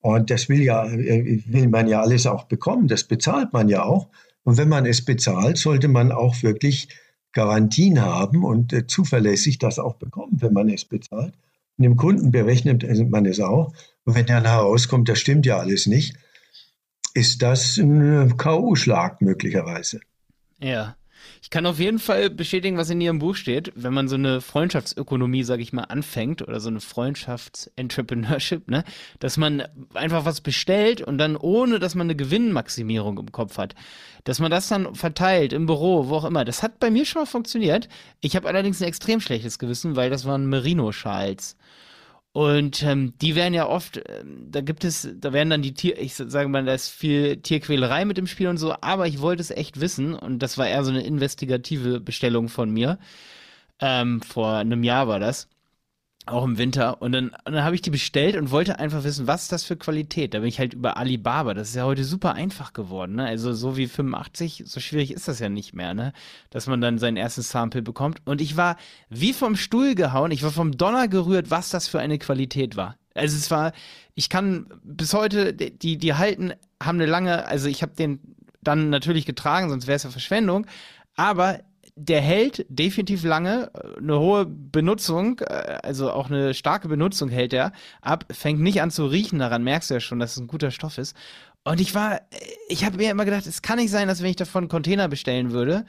Und 0.00 0.30
das 0.30 0.48
will 0.48 0.62
ja, 0.62 0.86
äh, 0.86 1.42
will 1.46 1.68
man 1.68 1.88
ja 1.88 2.00
alles 2.00 2.26
auch 2.26 2.44
bekommen. 2.44 2.88
Das 2.88 3.04
bezahlt 3.04 3.52
man 3.52 3.68
ja 3.68 3.82
auch. 3.82 4.08
Und 4.44 4.56
wenn 4.56 4.68
man 4.68 4.86
es 4.86 5.04
bezahlt, 5.04 5.58
sollte 5.58 5.88
man 5.88 6.12
auch 6.12 6.42
wirklich 6.42 6.88
Garantien 7.32 8.00
haben 8.00 8.44
und 8.44 8.72
äh, 8.72 8.86
zuverlässig 8.86 9.58
das 9.58 9.78
auch 9.78 9.94
bekommen, 9.94 10.38
wenn 10.40 10.52
man 10.52 10.68
es 10.68 10.84
bezahlt. 10.84 11.34
Und 11.76 11.84
dem 11.84 11.96
Kunden 11.96 12.30
berechnet 12.30 12.84
man 13.10 13.26
es 13.26 13.40
auch. 13.40 13.72
Und 14.04 14.14
wenn 14.14 14.26
dann 14.26 14.44
herauskommt, 14.44 15.08
das 15.08 15.18
stimmt 15.18 15.46
ja 15.46 15.58
alles 15.58 15.86
nicht, 15.86 16.16
ist 17.14 17.42
das 17.42 17.76
ein 17.76 18.36
K.O.-Schlag 18.36 19.16
möglicherweise. 19.20 20.00
Ja. 20.60 20.96
Ich 21.42 21.50
kann 21.50 21.66
auf 21.66 21.78
jeden 21.78 21.98
Fall 21.98 22.30
bestätigen, 22.30 22.76
was 22.76 22.90
in 22.90 23.00
Ihrem 23.00 23.18
Buch 23.18 23.34
steht. 23.34 23.72
Wenn 23.74 23.94
man 23.94 24.08
so 24.08 24.16
eine 24.16 24.40
Freundschaftsökonomie, 24.40 25.44
sage 25.44 25.62
ich 25.62 25.72
mal, 25.72 25.84
anfängt 25.84 26.42
oder 26.42 26.60
so 26.60 26.68
eine 26.68 26.80
Freundschafts-Entrepreneurship, 26.80 28.68
ne, 28.68 28.84
dass 29.18 29.36
man 29.36 29.62
einfach 29.94 30.24
was 30.24 30.40
bestellt 30.40 31.00
und 31.00 31.18
dann 31.18 31.36
ohne, 31.36 31.78
dass 31.78 31.94
man 31.94 32.06
eine 32.06 32.16
Gewinnmaximierung 32.16 33.18
im 33.18 33.32
Kopf 33.32 33.58
hat, 33.58 33.74
dass 34.24 34.40
man 34.40 34.50
das 34.50 34.68
dann 34.68 34.94
verteilt 34.94 35.52
im 35.52 35.66
Büro, 35.66 36.08
wo 36.08 36.16
auch 36.16 36.24
immer. 36.24 36.44
Das 36.44 36.62
hat 36.62 36.80
bei 36.80 36.90
mir 36.90 37.04
schon 37.04 37.22
mal 37.22 37.26
funktioniert. 37.26 37.88
Ich 38.20 38.36
habe 38.36 38.48
allerdings 38.48 38.80
ein 38.80 38.88
extrem 38.88 39.20
schlechtes 39.20 39.58
Gewissen, 39.58 39.96
weil 39.96 40.10
das 40.10 40.24
waren 40.24 40.48
Merino-Schals. 40.48 41.56
Und 42.32 42.82
ähm, 42.82 43.14
die 43.20 43.34
werden 43.34 43.54
ja 43.54 43.66
oft, 43.66 43.96
äh, 43.96 44.24
da 44.24 44.60
gibt 44.60 44.84
es, 44.84 45.08
da 45.18 45.32
werden 45.32 45.50
dann 45.50 45.62
die 45.62 45.74
Tier, 45.74 45.98
ich 45.98 46.14
sage 46.14 46.48
mal, 46.48 46.64
da 46.64 46.74
ist 46.74 46.90
viel 46.90 47.38
Tierquälerei 47.38 48.04
mit 48.04 48.18
im 48.18 48.26
Spiel 48.26 48.48
und 48.48 48.58
so, 48.58 48.74
aber 48.80 49.06
ich 49.08 49.20
wollte 49.20 49.40
es 49.42 49.50
echt 49.50 49.80
wissen 49.80 50.14
und 50.14 50.40
das 50.40 50.58
war 50.58 50.68
eher 50.68 50.84
so 50.84 50.90
eine 50.90 51.02
investigative 51.04 52.00
Bestellung 52.00 52.48
von 52.48 52.70
mir. 52.70 52.98
Ähm, 53.80 54.20
vor 54.22 54.54
einem 54.56 54.84
Jahr 54.84 55.08
war 55.08 55.20
das. 55.20 55.48
Auch 56.28 56.44
im 56.44 56.58
Winter. 56.58 57.00
Und 57.00 57.12
dann, 57.12 57.34
dann 57.46 57.64
habe 57.64 57.74
ich 57.74 57.80
die 57.80 57.88
bestellt 57.88 58.36
und 58.36 58.50
wollte 58.50 58.78
einfach 58.78 59.02
wissen, 59.02 59.26
was 59.26 59.44
ist 59.44 59.52
das 59.52 59.64
für 59.64 59.76
Qualität? 59.76 60.34
Da 60.34 60.40
bin 60.40 60.48
ich 60.48 60.58
halt 60.58 60.74
über 60.74 60.98
Alibaba. 60.98 61.54
Das 61.54 61.70
ist 61.70 61.74
ja 61.74 61.84
heute 61.84 62.04
super 62.04 62.34
einfach 62.34 62.74
geworden. 62.74 63.16
Ne? 63.16 63.24
Also 63.24 63.54
so 63.54 63.78
wie 63.78 63.86
85, 63.86 64.64
so 64.66 64.78
schwierig 64.78 65.10
ist 65.10 65.26
das 65.26 65.38
ja 65.38 65.48
nicht 65.48 65.74
mehr, 65.74 65.94
ne? 65.94 66.12
Dass 66.50 66.66
man 66.66 66.82
dann 66.82 66.98
sein 66.98 67.16
erstes 67.16 67.48
Sample 67.48 67.80
bekommt. 67.80 68.20
Und 68.26 68.42
ich 68.42 68.58
war 68.58 68.76
wie 69.08 69.32
vom 69.32 69.56
Stuhl 69.56 69.94
gehauen. 69.94 70.30
Ich 70.30 70.42
war 70.42 70.50
vom 70.50 70.76
Donner 70.76 71.08
gerührt, 71.08 71.50
was 71.50 71.70
das 71.70 71.88
für 71.88 71.98
eine 71.98 72.18
Qualität 72.18 72.76
war. 72.76 72.96
Also 73.14 73.34
es 73.34 73.50
war, 73.50 73.72
ich 74.14 74.28
kann 74.28 74.66
bis 74.84 75.14
heute, 75.14 75.54
die, 75.54 75.96
die 75.96 76.14
halten, 76.14 76.52
haben 76.82 77.00
eine 77.00 77.06
lange, 77.06 77.46
also 77.46 77.68
ich 77.68 77.80
habe 77.80 77.94
den 77.94 78.20
dann 78.60 78.90
natürlich 78.90 79.24
getragen, 79.24 79.70
sonst 79.70 79.86
wäre 79.86 79.96
es 79.96 80.02
ja 80.02 80.10
Verschwendung. 80.10 80.66
Aber 81.16 81.60
der 81.98 82.20
hält 82.20 82.64
definitiv 82.68 83.24
lange, 83.24 83.70
eine 83.98 84.18
hohe 84.18 84.46
Benutzung, 84.46 85.40
äh, 85.40 85.78
also 85.82 86.12
auch 86.12 86.30
eine 86.30 86.54
starke 86.54 86.88
Benutzung 86.88 87.28
hält 87.28 87.52
er 87.52 87.72
ab, 88.00 88.24
fängt 88.30 88.60
nicht 88.60 88.80
an 88.80 88.90
zu 88.90 89.06
riechen, 89.06 89.40
daran 89.40 89.64
merkst 89.64 89.90
du 89.90 89.94
ja 89.94 90.00
schon, 90.00 90.20
dass 90.20 90.32
es 90.32 90.38
ein 90.38 90.46
guter 90.46 90.70
Stoff 90.70 90.98
ist. 90.98 91.16
Und 91.64 91.80
ich 91.80 91.94
war, 91.94 92.20
ich 92.68 92.84
habe 92.84 92.96
mir 92.96 93.10
immer 93.10 93.24
gedacht, 93.24 93.46
es 93.46 93.62
kann 93.62 93.78
nicht 93.78 93.90
sein, 93.90 94.08
dass 94.08 94.22
wenn 94.22 94.30
ich 94.30 94.36
davon 94.36 94.64
einen 94.64 94.68
Container 94.70 95.08
bestellen 95.08 95.50
würde, 95.50 95.84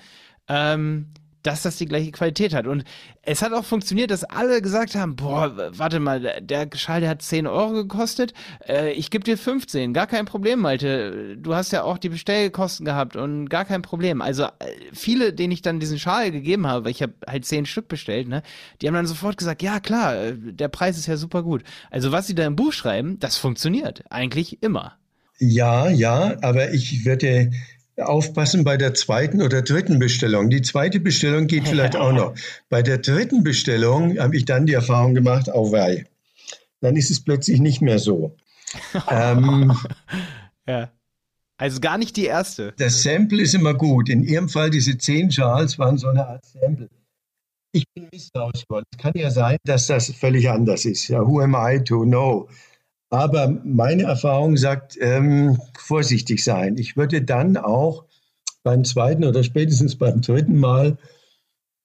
ähm, 0.48 1.14
dass 1.44 1.64
das 1.64 1.78
die 1.78 1.86
gleiche 1.86 2.11
Qualität 2.11 2.53
hat. 2.53 2.68
Und 2.68 2.84
es 3.22 3.41
hat 3.41 3.53
auch 3.53 3.64
funktioniert, 3.66 4.11
dass 4.11 4.24
alle 4.24 4.61
gesagt 4.61 4.95
haben, 4.95 5.16
boah, 5.16 5.72
warte 5.72 5.99
mal, 5.99 6.41
der 6.41 6.70
Schal, 6.76 7.02
der 7.02 7.10
hat 7.10 7.22
10 7.22 7.48
Euro 7.48 7.74
gekostet, 7.74 8.34
äh, 8.68 8.91
ich 8.91 9.10
gebe 9.10 9.24
dir 9.24 9.38
15, 9.38 9.94
gar 9.94 10.07
kein 10.07 10.26
Problem, 10.26 10.60
Malte. 10.60 11.38
Du 11.38 11.56
hast 11.56 11.72
ja 11.72 11.84
auch 11.84 11.98
die 11.98 12.10
Bestellkosten 12.10 12.86
gehabt 12.86 13.16
und 13.16 13.49
gar 13.49 13.66
kein 13.66 13.82
Problem. 13.82 14.22
Also 14.22 14.44
äh, 14.44 14.49
viele, 14.94 15.34
denen 15.34 15.52
ich 15.52 15.61
dann 15.61 15.80
diesen 15.80 15.99
Schal 15.99 16.32
gegeben 16.32 16.68
habe, 16.68 16.86
weil 16.86 16.91
ich 16.91 17.02
habe 17.02 17.14
halt 17.28 17.45
10 17.45 17.66
Stück 17.66 17.88
bestellt, 17.88 18.28
ne, 18.28 18.44
die 18.82 18.88
haben 18.88 18.95
dann 18.95 19.07
sofort 19.07 19.38
gesagt, 19.38 19.61
ja 19.61 19.80
klar, 19.80 20.16
äh, 20.16 20.34
der 20.36 20.68
Preis 20.68 20.98
ist 20.98 21.07
ja 21.07 21.18
super 21.18 21.44
gut. 21.44 21.64
Also 21.91 22.11
was 22.11 22.28
sie 22.28 22.36
da 22.36 22.45
im 22.45 22.56
Buch 22.56 22.74
schreiben, 22.74 23.20
das 23.20 23.38
funktioniert 23.38 24.03
eigentlich 24.10 24.61
immer. 24.61 24.98
Ja, 25.40 25.90
ja, 25.90 26.36
aber 26.41 26.74
ich 26.74 27.06
würde 27.06 27.52
aufpassen 28.02 28.64
bei 28.64 28.78
der 28.78 28.94
zweiten 28.94 29.42
oder 29.42 29.62
dritten 29.62 30.00
Bestellung. 30.00 30.50
Die 30.50 30.62
zweite 30.62 31.00
Bestellung 31.00 31.48
geht 31.48 31.68
vielleicht 31.68 31.96
auch 31.96 32.12
noch. 32.12 32.36
Bei 32.70 32.82
der 32.82 33.00
dritten 33.00 33.44
Bestellung 33.44 34.18
habe 34.20 34.38
ich 34.38 34.46
dann 34.46 34.66
die 34.66 34.74
Erfahrung 34.74 35.14
gemacht, 35.14 35.50
oh 35.54 35.72
wei, 35.72 36.06
dann 36.82 36.96
ist 36.96 37.12
es 37.12 37.24
plötzlich 37.24 37.60
nicht 37.60 37.82
mehr 37.82 38.00
so. 38.00 38.36
ähm, 39.10 39.74
ja. 40.68 40.92
Also 41.58 41.82
gar 41.82 41.98
nicht 41.98 42.16
die 42.16 42.26
erste. 42.26 42.74
Das 42.78 43.04
Sample 43.04 43.42
ist 43.42 43.54
immer 43.54 43.74
gut. 43.74 44.08
In 44.08 44.24
Ihrem 44.24 44.48
Fall, 44.48 44.70
diese 44.70 44.98
zehn 44.98 45.30
Schals 45.30 45.78
waren 45.78 45.98
so 45.98 46.08
eine 46.08 46.26
Art 46.26 46.46
Sample. 46.46 46.90
Ich 47.72 47.84
bin 47.94 48.08
misstrauisch 48.12 48.66
geworden. 48.66 48.86
Es 48.92 48.98
kann 48.98 49.12
ja 49.16 49.30
sein, 49.30 49.58
dass 49.66 49.88
das 49.88 50.10
völlig 50.12 50.50
anders 50.50 50.86
ist. 50.86 51.08
Ja, 51.10 51.20
who 51.28 51.42
am 51.42 51.56
I 51.56 51.84
to 51.84 52.04
know? 52.04 52.48
Aber 53.10 53.60
meine 53.64 54.03
Erfahrung 54.03 54.56
sagt, 54.56 54.98
ähm, 55.02 55.60
vorsichtig 55.77 56.44
sein. 56.44 56.77
Ich 56.77 56.95
würde 56.95 57.23
dann 57.23 57.57
auch 57.57 58.06
beim 58.64 58.84
zweiten 58.84 59.23
oder 59.23 59.44
spätestens 59.44 59.95
beim 59.95 60.22
dritten 60.22 60.57
Mal 60.57 60.98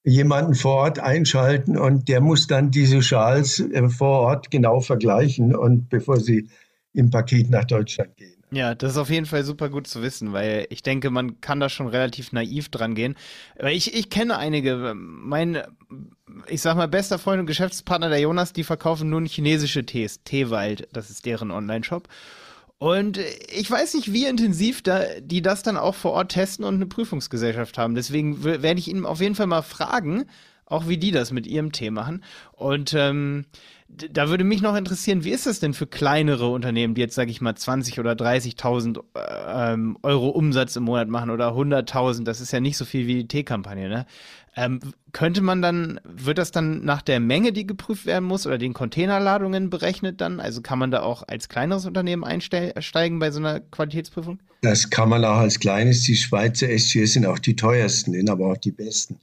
jemanden 0.03 0.53
vor 0.53 0.75
Ort 0.75 0.99
einschalten 0.99 1.77
und 1.77 2.09
der 2.09 2.21
muss 2.21 2.45
dann 2.45 2.69
diese 2.69 3.01
Schals 3.01 3.59
äh, 3.59 3.89
vor 3.89 4.19
Ort 4.19 4.51
genau 4.51 4.81
vergleichen 4.81 5.55
und 5.55 5.89
bevor 5.89 6.19
sie 6.19 6.49
im 6.93 7.09
Paket 7.09 7.49
nach 7.49 7.65
Deutschland 7.65 8.15
gehen. 8.15 8.34
Ja, 8.51 8.75
das 8.75 8.91
ist 8.91 8.97
auf 8.97 9.09
jeden 9.09 9.25
Fall 9.25 9.43
super 9.43 9.69
gut 9.69 9.87
zu 9.87 10.01
wissen, 10.01 10.31
weil 10.31 10.67
ich 10.69 10.83
denke, 10.83 11.09
man 11.09 11.41
kann 11.41 11.59
da 11.59 11.67
schon 11.67 11.87
relativ 11.87 12.31
naiv 12.31 12.69
dran 12.69 12.93
gehen. 12.93 13.15
Ich, 13.69 13.93
ich 13.93 14.09
kenne 14.09 14.37
einige, 14.37 14.93
mein, 14.95 15.61
ich 16.47 16.61
sag 16.61 16.77
mal, 16.77 16.87
bester 16.87 17.17
Freund 17.17 17.39
und 17.39 17.47
Geschäftspartner 17.47 18.09
der 18.09 18.19
Jonas, 18.19 18.53
die 18.53 18.63
verkaufen 18.63 19.09
nun 19.09 19.25
chinesische 19.25 19.85
Tees. 19.85 20.23
Teewald, 20.23 20.87
das 20.93 21.09
ist 21.09 21.25
deren 21.25 21.51
Online-Shop. 21.51 22.07
Und 22.77 23.19
ich 23.51 23.71
weiß 23.71 23.93
nicht, 23.95 24.13
wie 24.13 24.25
intensiv 24.25 24.83
da, 24.83 25.01
die 25.19 25.41
das 25.41 25.63
dann 25.63 25.77
auch 25.77 25.95
vor 25.95 26.11
Ort 26.11 26.33
testen 26.33 26.65
und 26.65 26.75
eine 26.75 26.85
Prüfungsgesellschaft 26.85 27.77
haben. 27.77 27.95
Deswegen 27.95 28.43
werde 28.43 28.79
ich 28.79 28.89
ihn 28.89 29.05
auf 29.05 29.21
jeden 29.21 29.35
Fall 29.35 29.47
mal 29.47 29.63
fragen, 29.63 30.25
auch 30.65 30.87
wie 30.87 30.97
die 30.97 31.11
das 31.11 31.31
mit 31.31 31.47
ihrem 31.47 31.71
Tee 31.71 31.89
machen. 31.89 32.23
Und 32.51 32.93
ähm, 32.93 33.45
da 33.87 34.29
würde 34.29 34.43
mich 34.43 34.61
noch 34.61 34.75
interessieren, 34.75 35.23
wie 35.23 35.31
ist 35.31 35.45
das 35.45 35.59
denn 35.59 35.73
für 35.73 35.87
kleinere 35.87 36.49
Unternehmen, 36.49 36.95
die 36.95 37.01
jetzt, 37.01 37.15
sage 37.15 37.31
ich 37.31 37.39
mal, 37.39 37.55
20 37.55 37.99
oder 37.99 38.13
30.000 38.13 38.99
ähm, 39.47 39.97
Euro 40.01 40.29
Umsatz 40.29 40.75
im 40.75 40.83
Monat 40.83 41.07
machen 41.07 41.29
oder 41.29 41.49
100.000, 41.49 42.23
das 42.23 42.41
ist 42.41 42.51
ja 42.51 42.59
nicht 42.59 42.77
so 42.77 42.85
viel 42.85 43.07
wie 43.07 43.15
die 43.15 43.27
Teekampagne, 43.27 43.87
ne? 43.87 44.05
Ähm, 44.57 44.79
könnte 45.11 45.41
man 45.41 45.61
dann, 45.61 45.99
wird 46.05 46.37
das 46.37 46.51
dann 46.51 46.85
nach 46.85 47.01
der 47.01 47.19
Menge, 47.19 47.51
die 47.51 47.67
geprüft 47.67 48.05
werden 48.05 48.23
muss 48.23 48.47
oder 48.47 48.57
den 48.57 48.73
Containerladungen 48.73 49.69
berechnet 49.69 50.21
dann? 50.21 50.39
Also 50.39 50.61
kann 50.61 50.79
man 50.79 50.91
da 50.91 51.01
auch 51.01 51.23
als 51.27 51.49
kleineres 51.49 51.85
Unternehmen 51.85 52.23
einsteigen 52.23 53.19
bei 53.19 53.31
so 53.31 53.39
einer 53.39 53.59
Qualitätsprüfung? 53.59 54.39
Das 54.61 54.89
kann 54.89 55.09
man 55.09 55.25
auch 55.25 55.37
als 55.37 55.59
kleines. 55.59 56.03
Die 56.03 56.15
Schweizer 56.15 56.69
SGS 56.69 57.13
sind 57.13 57.25
auch 57.25 57.39
die 57.39 57.57
teuersten, 57.57 58.13
sind 58.13 58.29
aber 58.29 58.47
auch 58.47 58.57
die 58.57 58.71
besten. 58.71 59.19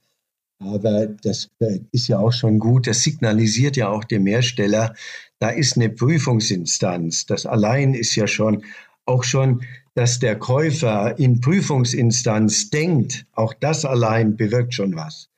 Aber 0.65 1.07
das 1.07 1.51
äh, 1.59 1.81
ist 1.91 2.09
ja 2.09 2.19
auch 2.19 2.33
schon 2.33 2.59
gut. 2.59 2.87
Das 2.87 3.03
signalisiert 3.03 3.77
ja 3.77 3.89
auch 3.89 4.05
dem 4.05 4.27
Hersteller, 4.27 4.95
da 5.39 5.49
ist 5.49 5.77
eine 5.77 5.91
Prüfungsinstanz. 5.91 7.27
Das 7.27 7.47
allein 7.47 7.95
ist 7.95 8.15
ja 8.15 8.27
schon 8.27 8.65
auch 9.05 9.25
schon, 9.25 9.63
dass 9.95 10.21
der 10.21 10.39
Käufer 10.39 11.19
in 11.19 11.41
Prüfungsinstanz 11.41 12.71
denkt. 12.71 13.27
Auch 13.33 13.53
das 13.55 13.85
allein 13.85 14.37
bewirkt 14.37 14.75
schon 14.75 14.95
was. 14.95 15.29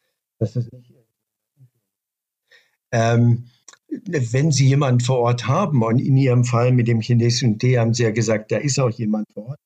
Ähm, 2.92 3.44
wenn 3.88 4.52
Sie 4.52 4.66
jemanden 4.66 5.00
vor 5.00 5.18
Ort 5.18 5.48
haben, 5.48 5.82
und 5.82 6.00
in 6.00 6.16
Ihrem 6.16 6.44
Fall 6.44 6.72
mit 6.72 6.86
dem 6.86 7.00
chinesischen 7.00 7.58
Tee 7.58 7.78
haben 7.78 7.94
Sie 7.94 8.02
ja 8.02 8.10
gesagt, 8.10 8.52
da 8.52 8.58
ist 8.58 8.78
auch 8.78 8.90
jemand 8.90 9.26
vor 9.32 9.46
Ort, 9.46 9.60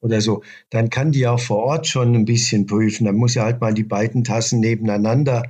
oder 0.00 0.20
so, 0.20 0.42
dann 0.70 0.90
kann 0.90 1.12
die 1.12 1.26
auch 1.26 1.40
vor 1.40 1.58
Ort 1.58 1.86
schon 1.86 2.14
ein 2.14 2.24
bisschen 2.24 2.66
prüfen. 2.66 3.04
Dann 3.04 3.16
muss 3.16 3.36
er 3.36 3.44
halt 3.44 3.60
mal 3.60 3.74
die 3.74 3.84
beiden 3.84 4.24
Tassen 4.24 4.60
nebeneinander 4.60 5.44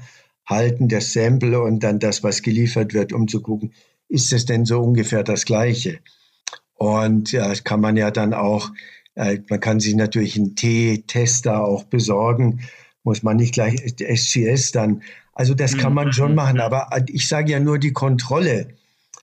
halten, 0.47 0.89
das 0.89 1.13
Sample 1.13 1.61
und 1.61 1.83
dann 1.83 1.99
das, 1.99 2.23
was 2.23 2.43
geliefert 2.43 2.95
wird, 2.95 3.13
um 3.13 3.29
zu 3.29 3.43
gucken, 3.43 3.73
ist 4.09 4.33
es 4.33 4.47
denn 4.47 4.65
so 4.65 4.81
ungefähr 4.81 5.23
das 5.23 5.45
Gleiche? 5.45 5.99
Und 6.75 7.33
ja, 7.33 7.49
das 7.49 7.65
kann 7.65 7.81
man 7.81 7.97
ja 7.97 8.11
dann 8.11 8.33
auch, 8.33 8.71
äh, 9.15 9.39
man 9.51 9.61
kann 9.61 9.81
sich 9.81 9.95
natürlich 9.95 10.37
einen 10.37 10.57
T-Tester 10.57 11.65
auch 11.65 11.85
besorgen, 11.85 12.61
muss 13.03 13.23
man 13.23 13.37
nicht 13.37 13.55
gleich 13.55 13.77
SCS 13.99 14.73
dann. 14.73 15.03
Also 15.35 15.55
das 15.55 15.77
kann 15.77 15.95
man 15.95 16.13
schon 16.13 16.31
mhm. 16.31 16.37
machen, 16.37 16.61
aber 16.61 16.89
ich 17.09 17.29
sage 17.29 17.53
ja 17.53 17.61
nur, 17.61 17.79
die 17.79 17.93
Kontrolle 17.93 18.69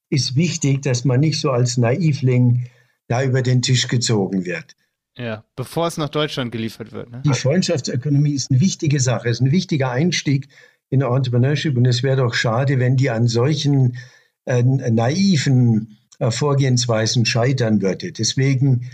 ist 0.10 0.36
wichtig, 0.36 0.82
dass 0.82 1.06
man 1.06 1.20
nicht 1.20 1.40
so 1.40 1.52
als 1.52 1.78
Naivling 1.78 2.68
da 3.08 3.24
über 3.24 3.42
den 3.42 3.62
Tisch 3.62 3.88
gezogen 3.88 4.46
wird. 4.46 4.76
Ja, 5.18 5.46
bevor 5.56 5.88
es 5.88 5.98
nach 5.98 6.10
Deutschland 6.10 6.52
geliefert 6.52 6.92
wird. 6.92 7.10
Ne? 7.10 7.22
Die 7.26 7.34
Freundschaftsökonomie 7.34 8.34
ist 8.34 8.52
eine 8.52 8.60
wichtige 8.60 9.00
Sache, 9.00 9.30
ist 9.30 9.42
ein 9.42 9.52
wichtiger 9.52 9.92
Einstieg 9.92 10.50
in 10.90 11.02
Entrepreneurship 11.02 11.78
und 11.78 11.86
es 11.86 12.04
wäre 12.04 12.18
doch 12.18 12.34
schade, 12.34 12.80
wenn 12.80 12.98
die 12.98 13.10
an 13.10 13.28
solchen 13.28 13.98
äh, 14.46 14.62
naiven 14.62 15.98
äh, 16.20 16.32
Vorgehensweisen 16.32 17.26
scheitern 17.26 17.82
würde. 17.82 18.12
Deswegen, 18.12 18.90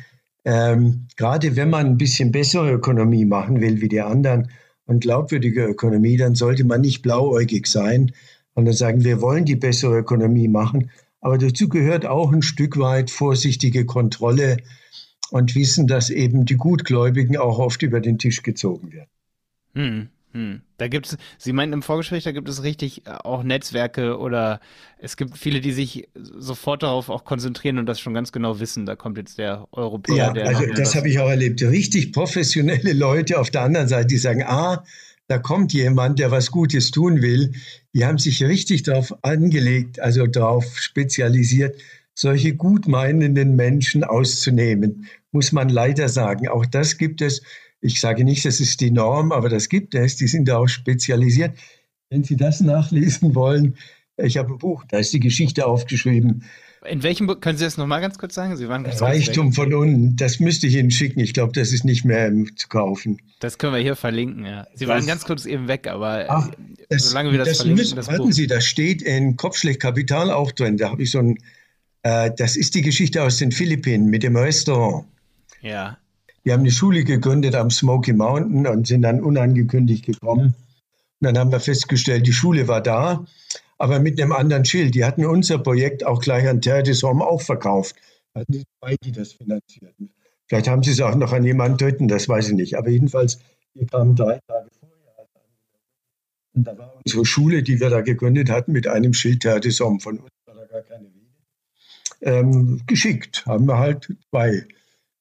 ähm, 0.46 1.08
gerade 1.18 1.56
wenn 1.56 1.70
man 1.70 1.88
ein 1.88 1.98
bisschen 1.98 2.32
bessere 2.32 2.72
Ökonomie 2.72 3.26
machen 3.26 3.60
will 3.60 3.82
wie 3.82 3.90
die 3.90 4.02
anderen 4.02 4.52
und 4.86 5.02
glaubwürdige 5.02 5.66
Ökonomie, 5.66 6.18
dann 6.18 6.36
sollte 6.36 6.64
man 6.64 6.82
nicht 6.82 7.02
blauäugig 7.02 7.68
sein 7.68 8.12
und 8.54 8.66
dann 8.66 8.74
sagen, 8.74 9.04
wir 9.04 9.22
wollen 9.22 9.46
die 9.46 9.56
bessere 9.56 9.98
Ökonomie 9.98 10.48
machen. 10.48 10.92
Aber 11.20 11.38
dazu 11.38 11.68
gehört 11.68 12.06
auch 12.06 12.32
ein 12.32 12.42
Stück 12.42 12.78
weit 12.78 13.10
vorsichtige 13.10 13.86
Kontrolle 13.86 14.58
und 15.32 15.56
wissen, 15.56 15.88
dass 15.88 16.10
eben 16.10 16.46
die 16.46 16.58
Gutgläubigen 16.58 17.38
auch 17.38 17.58
oft 17.58 17.82
über 17.82 18.00
den 18.00 18.20
Tisch 18.20 18.44
gezogen 18.44 18.92
werden. 18.92 19.10
Hm, 19.74 20.10
hm. 20.34 20.62
Da 20.78 20.88
gibt 20.88 21.08
es, 21.08 21.18
Sie 21.38 21.54
meinten 21.54 21.74
im 21.74 21.82
Vorgespräch, 21.82 22.24
da 22.24 22.32
gibt 22.32 22.50
es 22.50 22.64
richtig 22.64 23.08
äh, 23.08 23.12
auch 23.12 23.44
Netzwerke 23.44 24.18
oder 24.18 24.60
es 25.00 25.18
gibt 25.18 25.38
viele, 25.38 25.62
die 25.62 25.72
sich 25.72 26.10
sofort 26.14 26.84
darauf 26.84 27.10
auch 27.10 27.24
konzentrieren 27.24 27.78
und 27.78 27.86
das 27.86 28.00
schon 28.00 28.14
ganz 28.14 28.32
genau 28.32 28.60
wissen. 28.60 28.86
Da 28.86 28.96
kommt 28.96 29.18
jetzt 29.18 29.38
der 29.38 29.68
Europäer, 29.72 30.16
ja, 30.16 30.34
der. 30.34 30.48
Also 30.48 30.66
das 30.74 30.96
habe 30.96 31.10
ich 31.10 31.20
auch 31.20 31.30
erlebt. 31.30 31.62
Richtig 31.62 32.12
professionelle 32.12 32.94
Leute 32.94 33.40
auf 33.40 33.50
der 33.50 33.62
anderen 33.62 33.88
Seite, 33.88 34.08
die 34.08 34.18
sagen, 34.18 34.44
ah, 34.44 34.84
da 35.28 35.38
kommt 35.38 35.72
jemand, 35.72 36.20
der 36.20 36.30
was 36.30 36.52
Gutes 36.52 36.92
tun 36.92 37.22
will. 37.22 37.54
Die 37.94 38.06
haben 38.06 38.18
sich 38.18 38.44
richtig 38.44 38.84
darauf 38.84 39.14
angelegt, 39.24 40.00
also 40.02 40.28
darauf 40.28 40.78
spezialisiert, 40.78 41.78
solche 42.22 42.56
gutmeinenden 42.56 43.56
Menschen 43.56 44.04
auszunehmen, 44.04 45.08
muss 45.32 45.52
man 45.52 45.70
leider 45.70 46.08
sagen. 46.08 46.48
Auch 46.48 46.68
das 46.68 46.98
gibt 46.98 47.22
es. 47.22 47.42
Ich 47.82 48.00
sage 48.00 48.24
nicht, 48.24 48.46
das 48.46 48.60
ist 48.60 48.80
die 48.80 48.92
Norm, 48.92 49.32
aber 49.32 49.50
das 49.50 49.70
gibt 49.70 49.96
es. 49.96 50.18
Die 50.18 50.28
sind 50.28 50.48
da 50.48 50.58
auch 50.58 50.68
spezialisiert. 50.68 51.58
Wenn 52.12 52.24
Sie 52.24 52.36
das 52.36 52.62
nachlesen 52.62 53.34
wollen, 53.34 53.76
ich 54.18 54.38
habe 54.38 54.54
ein 54.54 54.60
Buch, 54.60 54.84
da 54.88 55.00
ist 55.00 55.14
die 55.14 55.20
Geschichte 55.20 55.66
aufgeschrieben. 55.66 56.44
In 56.88 57.02
welchem 57.02 57.26
Buch, 57.26 57.40
können 57.40 57.58
Sie 57.58 57.64
das 57.64 57.78
nochmal 57.78 58.02
ganz 58.02 58.20
kurz 58.20 58.36
sagen? 58.36 58.56
Sie 58.56 58.68
waren 58.68 58.86
Reichtum 58.86 59.54
von 59.54 59.74
unten, 59.74 60.16
das 60.16 60.40
müsste 60.40 60.68
ich 60.68 60.76
Ihnen 60.76 60.92
schicken. 60.92 61.22
Ich 61.22 61.34
glaube, 61.34 61.54
das 61.54 61.72
ist 61.72 61.86
nicht 61.86 62.06
mehr 62.06 62.32
zu 62.56 62.68
kaufen. 62.68 63.20
Das 63.40 63.58
können 63.58 63.74
wir 63.74 63.82
hier 63.82 63.96
verlinken, 63.96 64.46
ja. 64.46 64.68
Sie 64.76 64.86
das, 64.86 64.94
waren 64.94 65.08
ganz 65.08 65.26
kurz 65.26 65.46
eben 65.46 65.68
weg, 65.68 65.88
aber 65.88 66.26
ach, 66.28 66.52
das, 66.90 67.10
solange 67.10 67.32
wir 67.32 67.40
das, 67.40 67.50
das 67.50 67.58
verlinken, 67.58 67.82
müssen, 67.82 67.96
das 67.96 68.08
Buch. 68.08 68.32
Sie, 68.32 68.46
das 68.46 68.66
steht 68.66 69.02
in 69.02 69.38
Kopfschlecht 69.38 69.80
Kapital 69.80 70.30
auch 70.30 70.52
drin. 70.52 70.78
Da 70.78 70.92
habe 70.92 71.02
ich 71.02 71.12
so 71.12 71.20
ein 71.20 71.38
äh, 72.04 72.32
das 72.36 72.56
ist 72.56 72.76
die 72.76 72.82
Geschichte 72.82 73.24
aus 73.24 73.38
den 73.38 73.52
Philippinen 73.52 74.08
mit 74.08 74.24
dem 74.24 74.36
Restaurant. 74.36 75.06
Ja. 75.62 75.98
Wir 76.44 76.54
haben 76.54 76.62
eine 76.62 76.72
Schule 76.72 77.04
gegründet 77.04 77.56
am 77.56 77.70
Smoky 77.70 78.14
Mountain 78.14 78.66
und 78.66 78.88
sind 78.88 79.04
dann 79.04 79.22
unangekündigt 79.22 80.06
gekommen. 80.06 80.48
Und 80.48 80.56
dann 81.20 81.38
haben 81.38 81.52
wir 81.52 81.60
festgestellt, 81.60 82.26
die 82.26 82.34
Schule 82.34 82.68
war 82.68 82.82
da, 82.82 83.26
aber 83.78 84.00
mit 84.00 84.20
einem 84.20 84.32
anderen 84.32 84.66
Schild. 84.66 84.96
Die 84.96 85.06
hatten 85.06 85.26
unser 85.26 85.60
Projekt 85.60 86.04
auch 86.04 86.20
gleich 86.20 86.48
an 86.48 86.62
Terre 86.62 86.82
des 86.82 87.04
Hommes 87.04 87.24
auch 87.24 87.42
verkauft. 87.42 87.96
Hatten 88.34 88.52
die 88.54 88.64
zwei, 88.80 88.96
die 89.04 89.12
das 89.12 89.34
finanzierten. 89.34 90.10
Vielleicht 90.48 90.68
haben 90.68 90.82
sie 90.84 90.92
es 90.92 91.02
auch 91.02 91.16
noch 91.16 91.32
an 91.32 91.44
jemanden 91.44 91.78
dritten, 91.78 92.08
das 92.08 92.28
weiß 92.28 92.50
ich 92.50 92.56
nicht. 92.56 92.78
Aber 92.78 92.90
jedenfalls, 92.90 93.40
wir 93.74 93.86
kamen 93.86 94.16
drei 94.16 94.40
Tage 94.48 94.70
vorher. 94.80 95.28
Und 96.54 96.68
da 96.68 96.78
war 96.78 96.94
unsere 97.06 97.26
Schule, 97.26 97.64
die 97.64 97.80
wir 97.80 97.90
da 97.90 98.02
gegründet 98.02 98.50
hatten, 98.50 98.72
mit 98.72 98.88
einem 98.88 99.14
Schild 99.14 99.42
Terre 99.42 99.62
des 99.62 99.80
Hommes. 99.80 100.04
Von 100.04 100.18
uns 100.18 100.32
war 100.46 100.56
da 100.56 100.66
gar 100.66 100.82
keine 100.82 101.06
Rede 101.06 101.21
ähm, 102.22 102.82
geschickt. 102.88 103.46
Haben 103.46 103.66
wir 103.66 103.78
halt 103.78 104.14
zwei 104.30 104.66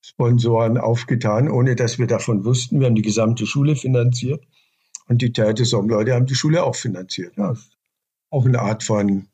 Sponsoren 0.03 0.79
aufgetan, 0.79 1.51
ohne 1.51 1.77
dass 1.77 1.99
wir 1.99 2.07
davon 2.07 2.45
wussten. 2.45 2.81
Wir 2.81 2.87
haben 2.87 2.95
die 2.95 3.03
gesamte 3.03 3.47
Schule 3.47 3.77
finanziert 3.77 4.43
und 5.09 5.23
die 5.23 5.33
Theatersom-Leute 5.33 6.15
haben 6.15 6.27
die 6.27 6.35
Schule 6.35 6.63
auch 6.65 6.77
finanziert. 6.77 7.37
Ja, 7.37 7.55
auch 8.31 8.47
eine 8.47 8.61
Art 8.61 8.83
von 8.83 9.27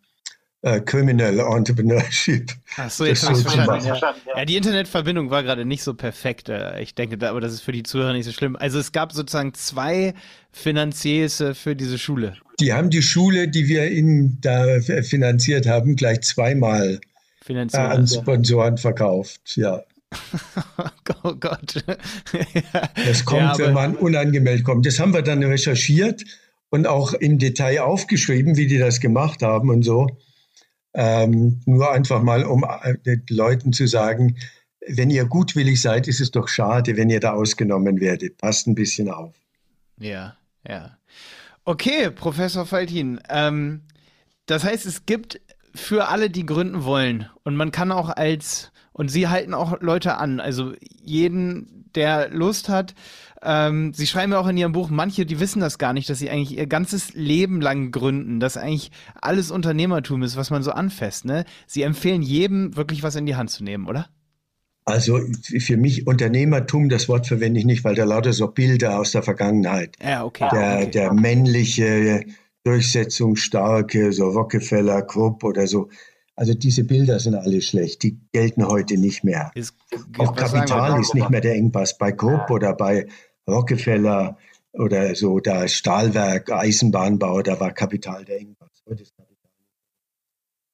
äh, 0.62 0.80
Criminal 0.80 1.38
Entrepreneurship. 1.38 2.50
Ach 2.76 2.90
so, 2.90 3.04
jetzt 3.04 3.24
habe 3.24 3.38
ich 3.38 3.42
verstanden. 3.42 3.86
Ja. 3.86 4.14
ja, 4.36 4.44
die 4.44 4.56
Internetverbindung 4.56 5.30
war 5.30 5.42
gerade 5.42 5.64
nicht 5.64 5.82
so 5.82 5.94
perfekt. 5.94 6.48
Äh, 6.48 6.80
ich 6.82 6.94
denke, 6.94 7.28
aber 7.28 7.40
das 7.40 7.52
ist 7.52 7.60
für 7.60 7.72
die 7.72 7.84
Zuhörer 7.84 8.12
nicht 8.12 8.24
so 8.24 8.32
schlimm. 8.32 8.56
Also 8.56 8.78
es 8.78 8.90
gab 8.90 9.12
sozusagen 9.12 9.54
zwei 9.54 10.14
Finanziers 10.50 11.44
für 11.52 11.76
diese 11.76 11.98
Schule. 11.98 12.36
Die 12.58 12.72
haben 12.72 12.90
die 12.90 13.02
Schule, 13.02 13.48
die 13.48 13.68
wir 13.68 13.90
ihnen 13.90 14.38
da 14.40 14.80
finanziert 14.80 15.66
haben, 15.66 15.94
gleich 15.94 16.22
zweimal 16.22 17.00
finanziert. 17.46 17.82
An 17.82 18.06
Sponsoren 18.06 18.76
verkauft, 18.76 19.56
ja. 19.56 19.82
oh 21.24 21.34
Gott. 21.38 21.84
das 23.06 23.24
kommt, 23.24 23.40
ja, 23.40 23.58
wenn 23.58 23.72
man 23.72 23.96
unangemeldet 23.96 24.64
kommt. 24.64 24.86
Das 24.86 25.00
haben 25.00 25.14
wir 25.14 25.22
dann 25.22 25.42
recherchiert 25.42 26.24
und 26.70 26.86
auch 26.86 27.14
im 27.14 27.38
Detail 27.38 27.80
aufgeschrieben, 27.80 28.56
wie 28.56 28.66
die 28.66 28.78
das 28.78 29.00
gemacht 29.00 29.42
haben 29.42 29.70
und 29.70 29.82
so. 29.82 30.06
Ähm, 30.94 31.60
nur 31.66 31.92
einfach 31.92 32.22
mal, 32.22 32.44
um 32.44 32.64
äh, 32.82 32.96
den 33.04 33.22
Leuten 33.28 33.72
zu 33.72 33.86
sagen, 33.86 34.36
wenn 34.88 35.10
ihr 35.10 35.26
gutwillig 35.26 35.80
seid, 35.80 36.08
ist 36.08 36.20
es 36.20 36.30
doch 36.30 36.48
schade, 36.48 36.96
wenn 36.96 37.10
ihr 37.10 37.20
da 37.20 37.32
ausgenommen 37.32 38.00
werdet. 38.00 38.38
Passt 38.38 38.66
ein 38.66 38.74
bisschen 38.74 39.10
auf. 39.10 39.34
Ja, 39.98 40.36
ja. 40.66 40.96
Okay, 41.64 42.10
Professor 42.10 42.64
Faltin. 42.64 43.20
Ähm, 43.28 43.82
das 44.46 44.62
heißt, 44.62 44.86
es 44.86 45.04
gibt 45.04 45.40
für 45.76 46.08
alle, 46.08 46.30
die 46.30 46.46
gründen 46.46 46.84
wollen. 46.84 47.28
Und 47.44 47.56
man 47.56 47.70
kann 47.70 47.92
auch 47.92 48.08
als, 48.08 48.72
und 48.92 49.10
Sie 49.10 49.28
halten 49.28 49.54
auch 49.54 49.80
Leute 49.80 50.16
an, 50.16 50.40
also 50.40 50.72
jeden, 51.02 51.90
der 51.94 52.28
Lust 52.30 52.68
hat. 52.68 52.94
Ähm, 53.42 53.92
Sie 53.94 54.06
schreiben 54.06 54.32
ja 54.32 54.38
auch 54.38 54.48
in 54.48 54.56
Ihrem 54.56 54.72
Buch, 54.72 54.90
manche, 54.90 55.26
die 55.26 55.40
wissen 55.40 55.60
das 55.60 55.78
gar 55.78 55.92
nicht, 55.92 56.08
dass 56.08 56.18
sie 56.18 56.30
eigentlich 56.30 56.56
ihr 56.56 56.66
ganzes 56.66 57.14
Leben 57.14 57.60
lang 57.60 57.90
gründen, 57.90 58.40
dass 58.40 58.56
eigentlich 58.56 58.90
alles 59.14 59.50
Unternehmertum 59.50 60.22
ist, 60.22 60.36
was 60.36 60.50
man 60.50 60.62
so 60.62 60.72
anfasst. 60.72 61.24
Ne? 61.24 61.44
Sie 61.66 61.82
empfehlen 61.82 62.22
jedem, 62.22 62.76
wirklich 62.76 63.02
was 63.02 63.16
in 63.16 63.26
die 63.26 63.36
Hand 63.36 63.50
zu 63.50 63.62
nehmen, 63.62 63.86
oder? 63.86 64.08
Also 64.84 65.18
für 65.58 65.76
mich 65.76 66.06
Unternehmertum, 66.06 66.88
das 66.88 67.08
Wort 67.08 67.26
verwende 67.26 67.58
ich 67.58 67.66
nicht, 67.66 67.82
weil 67.82 67.96
da 67.96 68.04
lauter 68.04 68.32
so 68.32 68.46
Bilder 68.46 69.00
aus 69.00 69.10
der 69.10 69.24
Vergangenheit. 69.24 69.96
Ja, 70.00 70.24
okay. 70.24 70.48
Der, 70.52 70.76
okay. 70.76 70.90
der 70.92 71.12
männliche, 71.12 72.24
durchsetzungsstarke, 72.66 74.12
so 74.12 74.28
Rockefeller, 74.28 75.02
Krupp 75.02 75.44
oder 75.44 75.66
so. 75.66 75.88
Also 76.34 76.52
diese 76.52 76.84
Bilder 76.84 77.18
sind 77.20 77.34
alle 77.34 77.62
schlecht, 77.62 78.02
die 78.02 78.18
gelten 78.32 78.66
heute 78.66 78.98
nicht 78.98 79.24
mehr. 79.24 79.52
Ist, 79.54 79.74
Auch 80.18 80.34
Kapital 80.34 81.00
ist 81.00 81.14
nicht 81.14 81.30
mehr 81.30 81.40
der 81.40 81.54
Engpass. 81.54 81.96
Bei 81.96 82.12
Krupp 82.12 82.50
oder 82.50 82.74
bei 82.74 83.06
Rockefeller 83.48 84.36
oder 84.72 85.14
so, 85.14 85.40
da 85.40 85.66
Stahlwerk, 85.68 86.52
Eisenbahnbau, 86.52 87.40
da 87.42 87.58
war 87.58 87.72
Kapital 87.72 88.24
der 88.24 88.40
Engpass. 88.40 88.82
Heute, 88.86 89.02
ist 89.04 89.16
Kapital. 89.16 89.50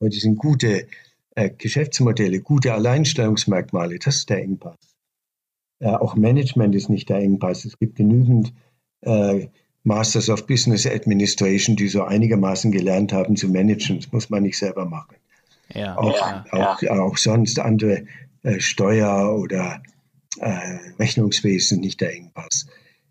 heute 0.02 0.16
sind 0.18 0.38
gute 0.38 0.88
äh, 1.36 1.50
Geschäftsmodelle, 1.50 2.40
gute 2.40 2.72
Alleinstellungsmerkmale, 2.72 3.98
das 3.98 4.16
ist 4.16 4.30
der 4.30 4.42
Engpass. 4.42 4.96
Äh, 5.78 5.90
auch 5.90 6.16
Management 6.16 6.74
ist 6.74 6.88
nicht 6.88 7.08
der 7.08 7.18
Engpass. 7.18 7.64
Es 7.64 7.78
gibt 7.78 7.96
genügend 7.96 8.52
äh, 9.02 9.48
Masters 9.84 10.28
of 10.28 10.46
Business 10.46 10.86
Administration, 10.86 11.76
die 11.76 11.88
so 11.88 12.04
einigermaßen 12.04 12.70
gelernt 12.70 13.12
haben 13.12 13.36
zu 13.36 13.48
managen. 13.48 13.98
Das 13.98 14.12
muss 14.12 14.30
man 14.30 14.44
nicht 14.44 14.58
selber 14.58 14.84
machen. 14.84 15.16
Ja, 15.74 15.96
auch, 15.96 16.16
ja, 16.16 16.44
auch, 16.50 16.82
ja. 16.82 17.00
auch 17.00 17.16
sonst 17.16 17.58
andere 17.58 18.04
äh, 18.42 18.60
Steuer- 18.60 19.38
oder 19.38 19.82
äh, 20.38 20.78
Rechnungswesen 20.98 21.80
nicht 21.80 22.00
der 22.00 22.14
Engpass. 22.14 22.66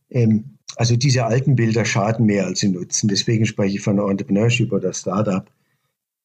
Ähm, 0.09 0.57
also 0.75 0.95
diese 0.95 1.25
alten 1.25 1.55
Bilder 1.55 1.85
schaden 1.85 2.25
mehr, 2.25 2.45
als 2.45 2.59
sie 2.59 2.69
nutzen. 2.69 3.07
Deswegen 3.07 3.45
spreche 3.45 3.75
ich 3.75 3.81
von 3.81 3.99
Entrepreneurship 3.99 4.71
oder 4.71 4.93
Startup. 4.93 5.49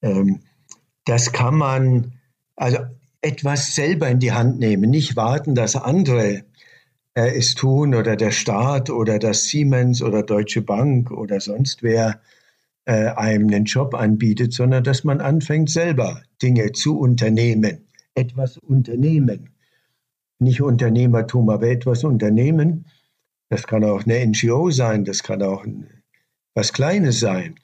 Ähm, 0.02 0.40
das 1.05 1.32
kann 1.32 1.56
man 1.56 2.12
also 2.56 2.78
etwas 3.20 3.74
selber 3.74 4.09
in 4.09 4.20
die 4.20 4.32
Hand 4.32 4.59
nehmen, 4.59 4.90
nicht 4.90 5.16
warten, 5.16 5.55
dass 5.55 5.77
andere 5.77 6.44
äh, 7.17 7.37
es 7.37 7.55
tun 7.55 7.95
oder 7.95 8.15
der 8.15 8.31
Staat 8.31 8.91
oder 8.91 9.19
das 9.19 9.49
Siemens 9.49 10.03
oder 10.03 10.23
Deutsche 10.23 10.63
Bank 10.63 11.11
oder 11.11 11.41
sonst 11.41 11.83
wer 11.83 12.21
äh, 12.85 13.09
einem 13.09 13.49
einen 13.49 13.65
Job 13.65 13.95
anbietet, 13.95 14.53
sondern 14.53 14.85
dass 14.85 15.03
man 15.03 15.21
anfängt, 15.21 15.71
selber 15.71 16.23
Dinge 16.43 16.71
zu 16.73 16.99
unternehmen, 16.99 17.87
etwas 18.15 18.59
unternehmen. 18.59 19.51
Nicht 20.39 20.61
Unternehmertum, 20.61 21.49
aber 21.49 21.69
etwas 21.69 22.05
unternehmen. 22.05 22.85
Das 23.49 23.67
kann 23.67 23.83
auch 23.85 24.05
eine 24.05 24.27
NGO 24.27 24.71
sein, 24.71 25.05
das 25.05 25.23
kann 25.23 25.43
auch 25.43 25.65
was 26.55 26.73
Kleines 26.73 27.21
sein. 27.21 27.57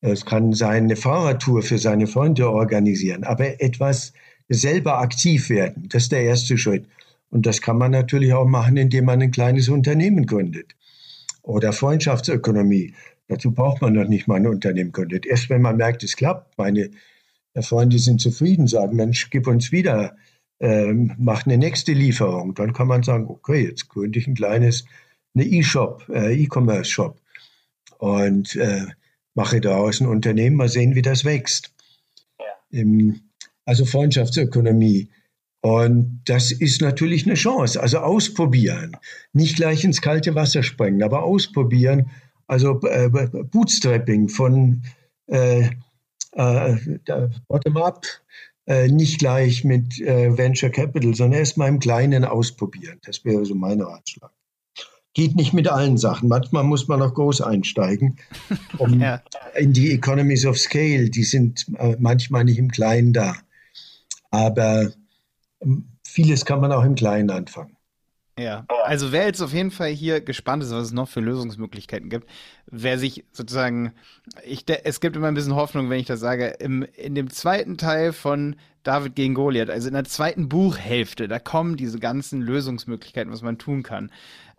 Es 0.00 0.24
kann 0.24 0.52
sein, 0.52 0.84
eine 0.84 0.96
Fahrradtour 0.96 1.62
für 1.62 1.78
seine 1.78 2.06
Freunde 2.06 2.50
organisieren, 2.50 3.24
aber 3.24 3.60
etwas 3.60 4.12
selber 4.48 4.98
aktiv 4.98 5.50
werden. 5.50 5.88
Das 5.88 6.04
ist 6.04 6.12
der 6.12 6.22
erste 6.22 6.58
Schritt. 6.58 6.86
Und 7.34 7.46
das 7.46 7.60
kann 7.60 7.78
man 7.78 7.90
natürlich 7.90 8.32
auch 8.32 8.46
machen, 8.46 8.76
indem 8.76 9.06
man 9.06 9.20
ein 9.20 9.32
kleines 9.32 9.68
Unternehmen 9.68 10.24
gründet. 10.24 10.76
Oder 11.42 11.72
Freundschaftsökonomie. 11.72 12.94
Dazu 13.26 13.50
braucht 13.50 13.82
man 13.82 13.94
noch 13.94 14.06
nicht 14.06 14.28
mal 14.28 14.36
ein 14.36 14.46
Unternehmen 14.46 14.92
gründet. 14.92 15.26
Erst 15.26 15.50
wenn 15.50 15.60
man 15.60 15.76
merkt, 15.76 16.04
es 16.04 16.14
klappt, 16.14 16.56
meine 16.58 16.90
Freunde 17.60 17.98
sind 17.98 18.20
zufrieden, 18.20 18.68
sagen, 18.68 18.94
Mensch, 18.94 19.30
gib 19.30 19.48
uns 19.48 19.72
wieder, 19.72 20.16
ähm, 20.60 21.12
mach 21.18 21.44
eine 21.44 21.58
nächste 21.58 21.92
Lieferung. 21.92 22.54
Dann 22.54 22.72
kann 22.72 22.86
man 22.86 23.02
sagen, 23.02 23.26
okay, 23.28 23.66
jetzt 23.66 23.88
gründe 23.88 24.20
ich 24.20 24.28
ein 24.28 24.36
kleines, 24.36 24.84
eine 25.34 25.44
E-Shop, 25.44 26.08
äh, 26.10 26.40
E-Commerce-Shop 26.40 27.20
und 27.98 28.54
äh, 28.54 28.86
mache 29.34 29.60
daraus 29.60 30.00
ein 30.00 30.06
Unternehmen, 30.06 30.54
mal 30.54 30.68
sehen, 30.68 30.94
wie 30.94 31.02
das 31.02 31.24
wächst. 31.24 31.74
Ja. 32.38 32.44
Ähm, 32.80 33.22
also 33.64 33.84
Freundschaftsökonomie. 33.84 35.08
Und 35.64 36.20
das 36.26 36.52
ist 36.52 36.82
natürlich 36.82 37.24
eine 37.24 37.36
Chance. 37.36 37.80
Also 37.80 38.00
ausprobieren. 38.00 38.98
Nicht 39.32 39.56
gleich 39.56 39.82
ins 39.82 40.02
kalte 40.02 40.34
Wasser 40.34 40.62
springen, 40.62 41.02
aber 41.02 41.22
ausprobieren. 41.22 42.10
Also 42.46 42.82
äh, 42.82 43.08
Bootstrapping 43.08 44.28
von 44.28 44.82
äh, 45.26 45.70
äh, 46.32 46.76
Bottom-up, 47.48 48.04
äh, 48.66 48.88
nicht 48.88 49.20
gleich 49.20 49.64
mit 49.64 49.98
äh, 50.02 50.36
Venture 50.36 50.68
Capital, 50.68 51.14
sondern 51.14 51.38
erst 51.38 51.56
mal 51.56 51.68
im 51.68 51.78
Kleinen 51.78 52.26
ausprobieren. 52.26 52.98
Das 53.06 53.24
wäre 53.24 53.46
so 53.46 53.54
mein 53.54 53.80
Ratschlag. 53.80 54.32
Geht 55.14 55.34
nicht 55.34 55.54
mit 55.54 55.66
allen 55.66 55.96
Sachen. 55.96 56.28
Manchmal 56.28 56.64
muss 56.64 56.88
man 56.88 57.00
auch 57.00 57.14
groß 57.14 57.40
einsteigen. 57.40 58.18
Um 58.76 59.00
ja. 59.00 59.22
In 59.56 59.72
die 59.72 59.92
Economies 59.92 60.44
of 60.44 60.58
Scale, 60.58 61.08
die 61.08 61.24
sind 61.24 61.64
äh, 61.78 61.96
manchmal 61.98 62.44
nicht 62.44 62.58
im 62.58 62.70
Kleinen 62.70 63.14
da. 63.14 63.34
Aber 64.30 64.92
vieles 66.06 66.44
kann 66.44 66.60
man 66.60 66.72
auch 66.72 66.84
im 66.84 66.94
Kleinen 66.94 67.30
anfangen. 67.30 67.76
Ja, 68.36 68.66
also 68.84 69.12
wer 69.12 69.26
jetzt 69.26 69.40
auf 69.40 69.52
jeden 69.52 69.70
Fall 69.70 69.90
hier 69.90 70.20
gespannt 70.20 70.64
ist, 70.64 70.72
was 70.72 70.86
es 70.86 70.92
noch 70.92 71.08
für 71.08 71.20
Lösungsmöglichkeiten 71.20 72.08
gibt, 72.08 72.28
wer 72.66 72.98
sich 72.98 73.24
sozusagen, 73.30 73.92
ich, 74.44 74.64
es 74.66 74.98
gibt 74.98 75.14
immer 75.14 75.28
ein 75.28 75.34
bisschen 75.34 75.54
Hoffnung, 75.54 75.88
wenn 75.88 76.00
ich 76.00 76.06
das 76.06 76.18
sage, 76.18 76.46
im, 76.58 76.82
in 76.96 77.14
dem 77.14 77.30
zweiten 77.30 77.78
Teil 77.78 78.12
von 78.12 78.56
David 78.82 79.14
gegen 79.14 79.34
Goliath, 79.34 79.70
also 79.70 79.86
in 79.86 79.94
der 79.94 80.04
zweiten 80.04 80.48
Buchhälfte, 80.48 81.28
da 81.28 81.38
kommen 81.38 81.76
diese 81.76 82.00
ganzen 82.00 82.42
Lösungsmöglichkeiten, 82.42 83.32
was 83.32 83.42
man 83.42 83.56
tun 83.56 83.84
kann. 83.84 84.10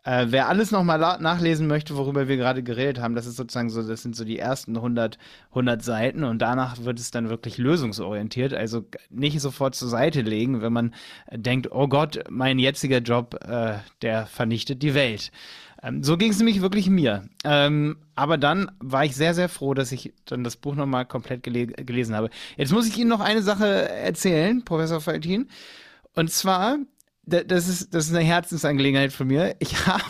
Äh, 0.06 0.27
wer 0.30 0.48
alles 0.48 0.69
nochmal 0.69 0.99
nachlesen 0.99 1.65
möchte, 1.65 1.98
worüber 1.98 2.27
wir 2.27 2.38
gerade 2.38 2.61
geredet 2.61 2.99
haben, 2.99 3.15
das 3.15 3.26
ist 3.26 3.38
sozusagen 3.38 3.72
so, 3.72 3.82
das 3.82 4.03
sind 4.03 4.15
so 4.15 4.23
die 4.23 4.38
ersten 4.38 4.76
100, 4.76 5.18
100 5.49 5.84
Seiten 5.84 6.23
und 6.23 6.40
danach 6.40 6.86
wird 6.86 6.99
es 6.99 7.10
dann 7.10 7.30
wirklich 7.30 7.57
lösungsorientiert. 7.57 8.53
Also 8.53 8.86
nicht 9.10 9.41
sofort 9.41 9.73
zur 9.73 9.90
Seite 9.90 10.22
legen, 10.22 10.61
wenn 10.61 10.72
man 10.72 10.94
denkt, 11.32 11.72
oh 11.72 11.88
Gott, 11.88 12.23
mein 12.30 12.60
jetziger 12.60 12.99
Job, 12.99 13.40
äh, 13.48 13.80
der 14.03 14.27
vernichtet 14.27 14.84
die 14.84 14.94
Welt. 14.94 15.32
Ähm, 15.82 16.03
so 16.03 16.18
ging 16.18 16.30
es 16.30 16.38
nämlich 16.38 16.61
wirklich 16.61 16.88
mir. 16.88 17.23
Ähm, 17.44 17.98
aber 18.14 18.38
dann 18.38 18.72
war 18.80 19.06
ich 19.06 19.15
sehr, 19.15 19.34
sehr 19.34 19.49
froh, 19.49 19.73
dass 19.73 19.91
ich 19.91 20.14
dann 20.26 20.44
das 20.44 20.56
Buch 20.56 20.76
nochmal 20.76 21.07
komplett 21.07 21.41
gele 21.41 21.65
gelesen 21.65 22.14
habe. 22.14 22.30
Jetzt 22.57 22.72
muss 22.72 22.88
ich 22.88 22.98
Ihnen 22.99 23.10
noch 23.10 23.22
eine 23.22 23.41
Sache 23.41 23.90
erzählen, 23.90 24.64
Professor 24.64 25.02
Faltin. 25.02 25.49
Und 26.14 26.32
zwar 26.32 26.77
das 27.26 27.68
ist, 27.68 27.93
das 27.93 28.07
ist 28.07 28.15
eine 28.15 28.23
Herzensangelegenheit 28.23 29.11
von 29.11 29.27
mir. 29.27 29.56
Ich 29.60 29.88
habe, 29.88 30.03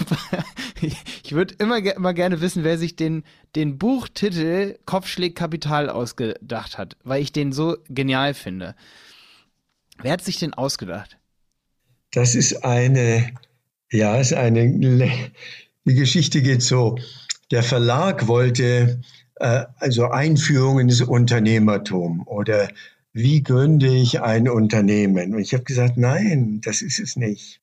ich 0.81 1.31
würde 1.31 1.55
immer, 1.59 1.77
immer 1.77 2.13
gerne 2.13 2.41
wissen, 2.41 2.63
wer 2.63 2.77
sich 2.77 2.95
den, 2.95 3.23
den 3.55 3.77
Buchtitel 3.77 4.77
Kopfschläg 4.85 5.35
Kapital 5.35 5.89
ausgedacht 5.89 6.77
hat, 6.77 6.97
weil 7.03 7.21
ich 7.21 7.31
den 7.31 7.51
so 7.51 7.77
genial 7.89 8.33
finde. 8.33 8.75
Wer 10.01 10.13
hat 10.13 10.23
sich 10.23 10.39
den 10.39 10.53
ausgedacht? 10.53 11.17
Das 12.11 12.35
ist 12.35 12.63
eine, 12.63 13.31
ja, 13.91 14.17
ist 14.17 14.33
eine, 14.33 14.69
die 15.85 15.95
Geschichte 15.95 16.41
geht 16.41 16.61
so. 16.61 16.97
Der 17.51 17.63
Verlag 17.63 18.27
wollte 18.27 19.01
äh, 19.35 19.65
also 19.77 20.09
Einführung 20.09 20.79
ins 20.79 21.01
Unternehmertum 21.01 22.25
oder 22.27 22.69
wie 23.15 23.43
gründe 23.43 23.87
ich 23.87 24.21
ein 24.21 24.49
Unternehmen? 24.49 25.33
Und 25.33 25.39
ich 25.39 25.53
habe 25.53 25.63
gesagt, 25.63 25.95
nein, 25.95 26.59
das 26.61 26.81
ist 26.81 26.99
es 26.99 27.15
nicht. 27.15 27.61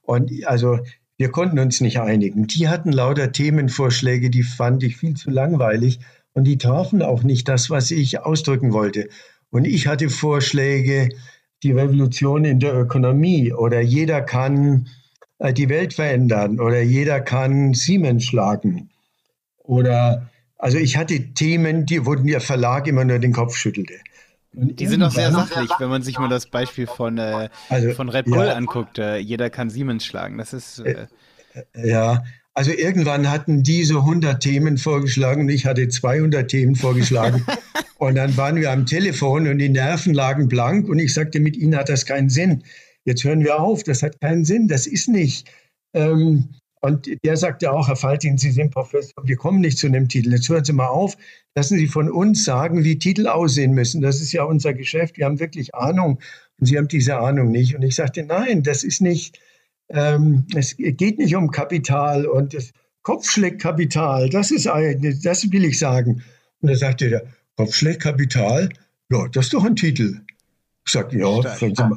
Und 0.00 0.32
also 0.46 0.78
wir 1.18 1.30
konnten 1.30 1.58
uns 1.58 1.82
nicht 1.82 2.00
einigen. 2.00 2.46
Die 2.46 2.68
hatten 2.68 2.90
lauter 2.90 3.30
Themenvorschläge, 3.30 4.30
die 4.30 4.42
fand 4.42 4.82
ich 4.82 4.96
viel 4.96 5.12
zu 5.12 5.28
langweilig 5.28 6.00
und 6.32 6.44
die 6.44 6.56
trafen 6.56 7.02
auch 7.02 7.22
nicht 7.22 7.48
das, 7.48 7.68
was 7.68 7.90
ich 7.90 8.20
ausdrücken 8.20 8.72
wollte. 8.72 9.10
Und 9.50 9.66
ich 9.66 9.86
hatte 9.86 10.08
Vorschläge, 10.08 11.10
die 11.62 11.72
Revolution 11.72 12.46
in 12.46 12.58
der 12.58 12.74
Ökonomie 12.74 13.52
oder 13.52 13.82
jeder 13.82 14.22
kann 14.22 14.88
äh, 15.38 15.52
die 15.52 15.68
Welt 15.68 15.92
verändern 15.92 16.60
oder 16.60 16.80
jeder 16.80 17.20
kann 17.20 17.74
Siemens 17.74 18.24
schlagen. 18.24 18.88
Oder 19.58 20.30
also 20.56 20.78
ich 20.78 20.96
hatte 20.96 21.34
Themen, 21.34 21.84
die 21.84 22.06
wurden 22.06 22.26
der 22.26 22.40
Verlag 22.40 22.86
immer 22.86 23.04
nur 23.04 23.18
den 23.18 23.34
Kopf 23.34 23.54
schüttelte. 23.54 23.94
Die 24.60 24.86
sind 24.86 25.02
auch 25.04 25.12
sehr 25.12 25.30
sachlich, 25.30 25.70
wenn 25.78 25.88
man 25.88 26.02
sich 26.02 26.18
mal 26.18 26.28
das 26.28 26.46
Beispiel 26.46 26.88
von, 26.88 27.18
äh, 27.18 27.48
also, 27.68 27.92
von 27.92 28.08
Red 28.08 28.26
Bull 28.26 28.46
ja, 28.46 28.54
anguckt. 28.54 28.98
Äh, 28.98 29.18
jeder 29.18 29.50
kann 29.50 29.70
Siemens 29.70 30.04
schlagen. 30.04 30.36
Das 30.36 30.52
ist. 30.52 30.80
Äh, 30.80 31.06
ja, 31.76 32.24
also 32.54 32.72
irgendwann 32.72 33.30
hatten 33.30 33.62
die 33.62 33.84
so 33.84 34.00
100 34.00 34.42
Themen 34.42 34.78
vorgeschlagen 34.78 35.42
und 35.42 35.48
ich 35.48 35.64
hatte 35.64 35.86
200 35.86 36.48
Themen 36.48 36.74
vorgeschlagen. 36.74 37.46
und 37.98 38.16
dann 38.16 38.36
waren 38.36 38.56
wir 38.56 38.72
am 38.72 38.84
Telefon 38.84 39.46
und 39.46 39.58
die 39.58 39.68
Nerven 39.68 40.12
lagen 40.12 40.48
blank 40.48 40.88
und 40.88 40.98
ich 40.98 41.14
sagte, 41.14 41.38
mit 41.38 41.56
Ihnen 41.56 41.76
hat 41.76 41.88
das 41.88 42.04
keinen 42.04 42.28
Sinn. 42.28 42.64
Jetzt 43.04 43.22
hören 43.22 43.44
wir 43.44 43.60
auf, 43.60 43.84
das 43.84 44.02
hat 44.02 44.20
keinen 44.20 44.44
Sinn, 44.44 44.66
das 44.66 44.88
ist 44.88 45.08
nicht. 45.08 45.48
Ähm, 45.94 46.48
Und 46.80 47.08
der 47.24 47.36
sagte 47.36 47.72
auch, 47.72 47.88
Herr 47.88 47.96
Faltin, 47.96 48.38
Sie 48.38 48.50
sind 48.50 48.72
Professor, 48.72 49.12
wir 49.24 49.36
kommen 49.36 49.60
nicht 49.60 49.78
zu 49.78 49.86
einem 49.86 50.08
Titel. 50.08 50.32
Jetzt 50.32 50.48
hören 50.48 50.64
Sie 50.64 50.72
mal 50.72 50.86
auf, 50.86 51.16
lassen 51.54 51.78
Sie 51.78 51.86
von 51.86 52.10
uns 52.10 52.44
sagen, 52.44 52.84
wie 52.84 52.98
Titel 52.98 53.26
aussehen 53.26 53.72
müssen. 53.72 54.00
Das 54.00 54.20
ist 54.20 54.32
ja 54.32 54.44
unser 54.44 54.74
Geschäft, 54.74 55.16
wir 55.18 55.26
haben 55.26 55.40
wirklich 55.40 55.74
Ahnung 55.74 56.20
und 56.58 56.66
Sie 56.66 56.78
haben 56.78 56.88
diese 56.88 57.18
Ahnung 57.18 57.50
nicht. 57.50 57.74
Und 57.74 57.82
ich 57.82 57.96
sagte, 57.96 58.22
nein, 58.22 58.62
das 58.62 58.84
ist 58.84 59.00
nicht, 59.00 59.40
ähm, 59.88 60.46
es 60.54 60.76
geht 60.76 61.18
nicht 61.18 61.34
um 61.34 61.50
Kapital 61.50 62.26
und 62.26 62.54
das 62.54 62.70
Kopfschlägkapital, 63.02 64.28
das 64.28 64.50
ist, 64.50 64.66
das 64.66 65.50
will 65.50 65.64
ich 65.64 65.78
sagen. 65.78 66.22
Und 66.60 66.70
da 66.70 66.76
sagte 66.76 67.08
der, 67.08 67.22
Kopfschlägkapital, 67.56 68.68
ja, 69.10 69.28
das 69.28 69.46
ist 69.46 69.54
doch 69.54 69.64
ein 69.64 69.76
Titel. 69.76 70.20
Ich 70.86 70.92
sagte, 70.92 71.18
ja, 71.18 71.42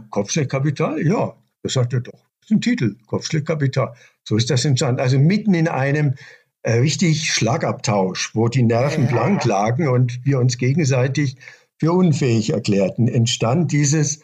Kopfschlägkapital, 0.09 1.05
ja. 1.05 1.35
Das 1.63 1.73
sagt 1.73 1.93
er 1.93 2.01
doch. 2.01 2.30
Das 2.41 2.49
ist 2.49 2.57
ein 2.57 2.61
Titel, 2.61 2.95
Kopfschlägkapital. 3.07 3.93
So 4.23 4.35
ist 4.35 4.49
das 4.49 4.65
entstanden. 4.65 4.99
Also 4.99 5.19
mitten 5.19 5.53
in 5.53 5.67
einem 5.67 6.15
äh, 6.63 6.73
richtig 6.73 7.33
Schlagabtausch, 7.33 8.35
wo 8.35 8.47
die 8.47 8.63
Nerven 8.63 9.05
ja. 9.05 9.11
blank 9.11 9.45
lagen 9.45 9.87
und 9.87 10.25
wir 10.25 10.39
uns 10.39 10.57
gegenseitig 10.57 11.37
für 11.77 11.93
unfähig 11.93 12.51
erklärten, 12.51 13.07
entstand 13.07 13.71
dieses 13.71 14.21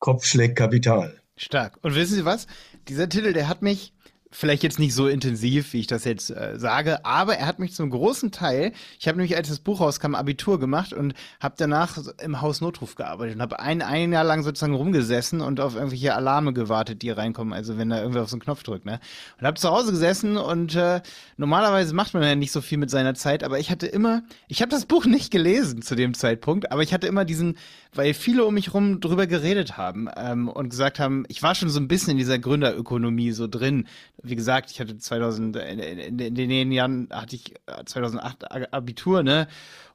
Kopfschlägkapital. 0.00 1.20
Stark. 1.36 1.78
Und 1.82 1.94
wissen 1.94 2.16
Sie 2.16 2.24
was? 2.24 2.46
Dieser 2.88 3.08
Titel, 3.08 3.32
der 3.32 3.48
hat 3.48 3.62
mich 3.62 3.92
vielleicht 4.30 4.62
jetzt 4.62 4.78
nicht 4.78 4.94
so 4.94 5.08
intensiv, 5.08 5.72
wie 5.72 5.80
ich 5.80 5.86
das 5.86 6.04
jetzt 6.04 6.30
äh, 6.30 6.58
sage, 6.58 7.04
aber 7.04 7.36
er 7.36 7.46
hat 7.46 7.58
mich 7.58 7.74
zum 7.74 7.90
großen 7.90 8.30
Teil, 8.30 8.72
ich 8.98 9.08
habe 9.08 9.16
nämlich, 9.16 9.36
als 9.36 9.48
das 9.48 9.60
Buch 9.60 9.80
rauskam, 9.80 10.14
Abitur 10.14 10.60
gemacht 10.60 10.92
und 10.92 11.14
habe 11.40 11.54
danach 11.56 11.98
im 12.22 12.40
Haus 12.40 12.60
Notruf 12.60 12.94
gearbeitet 12.94 13.36
und 13.36 13.42
habe 13.42 13.60
ein, 13.60 13.80
ein 13.80 14.12
Jahr 14.12 14.24
lang 14.24 14.42
sozusagen 14.42 14.74
rumgesessen 14.74 15.40
und 15.40 15.60
auf 15.60 15.74
irgendwelche 15.74 16.14
Alarme 16.14 16.52
gewartet, 16.52 17.02
die 17.02 17.10
reinkommen, 17.10 17.54
also 17.54 17.78
wenn 17.78 17.88
da 17.88 17.98
irgendwer 17.98 18.22
auf 18.22 18.28
so 18.28 18.36
einen 18.36 18.42
Knopf 18.42 18.62
drückt, 18.62 18.84
ne? 18.84 19.00
Und 19.40 19.46
habe 19.46 19.58
zu 19.58 19.70
Hause 19.70 19.92
gesessen 19.92 20.36
und 20.36 20.74
äh, 20.74 21.00
normalerweise 21.36 21.94
macht 21.94 22.14
man 22.14 22.22
ja 22.22 22.34
nicht 22.34 22.52
so 22.52 22.60
viel 22.60 22.78
mit 22.78 22.90
seiner 22.90 23.14
Zeit, 23.14 23.42
aber 23.42 23.58
ich 23.58 23.70
hatte 23.70 23.86
immer, 23.86 24.22
ich 24.48 24.60
habe 24.60 24.70
das 24.70 24.86
Buch 24.86 25.06
nicht 25.06 25.30
gelesen 25.30 25.82
zu 25.82 25.94
dem 25.94 26.14
Zeitpunkt, 26.14 26.70
aber 26.70 26.82
ich 26.82 26.92
hatte 26.92 27.06
immer 27.06 27.24
diesen, 27.24 27.56
weil 27.94 28.14
viele 28.14 28.44
um 28.44 28.54
mich 28.54 28.74
rum 28.74 29.00
drüber 29.00 29.26
geredet 29.26 29.76
haben 29.76 30.08
ähm, 30.16 30.48
und 30.48 30.68
gesagt 30.68 30.98
haben, 30.98 31.24
ich 31.28 31.42
war 31.42 31.54
schon 31.54 31.70
so 31.70 31.80
ein 31.80 31.88
bisschen 31.88 32.12
in 32.12 32.16
dieser 32.18 32.38
Gründerökonomie 32.38 33.32
so 33.32 33.48
drin, 33.48 33.86
wie 34.22 34.36
gesagt, 34.36 34.70
ich 34.70 34.80
hatte 34.80 34.98
2000, 34.98 35.56
in, 35.56 35.78
in, 35.78 36.18
in 36.18 36.34
den 36.34 36.72
Jahren 36.72 37.08
hatte 37.10 37.36
ich 37.36 37.54
2008 37.86 38.44
äh, 38.44 38.66
Abitur, 38.70 39.22
ne? 39.22 39.48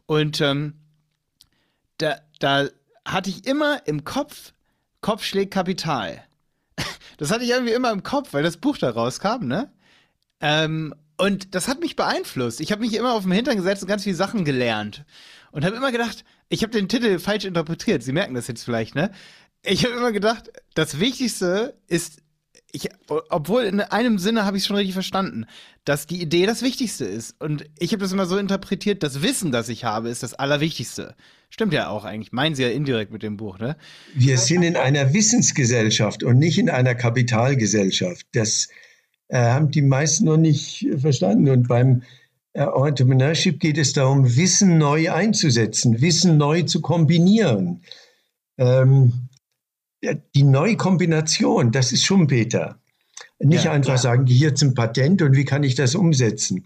Und 0.05 0.41
ähm, 0.41 0.73
da, 1.97 2.17
da 2.39 2.67
hatte 3.05 3.29
ich 3.29 3.45
immer 3.45 3.85
im 3.85 4.03
Kopf, 4.03 4.53
Kopf 5.01 5.23
schlägt 5.23 5.53
Kapital. 5.53 6.23
Das 7.17 7.31
hatte 7.31 7.43
ich 7.43 7.51
irgendwie 7.51 7.73
immer 7.73 7.91
im 7.91 8.01
Kopf, 8.01 8.33
weil 8.33 8.41
das 8.41 8.57
Buch 8.57 8.77
da 8.77 8.89
rauskam, 8.89 9.45
ne? 9.45 9.71
Ähm, 10.41 10.95
und 11.17 11.53
das 11.53 11.67
hat 11.67 11.79
mich 11.79 11.95
beeinflusst. 11.95 12.59
Ich 12.59 12.71
habe 12.71 12.81
mich 12.81 12.95
immer 12.95 13.13
auf 13.13 13.23
den 13.23 13.31
Hintern 13.31 13.55
gesetzt 13.55 13.83
und 13.83 13.87
ganz 13.87 14.03
viele 14.03 14.15
Sachen 14.15 14.43
gelernt. 14.45 15.05
Und 15.51 15.63
habe 15.63 15.75
immer 15.75 15.91
gedacht, 15.91 16.25
ich 16.49 16.63
habe 16.63 16.71
den 16.71 16.87
Titel 16.87 17.19
falsch 17.19 17.45
interpretiert. 17.45 18.03
Sie 18.03 18.11
merken 18.11 18.33
das 18.33 18.47
jetzt 18.47 18.63
vielleicht, 18.63 18.95
ne? 18.95 19.11
Ich 19.65 19.85
habe 19.85 19.95
immer 19.95 20.11
gedacht, 20.11 20.51
das 20.73 20.99
Wichtigste 20.99 21.77
ist 21.87 22.23
ich, 22.75 22.89
obwohl 23.07 23.63
in 23.63 23.81
einem 23.81 24.17
Sinne 24.17 24.45
habe 24.45 24.57
ich 24.57 24.63
es 24.63 24.67
schon 24.67 24.75
richtig 24.75 24.93
verstanden, 24.93 25.45
dass 25.85 26.07
die 26.07 26.19
Idee 26.19 26.47
das 26.47 26.63
Wichtigste 26.63 27.05
ist. 27.05 27.39
Und 27.39 27.65
ich 27.77 27.91
habe 27.91 28.01
das 28.01 28.11
immer 28.11 28.25
so 28.25 28.35
interpretiert, 28.35 29.03
das 29.03 29.21
Wissen, 29.21 29.51
das 29.51 29.69
ich 29.69 29.83
habe, 29.83 30.09
ist 30.09 30.23
das 30.23 30.33
Allerwichtigste. 30.33 31.15
Stimmt 31.51 31.73
ja 31.73 31.89
auch 31.89 32.03
eigentlich. 32.03 32.31
Meinen 32.31 32.55
Sie 32.55 32.63
ja 32.63 32.69
indirekt 32.69 33.11
mit 33.11 33.21
dem 33.21 33.37
Buch, 33.37 33.59
ne? 33.59 33.77
Wir 34.15 34.39
sind 34.39 34.63
in 34.63 34.75
einer 34.75 35.13
Wissensgesellschaft 35.13 36.23
und 36.23 36.39
nicht 36.39 36.57
in 36.57 36.67
einer 36.67 36.95
Kapitalgesellschaft. 36.95 38.25
Das 38.33 38.69
äh, 39.27 39.37
haben 39.37 39.69
die 39.69 39.83
meisten 39.83 40.25
noch 40.25 40.37
nicht 40.37 40.87
verstanden. 40.97 41.49
Und 41.49 41.67
beim 41.67 42.01
Entrepreneurship 42.53 43.59
geht 43.59 43.77
es 43.77 43.93
darum, 43.93 44.35
Wissen 44.35 44.77
neu 44.77 45.11
einzusetzen, 45.11 46.01
Wissen 46.01 46.37
neu 46.37 46.63
zu 46.63 46.81
kombinieren. 46.81 47.81
Ähm, 48.57 49.29
die 50.35 50.43
Neukombination, 50.43 51.71
das 51.71 51.91
ist 51.91 52.03
Schumpeter. 52.03 52.79
Nicht 53.39 53.65
ja, 53.65 53.71
einfach 53.71 53.93
klar. 53.93 53.97
sagen, 53.97 54.27
hier 54.27 54.53
zum 54.53 54.73
Patent 54.73 55.21
und 55.21 55.35
wie 55.35 55.45
kann 55.45 55.63
ich 55.63 55.75
das 55.75 55.95
umsetzen. 55.95 56.65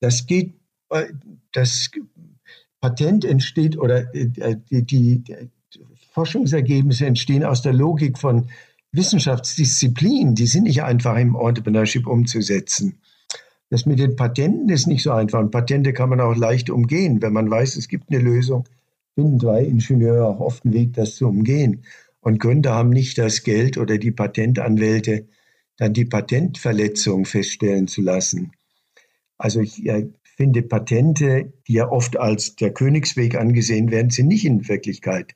Das 0.00 0.26
geht, 0.26 0.54
äh, 0.90 1.06
das 1.52 1.90
Patent 2.80 3.24
entsteht 3.24 3.78
oder 3.78 4.12
äh, 4.14 4.56
die, 4.70 4.84
die, 4.84 5.22
die 5.22 5.48
Forschungsergebnisse 6.12 7.06
entstehen 7.06 7.44
aus 7.44 7.62
der 7.62 7.72
Logik 7.72 8.18
von 8.18 8.48
Wissenschaftsdisziplinen. 8.92 10.34
Die 10.34 10.46
sind 10.46 10.64
nicht 10.64 10.82
einfach 10.82 11.16
im 11.16 11.36
Entrepreneurship 11.36 12.06
umzusetzen. 12.06 12.98
Das 13.70 13.84
mit 13.84 13.98
den 13.98 14.16
Patenten 14.16 14.68
ist 14.70 14.86
nicht 14.86 15.02
so 15.02 15.12
einfach. 15.12 15.40
Und 15.40 15.50
Patente 15.50 15.92
kann 15.92 16.08
man 16.08 16.20
auch 16.20 16.34
leicht 16.34 16.70
umgehen. 16.70 17.20
Wenn 17.20 17.32
man 17.32 17.50
weiß, 17.50 17.76
es 17.76 17.88
gibt 17.88 18.10
eine 18.10 18.18
Lösung, 18.18 18.64
finden 19.14 19.38
drei 19.38 19.64
Ingenieure 19.64 20.26
auch 20.26 20.40
oft 20.40 20.64
einen 20.64 20.74
Weg, 20.74 20.94
das 20.94 21.16
zu 21.16 21.28
umgehen. 21.28 21.84
Und 22.20 22.40
Gründer 22.40 22.74
haben 22.74 22.90
nicht 22.90 23.18
das 23.18 23.42
Geld 23.42 23.76
oder 23.78 23.98
die 23.98 24.10
Patentanwälte, 24.10 25.26
dann 25.76 25.92
die 25.92 26.04
Patentverletzung 26.04 27.24
feststellen 27.24 27.88
zu 27.88 28.02
lassen. 28.02 28.52
Also 29.36 29.60
ich 29.60 29.78
ja, 29.78 30.00
finde 30.22 30.62
Patente, 30.62 31.52
die 31.66 31.74
ja 31.74 31.88
oft 31.88 32.16
als 32.16 32.56
der 32.56 32.72
Königsweg 32.72 33.36
angesehen 33.36 33.90
werden, 33.90 34.10
sind 34.10 34.28
nicht 34.28 34.44
in 34.44 34.68
Wirklichkeit 34.68 35.34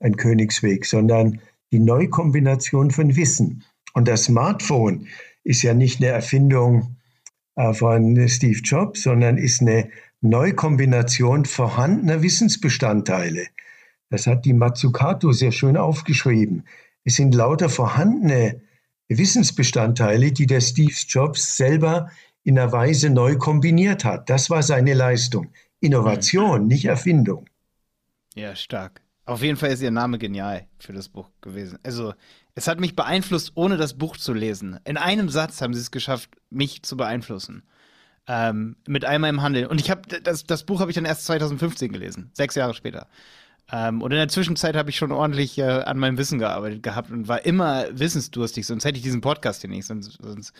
ein 0.00 0.16
Königsweg, 0.16 0.84
sondern 0.84 1.40
die 1.70 1.78
Neukombination 1.78 2.90
von 2.90 3.16
Wissen. 3.16 3.64
Und 3.94 4.08
das 4.08 4.24
Smartphone 4.24 5.06
ist 5.44 5.62
ja 5.62 5.74
nicht 5.74 6.00
eine 6.00 6.08
Erfindung 6.08 6.80
äh, 6.82 7.01
von 7.54 8.28
Steve 8.28 8.60
Jobs, 8.62 9.02
sondern 9.02 9.38
ist 9.38 9.60
eine 9.60 9.90
Neukombination 10.20 11.44
vorhandener 11.44 12.22
Wissensbestandteile. 12.22 13.46
Das 14.08 14.26
hat 14.26 14.44
die 14.44 14.52
Matsukato 14.52 15.32
sehr 15.32 15.52
schön 15.52 15.76
aufgeschrieben. 15.76 16.64
Es 17.04 17.16
sind 17.16 17.34
lauter 17.34 17.68
vorhandene 17.68 18.60
Wissensbestandteile, 19.08 20.32
die 20.32 20.46
der 20.46 20.60
Steve 20.60 20.94
Jobs 21.08 21.56
selber 21.56 22.10
in 22.44 22.58
einer 22.58 22.72
Weise 22.72 23.10
neu 23.10 23.36
kombiniert 23.36 24.04
hat. 24.04 24.30
Das 24.30 24.50
war 24.50 24.62
seine 24.62 24.94
Leistung. 24.94 25.52
Innovation, 25.80 26.66
nicht 26.66 26.84
Erfindung. 26.84 27.46
Ja, 28.34 28.54
stark. 28.54 29.00
Auf 29.24 29.42
jeden 29.42 29.56
Fall 29.56 29.70
ist 29.70 29.82
Ihr 29.82 29.90
Name 29.90 30.18
genial 30.18 30.66
für 30.78 30.92
das 30.92 31.08
Buch 31.08 31.30
gewesen. 31.40 31.78
Also, 31.82 32.14
es 32.54 32.68
hat 32.68 32.80
mich 32.80 32.96
beeinflusst, 32.96 33.52
ohne 33.54 33.76
das 33.76 33.94
Buch 33.94 34.16
zu 34.16 34.32
lesen. 34.32 34.78
In 34.84 34.96
einem 34.96 35.28
Satz 35.28 35.60
haben 35.60 35.74
Sie 35.74 35.80
es 35.80 35.90
geschafft, 35.90 36.30
mich 36.50 36.82
zu 36.82 36.96
beeinflussen. 36.96 37.62
Ähm, 38.28 38.76
mit 38.86 39.04
einmal 39.04 39.30
im 39.30 39.42
Handeln. 39.42 39.66
Und 39.66 39.80
ich 39.80 39.90
habe 39.90 40.02
das, 40.20 40.44
das 40.44 40.64
Buch 40.64 40.80
habe 40.80 40.90
ich 40.90 40.94
dann 40.94 41.04
erst 41.04 41.24
2015 41.26 41.92
gelesen, 41.92 42.30
sechs 42.34 42.54
Jahre 42.54 42.74
später. 42.74 43.08
Ähm, 43.70 44.02
und 44.02 44.12
in 44.12 44.18
der 44.18 44.28
Zwischenzeit 44.28 44.76
habe 44.76 44.90
ich 44.90 44.96
schon 44.96 45.12
ordentlich 45.12 45.58
äh, 45.58 45.62
an 45.62 45.98
meinem 45.98 46.18
Wissen 46.18 46.38
gearbeitet 46.38 46.82
gehabt 46.82 47.10
und 47.10 47.26
war 47.26 47.44
immer 47.44 47.86
wissensdurstig, 47.90 48.66
sonst 48.66 48.84
hätte 48.84 48.98
ich 48.98 49.02
diesen 49.02 49.22
Podcast 49.22 49.62
hier 49.62 49.70
nicht, 49.70 49.86
sonst, 49.86 50.18
sonst, 50.20 50.52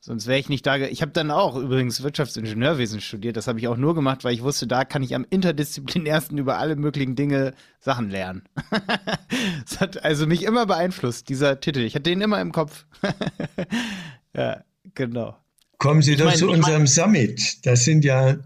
sonst 0.00 0.26
wäre 0.26 0.38
ich 0.38 0.48
nicht 0.48 0.66
da. 0.66 0.76
Ich 0.76 1.02
habe 1.02 1.12
dann 1.12 1.30
auch 1.30 1.56
übrigens 1.56 2.02
Wirtschaftsingenieurwesen 2.02 3.00
studiert, 3.00 3.36
das 3.36 3.48
habe 3.48 3.58
ich 3.58 3.68
auch 3.68 3.76
nur 3.76 3.94
gemacht, 3.94 4.24
weil 4.24 4.34
ich 4.34 4.42
wusste, 4.42 4.66
da 4.66 4.84
kann 4.84 5.02
ich 5.02 5.14
am 5.14 5.26
interdisziplinärsten 5.28 6.38
über 6.38 6.58
alle 6.58 6.76
möglichen 6.76 7.16
Dinge 7.16 7.54
Sachen 7.80 8.10
lernen. 8.10 8.42
das 9.64 9.80
hat 9.80 10.04
also 10.04 10.26
mich 10.26 10.42
immer 10.42 10.66
beeinflusst, 10.66 11.28
dieser 11.28 11.60
Titel. 11.60 11.80
Ich 11.80 11.94
hatte 11.94 12.10
den 12.10 12.20
immer 12.20 12.40
im 12.40 12.52
Kopf. 12.52 12.86
ja, 14.34 14.62
genau. 14.94 15.36
Kommen 15.78 16.02
Sie 16.02 16.12
ich 16.12 16.18
doch 16.18 16.26
mein, 16.26 16.36
zu 16.36 16.48
unserem 16.48 16.82
mein, 16.82 16.86
Summit. 16.86 17.66
Das 17.66 17.84
sind 17.84 18.04
ja 18.04 18.36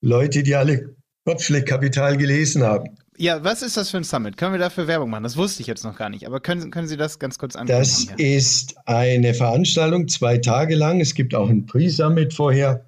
Leute, 0.00 0.42
die 0.42 0.54
alle 0.54 0.96
Kopfschlägkapital 1.24 2.16
gelesen 2.16 2.62
haben. 2.62 2.96
Ja, 3.18 3.42
was 3.44 3.62
ist 3.62 3.76
das 3.76 3.90
für 3.90 3.96
ein 3.96 4.04
Summit? 4.04 4.36
Können 4.36 4.52
wir 4.52 4.58
dafür 4.58 4.86
Werbung 4.86 5.10
machen? 5.10 5.22
Das 5.22 5.36
wusste 5.36 5.62
ich 5.62 5.66
jetzt 5.66 5.84
noch 5.84 5.96
gar 5.96 6.10
nicht. 6.10 6.26
Aber 6.26 6.40
können, 6.40 6.70
können 6.70 6.88
Sie 6.88 6.96
das 6.96 7.18
ganz 7.18 7.38
kurz 7.38 7.56
anschauen? 7.56 7.78
Das 7.78 8.08
ist 8.16 8.76
eine 8.86 9.34
Veranstaltung, 9.34 10.08
zwei 10.08 10.38
Tage 10.38 10.74
lang. 10.74 11.00
Es 11.00 11.14
gibt 11.14 11.34
auch 11.34 11.48
ein 11.48 11.66
Pre-Summit 11.66 12.34
vorher, 12.34 12.84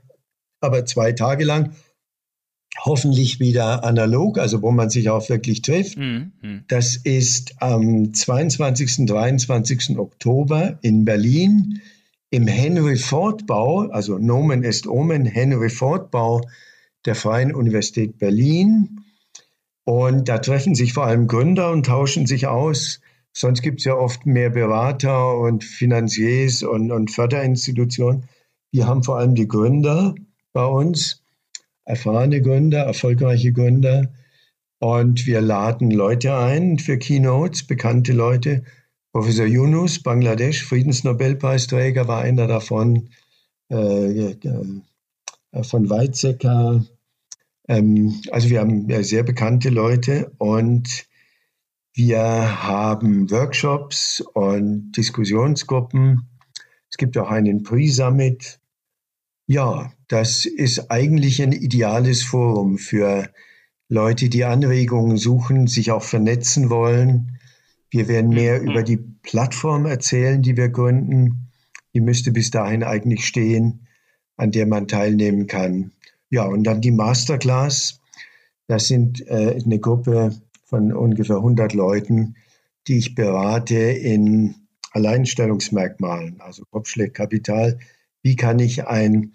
aber 0.61 0.85
zwei 0.85 1.13
Tage 1.13 1.45
lang. 1.45 1.73
Hoffentlich 2.85 3.41
wieder 3.41 3.85
analog, 3.85 4.39
also 4.39 4.63
wo 4.63 4.71
man 4.71 4.91
sich 4.91 5.09
auch 5.11 5.29
wirklich 5.29 5.63
trifft. 5.63 5.99
Mhm. 5.99 6.33
mhm. 6.43 6.65
Das 6.69 6.97
ist 6.97 7.55
am 7.61 8.13
22. 8.15 9.07
23. 9.07 9.99
Oktober 9.99 10.79
in 10.83 11.05
Berlin 11.05 11.81
im 12.31 12.47
Henry 12.47 12.97
Ford 12.97 13.47
Bau, 13.47 13.89
also 13.89 14.19
Nomen 14.19 14.63
est 14.63 14.87
Omen, 14.87 15.25
Henry 15.25 15.71
Ford 15.71 16.11
Bau 16.11 16.43
der 17.05 17.15
Freien 17.15 17.55
Universität 17.55 18.19
Berlin. 18.19 19.01
Und 19.89 20.29
da 20.29 20.37
treffen 20.37 20.75
sich 20.75 20.93
vor 20.93 21.07
allem 21.07 21.27
Gründer 21.27 21.71
und 21.71 21.87
tauschen 21.87 22.27
sich 22.27 22.47
aus. 22.47 23.01
Sonst 23.33 23.63
gibt 23.63 23.79
es 23.79 23.87
ja 23.87 23.95
oft 23.95 24.27
mehr 24.27 24.51
Berater 24.51 25.39
und 25.39 25.65
Finanziers 25.65 26.63
und, 26.63 26.93
und 26.93 27.11
Förderinstitutionen. 27.11 28.25
Wir 28.71 28.87
haben 28.87 29.03
vor 29.03 29.17
allem 29.17 29.35
die 29.35 29.49
Gründer 29.49 30.15
bei 30.53 30.67
uns, 30.67 31.23
erfahrene 31.87 32.43
Gründer, 32.43 32.81
erfolgreiche 32.81 33.51
Gründer. 33.55 34.13
Und 34.79 35.27
wir 35.27 35.41
laden 35.41 35.91
Leute 35.91 36.37
ein 36.37 36.79
für 36.79 36.99
Keynotes, 36.99 37.67
bekannte 37.67 38.13
Leute. 38.13 38.65
Professor 39.15 39.47
Yunus, 39.47 40.03
Bangladesch, 40.03 40.65
Friedensnobelpreisträger, 40.65 42.07
war 42.07 42.21
einer 42.21 42.47
davon. 42.47 43.09
äh, 43.71 44.33
äh, 44.33 45.63
von 45.63 45.89
Weizsäcker. 45.89 46.85
Ähm, 47.69 48.21
also 48.31 48.49
wir 48.49 48.61
haben 48.61 48.89
sehr 49.05 49.23
bekannte 49.23 49.69
Leute 49.69 50.33
und 50.39 51.07
wir 51.95 52.19
haben 52.63 53.31
Workshops 53.31 54.21
und 54.21 54.93
Diskussionsgruppen. 54.93 56.29
Es 56.91 56.97
gibt 56.97 57.19
auch 57.19 57.31
einen 57.31 57.63
Pre-Summit. 57.63 58.61
Ja, 59.47 59.93
das 60.09 60.47
ist 60.47 60.91
eigentlich 60.91 61.43
ein 61.43 61.53
ideales 61.53 62.23
Forum 62.23 62.79
für 62.79 63.29
Leute, 63.89 64.29
die 64.29 64.45
Anregungen 64.45 65.17
suchen, 65.17 65.67
sich 65.67 65.91
auch 65.91 66.03
vernetzen 66.03 66.71
wollen. 66.71 67.39
Wir 67.91 68.07
werden 68.09 68.31
mehr 68.31 68.61
mhm. 68.61 68.69
über 68.69 68.83
die 68.83 68.99
Plattform 68.99 69.87
erzählen, 69.87 70.43
die 70.43 70.57
wir 70.57 70.69
gründen. 70.69 71.51
Die 71.95 72.01
müsste 72.01 72.33
bis 72.33 72.51
dahin 72.51 72.83
eigentlich 72.83 73.27
stehen, 73.27 73.87
an 74.37 74.53
der 74.53 74.67
man 74.67 74.89
teilnehmen 74.89 75.47
kann. 75.47 75.93
Ja, 76.31 76.45
und 76.45 76.65
dann 76.65 76.81
die 76.81 76.91
Masterclass. 76.91 78.01
Das 78.67 78.89
sind 78.89 79.27
äh, 79.27 79.61
eine 79.65 79.79
Gruppe 79.79 80.35
von 80.65 80.93
ungefähr 80.93 81.37
100 81.37 81.73
Leuten, 81.73 82.37
die 82.87 82.99
ich 82.99 83.15
berate 83.15 83.77
in 83.77 84.55
Alleinstellungsmerkmalen, 84.93 86.41
also 86.41 86.65
Kopfschlägkapital. 86.71 87.79
Wie 88.23 88.37
kann 88.37 88.59
ich 88.59 88.87
ein 88.87 89.33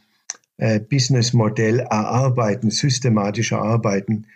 äh, 0.58 0.80
Businessmodell 0.80 1.80
erarbeiten, 1.80 2.70
systematisch 2.70 3.52
erarbeiten, 3.52 4.28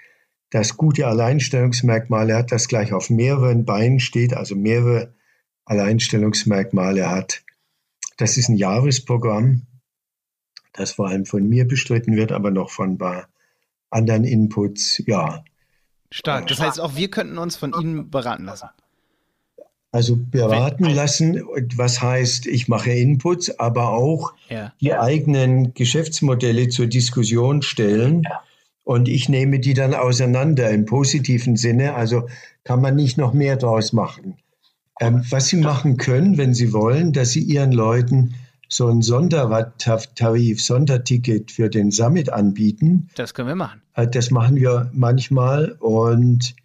das 0.50 0.78
gute 0.78 1.08
Alleinstellungsmerkmale 1.08 2.36
hat, 2.36 2.52
das 2.52 2.68
gleich 2.68 2.94
auf 2.94 3.10
mehreren 3.10 3.66
Beinen 3.66 4.00
steht, 4.00 4.34
also 4.34 4.56
mehrere 4.56 5.14
Alleinstellungsmerkmale 5.66 7.10
hat. 7.10 7.44
Das 8.18 8.38
ist 8.38 8.50
ein 8.50 8.56
Jahresprogramm, 8.56 9.67
das 10.78 10.94
vor 10.94 11.08
allem 11.08 11.26
von 11.26 11.48
mir 11.48 11.68
bestritten 11.68 12.16
wird, 12.16 12.32
aber 12.32 12.52
noch 12.52 12.70
von 12.70 12.92
ein 12.92 12.98
paar 12.98 13.28
anderen 13.90 14.24
Inputs. 14.24 15.02
Ja. 15.06 15.44
Stark. 16.12 16.48
Das 16.48 16.60
heißt, 16.60 16.80
auch 16.80 16.96
wir 16.96 17.10
könnten 17.10 17.38
uns 17.38 17.56
von 17.56 17.74
Ihnen 17.80 18.10
beraten 18.10 18.46
lassen. 18.46 18.70
Also 19.92 20.18
beraten 20.18 20.86
lassen, 20.86 21.42
was 21.76 22.02
heißt, 22.02 22.46
ich 22.46 22.68
mache 22.68 22.92
Inputs, 22.92 23.58
aber 23.60 23.90
auch 23.90 24.34
ja. 24.50 24.74
die 24.80 24.94
eigenen 24.94 25.74
Geschäftsmodelle 25.74 26.70
zur 26.70 26.88
Diskussion 26.88 27.62
stellen. 27.62 28.24
Ja 28.24 28.44
und 28.88 29.10
ich 29.10 29.28
nehme 29.28 29.60
die 29.60 29.74
dann 29.74 29.94
auseinander 29.94 30.70
im 30.70 30.86
positiven 30.86 31.58
Sinne. 31.58 31.96
Also 31.96 32.30
kann 32.64 32.80
man 32.80 32.96
nicht 32.96 33.18
noch 33.18 33.34
mehr 33.34 33.58
draus 33.58 33.92
machen. 33.92 34.38
Ähm, 35.02 35.26
was 35.30 35.50
Sie 35.50 35.58
machen 35.58 35.98
können, 35.98 36.38
wenn 36.38 36.54
Sie 36.54 36.72
wollen, 36.72 37.12
dass 37.12 37.32
Sie 37.32 37.42
Ihren 37.42 37.74
Leuten 37.74 38.36
so 38.68 38.88
ein 38.88 39.02
Sondertarif, 39.02 40.62
Sonderticket 40.62 41.52
für 41.52 41.70
den 41.70 41.92
Summit 41.92 42.30
anbieten. 42.30 43.10
Das 43.16 43.34
können 43.34 43.48
wir 43.48 43.56
machen. 43.56 43.82
Äh, 43.94 44.08
das 44.08 44.32
machen 44.32 44.56
wir 44.56 44.90
manchmal 44.94 45.74
und 45.80 46.56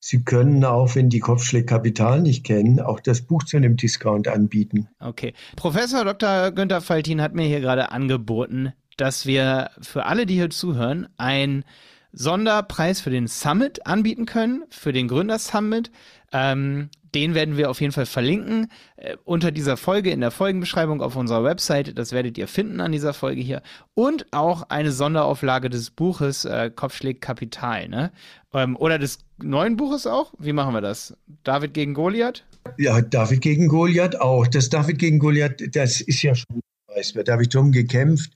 Sie 0.00 0.22
können 0.22 0.64
auch, 0.64 0.94
wenn 0.94 1.10
die 1.10 1.18
Kopfschläge 1.18 1.66
Kapital 1.66 2.20
nicht 2.20 2.44
kennen, 2.44 2.78
auch 2.78 3.00
das 3.00 3.20
Buch 3.22 3.42
zu 3.42 3.56
einem 3.56 3.76
Discount 3.76 4.28
anbieten. 4.28 4.88
Okay. 5.00 5.34
Professor 5.56 6.04
Dr. 6.04 6.52
Günther 6.52 6.80
Faltin 6.80 7.20
hat 7.20 7.34
mir 7.34 7.46
hier 7.46 7.60
gerade 7.60 7.90
angeboten, 7.90 8.72
dass 8.96 9.26
wir 9.26 9.70
für 9.80 10.06
alle, 10.06 10.24
die 10.24 10.34
hier 10.34 10.50
zuhören, 10.50 11.08
einen 11.16 11.64
Sonderpreis 12.12 13.00
für 13.00 13.10
den 13.10 13.26
Summit 13.26 13.86
anbieten 13.86 14.24
können, 14.24 14.64
für 14.70 14.92
den 14.92 15.08
Gründersummit. 15.08 15.90
Ähm, 16.32 16.90
den 17.14 17.34
werden 17.34 17.56
wir 17.56 17.70
auf 17.70 17.80
jeden 17.80 17.92
Fall 17.92 18.06
verlinken 18.06 18.70
äh, 18.96 19.16
unter 19.24 19.50
dieser 19.50 19.76
Folge 19.76 20.10
in 20.10 20.20
der 20.20 20.30
Folgenbeschreibung 20.30 21.00
auf 21.00 21.16
unserer 21.16 21.44
Website. 21.44 21.98
Das 21.98 22.12
werdet 22.12 22.38
ihr 22.38 22.48
finden 22.48 22.80
an 22.80 22.92
dieser 22.92 23.14
Folge 23.14 23.40
hier. 23.40 23.62
Und 23.94 24.26
auch 24.32 24.64
eine 24.68 24.92
Sonderauflage 24.92 25.70
des 25.70 25.90
Buches 25.90 26.44
äh, 26.44 26.70
Kopfschläg 26.74 27.20
Kapital. 27.20 27.88
Ne? 27.88 28.12
Ähm, 28.52 28.76
oder 28.76 28.98
des 28.98 29.18
neuen 29.42 29.76
Buches 29.76 30.06
auch? 30.06 30.32
Wie 30.38 30.52
machen 30.52 30.74
wir 30.74 30.80
das? 30.80 31.16
David 31.44 31.74
gegen 31.74 31.94
Goliath? 31.94 32.44
Ja, 32.76 33.00
David 33.00 33.40
gegen 33.40 33.68
Goliath 33.68 34.20
auch. 34.20 34.46
Das 34.46 34.68
David 34.68 34.98
gegen 34.98 35.18
Goliath, 35.18 35.74
das 35.74 36.00
ist 36.00 36.22
ja 36.22 36.34
schon, 36.34 36.60
weiß 36.88 37.14
wer, 37.14 37.24
da 37.24 37.32
habe 37.32 37.42
ich 37.42 37.48
drum 37.48 37.72
gekämpft. 37.72 38.32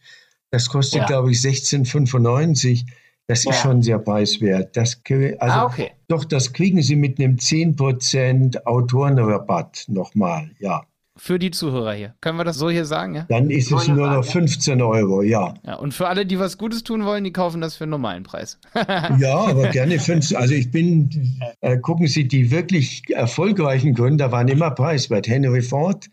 Das 0.51 0.69
kostet, 0.69 1.01
ja. 1.01 1.07
glaube 1.07 1.33
ich, 1.33 1.39
16,95. 1.39 2.85
Das 3.33 3.45
ja. 3.45 3.51
ist 3.51 3.61
schon 3.61 3.81
sehr 3.81 3.99
preiswert. 3.99 4.77
Das, 4.77 5.01
also, 5.09 5.37
ah, 5.39 5.65
okay. 5.65 5.93
Doch, 6.09 6.27
das 6.27 6.53
kriegen 6.53 6.83
Sie 6.83 6.97
mit 6.97 7.19
einem 7.19 7.37
10% 7.37 8.67
Autorenrabatt 8.67 9.87
nochmal, 9.89 10.51
ja. 10.59 10.83
Für 11.17 11.39
die 11.39 11.51
Zuhörer 11.51 11.95
hier. 11.95 12.15
Können 12.21 12.37
wir 12.37 12.45
das 12.45 12.57
so 12.59 12.69
hier 12.69 12.85
sagen? 12.85 13.15
Ja? 13.15 13.27
Dann 13.31 13.51
ist 13.51 13.73
es 13.73 13.89
nur 13.89 14.11
noch 14.11 14.23
15 14.23 14.83
Euro, 14.83 15.23
ja. 15.23 15.55
ja. 15.65 15.77
Und 15.77 15.95
für 15.95 16.09
alle, 16.09 16.27
die 16.27 16.39
was 16.39 16.59
Gutes 16.59 16.85
tun 16.85 17.07
wollen, 17.07 17.25
die 17.25 17.33
kaufen 17.33 17.63
das 17.63 17.77
für 17.77 17.85
einen 17.85 17.93
normalen 17.93 18.23
Preis. 18.23 18.59
ja, 19.19 19.35
aber 19.35 19.69
gerne 19.69 19.99
15. 19.99 20.37
Also 20.37 20.53
ich 20.53 20.71
bin, 20.71 21.39
äh, 21.61 21.79
gucken 21.79 22.09
Sie, 22.09 22.29
die 22.29 22.51
wirklich 22.51 23.05
erfolgreichen 23.09 23.95
Gründer 23.95 24.31
waren 24.31 24.49
immer 24.49 24.71
preiswert. 24.73 25.27
Henry 25.27 25.63
Ford 25.63 26.07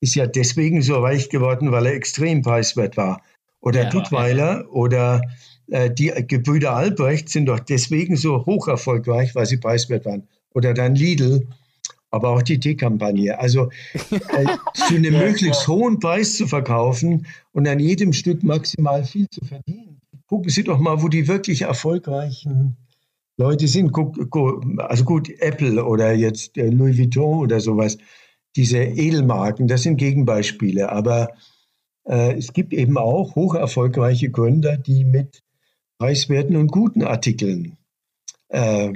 ist 0.00 0.14
ja 0.14 0.26
deswegen 0.26 0.80
so 0.80 1.00
reich 1.00 1.28
geworden, 1.28 1.70
weil 1.70 1.84
er 1.84 1.94
extrem 1.94 2.40
preiswert 2.40 2.96
war 2.96 3.20
oder 3.60 3.84
ja, 3.84 3.90
Duttweiler 3.90 4.60
ja. 4.60 4.66
oder 4.68 5.20
die 5.68 6.12
Gebrüder 6.26 6.74
Albrecht 6.74 7.28
sind 7.28 7.46
doch 7.46 7.60
deswegen 7.60 8.16
so 8.16 8.44
hoch 8.44 8.68
erfolgreich, 8.68 9.34
weil 9.34 9.46
sie 9.46 9.56
preiswert 9.56 10.04
waren. 10.04 10.28
Oder 10.54 10.74
dann 10.74 10.94
Lidl, 10.94 11.46
aber 12.12 12.28
auch 12.28 12.42
die 12.42 12.60
Teekampagne. 12.60 13.38
Also 13.38 13.70
äh, 13.94 14.44
zu 14.74 14.94
einem 14.94 15.18
möglichst 15.18 15.66
hohen 15.66 15.98
Preis 15.98 16.36
zu 16.36 16.46
verkaufen 16.46 17.26
und 17.52 17.66
an 17.66 17.80
jedem 17.80 18.12
Stück 18.12 18.44
maximal 18.44 19.04
viel 19.04 19.26
zu 19.30 19.44
verdienen. 19.44 20.00
Gucken 20.26 20.50
Sie 20.50 20.62
doch 20.62 20.78
mal, 20.78 21.02
wo 21.02 21.08
die 21.08 21.26
wirklich 21.26 21.62
erfolgreichen 21.62 22.76
Leute 23.38 23.66
sind. 23.66 23.92
Also 24.78 25.04
gut, 25.04 25.30
Apple 25.40 25.84
oder 25.84 26.12
jetzt 26.12 26.56
äh, 26.56 26.68
Louis 26.68 26.98
Vuitton 26.98 27.38
oder 27.38 27.60
sowas. 27.60 27.96
Diese 28.56 28.78
Edelmarken, 28.78 29.66
das 29.66 29.82
sind 29.82 29.96
Gegenbeispiele. 29.96 30.92
Aber 30.92 31.30
äh, 32.04 32.36
es 32.36 32.52
gibt 32.52 32.74
eben 32.74 32.98
auch 32.98 33.34
hoch 33.34 33.54
erfolgreiche 33.54 34.30
Gründer, 34.30 34.76
die 34.76 35.04
mit 35.04 35.42
preiswerten 36.02 36.56
und 36.56 36.72
guten 36.72 37.04
Artikeln 37.04 37.76
äh, 38.48 38.88
äh, 38.88 38.92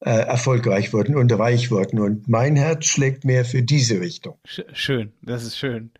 erfolgreich 0.00 0.94
wurden 0.94 1.14
und 1.14 1.30
reich 1.38 1.70
wurden. 1.70 2.00
Und 2.00 2.28
mein 2.28 2.56
Herz 2.56 2.86
schlägt 2.86 3.26
mehr 3.26 3.44
für 3.44 3.62
diese 3.62 4.00
Richtung. 4.00 4.38
Schön, 4.72 5.12
das 5.20 5.44
ist 5.44 5.58
schön. 5.58 5.90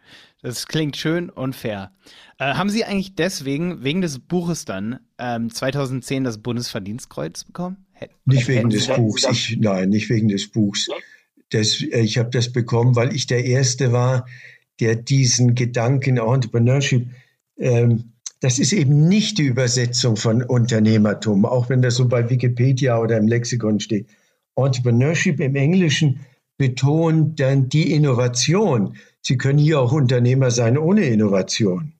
Das 0.41 0.67
klingt 0.67 0.97
schön 0.97 1.29
und 1.29 1.55
fair. 1.55 1.93
Äh, 2.39 2.55
haben 2.55 2.71
Sie 2.71 2.87
eigentlich 2.87 3.15
deswegen, 3.15 3.85
wegen 3.85 4.01
des 4.01 4.19
Buches 4.19 4.65
dann, 4.65 5.01
ähm, 5.19 5.51
2010 5.51 6.25
das 6.25 6.39
Bundesverdienstkreuz 6.39 7.45
bekommen? 7.45 7.85
Hätt, 7.93 8.12
nicht 8.25 8.49
wegen 8.49 8.71
des 8.71 8.87
Buchs. 8.87 9.29
Ich, 9.31 9.59
nein, 9.61 9.91
nicht 9.91 10.09
wegen 10.09 10.29
des 10.29 10.51
Buchs. 10.51 10.89
Das, 11.51 11.83
äh, 11.83 12.01
ich 12.01 12.17
habe 12.17 12.31
das 12.31 12.51
bekommen, 12.51 12.97
weil 12.97 13.15
ich 13.15 13.27
der 13.27 13.45
Erste 13.45 13.93
war, 13.93 14.27
der 14.81 14.97
diesen 14.97 15.55
Gedanken 15.55 16.17
Entrepreneurship, 16.17 17.11
ähm, 17.59 18.12
das 18.41 18.59
ist 18.59 18.73
eben 18.73 19.07
nicht 19.07 19.37
die 19.39 19.45
Übersetzung 19.45 20.17
von 20.17 20.43
Unternehmertum, 20.43 21.45
auch 21.45 21.69
wenn 21.69 21.83
das 21.83 21.97
so 21.97 22.09
bei 22.09 22.29
Wikipedia 22.29 22.99
oder 22.99 23.19
im 23.19 23.29
Lexikon 23.29 23.81
steht. 23.81 24.09
Entrepreneurship 24.57 25.41
im 25.41 25.57
Englischen 25.57 26.21
betont 26.57 27.39
dann 27.39 27.69
die 27.69 27.93
Innovation. 27.93 28.97
Sie 29.21 29.37
können 29.37 29.59
hier 29.59 29.81
auch 29.81 29.93
Unternehmer 29.93 30.51
sein 30.51 30.79
ohne 30.79 31.05
Innovation. 31.05 31.93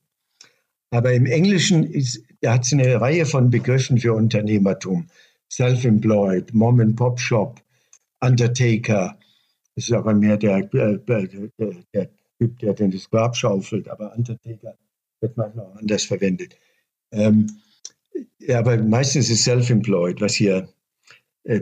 Aber 0.89 1.13
im 1.13 1.27
Englischen 1.27 1.83
ist, 1.83 2.23
hat 2.43 2.65
es 2.65 2.73
eine 2.73 2.99
Reihe 2.99 3.25
von 3.25 3.51
Begriffen 3.51 3.99
für 3.99 4.13
Unternehmertum. 4.13 5.07
Self-employed, 5.51 6.53
Mom-and-Pop-Shop, 6.53 7.61
Undertaker. 8.19 9.17
Das 9.75 9.85
ist 9.85 9.93
aber 9.93 10.13
mehr 10.13 10.37
der, 10.37 10.57
äh, 10.57 10.99
der, 11.07 11.27
der 11.93 12.09
Typ, 12.39 12.59
der 12.59 12.73
den 12.73 12.91
das 12.91 13.09
Grab 13.09 13.35
schaufelt, 13.35 13.87
aber 13.87 14.15
Undertaker 14.15 14.75
wird 15.21 15.37
manchmal 15.37 15.65
auch 15.65 15.75
anders 15.75 16.03
verwendet. 16.03 16.57
Ähm, 17.11 17.47
ja, 18.39 18.59
aber 18.59 18.77
meistens 18.77 19.29
ist 19.29 19.43
Self-Employed, 19.43 20.19
was 20.21 20.33
hier, 20.33 20.67
äh, 21.43 21.61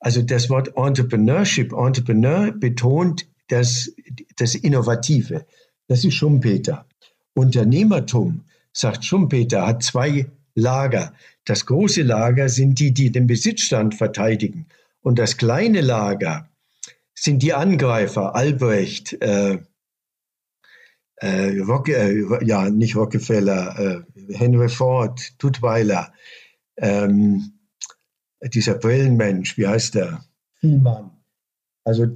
also 0.00 0.22
das 0.22 0.50
Wort 0.50 0.72
Entrepreneurship, 0.76 1.72
Entrepreneur 1.72 2.50
betont 2.52 3.26
das, 3.48 3.92
das 4.36 4.54
Innovative. 4.54 5.46
Das 5.88 6.04
ist 6.04 6.14
Schumpeter. 6.14 6.86
Unternehmertum, 7.34 8.42
sagt 8.72 9.04
Schumpeter, 9.04 9.66
hat 9.66 9.82
zwei 9.82 10.26
Lager. 10.54 11.12
Das 11.44 11.66
große 11.66 12.02
Lager 12.02 12.48
sind 12.48 12.78
die, 12.78 12.92
die 12.92 13.10
den 13.10 13.26
Besitzstand 13.26 13.94
verteidigen. 13.94 14.66
Und 15.02 15.18
das 15.18 15.36
kleine 15.36 15.80
Lager 15.80 16.48
sind 17.14 17.42
die 17.42 17.52
Angreifer, 17.52 18.34
Albrecht, 18.34 19.14
äh, 19.20 19.58
äh, 21.16 21.58
Rock, 21.60 21.88
äh, 21.88 22.44
ja, 22.44 22.68
nicht 22.70 22.96
Rockefeller, 22.96 23.78
äh, 23.78 24.34
Henry 24.34 24.68
Ford, 24.68 25.38
Tutweiler, 25.38 26.12
ähm, 26.76 27.52
dieser 28.42 28.74
Brillenmensch, 28.74 29.56
wie 29.56 29.66
heißt 29.66 29.94
der? 29.94 30.24
Vielmann. 30.60 31.10
Also 31.84 32.06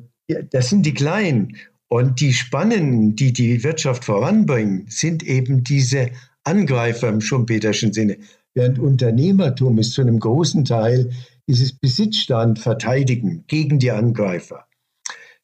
das 0.50 0.68
sind 0.68 0.84
die 0.84 0.94
Kleinen. 0.94 1.56
Und 1.88 2.20
die 2.20 2.34
Spannen, 2.34 3.16
die 3.16 3.32
die 3.32 3.64
Wirtschaft 3.64 4.04
voranbringen, 4.04 4.86
sind 4.88 5.22
eben 5.22 5.64
diese 5.64 6.10
Angreifer 6.44 7.08
im 7.08 7.22
Schumpeterschen 7.22 7.94
Sinne. 7.94 8.18
Während 8.52 8.78
Unternehmertum 8.78 9.78
ist 9.78 9.92
zu 9.92 10.02
einem 10.02 10.18
großen 10.18 10.64
Teil 10.64 11.10
dieses 11.46 11.72
Besitzstand 11.72 12.58
verteidigen 12.58 13.44
gegen 13.46 13.78
die 13.78 13.90
Angreifer. 13.90 14.66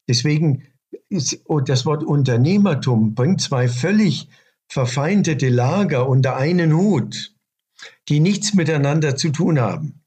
Deswegen 0.07 0.63
ist 1.09 1.41
oh, 1.45 1.59
das 1.59 1.85
Wort 1.85 2.03
Unternehmertum 2.03 3.15
bringt 3.15 3.41
zwei 3.41 3.67
völlig 3.67 4.27
verfeindete 4.67 5.49
Lager 5.49 6.07
unter 6.07 6.35
einen 6.35 6.75
Hut, 6.75 7.33
die 8.09 8.19
nichts 8.19 8.53
miteinander 8.53 9.15
zu 9.15 9.29
tun 9.29 9.59
haben. 9.59 10.01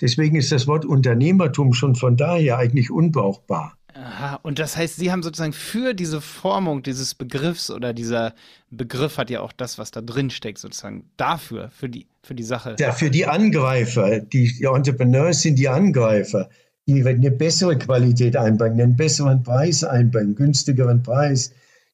Deswegen 0.00 0.36
ist 0.36 0.50
das 0.50 0.66
Wort 0.66 0.86
Unternehmertum 0.86 1.74
schon 1.74 1.94
von 1.94 2.16
daher 2.16 2.58
eigentlich 2.58 2.90
unbrauchbar. 2.90 3.76
Aha, 3.94 4.38
und 4.42 4.58
das 4.58 4.76
heißt, 4.76 4.96
Sie 4.96 5.10
haben 5.12 5.22
sozusagen 5.22 5.52
für 5.52 5.94
diese 5.94 6.20
Formung 6.20 6.82
dieses 6.82 7.14
Begriffs 7.14 7.70
oder 7.70 7.92
dieser 7.92 8.34
Begriff 8.70 9.18
hat 9.18 9.30
ja 9.30 9.40
auch 9.40 9.52
das, 9.52 9.78
was 9.78 9.90
da 9.90 10.00
drin 10.00 10.30
steckt, 10.30 10.58
sozusagen 10.58 11.10
dafür, 11.16 11.70
für 11.70 11.88
die, 11.88 12.06
für 12.22 12.34
die 12.34 12.44
Sache. 12.44 12.76
Ja, 12.78 12.92
für 12.92 13.10
die 13.10 13.26
Angreifer, 13.26 14.20
die, 14.20 14.56
die 14.56 14.64
Entrepreneurs 14.64 15.42
sind 15.42 15.58
die 15.58 15.68
Angreifer, 15.68 16.48
die 16.94 17.06
eine 17.06 17.30
bessere 17.30 17.76
Qualität 17.78 18.36
einbringen, 18.36 18.80
einen 18.80 18.96
besseren 18.96 19.42
Preis 19.42 19.84
einbringen, 19.84 20.34
günstigeren 20.34 21.02
Preis, 21.02 21.52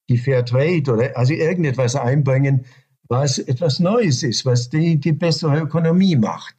die 0.09 0.19
Fair 0.19 0.45
Trade 0.45 0.93
oder 0.93 1.17
also 1.17 1.33
irgendetwas 1.33 1.97
einbringen, 1.97 2.65
was 3.09 3.39
etwas 3.39 3.81
Neues 3.81 4.23
ist, 4.23 4.45
was 4.45 4.69
die, 4.69 4.99
die 4.99 5.13
bessere 5.13 5.61
Ökonomie 5.61 6.17
macht. 6.17 6.55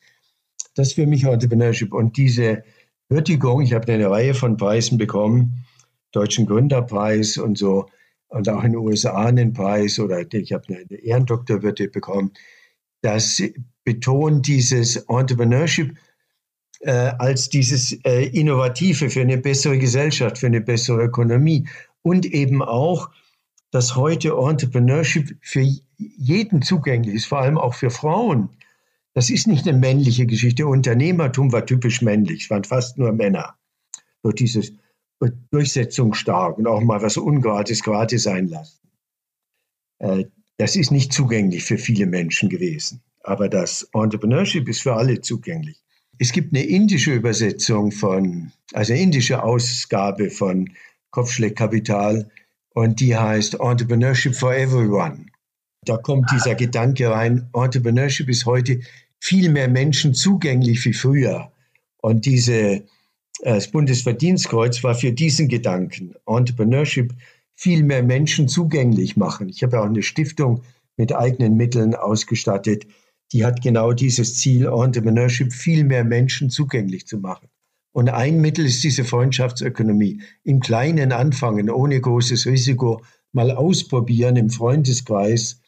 Das 0.76 0.90
ist 0.90 0.94
für 0.94 1.08
mich 1.08 1.24
Entrepreneurship. 1.24 1.94
Und 1.94 2.18
diese 2.18 2.64
Würdigung. 3.10 3.62
Ich 3.62 3.74
habe 3.74 3.92
eine 3.92 4.10
Reihe 4.10 4.34
von 4.34 4.58
Preisen 4.58 4.98
bekommen, 4.98 5.66
Deutschen 6.12 6.46
Gründerpreis 6.46 7.38
und 7.38 7.58
so, 7.58 7.88
und 8.30 8.50
auch 8.50 8.64
in 8.64 8.74
den 8.74 8.82
USA 8.82 9.26
einen 9.26 9.54
Preis 9.54 10.00
oder 10.00 10.22
ich 10.34 10.52
habe 10.52 10.66
eine 10.68 11.00
Ehrendoktorwürde 11.00 11.88
bekommen. 11.88 12.34
Das 13.02 13.42
betont 13.86 14.48
dieses 14.48 14.98
Entrepreneurship 14.98 15.98
äh, 16.82 16.92
als 16.92 17.50
dieses 17.50 17.94
äh, 18.04 18.26
Innovative 18.28 19.10
für 19.10 19.22
eine 19.22 19.38
bessere 19.38 19.78
Gesellschaft, 19.78 20.38
für 20.38 20.48
eine 20.48 20.62
bessere 20.62 21.04
Ökonomie 21.04 21.68
und 22.02 22.26
eben 22.26 22.62
auch, 22.62 23.10
dass 23.72 23.96
heute 23.96 24.30
Entrepreneurship 24.30 25.38
für 25.42 25.66
jeden 25.98 26.62
zugänglich 26.62 27.16
ist, 27.16 27.26
vor 27.26 27.40
allem 27.40 27.58
auch 27.58 27.74
für 27.74 27.90
Frauen. 27.90 28.50
Das 29.14 29.30
ist 29.30 29.48
nicht 29.48 29.68
eine 29.68 29.78
männliche 29.78 30.26
Geschichte. 30.26 30.68
Unternehmertum 30.68 31.52
war 31.52 31.66
typisch 31.66 32.02
männlich. 32.02 32.44
Es 32.44 32.50
waren 32.50 32.64
fast 32.64 32.98
nur 32.98 33.12
Männer. 33.12 33.56
Nur 34.24 34.34
dieses 34.34 34.74
durchsetzungsstark 35.52 36.58
und 36.58 36.68
auch 36.68 36.82
mal 36.82 37.02
was 37.02 37.18
Ungratis 37.18 37.84
gratis 37.84 38.24
sein 38.24 38.48
lassen. 38.48 38.80
Äh, 40.00 40.26
das 40.58 40.76
ist 40.76 40.92
nicht 40.92 41.14
zugänglich 41.14 41.64
für 41.64 41.78
viele 41.78 42.06
Menschen 42.06 42.50
gewesen. 42.50 43.02
Aber 43.22 43.50
das 43.50 43.90
Entrepreneurship 43.94 44.68
ist 44.70 44.82
für 44.82 44.94
alle 44.94 45.22
zugänglich. 45.22 45.78
Es 46.20 46.32
gibt 46.32 46.56
eine 46.56 46.66
indische 46.66 47.14
Übersetzung 47.14 47.92
von, 47.92 48.52
also 48.74 48.94
eine 48.94 49.02
indische 49.02 49.44
Ausgabe 49.44 50.30
von 50.30 50.72
Kopfschlägkapital 51.12 52.30
und 52.74 53.00
die 53.00 53.16
heißt 53.16 53.60
Entrepreneurship 53.60 54.36
for 54.36 54.54
Everyone. 54.56 55.28
Da 55.86 55.98
kommt 55.98 56.30
dieser 56.32 56.56
Gedanke 56.56 57.10
rein, 57.10 57.50
Entrepreneurship 57.54 58.30
ist 58.30 58.46
heute 58.46 58.82
viel 59.20 59.50
mehr 59.50 59.68
Menschen 59.68 60.14
zugänglich 60.14 60.84
wie 60.86 60.94
früher. 60.94 61.52
Und 62.02 62.26
diese, 62.26 62.54
äh, 62.54 62.84
das 63.42 63.70
Bundesverdienstkreuz 63.70 64.84
war 64.84 64.96
für 64.96 65.12
diesen 65.12 65.48
Gedanken, 65.48 66.16
Entrepreneurship, 66.26 67.14
viel 67.56 67.84
mehr 67.84 68.04
Menschen 68.04 68.48
zugänglich 68.48 69.18
machen. 69.18 69.50
Ich 69.50 69.64
habe 69.64 69.80
auch 69.80 69.86
eine 69.86 70.04
Stiftung 70.04 70.62
mit 70.96 71.16
eigenen 71.16 71.56
Mitteln 71.58 71.96
ausgestattet, 71.96 72.86
die 73.32 73.46
hat 73.46 73.62
genau 73.62 73.94
dieses 73.94 74.36
Ziel, 74.36 74.68
Entrepreneurship 74.68 75.54
viel 75.54 75.84
mehr 75.84 76.04
Menschen 76.04 76.50
zugänglich 76.50 77.08
zu 77.08 77.18
machen. 77.18 77.50
Und 77.92 78.10
ein 78.10 78.40
Mittel 78.42 78.66
ist 78.66 78.84
diese 78.84 79.04
Freundschaftsökonomie. 79.04 80.22
Im 80.44 80.60
Kleinen 80.60 81.12
anfangen, 81.12 81.70
ohne 81.70 82.00
großes 82.00 82.46
Risiko, 82.46 83.02
mal 83.32 83.52
ausprobieren 83.52 84.36
im 84.36 84.50
Freundeskreis. 84.50 85.60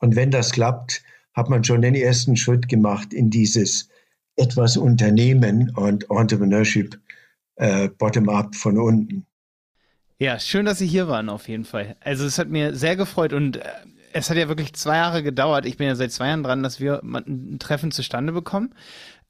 Und 0.00 0.16
wenn 0.16 0.30
das 0.30 0.52
klappt, 0.52 1.02
hat 1.34 1.50
man 1.50 1.62
schon 1.62 1.82
den 1.82 1.94
ersten 1.94 2.36
Schritt 2.36 2.68
gemacht 2.68 3.12
in 3.12 3.30
dieses 3.30 3.88
etwas 4.36 4.76
Unternehmen 4.76 5.70
und 5.76 6.10
Entrepreneurship 6.10 6.98
äh, 7.56 7.88
bottom-up 7.88 8.54
von 8.54 8.78
unten. 8.78 9.26
Ja, 10.18 10.38
schön, 10.38 10.64
dass 10.64 10.78
Sie 10.78 10.86
hier 10.86 11.08
waren, 11.08 11.28
auf 11.28 11.48
jeden 11.48 11.64
Fall. 11.64 11.96
Also 12.00 12.24
es 12.24 12.38
hat 12.38 12.48
mir 12.48 12.74
sehr 12.74 12.96
gefreut 12.96 13.32
und 13.32 13.58
äh, 13.58 13.62
es 14.14 14.30
hat 14.30 14.36
ja 14.36 14.48
wirklich 14.48 14.72
zwei 14.74 14.96
Jahre 14.96 15.22
gedauert. 15.22 15.66
Ich 15.66 15.76
bin 15.76 15.88
ja 15.88 15.96
seit 15.96 16.12
zwei 16.12 16.28
Jahren 16.28 16.44
dran, 16.44 16.62
dass 16.62 16.80
wir 16.80 17.02
ein 17.02 17.58
Treffen 17.58 17.90
zustande 17.90 18.32
bekommen. 18.32 18.74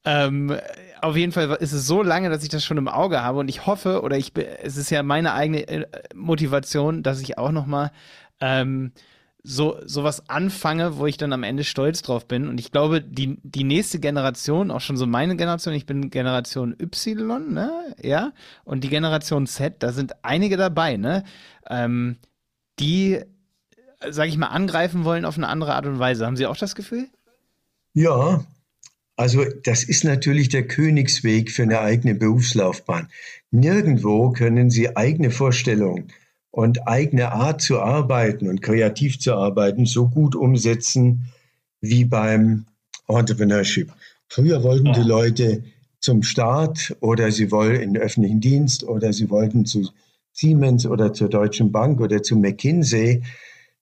Ähm, 0.04 0.54
auf 1.00 1.16
jeden 1.16 1.32
Fall 1.32 1.50
ist 1.60 1.72
es 1.72 1.86
so 1.86 2.02
lange, 2.02 2.28
dass 2.28 2.42
ich 2.42 2.50
das 2.50 2.64
schon 2.64 2.76
im 2.76 2.88
Auge 2.88 3.22
habe 3.22 3.38
und 3.38 3.48
ich 3.48 3.64
hoffe, 3.64 4.02
oder 4.02 4.18
ich, 4.18 4.32
es 4.62 4.76
ist 4.76 4.90
ja 4.90 5.02
meine 5.02 5.32
eigene 5.32 5.66
äh, 5.66 5.86
Motivation, 6.14 7.02
dass 7.02 7.22
ich 7.22 7.38
auch 7.38 7.50
noch 7.50 7.64
mal 7.64 7.90
ähm, 8.40 8.92
so 9.42 9.78
sowas 9.86 10.28
anfange, 10.28 10.98
wo 10.98 11.06
ich 11.06 11.16
dann 11.16 11.32
am 11.32 11.42
Ende 11.42 11.64
stolz 11.64 12.02
drauf 12.02 12.28
bin. 12.28 12.48
Und 12.48 12.60
ich 12.60 12.70
glaube, 12.70 13.00
die, 13.00 13.38
die 13.42 13.64
nächste 13.64 14.00
Generation, 14.00 14.70
auch 14.70 14.80
schon 14.80 14.98
so 14.98 15.06
meine 15.06 15.36
Generation, 15.36 15.74
ich 15.74 15.86
bin 15.86 16.10
Generation 16.10 16.76
Y, 16.78 17.52
ne? 17.52 17.70
Ja. 18.02 18.32
Und 18.64 18.84
die 18.84 18.88
Generation 18.88 19.46
Z, 19.46 19.82
da 19.82 19.92
sind 19.92 20.12
einige 20.22 20.56
dabei, 20.58 20.96
ne? 20.98 21.24
Ähm, 21.68 22.16
die, 22.78 23.20
sag 24.10 24.28
ich 24.28 24.36
mal, 24.36 24.48
angreifen 24.48 25.04
wollen 25.04 25.24
auf 25.24 25.36
eine 25.36 25.48
andere 25.48 25.74
Art 25.74 25.86
und 25.86 25.98
Weise. 25.98 26.26
Haben 26.26 26.36
Sie 26.36 26.46
auch 26.46 26.56
das 26.56 26.74
Gefühl? 26.74 27.08
Ja, 27.92 28.44
also 29.16 29.44
das 29.62 29.84
ist 29.84 30.04
natürlich 30.04 30.48
der 30.48 30.66
Königsweg 30.66 31.50
für 31.50 31.62
eine 31.62 31.80
eigene 31.80 32.14
Berufslaufbahn. 32.14 33.08
Nirgendwo 33.50 34.30
können 34.30 34.70
Sie 34.70 34.96
eigene 34.96 35.30
Vorstellungen 35.30 36.12
und 36.50 36.86
eigene 36.86 37.32
Art 37.32 37.60
zu 37.60 37.80
arbeiten 37.80 38.48
und 38.48 38.62
kreativ 38.62 39.18
zu 39.18 39.34
arbeiten 39.34 39.86
so 39.86 40.08
gut 40.08 40.34
umsetzen 40.34 41.32
wie 41.80 42.04
beim 42.04 42.66
Entrepreneurship. 43.08 43.92
Früher 44.28 44.62
wollten 44.62 44.92
die 44.92 45.02
Leute 45.02 45.64
zum 46.00 46.22
Staat 46.22 46.96
oder 47.00 47.30
sie 47.30 47.50
wollen 47.50 47.80
in 47.80 47.94
den 47.94 48.02
öffentlichen 48.02 48.40
Dienst 48.40 48.84
oder 48.84 49.12
sie 49.12 49.30
wollten 49.30 49.66
zu 49.66 49.88
Siemens 50.32 50.86
oder 50.86 51.12
zur 51.12 51.28
Deutschen 51.28 51.72
Bank 51.72 52.00
oder 52.00 52.22
zu 52.22 52.36
McKinsey. 52.36 53.22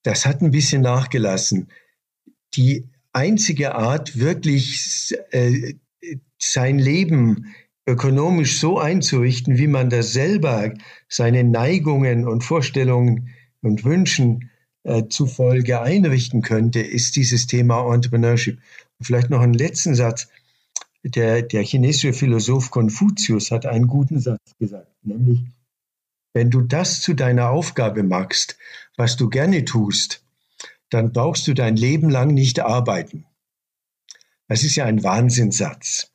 Das 0.02 0.26
hat 0.26 0.42
ein 0.42 0.50
bisschen 0.50 0.82
nachgelassen. 0.82 1.68
Die 2.54 2.88
einzige 3.12 3.74
Art, 3.74 4.18
wirklich 4.18 5.14
äh, 5.30 5.74
sein 6.38 6.78
Leben 6.78 7.54
ökonomisch 7.86 8.58
so 8.58 8.78
einzurichten, 8.78 9.58
wie 9.58 9.66
man 9.66 9.90
das 9.90 10.12
selber 10.12 10.72
seine 11.08 11.44
Neigungen 11.44 12.26
und 12.26 12.44
Vorstellungen 12.44 13.30
und 13.60 13.84
Wünschen 13.84 14.50
äh, 14.84 15.04
zufolge 15.08 15.80
einrichten 15.80 16.42
könnte, 16.42 16.80
ist 16.80 17.16
dieses 17.16 17.46
Thema 17.46 17.92
Entrepreneurship. 17.92 18.58
Und 18.98 19.06
vielleicht 19.06 19.30
noch 19.30 19.40
einen 19.40 19.54
letzten 19.54 19.94
Satz. 19.94 20.28
Der, 21.04 21.42
der 21.42 21.62
chinesische 21.62 22.12
Philosoph 22.12 22.70
Konfuzius 22.70 23.50
hat 23.50 23.66
einen 23.66 23.88
guten 23.88 24.20
Satz 24.20 24.54
gesagt, 24.58 24.88
nämlich, 25.02 25.40
wenn 26.32 26.50
du 26.50 26.60
das 26.60 27.00
zu 27.00 27.12
deiner 27.14 27.50
Aufgabe 27.50 28.04
machst, 28.04 28.56
was 28.96 29.16
du 29.16 29.28
gerne 29.28 29.64
tust, 29.64 30.24
dann 30.90 31.12
brauchst 31.12 31.46
du 31.46 31.54
dein 31.54 31.76
Leben 31.76 32.10
lang 32.10 32.34
nicht 32.34 32.60
arbeiten. 32.60 33.24
Das 34.48 34.64
ist 34.64 34.76
ja 34.76 34.84
ein 34.84 35.02
Wahnsinnssatz. 35.02 36.12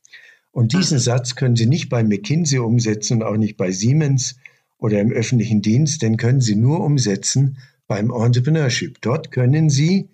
Und 0.52 0.72
diesen 0.72 0.98
Satz 0.98 1.34
können 1.34 1.56
Sie 1.56 1.66
nicht 1.66 1.88
bei 1.88 2.02
McKinsey 2.02 2.58
umsetzen 2.58 3.14
und 3.14 3.22
auch 3.22 3.36
nicht 3.36 3.56
bei 3.56 3.70
Siemens 3.70 4.36
oder 4.78 5.00
im 5.00 5.10
öffentlichen 5.10 5.62
Dienst, 5.62 6.02
den 6.02 6.16
können 6.16 6.40
Sie 6.40 6.54
nur 6.54 6.80
umsetzen 6.80 7.58
beim 7.86 8.10
Entrepreneurship. 8.10 9.00
Dort 9.00 9.30
können 9.32 9.70
Sie 9.70 10.10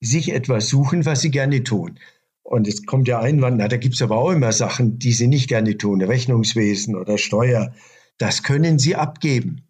sich 0.00 0.32
etwas 0.32 0.68
suchen, 0.68 1.04
was 1.04 1.20
Sie 1.20 1.30
gerne 1.30 1.62
tun. 1.62 1.98
Und 2.42 2.66
jetzt 2.66 2.86
kommt 2.86 3.08
der 3.08 3.20
Einwand, 3.20 3.58
na, 3.58 3.68
da 3.68 3.76
gibt 3.76 3.94
es 3.94 4.02
aber 4.02 4.16
auch 4.16 4.30
immer 4.30 4.52
Sachen, 4.52 4.98
die 4.98 5.12
Sie 5.12 5.26
nicht 5.26 5.48
gerne 5.48 5.78
tun, 5.78 6.02
Rechnungswesen 6.02 6.96
oder 6.96 7.18
Steuer. 7.18 7.74
Das 8.18 8.42
können 8.42 8.78
Sie 8.78 8.96
abgeben. 8.96 9.62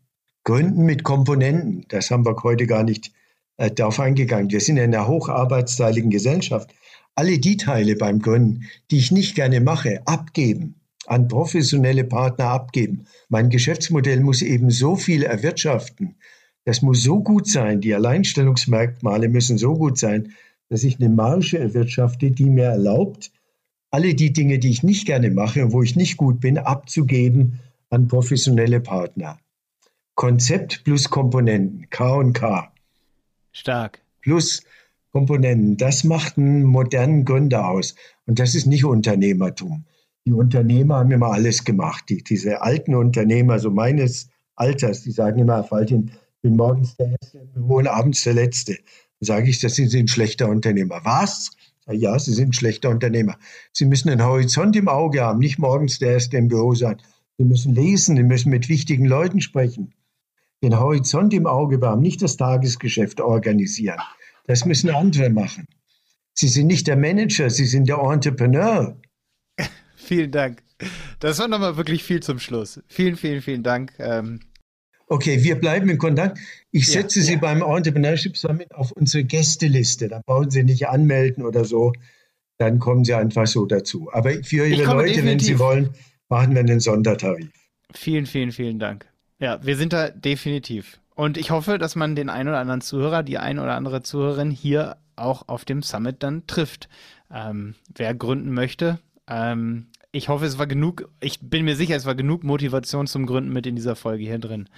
Gründen 0.44 0.84
mit 0.84 1.04
Komponenten, 1.04 1.84
das 1.88 2.10
haben 2.10 2.26
wir 2.26 2.36
heute 2.42 2.66
gar 2.66 2.82
nicht 2.82 3.12
äh, 3.58 3.70
darauf 3.70 4.00
eingegangen. 4.00 4.50
Wir 4.50 4.60
sind 4.60 4.76
in 4.76 4.94
einer 4.94 5.06
hocharbeitsteiligen 5.06 6.10
Gesellschaft 6.10 6.74
alle 7.14 7.38
die 7.38 7.56
Teile 7.56 7.94
beim 7.96 8.20
Gründen, 8.20 8.64
die 8.90 8.98
ich 8.98 9.12
nicht 9.12 9.34
gerne 9.34 9.60
mache, 9.60 10.02
abgeben, 10.06 10.80
an 11.06 11.28
professionelle 11.28 12.04
Partner 12.04 12.46
abgeben. 12.46 13.06
Mein 13.28 13.50
Geschäftsmodell 13.50 14.20
muss 14.20 14.42
eben 14.42 14.70
so 14.70 14.96
viel 14.96 15.22
erwirtschaften. 15.22 16.16
Das 16.64 16.80
muss 16.80 17.02
so 17.02 17.22
gut 17.22 17.48
sein, 17.48 17.80
die 17.80 17.94
Alleinstellungsmerkmale 17.94 19.28
müssen 19.28 19.58
so 19.58 19.74
gut 19.74 19.98
sein, 19.98 20.32
dass 20.68 20.84
ich 20.84 20.98
eine 20.98 21.10
Marge 21.10 21.58
erwirtschafte, 21.58 22.30
die 22.30 22.48
mir 22.48 22.66
erlaubt, 22.66 23.30
alle 23.90 24.14
die 24.14 24.32
Dinge, 24.32 24.58
die 24.58 24.70
ich 24.70 24.82
nicht 24.82 25.06
gerne 25.06 25.30
mache 25.30 25.66
und 25.66 25.72
wo 25.72 25.82
ich 25.82 25.96
nicht 25.96 26.16
gut 26.16 26.40
bin, 26.40 26.56
abzugeben 26.56 27.60
an 27.90 28.08
professionelle 28.08 28.80
Partner. 28.80 29.38
Konzept 30.22 30.84
plus 30.84 31.10
Komponenten, 31.10 31.90
K 31.90 32.14
und 32.14 32.32
K. 32.32 32.72
Stark. 33.50 34.02
Plus 34.20 34.62
Komponenten, 35.10 35.76
das 35.76 36.04
macht 36.04 36.38
einen 36.38 36.62
modernen 36.62 37.24
Gründer 37.24 37.68
aus. 37.68 37.96
Und 38.26 38.38
das 38.38 38.54
ist 38.54 38.66
nicht 38.66 38.84
Unternehmertum. 38.84 39.84
Die 40.24 40.30
Unternehmer 40.30 40.98
haben 40.98 41.10
immer 41.10 41.32
alles 41.32 41.64
gemacht. 41.64 42.04
Die, 42.08 42.22
diese 42.22 42.62
alten 42.62 42.94
Unternehmer, 42.94 43.58
so 43.58 43.72
meines 43.72 44.28
Alters, 44.54 45.02
die 45.02 45.10
sagen 45.10 45.40
immer, 45.40 45.64
Faltin, 45.64 46.12
bin 46.40 46.54
morgens 46.54 46.96
der 46.98 47.16
Erste 47.20 47.38
im 47.38 47.50
Büro 47.54 47.78
und 47.78 47.88
abends 47.88 48.22
der 48.22 48.34
Letzte. 48.34 48.74
Dann 48.74 49.26
sage 49.26 49.50
ich, 49.50 49.58
das 49.58 49.74
sind 49.74 49.88
Sie 49.88 49.98
ein 49.98 50.06
schlechter 50.06 50.48
Unternehmer. 50.48 51.00
Was? 51.02 51.50
Ja, 51.90 52.16
Sie 52.16 52.32
sind 52.32 52.50
ein 52.50 52.52
schlechter 52.52 52.90
Unternehmer. 52.90 53.38
Sie 53.72 53.86
müssen 53.86 54.08
einen 54.08 54.24
Horizont 54.24 54.76
im 54.76 54.86
Auge 54.86 55.20
haben, 55.22 55.40
nicht 55.40 55.58
morgens 55.58 55.98
der 55.98 56.12
Erste 56.12 56.36
im 56.36 56.46
Büro 56.46 56.76
sein. 56.76 56.98
Sie 57.38 57.44
müssen 57.44 57.74
lesen, 57.74 58.14
Sie 58.14 58.22
müssen 58.22 58.50
mit 58.50 58.68
wichtigen 58.68 59.06
Leuten 59.06 59.40
sprechen. 59.40 59.92
Den 60.62 60.78
Horizont 60.78 61.34
im 61.34 61.46
Auge 61.46 61.80
haben, 61.86 62.02
nicht 62.02 62.22
das 62.22 62.36
Tagesgeschäft 62.36 63.20
organisieren. 63.20 63.98
Das 64.46 64.64
müssen 64.64 64.90
andere 64.90 65.30
machen. 65.30 65.66
Sie 66.34 66.48
sind 66.48 66.68
nicht 66.68 66.86
der 66.86 66.96
Manager, 66.96 67.50
Sie 67.50 67.66
sind 67.66 67.88
der 67.88 67.98
Entrepreneur. 67.98 68.96
vielen 69.96 70.30
Dank. 70.30 70.62
Das 71.20 71.38
war 71.38 71.48
nochmal 71.48 71.76
wirklich 71.76 72.02
viel 72.04 72.20
zum 72.20 72.38
Schluss. 72.38 72.80
Vielen, 72.88 73.16
vielen, 73.16 73.42
vielen 73.42 73.62
Dank. 73.62 73.92
Ähm 73.98 74.40
Okay, 75.12 75.44
wir 75.44 75.56
bleiben 75.56 75.90
in 75.90 75.98
Kontakt. 75.98 76.38
Ich 76.70 76.86
setze 76.86 77.18
ja, 77.20 77.26
Sie 77.26 77.32
ja. 77.34 77.38
beim 77.38 77.60
Entrepreneurship 77.60 78.34
Summit 78.34 78.74
auf 78.74 78.92
unsere 78.92 79.24
Gästeliste. 79.24 80.08
Da 80.08 80.22
brauchen 80.24 80.50
Sie 80.50 80.64
nicht 80.64 80.88
anmelden 80.88 81.44
oder 81.44 81.66
so. 81.66 81.92
Dann 82.56 82.78
kommen 82.78 83.04
Sie 83.04 83.12
einfach 83.12 83.46
so 83.46 83.66
dazu. 83.66 84.08
Aber 84.12 84.32
für 84.42 84.66
Ihre 84.66 84.84
Leute, 84.84 85.14
definitiv. 85.14 85.24
wenn 85.24 85.38
Sie 85.38 85.58
wollen, 85.58 85.90
machen 86.30 86.54
wir 86.54 86.60
einen 86.60 86.80
Sondertarif. 86.80 87.50
Vielen, 87.92 88.24
vielen, 88.24 88.52
vielen 88.52 88.78
Dank. 88.78 89.11
Ja, 89.42 89.58
wir 89.60 89.76
sind 89.76 89.92
da 89.92 90.08
definitiv. 90.08 91.00
Und 91.16 91.36
ich 91.36 91.50
hoffe, 91.50 91.76
dass 91.76 91.96
man 91.96 92.14
den 92.14 92.28
einen 92.28 92.48
oder 92.48 92.60
anderen 92.60 92.80
Zuhörer, 92.80 93.24
die 93.24 93.38
ein 93.38 93.58
oder 93.58 93.74
andere 93.74 94.00
Zuhörerin 94.00 94.52
hier 94.52 94.98
auch 95.16 95.48
auf 95.48 95.64
dem 95.64 95.82
Summit 95.82 96.22
dann 96.22 96.46
trifft. 96.46 96.88
Ähm, 97.28 97.74
wer 97.92 98.14
gründen 98.14 98.52
möchte, 98.52 99.00
ähm, 99.28 99.88
ich 100.12 100.28
hoffe, 100.28 100.44
es 100.44 100.58
war 100.58 100.68
genug, 100.68 101.08
ich 101.20 101.40
bin 101.40 101.64
mir 101.64 101.74
sicher, 101.74 101.96
es 101.96 102.06
war 102.06 102.14
genug 102.14 102.44
Motivation 102.44 103.08
zum 103.08 103.26
Gründen 103.26 103.52
mit 103.52 103.66
in 103.66 103.74
dieser 103.74 103.96
Folge 103.96 104.22
hier 104.22 104.38
drin. 104.38 104.68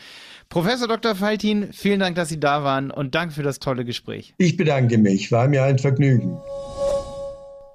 Professor 0.48 0.88
Dr. 0.88 1.14
Faltin, 1.14 1.70
vielen 1.74 2.00
Dank, 2.00 2.16
dass 2.16 2.30
Sie 2.30 2.40
da 2.40 2.64
waren 2.64 2.90
und 2.90 3.14
danke 3.14 3.34
für 3.34 3.42
das 3.42 3.58
tolle 3.58 3.84
Gespräch. 3.84 4.32
Ich 4.38 4.56
bedanke 4.56 4.96
mich, 4.96 5.30
war 5.30 5.46
mir 5.46 5.64
ein 5.64 5.78
Vergnügen. 5.78 6.38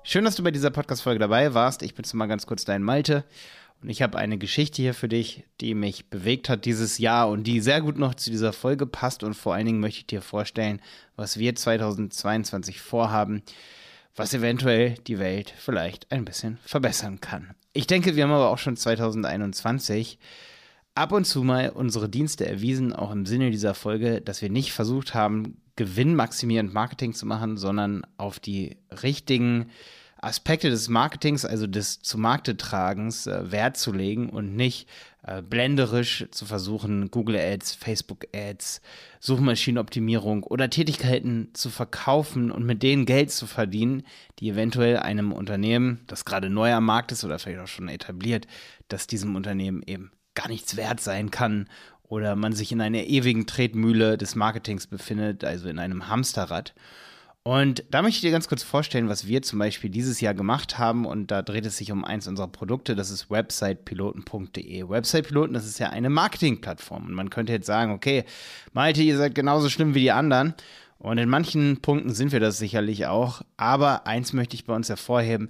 Schön, 0.02 0.26
dass 0.26 0.36
du 0.36 0.44
bei 0.44 0.49
dieser 0.49 0.72
Podcast-Folge 0.72 1.20
dabei 1.20 1.53
warst. 1.53 1.84
Ich 1.84 1.94
bin 1.94 2.03
jetzt 2.03 2.14
mal 2.16 2.26
ganz 2.26 2.48
kurz 2.48 2.66
dein 2.66 2.82
Malte. 2.82 3.26
Und 3.81 3.89
ich 3.89 4.01
habe 4.01 4.18
eine 4.18 4.38
Geschichte 4.38 4.81
hier 4.81 4.93
für 4.93 5.07
dich, 5.07 5.45
die 5.61 5.73
mich 5.73 6.10
bewegt 6.10 6.49
hat 6.49 6.65
dieses 6.65 6.97
Jahr 6.97 7.30
und 7.30 7.43
die 7.43 7.61
sehr 7.61 7.81
gut 7.81 7.97
noch 7.97 8.14
zu 8.14 8.30
dieser 8.30 8.51
Folge 8.51 8.85
passt. 8.85 9.23
Und 9.23 9.35
vor 9.35 9.53
allen 9.53 9.65
Dingen 9.65 9.80
möchte 9.80 9.99
ich 9.99 10.07
dir 10.07 10.22
vorstellen, 10.22 10.81
was 11.15 11.39
wir 11.39 11.56
2022 11.56 12.81
vorhaben 12.81 13.43
was 14.19 14.34
eventuell 14.34 14.95
die 15.07 15.18
Welt 15.18 15.53
vielleicht 15.57 16.11
ein 16.11 16.26
bisschen 16.26 16.57
verbessern 16.65 17.22
kann. 17.22 17.56
Ich 17.72 17.88
denke, 17.88 18.15
wir 18.15 18.23
haben 18.23 18.31
aber 18.31 18.49
auch 18.49 18.57
schon 18.57 18.76
2021 18.76 20.19
ab 20.93 21.14
und 21.14 21.26
zu 21.26 21.43
mal 21.43 21.69
unsere 21.69 22.10
Dienste 22.10 22.45
erwiesen, 22.45 22.93
auch 22.93 23.11
im 23.11 23.26
Sinne 23.26 23.49
dieser 23.49 23.73
Folge, 23.73 24.22
dass 24.22 24.41
wir 24.41 24.49
nicht 24.49 24.73
versucht 24.73 25.14
haben, 25.14 25.61
gewinnmaximierend 25.77 26.73
Marketing 26.73 27.14
zu 27.14 27.26
machen, 27.26 27.56
sondern 27.56 28.06
auf 28.18 28.39
die 28.39 28.76
richtigen 29.01 29.69
Aspekte 30.22 30.70
des 30.70 30.90
Marketings, 30.90 31.46
also 31.46 31.66
des 31.66 32.02
zu 32.02 32.18
Markte 32.18 32.58
tragens, 32.58 33.28
äh, 33.28 33.52
Wert 33.52 33.78
zu 33.78 33.91
legen 33.94 34.30
und 34.30 34.56
nicht 34.56 34.88
äh, 35.24 35.41
blenderisch 35.41 36.26
zu 36.32 36.46
versuchen, 36.46 37.12
Google 37.12 37.38
Ads, 37.38 37.76
Facebook 37.76 38.26
Ads, 38.34 38.82
Suchmaschinenoptimierung 39.20 40.44
oder 40.44 40.70
Tätigkeiten 40.70 41.50
zu 41.54 41.70
verkaufen 41.70 42.52
und 42.52 42.66
mit 42.66 42.84
denen 42.84 43.06
Geld 43.06 43.32
zu 43.32 43.48
verdienen, 43.48 44.04
die 44.40 44.50
eventuell 44.50 44.98
einem 44.98 45.32
Unternehmen, 45.32 46.02
das 46.08 46.26
gerade 46.26 46.50
neu 46.50 46.74
am 46.74 46.86
Markt 46.86 47.12
ist 47.12 47.24
oder 47.24 47.40
vielleicht 47.40 47.60
auch 47.60 47.68
schon 47.68 47.90
etabliert, 47.90 48.48
dass 48.88 49.08
diesem 49.08 49.36
Unternehmen 49.36 49.84
eben 49.86 50.12
gar 50.36 50.48
nichts 50.48 50.78
wert 50.78 51.00
sein 51.00 51.32
kann 51.32 51.68
oder 52.04 52.36
man 52.36 52.54
sich 52.54 52.72
in 52.72 52.82
einer 52.82 53.04
ewigen 53.04 53.46
Tretmühle 53.46 54.18
des 54.18 54.36
Marketings 54.36 54.88
befindet, 54.88 55.44
also 55.44 55.70
in 55.70 55.80
einem 55.80 56.08
Hamsterrad. 56.08 56.74
Und 57.50 57.84
da 57.90 58.04
möchte 58.04 58.18
ich 58.18 58.22
dir 58.22 58.30
ganz 58.30 58.48
kurz 58.48 58.62
vorstellen, 58.62 59.10
was 59.10 59.26
wir 59.26 59.42
zum 59.42 59.58
Beispiel 59.58 59.90
dieses 59.90 60.22
Jahr 60.22 60.36
gemacht 60.36 60.78
haben. 60.78 61.08
Und 61.08 61.32
da 61.32 61.42
dreht 61.42 61.66
es 61.66 61.78
sich 61.78 61.92
um 61.92 62.06
eins 62.06 62.28
unserer 62.28 62.48
Produkte, 62.48 62.96
das 62.96 63.10
ist 63.10 63.32
websitepiloten.de. 63.32 64.88
Websitepiloten, 64.88 65.56
das 65.56 65.66
ist 65.66 65.80
ja 65.80 65.90
eine 65.90 66.12
Marketingplattform. 66.12 67.08
Und 67.08 67.14
man 67.16 67.32
könnte 67.32 67.52
jetzt 67.52 67.66
sagen, 67.66 67.92
okay, 67.92 68.24
Malte, 68.74 69.02
ihr 69.02 69.18
seid 69.18 69.34
genauso 69.34 69.68
schlimm 69.68 69.96
wie 69.96 70.02
die 70.02 70.12
anderen. 70.12 70.54
Und 71.00 71.18
in 71.18 71.28
manchen 71.28 71.82
Punkten 71.82 72.14
sind 72.14 72.32
wir 72.32 72.40
das 72.40 72.60
sicherlich 72.60 73.08
auch. 73.08 73.42
Aber 73.58 74.06
eins 74.06 74.32
möchte 74.32 74.54
ich 74.54 74.66
bei 74.66 74.76
uns 74.76 74.88
hervorheben. 74.88 75.50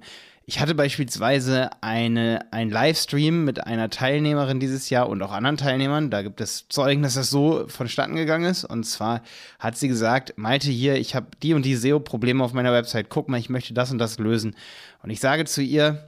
Ich 0.50 0.58
hatte 0.58 0.74
beispielsweise 0.74 1.70
eine, 1.80 2.44
ein 2.50 2.70
Livestream 2.70 3.44
mit 3.44 3.68
einer 3.68 3.88
Teilnehmerin 3.88 4.58
dieses 4.58 4.90
Jahr 4.90 5.08
und 5.08 5.22
auch 5.22 5.30
anderen 5.30 5.56
Teilnehmern. 5.56 6.10
Da 6.10 6.22
gibt 6.22 6.40
es 6.40 6.66
Zeugen, 6.68 7.04
dass 7.04 7.14
das 7.14 7.30
so 7.30 7.68
vonstatten 7.68 8.16
gegangen 8.16 8.50
ist. 8.50 8.64
Und 8.64 8.82
zwar 8.82 9.22
hat 9.60 9.76
sie 9.76 9.86
gesagt, 9.86 10.32
Malte 10.38 10.68
hier, 10.68 10.96
ich 10.96 11.14
habe 11.14 11.28
die 11.40 11.54
und 11.54 11.64
die 11.64 11.76
SEO-Probleme 11.76 12.42
auf 12.42 12.52
meiner 12.52 12.72
Website. 12.72 13.10
Guck 13.10 13.28
mal, 13.28 13.38
ich 13.38 13.48
möchte 13.48 13.74
das 13.74 13.92
und 13.92 13.98
das 13.98 14.18
lösen. 14.18 14.56
Und 15.04 15.10
ich 15.10 15.20
sage 15.20 15.44
zu 15.44 15.62
ihr, 15.62 16.04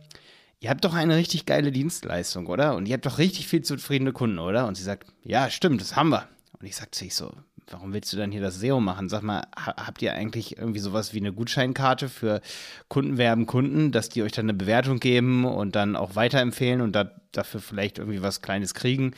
ihr 0.59 0.71
habt 0.71 0.85
doch 0.85 0.95
eine 0.95 1.15
richtig 1.15 1.47
geile 1.47 1.71
Dienstleistung, 1.71 2.49
oder? 2.49 2.75
Und 2.75 2.89
ihr 2.89 2.95
habt 2.95 3.07
doch 3.07 3.19
richtig 3.19 3.47
viel 3.47 3.63
zufriedene 3.63 4.11
Kunden, 4.11 4.41
oder? 4.41 4.67
Und 4.67 4.77
sie 4.77 4.83
sagt, 4.83 5.07
ja, 5.23 5.51
stimmt, 5.51 5.81
das 5.81 5.95
haben 5.95 6.09
wir. 6.09 6.27
Und 6.59 6.67
ich 6.67 6.75
sage 6.75 6.91
zu 6.91 7.05
ihr 7.05 7.13
so, 7.13 7.33
warum 7.73 7.93
willst 7.93 8.13
du 8.13 8.17
dann 8.17 8.31
hier 8.31 8.41
das 8.41 8.61
SEO 8.61 8.81
machen? 8.81 9.09
Sag 9.09 9.23
mal, 9.23 9.47
habt 9.57 10.03
ihr 10.03 10.15
eigentlich 10.15 10.57
irgendwie 10.59 10.79
sowas 10.79 11.15
wie 11.15 11.19
eine 11.19 11.33
Gutscheinkarte 11.33 12.09
für 12.09 12.41
Kunden 12.89 13.19
werben 13.19 13.47
Kunden, 13.47 13.93
dass 13.93 14.09
die 14.09 14.23
euch 14.23 14.33
dann 14.33 14.47
eine 14.47 14.55
Bewertung 14.55 15.01
geben 15.01 15.45
und 15.45 15.75
dann 15.75 15.97
auch 15.97 16.15
weiterempfehlen 16.15 16.81
und 16.81 16.93
da, 16.93 17.11
dafür 17.33 17.61
vielleicht 17.61 17.99
irgendwie 17.99 18.23
was 18.23 18.43
Kleines 18.43 18.75
kriegen, 18.75 19.15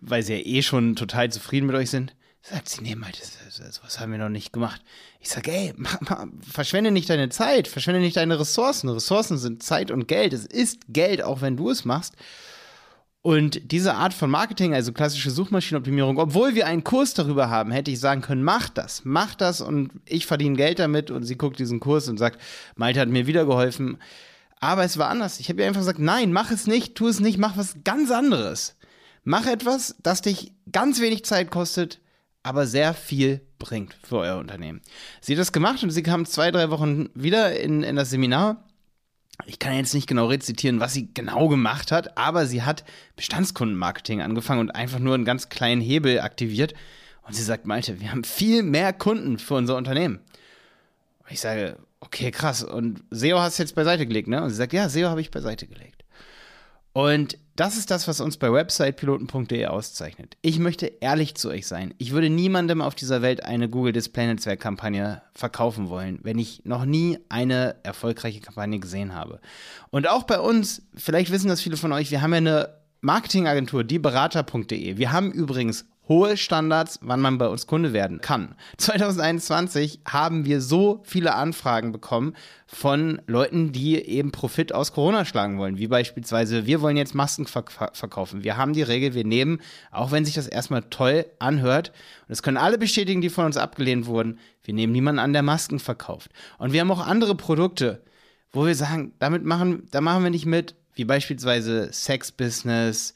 weil 0.00 0.22
sie 0.22 0.34
ja 0.34 0.40
eh 0.44 0.62
schon 0.62 0.96
total 0.96 1.30
zufrieden 1.30 1.66
mit 1.66 1.76
euch 1.76 1.90
sind? 1.90 2.14
Sagt 2.42 2.68
sie, 2.68 2.82
nee, 2.82 2.94
mal, 2.94 3.10
das, 3.10 3.38
das, 3.58 3.80
das 3.80 4.00
haben 4.00 4.12
wir 4.12 4.18
noch 4.18 4.28
nicht 4.28 4.52
gemacht. 4.52 4.80
Ich 5.18 5.30
sage, 5.30 5.50
ey, 5.50 5.72
mach, 5.76 6.00
mach, 6.02 6.26
verschwende 6.48 6.92
nicht 6.92 7.10
deine 7.10 7.28
Zeit, 7.28 7.66
verschwende 7.66 8.00
nicht 8.00 8.16
deine 8.16 8.38
Ressourcen. 8.38 8.88
Ressourcen 8.88 9.36
sind 9.36 9.64
Zeit 9.64 9.90
und 9.90 10.06
Geld. 10.06 10.32
Es 10.32 10.46
ist 10.46 10.82
Geld, 10.88 11.22
auch 11.22 11.40
wenn 11.40 11.56
du 11.56 11.70
es 11.70 11.84
machst. 11.84 12.14
Und 13.26 13.72
diese 13.72 13.94
Art 13.94 14.14
von 14.14 14.30
Marketing, 14.30 14.72
also 14.72 14.92
klassische 14.92 15.32
Suchmaschinenoptimierung, 15.32 16.16
obwohl 16.16 16.54
wir 16.54 16.68
einen 16.68 16.84
Kurs 16.84 17.12
darüber 17.12 17.50
haben, 17.50 17.72
hätte 17.72 17.90
ich 17.90 17.98
sagen 17.98 18.20
können, 18.20 18.44
mach 18.44 18.68
das, 18.68 19.02
mach 19.04 19.34
das 19.34 19.60
und 19.60 19.90
ich 20.04 20.26
verdiene 20.26 20.54
Geld 20.54 20.78
damit 20.78 21.10
und 21.10 21.24
sie 21.24 21.36
guckt 21.36 21.58
diesen 21.58 21.80
Kurs 21.80 22.06
und 22.08 22.18
sagt, 22.18 22.40
Malte 22.76 23.00
hat 23.00 23.08
mir 23.08 23.26
wieder 23.26 23.44
geholfen. 23.44 23.98
Aber 24.60 24.84
es 24.84 24.96
war 24.96 25.08
anders. 25.08 25.40
Ich 25.40 25.48
habe 25.48 25.60
ihr 25.60 25.66
einfach 25.66 25.80
gesagt, 25.80 25.98
nein, 25.98 26.32
mach 26.32 26.52
es 26.52 26.68
nicht, 26.68 26.94
tu 26.94 27.08
es 27.08 27.18
nicht, 27.18 27.36
mach 27.36 27.56
was 27.56 27.78
ganz 27.82 28.12
anderes. 28.12 28.76
Mach 29.24 29.46
etwas, 29.46 29.96
das 30.04 30.22
dich 30.22 30.52
ganz 30.70 31.00
wenig 31.00 31.24
Zeit 31.24 31.50
kostet, 31.50 31.98
aber 32.44 32.64
sehr 32.68 32.94
viel 32.94 33.40
bringt 33.58 33.96
für 34.04 34.18
euer 34.18 34.38
Unternehmen. 34.38 34.82
Sie 35.20 35.32
hat 35.32 35.40
das 35.40 35.50
gemacht 35.50 35.82
und 35.82 35.90
sie 35.90 36.04
kam 36.04 36.26
zwei, 36.26 36.52
drei 36.52 36.70
Wochen 36.70 37.08
wieder 37.14 37.58
in, 37.58 37.82
in 37.82 37.96
das 37.96 38.10
Seminar 38.10 38.65
ich 39.44 39.58
kann 39.58 39.74
jetzt 39.74 39.94
nicht 39.94 40.06
genau 40.06 40.26
rezitieren, 40.26 40.80
was 40.80 40.94
sie 40.94 41.12
genau 41.12 41.48
gemacht 41.48 41.92
hat, 41.92 42.16
aber 42.16 42.46
sie 42.46 42.62
hat 42.62 42.84
Bestandskundenmarketing 43.16 44.22
angefangen 44.22 44.60
und 44.60 44.70
einfach 44.70 44.98
nur 44.98 45.14
einen 45.14 45.24
ganz 45.24 45.48
kleinen 45.48 45.80
Hebel 45.80 46.20
aktiviert. 46.20 46.74
Und 47.26 47.34
sie 47.34 47.42
sagt, 47.42 47.66
Malte, 47.66 48.00
wir 48.00 48.10
haben 48.10 48.24
viel 48.24 48.62
mehr 48.62 48.92
Kunden 48.92 49.38
für 49.38 49.54
unser 49.54 49.76
Unternehmen. 49.76 50.20
Und 51.24 51.32
ich 51.32 51.40
sage, 51.40 51.76
okay, 52.00 52.30
krass. 52.30 52.62
Und 52.62 53.02
SEO 53.10 53.38
hast 53.38 53.58
du 53.58 53.62
jetzt 53.62 53.74
beiseite 53.74 54.06
gelegt, 54.06 54.28
ne? 54.28 54.42
Und 54.42 54.50
sie 54.50 54.56
sagt, 54.56 54.72
ja, 54.72 54.88
SEO 54.88 55.08
habe 55.08 55.20
ich 55.20 55.30
beiseite 55.30 55.66
gelegt. 55.66 56.04
Und 56.96 57.36
das 57.56 57.76
ist 57.76 57.90
das, 57.90 58.08
was 58.08 58.22
uns 58.22 58.38
bei 58.38 58.50
websitepiloten.de 58.50 59.66
auszeichnet. 59.66 60.38
Ich 60.40 60.58
möchte 60.58 60.86
ehrlich 60.86 61.34
zu 61.34 61.50
euch 61.50 61.66
sein. 61.66 61.92
Ich 61.98 62.12
würde 62.12 62.30
niemandem 62.30 62.80
auf 62.80 62.94
dieser 62.94 63.20
Welt 63.20 63.44
eine 63.44 63.68
Google 63.68 63.92
Display 63.92 64.26
Netzwerk 64.26 64.60
Kampagne 64.60 65.20
verkaufen 65.34 65.90
wollen, 65.90 66.20
wenn 66.22 66.38
ich 66.38 66.64
noch 66.64 66.86
nie 66.86 67.18
eine 67.28 67.76
erfolgreiche 67.82 68.40
Kampagne 68.40 68.78
gesehen 68.78 69.14
habe. 69.14 69.40
Und 69.90 70.08
auch 70.08 70.22
bei 70.22 70.40
uns, 70.40 70.80
vielleicht 70.94 71.30
wissen 71.30 71.48
das 71.48 71.60
viele 71.60 71.76
von 71.76 71.92
euch, 71.92 72.10
wir 72.10 72.22
haben 72.22 72.32
ja 72.32 72.38
eine 72.38 72.68
Marketingagentur, 73.02 73.84
dieberater.de. 73.84 74.96
Wir 74.96 75.12
haben 75.12 75.32
übrigens 75.32 75.84
hohe 76.08 76.36
Standards, 76.36 76.98
wann 77.02 77.20
man 77.20 77.38
bei 77.38 77.48
uns 77.48 77.66
Kunde 77.66 77.92
werden 77.92 78.20
kann. 78.20 78.54
2021 78.78 80.00
haben 80.06 80.44
wir 80.44 80.60
so 80.60 81.00
viele 81.04 81.34
Anfragen 81.34 81.92
bekommen 81.92 82.34
von 82.66 83.20
Leuten, 83.26 83.72
die 83.72 83.96
eben 83.96 84.32
Profit 84.32 84.72
aus 84.72 84.92
Corona 84.92 85.24
schlagen 85.24 85.58
wollen, 85.58 85.78
wie 85.78 85.88
beispielsweise, 85.88 86.66
wir 86.66 86.80
wollen 86.80 86.96
jetzt 86.96 87.14
Masken 87.14 87.46
verk 87.46 87.72
verkaufen. 87.92 88.44
Wir 88.44 88.56
haben 88.56 88.72
die 88.72 88.82
Regel, 88.82 89.14
wir 89.14 89.24
nehmen, 89.24 89.60
auch 89.90 90.12
wenn 90.12 90.24
sich 90.24 90.34
das 90.34 90.46
erstmal 90.46 90.82
toll 90.82 91.26
anhört, 91.38 91.88
und 91.88 92.30
das 92.30 92.42
können 92.42 92.56
alle 92.56 92.78
bestätigen, 92.78 93.20
die 93.20 93.30
von 93.30 93.46
uns 93.46 93.56
abgelehnt 93.56 94.06
wurden, 94.06 94.38
wir 94.64 94.74
nehmen 94.74 94.92
niemanden 94.92 95.20
an, 95.20 95.32
der 95.32 95.42
Masken 95.42 95.78
verkauft. 95.78 96.30
Und 96.58 96.72
wir 96.72 96.80
haben 96.80 96.90
auch 96.90 97.06
andere 97.06 97.34
Produkte, 97.34 98.02
wo 98.52 98.66
wir 98.66 98.74
sagen, 98.74 99.12
damit 99.18 99.44
machen, 99.44 99.86
da 99.90 100.00
machen 100.00 100.24
wir 100.24 100.30
nicht 100.30 100.46
mit, 100.46 100.74
wie 100.94 101.04
beispielsweise 101.04 101.92
Sex 101.92 102.32
Business, 102.32 103.14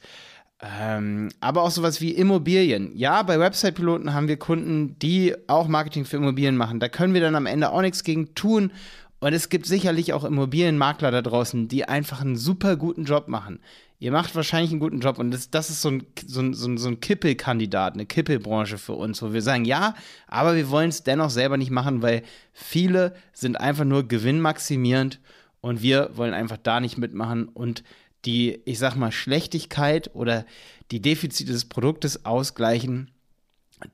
Ähm, 0.61 1.29
aber 1.39 1.63
auch 1.63 1.71
sowas 1.71 2.01
wie 2.01 2.11
Immobilien. 2.11 2.95
Ja, 2.95 3.23
bei 3.23 3.39
Website-Piloten 3.39 4.13
haben 4.13 4.27
wir 4.27 4.37
Kunden, 4.37 4.97
die 4.99 5.35
auch 5.47 5.67
Marketing 5.67 6.05
für 6.05 6.17
Immobilien 6.17 6.55
machen. 6.55 6.79
Da 6.79 6.87
können 6.87 7.15
wir 7.15 7.21
dann 7.21 7.35
am 7.35 7.47
Ende 7.47 7.71
auch 7.71 7.81
nichts 7.81 8.03
gegen 8.03 8.35
tun. 8.35 8.71
Und 9.19 9.33
es 9.33 9.49
gibt 9.49 9.65
sicherlich 9.65 10.13
auch 10.13 10.23
Immobilienmakler 10.23 11.11
da 11.11 11.21
draußen, 11.21 11.67
die 11.67 11.85
einfach 11.85 12.21
einen 12.21 12.35
super 12.35 12.75
guten 12.75 13.05
Job 13.05 13.27
machen. 13.27 13.59
Ihr 13.99 14.11
macht 14.11 14.35
wahrscheinlich 14.35 14.71
einen 14.71 14.79
guten 14.79 14.99
Job 14.99 15.19
und 15.19 15.29
das, 15.29 15.51
das 15.51 15.69
ist 15.69 15.83
so 15.83 15.89
ein, 15.89 16.03
so 16.25 16.41
ein, 16.41 16.55
so 16.55 16.89
ein, 16.89 16.99
Kippelkandidat, 16.99 17.93
eine 17.93 18.07
Kippelbranche 18.07 18.79
für 18.79 18.93
uns, 18.93 19.21
wo 19.21 19.31
wir 19.31 19.43
sagen, 19.43 19.63
ja, 19.63 19.93
aber 20.25 20.55
wir 20.55 20.71
wollen 20.71 20.89
es 20.89 21.03
dennoch 21.03 21.29
selber 21.29 21.55
nicht 21.55 21.69
machen, 21.69 22.01
weil 22.01 22.23
viele 22.51 23.13
sind 23.31 23.59
einfach 23.59 23.85
nur 23.85 24.07
gewinnmaximierend 24.07 25.19
und 25.61 25.83
wir 25.83 26.09
wollen 26.15 26.33
einfach 26.33 26.57
da 26.57 26.79
nicht 26.79 26.97
mitmachen 26.97 27.47
und 27.47 27.83
die, 28.25 28.61
ich 28.65 28.79
sag 28.79 28.95
mal, 28.95 29.11
Schlechtigkeit 29.11 30.13
oder 30.13 30.45
die 30.91 31.01
Defizite 31.01 31.51
des 31.51 31.65
Produktes 31.65 32.25
ausgleichen, 32.25 33.11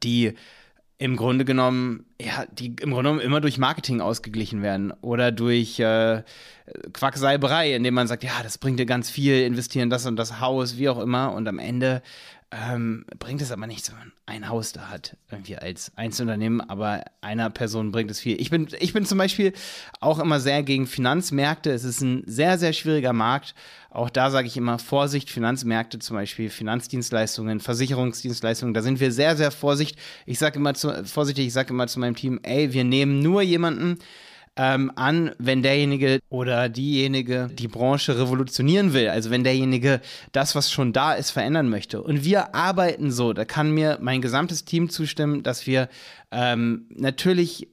die 0.03 0.33
im 0.99 1.15
Grunde 1.15 1.45
genommen, 1.45 2.05
ja, 2.19 2.45
die 2.51 2.67
im 2.67 2.91
Grunde 2.91 3.03
genommen 3.03 3.19
immer 3.19 3.39
durch 3.39 3.59
Marketing 3.59 4.01
ausgeglichen 4.01 4.63
werden 4.63 4.91
oder 5.01 5.31
durch 5.31 5.79
äh, 5.79 6.23
Quackseiberei, 6.91 7.75
indem 7.75 7.93
man 7.93 8.07
sagt, 8.07 8.23
ja, 8.23 8.41
das 8.41 8.57
bringt 8.57 8.79
dir 8.79 8.87
ganz 8.87 9.09
viel, 9.09 9.43
investieren 9.43 9.91
das 9.91 10.07
und 10.07 10.15
das 10.15 10.39
Haus, 10.39 10.77
wie 10.77 10.89
auch 10.89 10.99
immer, 10.99 11.33
und 11.33 11.47
am 11.47 11.59
Ende 11.59 12.01
ähm, 12.51 13.05
bringt 13.19 13.41
es 13.41 13.51
aber 13.51 13.67
nichts, 13.67 13.91
wenn 13.91 13.97
man 13.99 14.13
ein 14.25 14.47
Haus 14.47 14.71
da 14.71 14.89
hat, 14.89 15.17
irgendwie 15.29 15.57
als 15.57 15.91
Einzelunternehmen, 15.97 16.61
aber 16.61 17.03
einer 17.19 17.49
Person 17.49 17.91
bringt 17.91 18.09
es 18.09 18.21
viel. 18.21 18.39
Ich 18.39 18.49
bin, 18.49 18.69
ich 18.79 18.93
bin 18.93 19.05
zum 19.05 19.17
Beispiel 19.17 19.51
auch 19.99 20.19
immer 20.19 20.39
sehr 20.39 20.63
gegen 20.63 20.87
Finanzmärkte. 20.87 21.71
Es 21.71 21.83
ist 21.83 21.99
ein 21.99 22.23
sehr, 22.25 22.57
sehr 22.57 22.71
schwieriger 22.71 23.11
Markt. 23.11 23.53
Auch 23.89 24.09
da 24.09 24.31
sage 24.31 24.47
ich 24.47 24.55
immer 24.55 24.79
Vorsicht, 24.79 25.29
Finanzmärkte, 25.29 25.99
zum 25.99 26.15
Beispiel 26.15 26.49
Finanzdienstleistungen, 26.49 27.59
Versicherungsdienstleistungen, 27.59 28.73
da 28.73 28.81
sind 28.81 29.01
wir 29.01 29.11
sehr, 29.11 29.35
sehr 29.35 29.51
vorsichtig. 29.51 29.97
Ich 30.25 30.39
sage 30.39 30.57
immer 30.57 30.73
zu, 30.73 31.03
vorsichtig, 31.05 31.47
ich 31.47 31.53
sage 31.53 31.73
immer 31.73 31.87
zu 31.87 31.99
meinem 31.99 32.15
Team, 32.15 32.39
ey, 32.43 32.71
wir 32.71 32.85
nehmen 32.85 33.19
nur 33.19 33.41
jemanden, 33.41 33.99
ähm, 34.57 34.91
an, 34.95 35.31
wenn 35.37 35.61
derjenige 35.61 36.19
oder 36.29 36.67
diejenige 36.67 37.49
die 37.53 37.67
Branche 37.67 38.17
revolutionieren 38.17 38.93
will. 38.93 39.07
Also 39.09 39.29
wenn 39.29 39.43
derjenige 39.43 40.01
das, 40.31 40.55
was 40.55 40.71
schon 40.71 40.93
da 40.93 41.13
ist, 41.13 41.29
verändern 41.29 41.69
möchte. 41.69 42.01
Und 42.01 42.25
wir 42.25 42.55
arbeiten 42.55 43.11
so, 43.11 43.33
da 43.33 43.45
kann 43.45 43.71
mir 43.71 43.99
mein 44.01 44.21
gesamtes 44.21 44.65
Team 44.65 44.89
zustimmen, 44.89 45.43
dass 45.43 45.67
wir 45.67 45.89
ähm, 46.31 46.87
natürlich, 46.89 47.67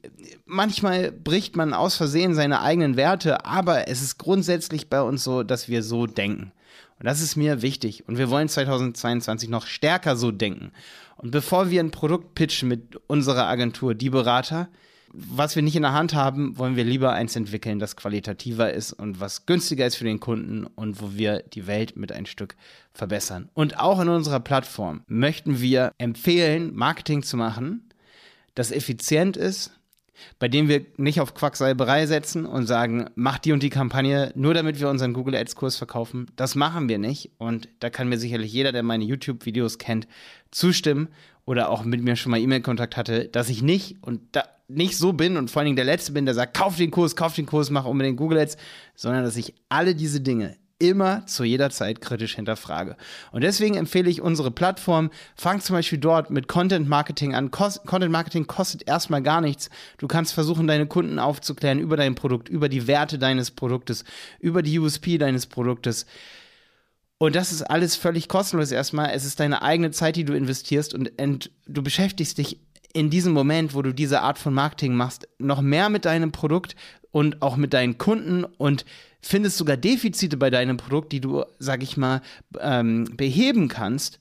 manchmal 0.45 1.11
bricht 1.11 1.57
man 1.57 1.73
aus 1.73 1.97
Versehen 1.97 2.35
seine 2.35 2.61
eigenen 2.61 2.97
Werte, 2.97 3.47
aber 3.47 3.89
es 3.89 4.03
ist 4.03 4.19
grundsätzlich 4.19 4.91
bei 4.91 5.01
uns 5.01 5.25
so, 5.25 5.43
dass 5.43 5.69
wir 5.69 5.83
so 5.83 6.07
denken. 6.07 6.53
Und 7.01 7.07
das 7.07 7.23
ist 7.23 7.35
mir 7.35 7.63
wichtig. 7.63 8.07
Und 8.07 8.19
wir 8.19 8.31
wollen 8.31 8.49
2022 8.49 9.49
noch 9.49 9.67
stärker 9.67 10.17
so 10.17 10.31
denken. 10.31 10.71
Und 11.17 11.31
bevor 11.31 11.71
wir 11.71 11.81
ein 11.81 11.91
Produkt 11.91 12.35
pitchen 12.35 12.69
mit 12.69 13.01
unserer 13.07 13.47
Agentur, 13.47 13.95
die 13.95 14.11
Berater, 14.11 14.69
was 15.17 15.55
wir 15.55 15.63
nicht 15.63 15.77
in 15.77 15.83
der 15.83 15.93
Hand 15.93 16.15
haben, 16.15 16.59
wollen 16.59 16.77
wir 16.77 16.85
lieber 16.85 17.13
eins 17.13 17.37
entwickeln, 17.37 17.79
das 17.79 17.97
qualitativer 17.97 18.73
ist 18.73 18.93
und 18.93 19.21
was 19.21 19.47
günstiger 19.47 19.87
ist 19.87 19.97
für 19.97 20.05
den 20.05 20.21
Kunden 20.21 20.67
und 20.67 21.01
wo 21.01 21.15
wir 21.15 21.43
die 21.43 21.67
Welt 21.67 21.97
mit 21.97 22.11
ein 22.11 22.27
Stück 22.27 22.57
verbessern. 22.93 23.49
Und 23.55 23.79
auch 23.79 24.01
in 24.01 24.09
unserer 24.09 24.41
Plattform 24.41 25.03
möchten 25.07 25.61
wir 25.61 25.93
empfehlen, 25.99 26.75
Marketing 26.75 27.23
zu 27.23 27.37
machen, 27.37 27.89
das 28.55 28.73
effizient 28.73 29.37
ist, 29.37 29.73
bei 30.39 30.49
dem 30.49 30.69
wir 30.69 30.85
nicht 30.97 31.21
auf 31.21 31.35
Quacksalberei 31.35 32.07
setzen 32.07 32.47
und 32.47 32.67
sagen, 32.67 33.07
mach 33.15 33.39
die 33.39 33.53
und 33.53 33.63
die 33.63 33.71
Kampagne 33.71 34.33
nur 34.35 34.55
damit 34.55 34.81
wir 34.81 34.89
unseren 34.89 35.13
Google 35.13 35.35
Ads 35.35 35.57
Kurs 35.57 35.77
verkaufen. 35.77 36.27
Das 36.37 36.55
machen 36.55 36.89
wir 36.89 36.99
nicht 36.99 37.31
und 37.39 37.69
da 37.81 37.91
kann 37.91 38.09
mir 38.09 38.19
sicherlich 38.19 38.53
jeder, 38.53 38.73
der 38.73 38.83
meine 38.83 39.05
YouTube 39.05 39.47
Videos 39.47 39.79
kennt, 39.79 40.07
zustimmen 40.51 41.09
oder 41.45 41.69
auch 41.69 41.85
mit 41.85 42.03
mir 42.03 42.17
schon 42.17 42.31
mal 42.31 42.41
E-Mail-Kontakt 42.41 42.97
hatte, 42.97 43.29
dass 43.29 43.49
ich 43.49 43.63
nicht 43.63 44.03
und 44.03 44.21
da 44.33 44.45
nicht 44.67 44.97
so 44.97 45.13
bin 45.13 45.37
und 45.37 45.51
vor 45.51 45.61
allen 45.61 45.67
Dingen 45.67 45.77
der 45.77 45.85
Letzte 45.85 46.13
bin, 46.13 46.25
der 46.25 46.35
sagt, 46.35 46.57
kauf 46.57 46.77
den 46.77 46.91
Kurs, 46.91 47.17
kauf 47.17 47.35
den 47.35 47.47
Kurs, 47.47 47.71
mach 47.71 47.85
unbedingt 47.85 48.17
Google 48.17 48.39
Ads, 48.39 48.57
sondern 48.95 49.23
dass 49.23 49.37
ich 49.37 49.55
alle 49.69 49.95
diese 49.95 50.21
Dinge 50.21 50.57
immer 50.79 51.25
zu 51.27 51.45
jeder 51.45 51.71
Zeit 51.71 52.01
kritisch 52.01 52.35
hinterfrage. 52.35 52.97
Und 53.33 53.43
deswegen 53.43 53.77
empfehle 53.77 54.11
ich 54.11 54.21
unsere 54.21 54.51
Plattform. 54.51 55.11
Fang 55.37 55.61
zum 55.61 55.77
Beispiel 55.77 55.99
dort 55.99 56.31
mit 56.31 56.49
Content 56.49 56.89
Marketing 56.89 57.35
an. 57.35 57.51
Kost 57.51 57.87
Content 57.87 58.13
Marketing 58.13 58.47
kostet 58.47 58.87
erstmal 58.87 59.23
gar 59.23 59.41
nichts. 59.41 59.71
Du 59.99 60.09
kannst 60.09 60.35
versuchen, 60.35 60.67
deine 60.67 60.87
Kunden 60.87 61.19
aufzuklären 61.19 61.79
über 61.79 61.97
dein 61.97 62.15
Produkt, 62.15 62.49
über 62.49 62.69
die 62.69 62.87
Werte 62.87 63.19
deines 63.19 63.51
Produktes, 63.51 64.05
über 64.41 64.63
die 64.63 64.79
USP 64.79 65.19
deines 65.19 65.47
Produktes. 65.47 66.07
Und 67.19 67.37
das 67.37 67.53
ist 67.53 67.63
alles 67.63 67.95
völlig 67.95 68.29
kostenlos 68.29 68.73
erstmal. 68.73 69.11
Es 69.15 69.25
ist 69.25 69.41
deine 69.41 69.63
eigene 69.63 69.93
Zeit, 69.93 70.17
die 70.17 70.25
du 70.25 70.35
investierst 70.35 70.93
und, 70.93 71.19
und 71.21 71.51
du 71.67 71.83
beschäftigst 71.83 72.39
dich 72.39 72.59
in 72.93 73.11
diesem 73.11 73.33
Moment, 73.33 73.75
wo 73.75 73.83
du 73.83 73.93
diese 73.93 74.23
Art 74.23 74.39
von 74.39 74.55
Marketing 74.55 74.95
machst, 74.95 75.29
noch 75.39 75.61
mehr 75.61 75.89
mit 75.89 76.05
deinem 76.05 76.33
Produkt 76.33 76.77
und 77.11 77.43
auch 77.43 77.57
mit 77.57 77.73
deinen 77.75 77.99
Kunden 77.99 78.45
und 78.45 78.85
findest 79.27 79.57
sogar 79.57 79.77
Defizite 79.77 80.37
bei 80.37 80.51
deinem 80.51 80.77
Produkt, 80.77 81.13
die 81.13 81.21
du, 81.21 81.45
sag 81.59 81.83
ich 81.83 81.97
mal, 81.97 82.21
ähm, 82.61 83.09
beheben 83.17 83.69
kannst. 83.69 84.19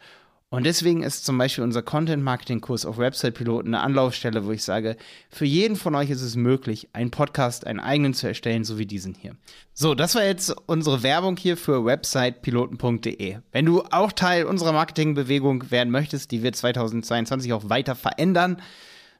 Und 0.53 0.67
deswegen 0.67 1.01
ist 1.01 1.25
zum 1.25 1.39
Beispiel 1.39 1.63
unser 1.63 1.81
Content-Marketing-Kurs 1.81 2.85
auf 2.85 2.99
Website-Piloten 2.99 3.73
eine 3.73 3.83
Anlaufstelle, 3.83 4.45
wo 4.45 4.51
ich 4.51 4.63
sage, 4.63 4.97
für 5.31 5.45
jeden 5.45 5.75
von 5.75 5.95
euch 5.95 6.11
ist 6.11 6.21
es 6.21 6.35
möglich, 6.35 6.89
einen 6.93 7.09
Podcast, 7.09 7.65
einen 7.65 7.79
eigenen 7.79 8.13
zu 8.13 8.27
erstellen, 8.27 8.63
so 8.63 8.77
wie 8.77 8.85
diesen 8.85 9.15
hier. 9.15 9.35
So, 9.73 9.95
das 9.95 10.13
war 10.13 10.23
jetzt 10.23 10.55
unsere 10.67 11.01
Werbung 11.01 11.37
hier 11.37 11.57
für 11.57 11.85
websitepiloten.de. 11.85 13.39
Wenn 13.51 13.65
du 13.65 13.81
auch 13.89 14.11
Teil 14.11 14.45
unserer 14.45 14.73
Marketingbewegung 14.73 15.71
werden 15.71 15.89
möchtest, 15.89 16.29
die 16.29 16.43
wir 16.43 16.53
2022 16.53 17.51
auch 17.51 17.69
weiter 17.69 17.95
verändern, 17.95 18.61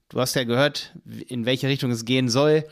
du 0.10 0.20
hast 0.20 0.36
ja 0.36 0.44
gehört, 0.44 0.94
in 1.28 1.48
welche 1.48 1.68
Richtung 1.68 1.90
es 1.90 2.06
gehen 2.06 2.30
soll, 2.30 2.64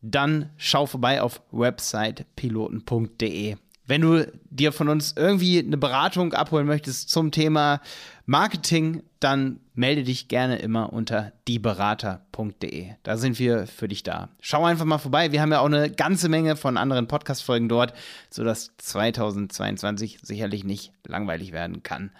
dann 0.00 0.50
schau 0.56 0.86
vorbei 0.86 1.22
auf 1.22 1.40
websitepiloten.de. 1.52 3.56
Wenn 3.88 4.00
du 4.00 4.26
dir 4.50 4.72
von 4.72 4.88
uns 4.88 5.14
irgendwie 5.16 5.60
eine 5.60 5.76
Beratung 5.76 6.32
abholen 6.32 6.66
möchtest 6.66 7.08
zum 7.08 7.30
Thema 7.30 7.80
Marketing, 8.24 9.04
dann 9.20 9.60
melde 9.74 10.02
dich 10.02 10.26
gerne 10.26 10.58
immer 10.58 10.92
unter 10.92 11.32
dieberater.de. 11.46 12.94
Da 13.04 13.16
sind 13.16 13.38
wir 13.38 13.68
für 13.68 13.86
dich 13.86 14.02
da. 14.02 14.30
Schau 14.40 14.64
einfach 14.64 14.84
mal 14.84 14.98
vorbei. 14.98 15.30
Wir 15.30 15.40
haben 15.40 15.52
ja 15.52 15.60
auch 15.60 15.66
eine 15.66 15.90
ganze 15.90 16.28
Menge 16.28 16.56
von 16.56 16.76
anderen 16.76 17.06
Podcast-Folgen 17.06 17.68
dort, 17.68 17.92
sodass 18.28 18.72
2022 18.78 20.18
sicherlich 20.20 20.64
nicht 20.64 20.92
langweilig 21.06 21.52
werden 21.52 21.84
kann. 21.84 22.10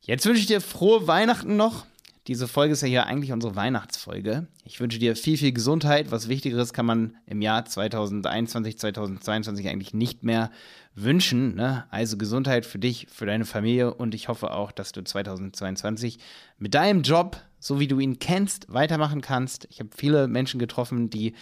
Jetzt 0.00 0.26
wünsche 0.26 0.40
ich 0.40 0.46
dir 0.46 0.60
frohe 0.60 1.06
Weihnachten 1.06 1.56
noch. 1.56 1.86
Diese 2.26 2.48
Folge 2.48 2.72
ist 2.72 2.80
ja 2.80 2.88
hier 2.88 3.06
eigentlich 3.06 3.32
unsere 3.32 3.54
Weihnachtsfolge. 3.54 4.46
Ich 4.64 4.80
wünsche 4.80 4.98
dir 4.98 5.14
viel, 5.14 5.36
viel 5.36 5.52
Gesundheit. 5.52 6.10
Was 6.10 6.28
Wichtigeres 6.28 6.72
kann 6.72 6.86
man 6.86 7.16
im 7.26 7.42
Jahr 7.42 7.66
2021, 7.66 8.78
2022 8.78 9.68
eigentlich 9.68 9.92
nicht 9.92 10.22
mehr 10.22 10.50
wünschen. 10.94 11.54
Ne? 11.54 11.84
Also 11.90 12.16
Gesundheit 12.16 12.64
für 12.64 12.78
dich, 12.78 13.08
für 13.10 13.26
deine 13.26 13.44
Familie 13.44 13.92
und 13.92 14.14
ich 14.14 14.28
hoffe 14.28 14.52
auch, 14.52 14.72
dass 14.72 14.92
du 14.92 15.04
2022 15.04 16.18
mit 16.58 16.72
deinem 16.72 17.02
Job, 17.02 17.36
so 17.58 17.78
wie 17.78 17.88
du 17.88 18.00
ihn 18.00 18.18
kennst, 18.18 18.72
weitermachen 18.72 19.20
kannst. 19.20 19.68
Ich 19.70 19.80
habe 19.80 19.90
viele 19.94 20.26
Menschen 20.26 20.58
getroffen, 20.58 21.10
die 21.10 21.34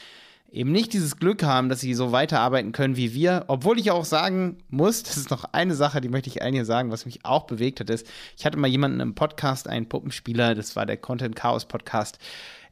eben 0.53 0.71
nicht 0.71 0.93
dieses 0.93 1.17
Glück 1.17 1.43
haben, 1.43 1.69
dass 1.69 1.81
sie 1.81 1.95
so 1.95 2.13
weiterarbeiten 2.13 2.73
können 2.73 2.97
wie 2.97 3.15
wir. 3.15 3.45
Obwohl 3.49 3.79
ich 3.79 3.91
auch 3.91 4.05
sagen 4.05 4.59
muss, 4.69 5.03
das 5.03 5.17
ist 5.17 5.31
noch 5.31 5.45
eine 5.53 5.75
Sache, 5.75 6.01
die 6.01 6.09
möchte 6.09 6.29
ich 6.29 6.43
eigentlich 6.43 6.67
sagen, 6.67 6.91
was 6.91 7.07
mich 7.07 7.25
auch 7.25 7.45
bewegt 7.45 7.81
hat, 7.81 7.91
ist, 7.91 8.07
ich 8.37 8.45
hatte 8.45 8.59
mal 8.59 8.69
jemanden 8.69 9.01
im 9.01 9.15
Podcast, 9.15 9.69
einen 9.69 9.89
Puppenspieler, 9.89 10.55
das 10.55 10.77
war 10.77 10.87
der 10.87 10.99
Content 10.99 11.35
Chaos 11.37 11.65
Podcast. 11.65 12.19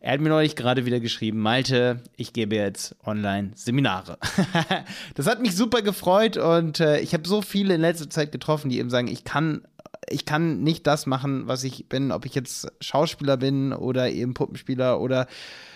Er 0.02 0.12
hat 0.12 0.20
mir 0.20 0.30
neulich 0.30 0.56
gerade 0.56 0.86
wieder 0.86 1.00
geschrieben, 1.00 1.40
Malte, 1.40 2.02
ich 2.16 2.32
gebe 2.32 2.56
jetzt 2.56 2.96
online 3.04 3.50
Seminare. 3.54 4.18
das 5.14 5.26
hat 5.26 5.42
mich 5.42 5.54
super 5.54 5.82
gefreut 5.82 6.36
und 6.36 6.80
äh, 6.80 7.00
ich 7.00 7.12
habe 7.12 7.28
so 7.28 7.42
viele 7.42 7.74
in 7.74 7.82
letzter 7.82 8.08
Zeit 8.08 8.32
getroffen, 8.32 8.70
die 8.70 8.78
eben 8.78 8.90
sagen, 8.90 9.08
ich 9.08 9.24
kann 9.24 9.62
ich 10.08 10.24
kann 10.24 10.62
nicht 10.62 10.86
das 10.86 11.06
machen, 11.06 11.46
was 11.46 11.62
ich 11.62 11.88
bin, 11.88 12.10
ob 12.10 12.24
ich 12.24 12.34
jetzt 12.34 12.72
Schauspieler 12.80 13.36
bin 13.36 13.72
oder 13.72 14.10
eben 14.10 14.34
Puppenspieler 14.34 15.00
oder 15.00 15.26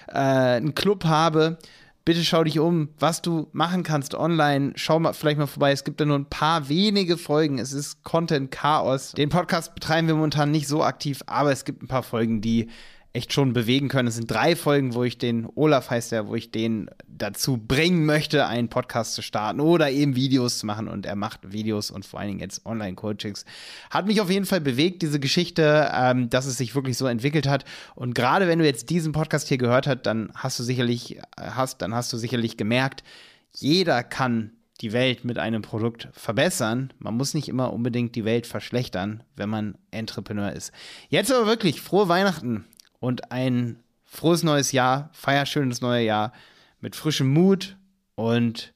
äh, 0.08 0.18
einen 0.18 0.74
Club 0.74 1.04
habe 1.04 1.58
bitte 2.04 2.24
schau 2.24 2.44
dich 2.44 2.58
um, 2.58 2.90
was 2.98 3.22
du 3.22 3.48
machen 3.52 3.82
kannst 3.82 4.14
online. 4.14 4.72
Schau 4.76 4.98
mal 5.00 5.12
vielleicht 5.12 5.38
mal 5.38 5.46
vorbei. 5.46 5.72
Es 5.72 5.84
gibt 5.84 6.00
da 6.00 6.04
nur 6.04 6.18
ein 6.18 6.28
paar 6.28 6.68
wenige 6.68 7.16
Folgen. 7.16 7.58
Es 7.58 7.72
ist 7.72 8.02
Content 8.02 8.50
Chaos. 8.50 9.12
Den 9.12 9.28
Podcast 9.30 9.74
betreiben 9.74 10.08
wir 10.08 10.14
momentan 10.14 10.50
nicht 10.50 10.68
so 10.68 10.82
aktiv, 10.82 11.22
aber 11.26 11.52
es 11.52 11.64
gibt 11.64 11.82
ein 11.82 11.88
paar 11.88 12.02
Folgen, 12.02 12.40
die 12.40 12.68
echt 13.14 13.32
schon 13.32 13.52
bewegen 13.52 13.88
können. 13.88 14.08
Es 14.08 14.16
sind 14.16 14.28
drei 14.28 14.56
Folgen, 14.56 14.94
wo 14.94 15.04
ich 15.04 15.18
den, 15.18 15.46
Olaf 15.54 15.88
heißt 15.88 16.10
der, 16.10 16.26
wo 16.26 16.34
ich 16.34 16.50
den 16.50 16.90
dazu 17.06 17.56
bringen 17.56 18.04
möchte, 18.04 18.46
einen 18.46 18.68
Podcast 18.68 19.14
zu 19.14 19.22
starten 19.22 19.60
oder 19.60 19.88
eben 19.88 20.16
Videos 20.16 20.58
zu 20.58 20.66
machen. 20.66 20.88
Und 20.88 21.06
er 21.06 21.14
macht 21.14 21.52
Videos 21.52 21.92
und 21.92 22.04
vor 22.04 22.18
allen 22.18 22.30
Dingen 22.30 22.40
jetzt 22.40 22.66
Online-Coachings. 22.66 23.44
Hat 23.90 24.08
mich 24.08 24.20
auf 24.20 24.30
jeden 24.30 24.46
Fall 24.46 24.60
bewegt, 24.60 25.00
diese 25.02 25.20
Geschichte, 25.20 25.92
ähm, 25.94 26.28
dass 26.28 26.46
es 26.46 26.58
sich 26.58 26.74
wirklich 26.74 26.98
so 26.98 27.06
entwickelt 27.06 27.46
hat. 27.46 27.64
Und 27.94 28.16
gerade 28.16 28.48
wenn 28.48 28.58
du 28.58 28.64
jetzt 28.64 28.90
diesen 28.90 29.12
Podcast 29.12 29.46
hier 29.46 29.58
gehört 29.58 29.86
hast, 29.86 30.02
dann 30.02 30.32
hast 30.34 30.58
du 30.58 30.64
sicherlich, 30.64 31.20
hast, 31.38 31.82
dann 31.82 31.94
hast 31.94 32.12
du 32.12 32.16
sicherlich 32.16 32.56
gemerkt, 32.56 33.04
jeder 33.52 34.02
kann 34.02 34.50
die 34.80 34.92
Welt 34.92 35.24
mit 35.24 35.38
einem 35.38 35.62
Produkt 35.62 36.08
verbessern. 36.12 36.92
Man 36.98 37.16
muss 37.16 37.32
nicht 37.32 37.48
immer 37.48 37.72
unbedingt 37.72 38.16
die 38.16 38.24
Welt 38.24 38.48
verschlechtern, 38.48 39.22
wenn 39.36 39.48
man 39.48 39.78
Entrepreneur 39.92 40.52
ist. 40.52 40.72
Jetzt 41.08 41.32
aber 41.32 41.46
wirklich 41.46 41.80
frohe 41.80 42.08
Weihnachten 42.08 42.64
und 43.04 43.30
ein 43.30 43.82
frohes 44.06 44.42
neues 44.42 44.72
Jahr, 44.72 45.10
feierschönes 45.12 45.82
neues 45.82 46.06
Jahr 46.06 46.32
mit 46.80 46.96
frischem 46.96 47.30
Mut 47.30 47.76
und 48.14 48.72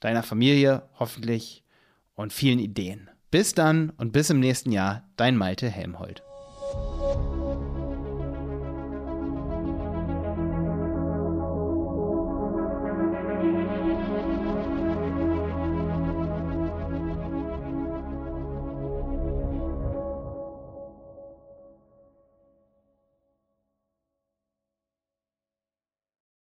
deiner 0.00 0.24
Familie 0.24 0.82
hoffentlich 0.98 1.62
und 2.16 2.32
vielen 2.32 2.58
Ideen. 2.58 3.08
Bis 3.30 3.54
dann 3.54 3.90
und 3.90 4.12
bis 4.12 4.30
im 4.30 4.40
nächsten 4.40 4.72
Jahr, 4.72 5.04
dein 5.16 5.36
Malte 5.36 5.68
Helmholt. 5.70 6.24